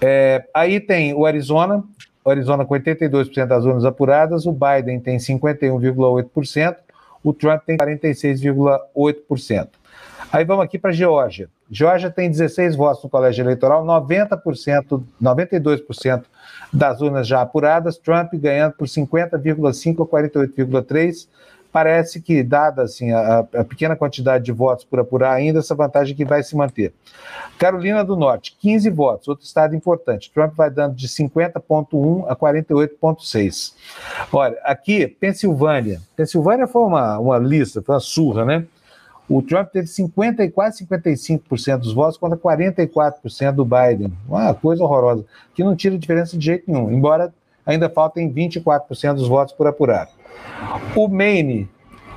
[0.00, 1.82] É, aí tem o Arizona,
[2.24, 6.76] o Arizona com 82% das urnas apuradas, o Biden tem 51,8%,
[7.22, 9.68] o Trump tem 46,8%.
[10.32, 11.48] Aí vamos aqui para a Geórgia.
[11.70, 16.24] Georgia tem 16 votos no colégio eleitoral, 90%, 92%
[16.72, 21.28] das urnas já apuradas, Trump ganhando por 50,5 a 48,3
[21.74, 26.14] parece que, dada assim, a, a, pequena quantidade de votos por apurar ainda, essa vantagem
[26.14, 26.94] que vai se manter.
[27.58, 30.30] Carolina do Norte, 15 votos, outro estado importante.
[30.32, 33.74] Trump vai dando de 50,1 a 48,6.
[34.32, 36.00] Olha, aqui, Pensilvânia.
[36.14, 38.64] Pensilvânia foi uma, uma lista, foi uma surra, né?
[39.28, 44.12] O Trump teve 50 e quase 55% dos votos contra 44% do Biden.
[44.28, 47.34] Uma coisa horrorosa, que não tira diferença de jeito nenhum, embora
[47.66, 50.08] ainda faltem 24% dos votos por apurar.
[50.94, 51.68] O Maine,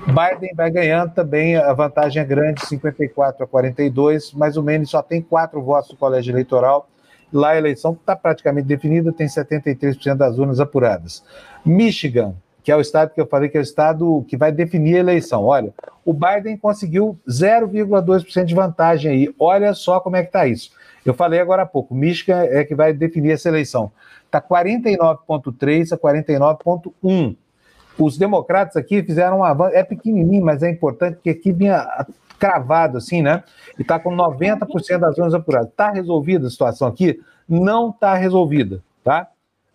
[0.07, 5.01] Biden vai ganhando também, a vantagem é grande, 54 a 42, mas o Maine só
[5.01, 6.87] tem quatro votos no colégio eleitoral.
[7.31, 11.23] Lá a eleição está praticamente definida, tem 73% das urnas apuradas.
[11.65, 14.95] Michigan, que é o estado que eu falei que é o estado que vai definir
[14.95, 15.43] a eleição.
[15.43, 15.73] Olha,
[16.05, 19.35] o Biden conseguiu 0,2% de vantagem aí.
[19.37, 20.71] Olha só como é que está isso.
[21.05, 23.91] Eu falei agora há pouco, Michigan é que vai definir essa eleição.
[24.25, 27.35] Está 49,3 a 49,1
[27.97, 32.05] os democratas aqui fizeram um avanço, é pequenininho, mas é importante, porque aqui vinha
[32.37, 33.43] cravado assim, né?
[33.77, 35.69] E está com 90% das zonas apuradas.
[35.69, 37.19] Está resolvida a situação aqui?
[37.47, 39.27] Não está resolvida, tá?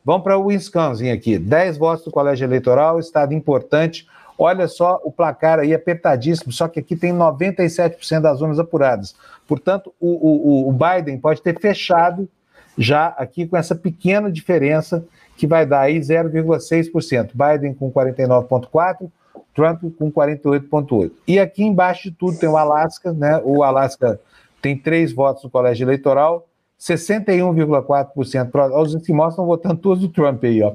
[0.04, 1.38] Vamos para o Wisconsin aqui.
[1.38, 4.06] 10 votos do colégio eleitoral, estado importante.
[4.36, 9.14] Olha só, o placar aí apertadíssimo, só que aqui tem 97% das zonas apuradas.
[9.46, 12.28] Portanto, o, o, o Biden pode ter fechado
[12.76, 15.04] já aqui com essa pequena diferença
[15.36, 17.30] que vai dar aí 0,6%.
[17.34, 19.10] Biden com 49,4%,
[19.54, 21.10] Trump com 48,8%.
[21.26, 23.40] E aqui embaixo de tudo tem o Alasca, né?
[23.44, 24.20] O Alasca
[24.60, 26.46] tem três votos no colégio eleitoral,
[26.78, 28.80] 61,4%.
[28.80, 30.74] Os esquimós estão votando todos o Trump aí, ó.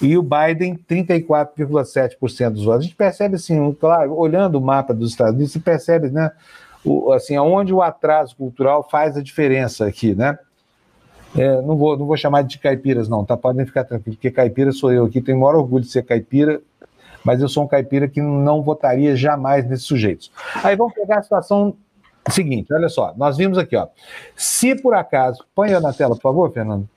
[0.00, 2.80] E o Biden, 34,7% dos votos.
[2.80, 6.32] A gente percebe assim, claro, olhando o mapa dos Estados Unidos, se percebe, né?
[6.84, 10.38] O, assim, aonde o atraso cultural faz a diferença aqui, né?
[11.36, 13.36] É, não, vou, não vou chamar de caipiras, não, tá?
[13.36, 16.60] Podem ficar tranquilos, porque caipira sou eu aqui, tenho o maior orgulho de ser caipira,
[17.24, 20.30] mas eu sou um caipira que não votaria jamais nesses sujeitos.
[20.62, 21.76] Aí vamos pegar a situação
[22.30, 23.88] seguinte, olha só, nós vimos aqui, ó.
[24.36, 26.88] Se por acaso, põe na tela, por favor, Fernando.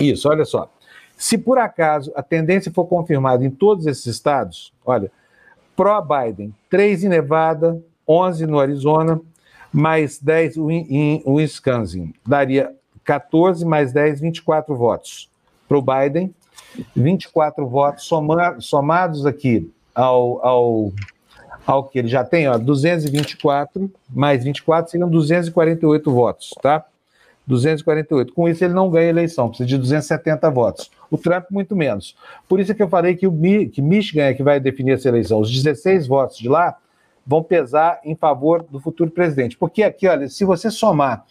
[0.00, 0.70] Isso, olha só.
[1.16, 5.10] Se por acaso a tendência for confirmada em todos esses estados, olha,
[5.74, 9.20] pró-Biden, 3 em Nevada, 11 no Arizona,
[9.72, 12.74] mais 10 em Wisconsin, daria
[13.06, 15.30] 14 mais 10, 24 votos
[15.68, 16.34] para o Biden,
[16.94, 20.92] 24 votos soma, somados aqui ao, ao,
[21.64, 26.84] ao que ele já tem, ó, 224 mais 24 seriam 248 votos, tá?
[27.46, 28.32] 248.
[28.34, 30.90] Com isso, ele não ganha eleição, precisa de 270 votos.
[31.08, 32.16] O Trump, muito menos.
[32.48, 33.32] Por isso que eu falei que, o,
[33.72, 35.40] que Michigan é que vai definir essa eleição.
[35.40, 36.76] Os 16 votos de lá
[37.24, 39.56] vão pesar em favor do futuro presidente.
[39.56, 41.24] Porque aqui, olha, se você somar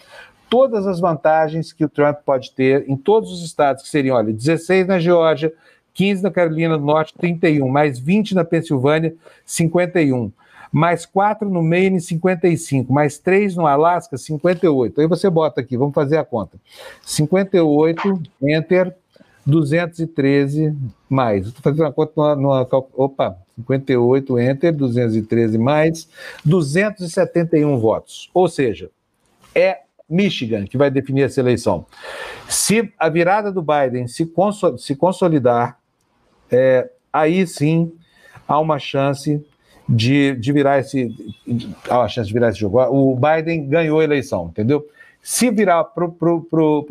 [0.55, 4.31] todas as vantagens que o Trump pode ter em todos os estados, que seriam, olha,
[4.31, 5.51] 16 na Geórgia,
[5.93, 9.13] 15 na Carolina do Norte, 31, mais 20 na Pensilvânia,
[9.45, 10.31] 51,
[10.71, 15.01] mais 4 no Maine, 55, mais 3 no Alasca, 58.
[15.01, 16.57] Aí você bota aqui, vamos fazer a conta.
[17.01, 18.95] 58, enter,
[19.45, 20.73] 213
[21.09, 21.47] mais.
[21.47, 22.65] Estou fazendo a conta numa.
[22.93, 26.07] Opa, 58, enter, 213 mais,
[26.45, 28.29] 271 votos.
[28.33, 28.89] Ou seja,
[29.53, 31.85] é Michigan, que vai definir essa eleição.
[32.47, 34.31] Se a virada do Biden se,
[34.77, 35.79] se consolidar,
[36.51, 37.91] é, aí sim
[38.47, 39.43] há uma chance
[39.87, 41.15] de, de virar esse.
[41.89, 42.79] Há uma chance de virar esse jogo.
[42.83, 44.87] O Biden ganhou a eleição, entendeu?
[45.21, 46.11] Se virar para o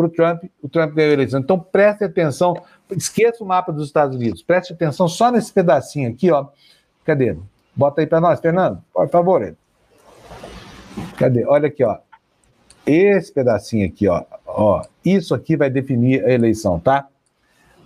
[0.09, 1.39] Trump, o Trump ganhou a eleição.
[1.39, 2.61] Então preste atenção,
[2.91, 6.47] esqueça o mapa dos Estados Unidos, preste atenção só nesse pedacinho aqui, ó.
[7.05, 7.37] Cadê?
[7.77, 9.55] Bota aí para nós, Fernando, por favor.
[11.17, 11.45] Cadê?
[11.45, 11.99] Olha aqui, ó.
[12.87, 17.09] Esse pedacinho aqui, ó, ó, isso aqui vai definir a eleição, tá?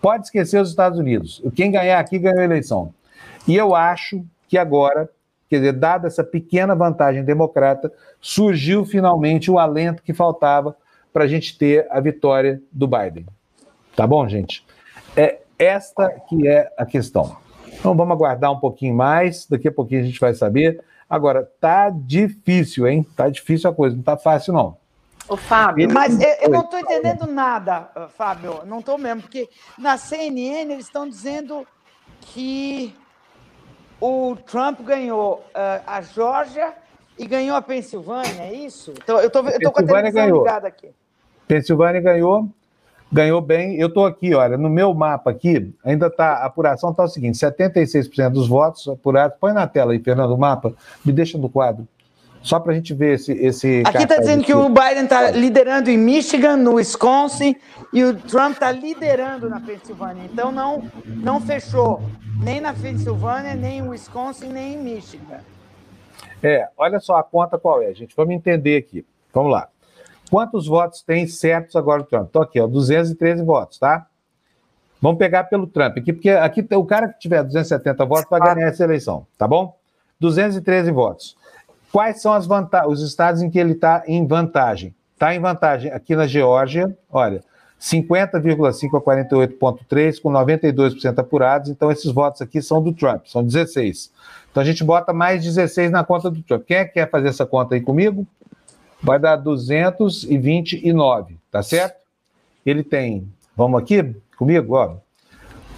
[0.02, 1.42] Pode esquecer os Estados Unidos.
[1.54, 2.92] Quem ganhar aqui ganhou a eleição.
[3.46, 5.08] E eu acho que agora,
[5.48, 10.76] quer dizer, dada essa pequena vantagem democrata, surgiu finalmente o alento que faltava
[11.12, 13.26] para a gente ter a vitória do Biden.
[13.94, 14.64] Tá bom, gente?
[15.16, 17.36] É esta que é a questão.
[17.72, 20.80] Então vamos aguardar um pouquinho mais, daqui a pouquinho a gente vai saber.
[21.08, 23.06] Agora, tá difícil, hein?
[23.16, 24.76] Tá difícil a coisa, não tá fácil não.
[25.28, 25.88] O Fábio.
[25.92, 28.62] Mas eu, eu não estou entendendo nada, Fábio.
[28.64, 31.66] Não estou mesmo, porque na CNN eles estão dizendo
[32.20, 32.94] que
[34.00, 36.72] o Trump ganhou uh, a Geórgia
[37.18, 38.92] e ganhou a Pensilvânia, é isso?
[39.02, 40.38] Então, eu estou com a televisão ganhou.
[40.38, 40.88] ligada aqui.
[41.48, 42.48] Pensilvânia ganhou,
[43.12, 43.76] ganhou bem.
[43.76, 47.38] Eu estou aqui, olha, no meu mapa aqui, ainda está, a apuração está o seguinte:
[47.38, 49.36] 76% dos votos apurados.
[49.40, 50.72] Põe na tela aí, Fernando, o mapa,
[51.04, 51.88] me deixa no quadro.
[52.48, 53.32] Só para a gente ver esse.
[53.32, 57.54] esse Aqui está dizendo que o Biden está liderando em Michigan, no Wisconsin,
[57.92, 60.24] e o Trump está liderando na Pensilvânia.
[60.24, 62.00] Então não, não fechou
[62.42, 65.40] nem na Pensilvânia, nem em Wisconsin, nem em Michigan.
[66.42, 68.16] É, olha só a conta qual é, gente.
[68.16, 69.04] Vamos entender aqui.
[69.30, 69.68] Vamos lá.
[70.30, 72.28] Quantos votos tem certos agora o Trump?
[72.28, 74.06] Estou aqui, ó, 213 votos, tá?
[75.02, 78.68] Vamos pegar pelo Trump aqui, porque aqui o cara que tiver 270 votos vai ganhar
[78.68, 79.76] essa eleição, tá bom?
[80.18, 81.36] 213 votos.
[81.92, 82.46] Quais são as
[82.86, 84.94] os estados em que ele está em vantagem?
[85.14, 87.42] Está em vantagem aqui na Geórgia, olha,
[87.80, 91.70] 50,5 a 48,3, com 92% apurados.
[91.70, 94.12] Então, esses votos aqui são do Trump, são 16.
[94.50, 96.64] Então, a gente bota mais 16 na conta do Trump.
[96.66, 98.26] Quem é que quer fazer essa conta aí comigo?
[99.00, 101.98] Vai dar 229, tá certo?
[102.66, 104.96] Ele tem, vamos aqui comigo, ó.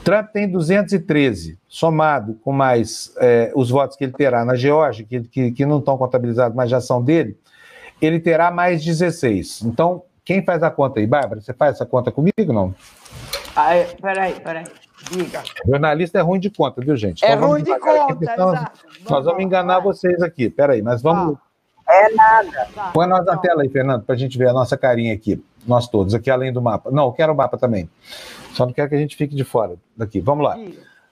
[0.05, 5.21] Trump tem 213, somado com mais é, os votos que ele terá na Geórgia, que,
[5.21, 7.39] que, que não estão contabilizados, mas já são dele,
[8.01, 9.63] ele terá mais 16.
[9.63, 11.07] Então, quem faz a conta aí?
[11.07, 12.75] Bárbara, você faz essa conta comigo não?
[13.55, 14.65] Ah, é, peraí, peraí.
[15.11, 15.43] Diga.
[15.67, 17.25] Jornalista é ruim de conta, viu, gente?
[17.25, 18.41] É então, ruim de conta, exato.
[18.41, 20.49] Nós, nós vamos enganar vocês aqui.
[20.51, 21.37] Peraí, mas vamos.
[21.89, 22.69] É nada.
[22.93, 25.43] Põe nós na tela aí, Fernando, para a gente ver a nossa carinha aqui.
[25.67, 26.91] Nós todos, aqui além do mapa.
[26.91, 27.89] Não, eu quero o mapa também.
[28.53, 30.21] Só não quero que a gente fique de fora daqui.
[30.21, 30.59] Vamos lá.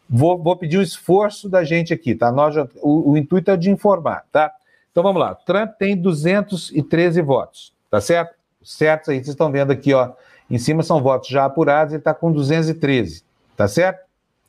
[0.09, 2.33] Vou, vou pedir o esforço da gente aqui, tá?
[2.33, 4.51] Nós já, o, o intuito é de informar, tá?
[4.91, 5.35] Então vamos lá.
[5.35, 8.35] Trump tem 213 votos, tá certo?
[8.62, 10.12] Certos aí, vocês estão vendo aqui, ó.
[10.51, 13.23] Em cima são votos já apurados, ele está com 213,
[13.55, 14.01] tá certo?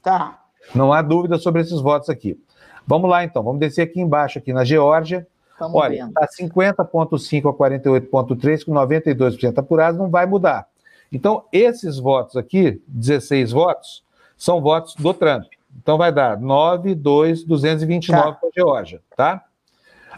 [0.01, 0.39] Tá.
[0.73, 2.41] Não há dúvida sobre esses votos aqui.
[2.87, 5.27] Vamos lá então, vamos descer aqui embaixo, aqui na Geórgia.
[5.73, 10.67] Olha, está 50,5 a 48,3, com 92% apurados, não vai mudar.
[11.11, 14.03] Então, esses votos aqui, 16 votos,
[14.37, 15.45] são votos do Trump.
[15.81, 18.31] Então, vai dar 9, 2, 229 tá.
[18.33, 19.43] para a Geórgia, tá?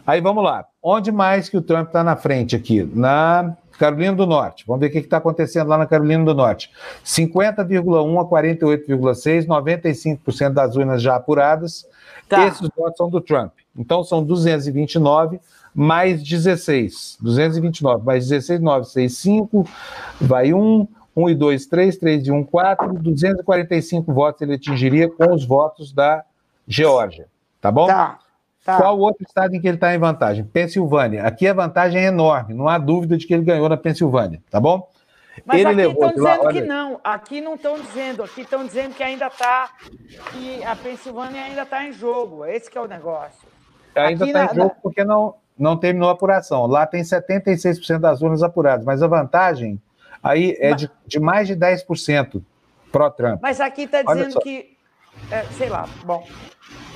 [0.06, 0.66] Aí vamos lá.
[0.82, 2.84] Onde mais que o Trump está na frente aqui?
[2.84, 4.64] Na Carolina do Norte.
[4.68, 6.70] Vamos ver o que está acontecendo lá na Carolina do Norte.
[7.04, 11.88] 50,1 a 48,6, 95% das urnas já apuradas.
[12.30, 12.46] Tá.
[12.46, 13.52] Esses votos são do Trump.
[13.76, 15.40] Então são 229
[15.74, 17.18] mais 16.
[17.20, 19.68] 229 mais 16, 9, 6, 5,
[20.20, 25.34] vai 1, 1 e 2, 3, 3 e 1, 4, 245 votos ele atingiria com
[25.34, 26.24] os votos da
[26.68, 27.26] Geórgia.
[27.60, 27.88] Tá bom?
[27.88, 28.20] Tá.
[28.64, 28.78] Tá.
[28.78, 30.44] Qual o outro estado em que ele está em vantagem?
[30.44, 31.24] Pensilvânia.
[31.24, 34.60] Aqui a vantagem é enorme, não há dúvida de que ele ganhou na Pensilvânia, tá
[34.60, 34.88] bom?
[35.46, 38.94] Mas ele aqui estão dizendo lá, que não, aqui não estão dizendo, aqui estão dizendo
[38.94, 39.70] que ainda está,
[40.32, 43.48] que a Pensilvânia ainda está em jogo, esse que é o negócio.
[43.96, 46.68] Ainda está em jogo porque não, não terminou a apuração.
[46.68, 49.82] Lá tem 76% das urnas apuradas, mas a vantagem
[50.22, 52.42] aí é mas, de, de mais de 10%
[52.92, 53.40] pró-Trump.
[53.42, 54.78] Mas aqui está dizendo que,
[55.32, 56.28] é, sei lá, bom,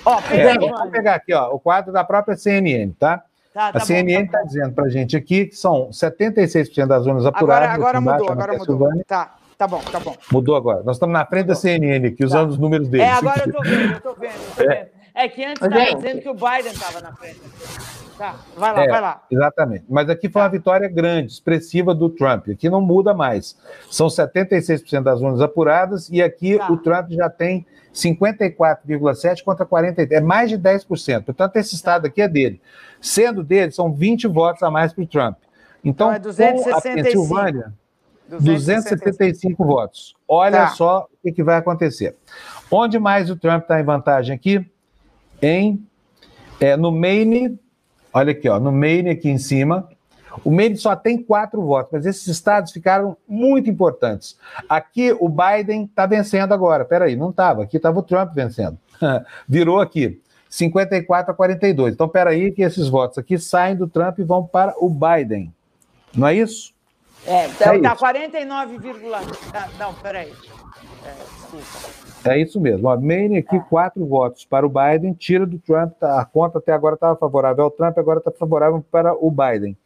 [0.05, 3.23] Ó, é, vamos pegar aqui, ó, o quadro da própria CNN, tá?
[3.53, 7.05] Tá, tá a CNN está tá dizendo para a gente aqui que são 76% das
[7.05, 7.69] urnas apuradas.
[7.69, 9.03] Agora, agora mudou, agora mudou.
[9.07, 10.15] Tá, tá bom, tá bom.
[10.31, 10.83] Mudou agora.
[10.83, 12.51] Nós estamos na frente da CNN aqui, usando tá.
[12.51, 13.07] os números deles.
[13.07, 14.67] É, agora eu estou vendo, eu estou vendo, eu tô é.
[14.67, 14.89] vendo.
[15.15, 15.23] É.
[15.25, 17.41] é que antes estava dizendo que o Biden estava na frente.
[18.17, 19.23] Tá, vai lá, é, vai lá.
[19.29, 19.85] Exatamente.
[19.89, 22.47] Mas aqui foi uma vitória grande, expressiva do Trump.
[22.49, 23.57] Aqui não muda mais.
[23.91, 26.71] São 76% das urnas apuradas e aqui tá.
[26.71, 30.11] o Trump já tem 54,7% contra 43%.
[30.11, 31.23] É mais de 10%.
[31.23, 32.61] Portanto, esse estado aqui é dele.
[33.01, 35.37] Sendo dele, são 20 votos a mais para o Trump.
[35.83, 37.73] Então, então é com a Pensilvânia,
[38.27, 40.15] 275 votos.
[40.27, 40.67] Olha tá.
[40.69, 42.15] só o que, vai acontecer.
[42.71, 44.65] Onde mais o Trump está em vantagem aqui?
[45.41, 45.85] Em,
[46.59, 47.59] é, no Maine,
[48.15, 49.89] olha aqui, ó, no Maine aqui em cima,
[50.43, 54.37] o Maine só tem quatro votos, mas esses estados ficaram muito importantes.
[54.69, 56.85] Aqui o Biden está vencendo agora.
[56.85, 57.63] Peraí, não estava.
[57.63, 58.77] Aqui estava o Trump vencendo.
[59.47, 60.21] Virou aqui.
[60.49, 61.93] 54 a 42.
[61.93, 65.53] Então, peraí, que esses votos aqui saem do Trump e vão para o Biden.
[66.15, 66.73] Não é isso?
[67.25, 68.79] É, está é tá 49,
[69.51, 70.31] tá, não, peraí.
[71.03, 72.04] É, desculpa.
[72.25, 72.89] É isso mesmo.
[72.89, 73.59] A Maine aqui, é.
[73.59, 75.93] quatro votos para o Biden, tira do Trump.
[75.99, 79.77] Tá, a conta até agora estava favorável ao Trump, agora está favorável para o Biden.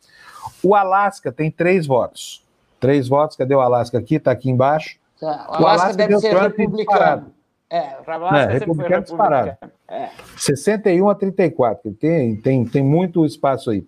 [0.63, 2.45] O Alasca tem três votos.
[2.79, 4.15] Três votos, cadê o Alasca aqui?
[4.15, 4.97] Está aqui embaixo.
[5.19, 5.27] Tá.
[5.27, 7.33] O, Alasca o Alasca deve ser Trump republicano.
[7.69, 9.57] É, o Alasca é, republicano disparado.
[9.87, 10.09] É.
[10.37, 13.85] 61 a 34, tem, tem, tem muito espaço aí.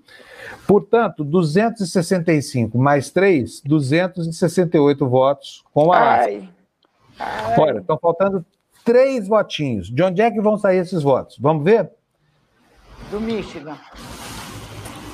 [0.68, 6.26] Portanto, 265 mais 3, 268 votos com o Alasca.
[6.26, 6.50] Ai.
[7.20, 7.56] Ai.
[7.58, 8.46] Olha, estão faltando
[8.84, 9.90] três votinhos.
[9.90, 11.38] De onde é que vão sair esses votos?
[11.40, 11.90] Vamos ver?
[13.10, 13.78] Do Michigan.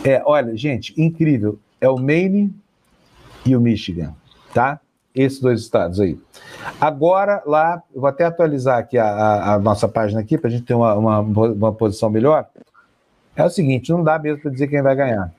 [0.04, 1.60] É, olha, gente, incrível.
[1.80, 2.54] É o Maine
[3.46, 4.14] e o Michigan,
[4.54, 4.80] tá?
[5.14, 6.20] Esses dois estados aí.
[6.80, 10.52] Agora, lá, eu vou até atualizar aqui a, a, a nossa página aqui para a
[10.52, 12.48] gente ter uma, uma, uma, posição melhor.
[13.36, 15.34] É o seguinte, não dá mesmo para dizer quem vai ganhar.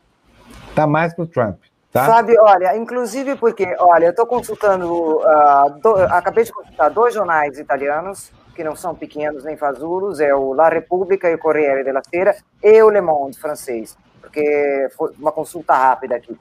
[0.74, 1.58] Tá mais para o Trump.
[1.98, 2.06] Tá?
[2.06, 7.58] Sabe, olha, inclusive porque, olha, eu estou consultando, uh, do, acabei de consultar dois jornais
[7.58, 12.00] italianos, que não são pequenos nem fazulos, é o La Repubblica e o Corriere della
[12.08, 16.38] Sera, e o Le Monde francês, porque foi uma consulta rápida aqui.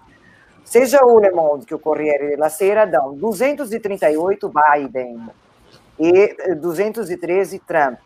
[0.63, 5.27] Seja o Le Monde que o Corriere della Sera dão 238 Biden
[5.99, 7.97] e 213 Trump,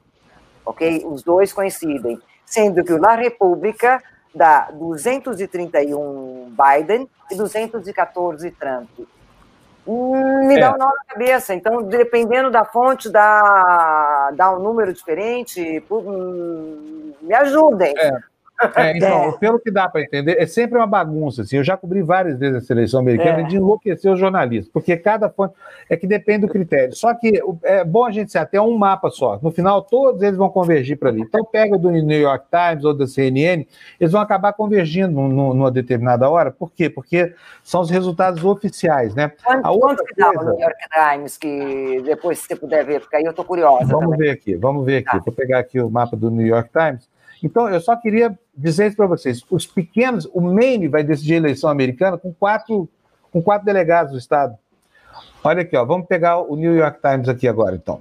[0.65, 1.03] ok?
[1.05, 4.01] Os dois coincidem, sendo que o La Repubblica
[4.33, 8.89] dá 231 Biden e 214 Trump.
[9.87, 10.59] Hum, me é.
[10.59, 11.53] dá um nó na cabeça.
[11.53, 15.83] Então, dependendo da fonte, dá, dá um número diferente.
[15.89, 17.93] Hum, me ajudem.
[17.97, 18.11] É.
[18.75, 19.37] É, então, é.
[19.37, 21.41] pelo que dá para entender, é sempre uma bagunça.
[21.41, 21.57] Assim.
[21.57, 23.43] Eu já cobri várias vezes a seleção americana é.
[23.43, 25.53] de enlouquecer os jornalistas, porque cada fonte
[25.89, 26.95] é que depende do critério.
[26.95, 29.39] Só que é bom a gente ser até um mapa só.
[29.41, 31.21] No final, todos eles vão convergir para ali.
[31.21, 33.65] Então, pega do New York Times ou da CNN,
[33.99, 36.51] eles vão acabar convergindo numa determinada hora.
[36.51, 36.89] Por quê?
[36.89, 37.33] Porque
[37.63, 39.31] são os resultados oficiais, né?
[39.43, 40.33] Quanto, a outra quanto que coisa...
[40.33, 43.85] dá o New York Times, que depois você puder ver, porque aí eu estou curiosa.
[43.85, 44.19] Vamos também.
[44.19, 45.17] ver aqui, vamos ver aqui.
[45.17, 45.23] Tá.
[45.25, 47.10] Vou pegar aqui o mapa do New York Times.
[47.43, 49.43] Então, eu só queria dizer isso para vocês.
[49.49, 52.87] Os pequenos, o Maine vai decidir a eleição americana com quatro,
[53.31, 54.55] com quatro delegados do Estado.
[55.43, 57.99] Olha aqui, ó, vamos pegar o New York Times aqui agora, então.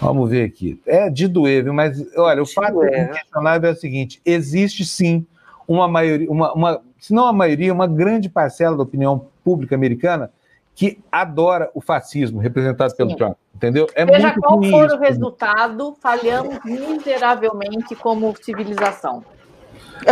[0.00, 0.80] Vamos ver aqui.
[0.86, 1.72] É de doer, viu?
[1.72, 3.10] Mas, olha, o fato doer.
[3.10, 5.26] inquestionável é o seguinte: existe sim
[5.68, 10.30] uma maioria, uma, uma, se não a maioria, uma grande parcela da opinião pública americana
[10.74, 13.16] que adora o fascismo representado pelo Sim.
[13.16, 13.86] Trump, entendeu?
[13.94, 14.96] É Seja muito qual for isso.
[14.96, 19.24] o resultado, falhamos miseravelmente como civilização.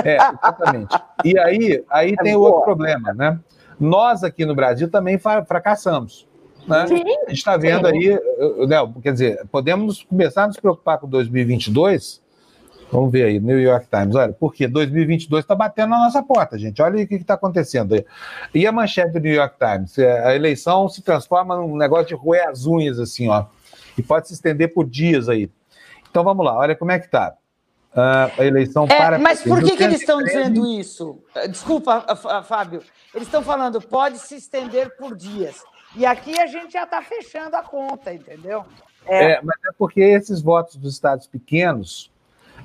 [0.04, 0.96] É, exatamente.
[1.24, 2.48] E aí, aí é tem boa.
[2.48, 3.38] outro problema, né?
[3.78, 6.28] Nós aqui no Brasil também fracassamos.
[6.66, 6.86] Né?
[6.86, 7.94] Sim, a gente está vendo sim.
[7.94, 8.20] aí,
[8.68, 12.21] Léo, quer dizer, podemos começar a nos preocupar com 2022
[12.92, 14.14] Vamos ver aí, New York Times.
[14.14, 16.82] Olha, porque 2022 está batendo na nossa porta, gente.
[16.82, 18.04] Olha o que está acontecendo aí.
[18.54, 19.96] E a manchete do New York Times?
[19.96, 23.46] É, a eleição se transforma num negócio de roer as unhas, assim, ó.
[23.96, 25.50] E pode se estender por dias aí.
[26.10, 27.34] Então vamos lá, olha como é que está.
[27.94, 29.18] Uh, a eleição é, para.
[29.18, 31.18] Mas por que, que eles estão dizendo isso?
[31.48, 32.04] Desculpa,
[32.44, 32.82] Fábio.
[33.14, 35.62] Eles estão falando pode se estender por dias.
[35.96, 38.66] E aqui a gente já está fechando a conta, entendeu?
[39.06, 39.32] É.
[39.32, 42.11] é, mas é porque esses votos dos estados pequenos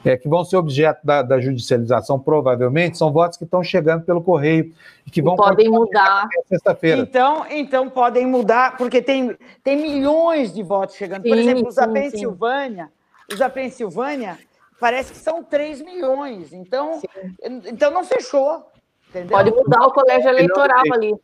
[0.06, 4.22] é, que vão ser objeto da, da, judicialização, provavelmente, são votos que estão chegando pelo
[4.22, 4.74] correio
[5.06, 7.02] e que vão podem mudar sexta-feira.
[7.02, 11.24] Então, então podem mudar, porque tem, tem milhões de votos chegando.
[11.24, 12.90] Sim, Por exemplo, os da Pensilvânia,
[13.32, 14.38] os da Pensilvânia
[14.80, 16.54] parece que são 3 milhões.
[16.54, 17.02] Então,
[17.42, 18.66] então não fechou.
[19.10, 19.30] Entendeu?
[19.30, 21.16] Pode mudar o colégio eleitoral ali.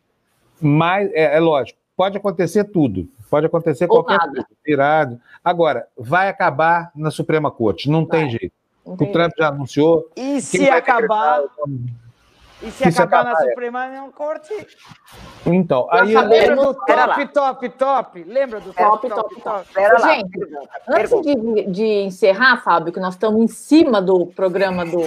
[0.60, 3.08] Mas é, é lógico, pode acontecer tudo.
[3.30, 4.32] Pode acontecer Ou qualquer nada.
[4.32, 5.19] coisa, virado.
[5.43, 8.19] Agora, vai acabar na Suprema Corte, não vai.
[8.19, 8.53] tem jeito.
[8.86, 9.10] Entendi.
[9.10, 10.10] O Trump já anunciou.
[10.16, 11.44] E se acabar.
[12.62, 13.50] E se, se acabar, acabar, na é.
[13.50, 14.68] Suprema Corte.
[15.45, 16.16] Então, aí.
[16.16, 18.24] Lembra do top, top, top?
[18.24, 19.42] Lembra do top, top, top?
[19.42, 19.68] top.
[20.02, 20.40] Gente,
[20.88, 25.02] antes de, de encerrar, Fábio, que nós estamos em cima do programa do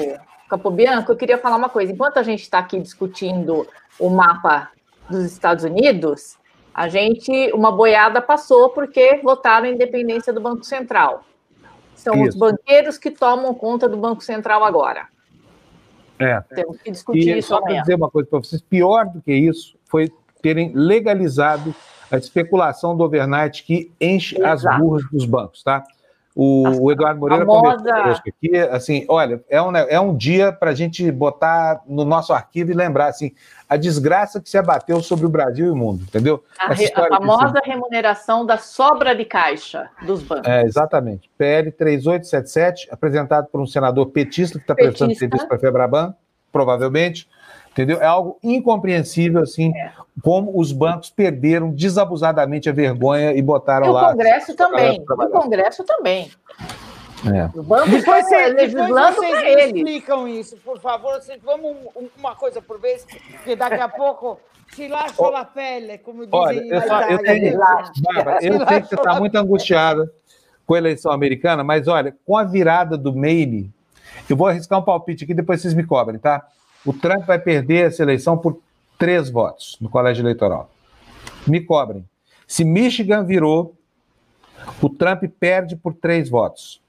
[0.48, 1.92] Capobianco, eu queria falar uma coisa.
[1.92, 3.66] Enquanto a gente está aqui discutindo
[3.98, 4.70] o mapa
[5.08, 6.36] dos Estados Unidos,
[6.74, 11.24] a gente, uma boiada passou porque votaram a independência do Banco Central.
[12.06, 12.28] São Isso.
[12.28, 15.08] os banqueiros que tomam conta do Banco Central agora.
[16.20, 16.40] É.
[16.54, 19.34] Temos que discutir e isso só para dizer uma coisa para vocês, pior do que
[19.34, 20.08] isso foi
[20.40, 21.74] terem legalizado
[22.08, 24.68] a especulação do overnight que enche Exato.
[24.68, 25.82] as burras dos bancos, tá?
[26.38, 30.74] O, o Eduardo Moreira comentou aqui, assim, olha, é um, é um dia para a
[30.74, 33.32] gente botar no nosso arquivo e lembrar, assim,
[33.66, 36.44] a desgraça que se abateu sobre o Brasil e o mundo, entendeu?
[36.58, 40.46] A, re, a famosa remuneração da sobra de caixa dos bancos.
[40.46, 41.30] É, exatamente.
[41.38, 46.14] PL 3877, apresentado por um senador petista que está prestando serviço para a Febraban,
[46.52, 47.26] provavelmente,
[47.76, 48.00] entendeu?
[48.00, 49.92] É algo incompreensível, assim, é.
[50.22, 54.06] como os bancos perderam desabusadamente a vergonha e botaram e lá...
[54.06, 56.30] o Congresso também, o Congresso também.
[57.26, 57.58] É.
[57.58, 59.78] O banco depois, você, legislando depois vocês ele.
[59.78, 61.14] explicam isso, por favor.
[61.14, 61.76] Vocês, vamos
[62.18, 64.38] uma coisa por vez, porque daqui a pouco
[64.72, 68.88] se lascia a pele, como dizem Olha, eu, só, eu, tenho, Bárbara, eu sei que
[68.88, 70.10] você está muito angustiada
[70.66, 73.72] com a eleição americana, mas olha, com a virada do Maine,
[74.28, 76.46] eu vou arriscar um palpite aqui, depois vocês me cobrem, tá?
[76.86, 78.60] O Trump vai perder essa eleição por
[78.96, 80.70] três votos no colégio eleitoral.
[81.46, 82.08] Me cobrem.
[82.46, 83.74] Se Michigan virou,
[84.80, 86.80] o Trump perde por três votos.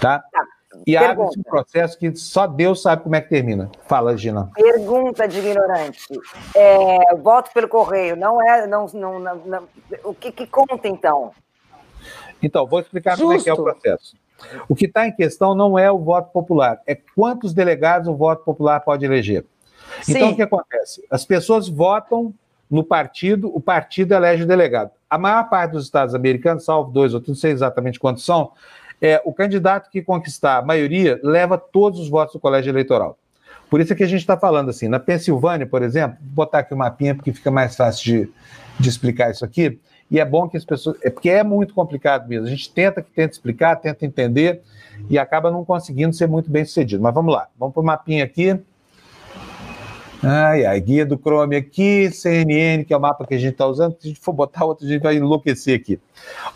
[0.00, 0.20] Tá?
[0.20, 0.46] tá.
[0.86, 3.70] E abre um processo que só Deus sabe como é que termina.
[3.86, 4.50] Fala, Gina.
[4.54, 6.00] Pergunta de ignorante.
[6.56, 8.66] É, voto pelo correio, não é.
[8.66, 9.68] Não, não, não, não
[10.04, 11.32] o que, que, conta, então?
[12.42, 13.24] Então, vou explicar Justo.
[13.24, 14.16] como é que é o processo.
[14.68, 18.44] O que está em questão não é o voto popular, é quantos delegados o voto
[18.44, 19.44] popular pode eleger.
[20.08, 20.32] Então, Sim.
[20.32, 21.04] o que acontece?
[21.10, 22.34] As pessoas votam
[22.70, 24.90] no partido, o partido elege o delegado.
[25.08, 28.52] A maior parte dos estados americanos, salvo dois ou três, não sei exatamente quantos são,
[29.00, 33.18] é, o candidato que conquistar a maioria leva todos os votos do colégio eleitoral.
[33.68, 34.86] Por isso é que a gente está falando assim.
[34.86, 38.32] Na Pensilvânia, por exemplo, vou botar aqui o mapinha porque fica mais fácil de,
[38.78, 39.80] de explicar isso aqui.
[40.10, 40.96] E é bom que as pessoas.
[41.02, 42.46] É porque é muito complicado mesmo.
[42.46, 44.62] A gente tenta que tenta explicar, tenta entender
[45.08, 47.02] e acaba não conseguindo ser muito bem sucedido.
[47.02, 48.60] Mas vamos lá, vamos para o mapinha aqui.
[50.24, 53.66] Ai, ai, guia do Chrome aqui, CNN, que é o mapa que a gente está
[53.66, 53.96] usando.
[53.98, 55.98] Se a gente for botar outro, a gente vai enlouquecer aqui.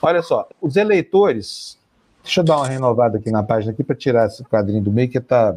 [0.01, 1.77] Olha só, os eleitores.
[2.23, 5.09] Deixa eu dar uma renovada aqui na página aqui para tirar esse quadrinho do meio,
[5.09, 5.57] que tá.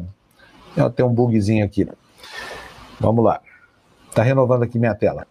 [0.94, 1.86] Tem um bugzinho aqui.
[2.98, 3.40] Vamos lá.
[4.08, 5.26] Está renovando aqui minha tela.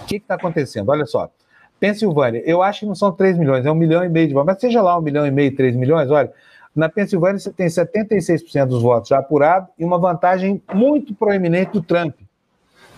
[0.00, 0.88] O que está acontecendo?
[0.88, 1.30] Olha só.
[1.78, 4.46] Pensilvânia, eu acho que não são 3 milhões, é um milhão e meio de votos.
[4.46, 6.32] Mas seja lá um milhão e meio, 3 milhões, olha.
[6.74, 11.82] Na Pensilvânia, você tem 76% dos votos já apurados e uma vantagem muito proeminente do
[11.82, 12.14] Trump.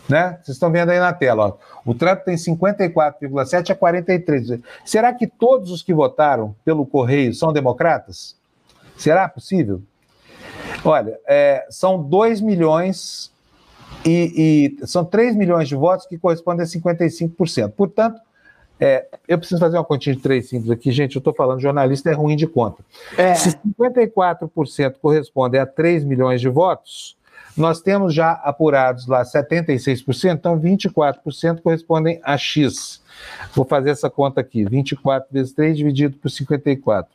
[0.08, 0.38] Né?
[0.42, 1.46] Vocês estão vendo aí na tela.
[1.46, 1.90] Ó.
[1.90, 4.60] O Trump tem 54,7 a 43.
[4.84, 8.36] Será que todos os que votaram pelo Correio são democratas?
[8.96, 9.82] Será possível?
[10.84, 13.32] Olha, é, são 2 milhões
[14.04, 17.70] e, e, são 3 milhões de votos que correspondem a 55%.
[17.72, 18.20] Portanto,
[18.78, 21.16] é, eu preciso fazer uma continha de três simples aqui, gente.
[21.16, 22.84] Eu estou falando, jornalista é ruim de conta.
[23.16, 23.34] É.
[23.34, 27.16] Se 54% correspondem a 3 milhões de votos,
[27.56, 33.00] nós temos já apurados lá 76%, então 24% correspondem a X.
[33.54, 37.14] Vou fazer essa conta aqui: 24 vezes 3 dividido por 54.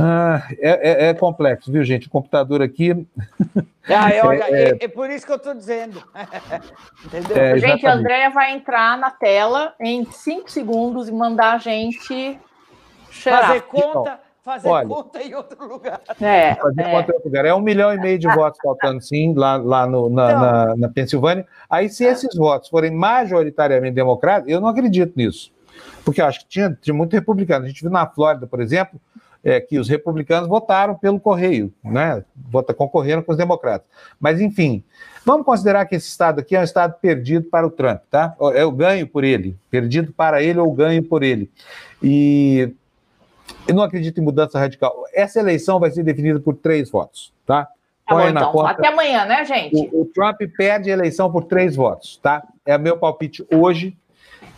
[0.00, 2.06] Ah, é, é, é, complexo, viu, gente?
[2.06, 3.06] O computador aqui.
[3.90, 6.04] Ah, é, olha, é, é, por isso que eu estou dizendo.
[7.06, 7.34] Entendeu?
[7.34, 12.38] É, gente, a Andréia vai entrar na tela em 5 segundos e mandar a gente
[13.10, 13.46] cheirar.
[13.46, 14.00] fazer conta.
[14.00, 14.18] Então,
[14.48, 16.00] Fazer olha, conta em outro lugar.
[16.20, 17.44] É, fazer conta em outro lugar.
[17.44, 20.76] É um milhão e meio de votos faltando, sim, lá, lá no, na, então, na,
[20.76, 21.46] na, Pensilvânia.
[21.68, 25.52] Aí, se esses votos forem majoritariamente democratas, eu não acredito nisso.
[26.02, 27.66] Porque eu acho que tinha, tinha muito republicano.
[27.66, 28.98] A gente viu na Flórida, por exemplo,
[29.42, 32.24] é, que os republicanos votaram pelo correio, né?
[32.50, 33.86] Vota, concorreram com os democratas.
[34.18, 34.82] Mas, enfim,
[35.24, 38.34] vamos considerar que esse estado aqui é um estado perdido para o Trump, tá?
[38.54, 41.50] Eu ganho por ele, perdido para ele ou ganho por ele.
[42.02, 42.72] E
[43.66, 44.94] eu não acredito em mudança radical.
[45.12, 47.68] Essa eleição vai ser definida por três votos, tá?
[48.06, 48.52] Tá bom, então.
[48.52, 48.70] Conta.
[48.70, 49.76] Até amanhã, né, gente?
[49.92, 52.42] O, o Trump perde a eleição por três votos, tá?
[52.64, 53.96] É meu palpite hoje.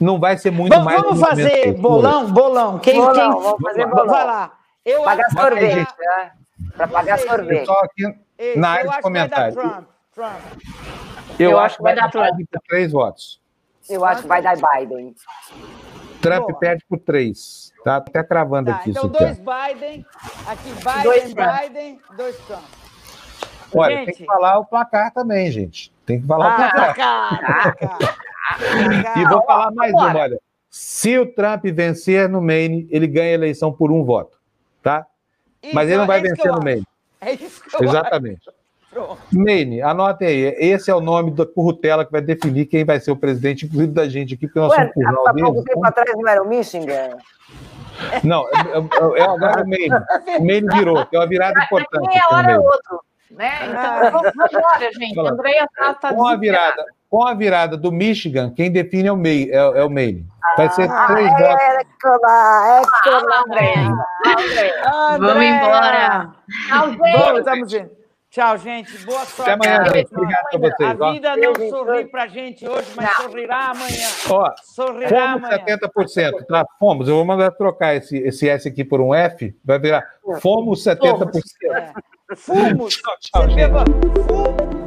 [0.00, 1.02] Não vai ser muito vamos, mais.
[1.02, 2.78] Vamos fazer bolão, bolão.
[2.78, 3.42] Quem, bolão, quem...
[3.42, 4.06] Vamos fazer bolão.
[4.06, 4.59] Vai lá.
[4.84, 6.32] Eu pagar sorvete, né?
[6.76, 7.66] Para pagar sorvete.
[7.66, 8.04] Só aqui
[8.38, 9.54] Ei, na área eu de acho comentários.
[9.54, 9.88] Que vai dar Trump.
[10.14, 11.38] Trump.
[11.38, 13.40] Eu, eu acho que vai dar Trump por três votos.
[13.88, 15.14] Eu acho que vai dar Biden.
[16.20, 16.58] Trump Boa.
[16.58, 17.72] perde por três.
[17.82, 18.90] Tá até cravando tá, aqui.
[18.90, 20.04] Então, dois Biden,
[20.46, 22.62] aqui Biden, dois Biden, dois Trump.
[23.74, 25.92] Olha, gente, tem que falar o placar também, gente.
[26.04, 27.38] Tem que falar ah, o placar.
[27.38, 29.18] placar, placar.
[29.18, 30.40] e vou falar mais uma, olha.
[30.68, 34.38] Se o Trump vencer no Maine, ele ganha a eleição por um voto,
[34.82, 35.06] tá?
[35.62, 36.86] Isso, Mas ele não vai é vencer no Maine.
[37.20, 38.48] É isso que eu Exatamente.
[38.48, 38.60] Acho.
[38.90, 39.20] Pronto.
[39.32, 40.44] Maine, anotem aí.
[40.58, 43.92] Esse é o nome da currutela que vai definir quem vai ser o presidente, inclusive
[43.92, 45.48] da gente aqui, porque nós Ué, somos curral há deles.
[45.48, 47.16] pouco tempo atrás não era o Michigan?
[48.24, 49.94] Não, é, é, é agora o Maine.
[50.38, 52.08] O Maine virou, tem uma virada importante.
[52.08, 53.00] Meia hora é outro.
[53.30, 53.52] Né?
[53.68, 55.20] Então, vamos embora, gente.
[55.20, 59.12] A Andrea tá, tá com a virada, com a virada do Michigan, quem define é
[59.12, 60.24] o, May, é, é o Maine.
[60.56, 61.64] Vai ser Ah, três é, votos.
[61.64, 63.42] é colar, é colar.
[63.46, 63.88] Andréia.
[65.18, 66.30] Vamos embora.
[66.70, 67.38] Gente.
[67.38, 68.00] estamos indo.
[68.30, 68.96] Tchau, gente.
[69.04, 69.50] Boa sorte.
[69.50, 70.14] Até amanhã, gente.
[70.14, 71.00] Obrigado a vocês.
[71.00, 74.06] A vida não sorri pra gente hoje, mas sorrirá amanhã.
[74.30, 75.64] Ó, Sorrirá fomos amanhã.
[75.66, 76.64] 70%, tá?
[76.78, 77.08] Fomos.
[77.08, 80.04] Eu vou mandar trocar esse, esse S aqui por um F, vai virar
[80.40, 81.40] fomos 70%.
[81.72, 81.92] É.
[82.36, 82.94] Fumos.
[82.96, 83.56] Tchau, tchau, Você gente.
[83.56, 83.84] beba-
[84.28, 84.79] Fumos.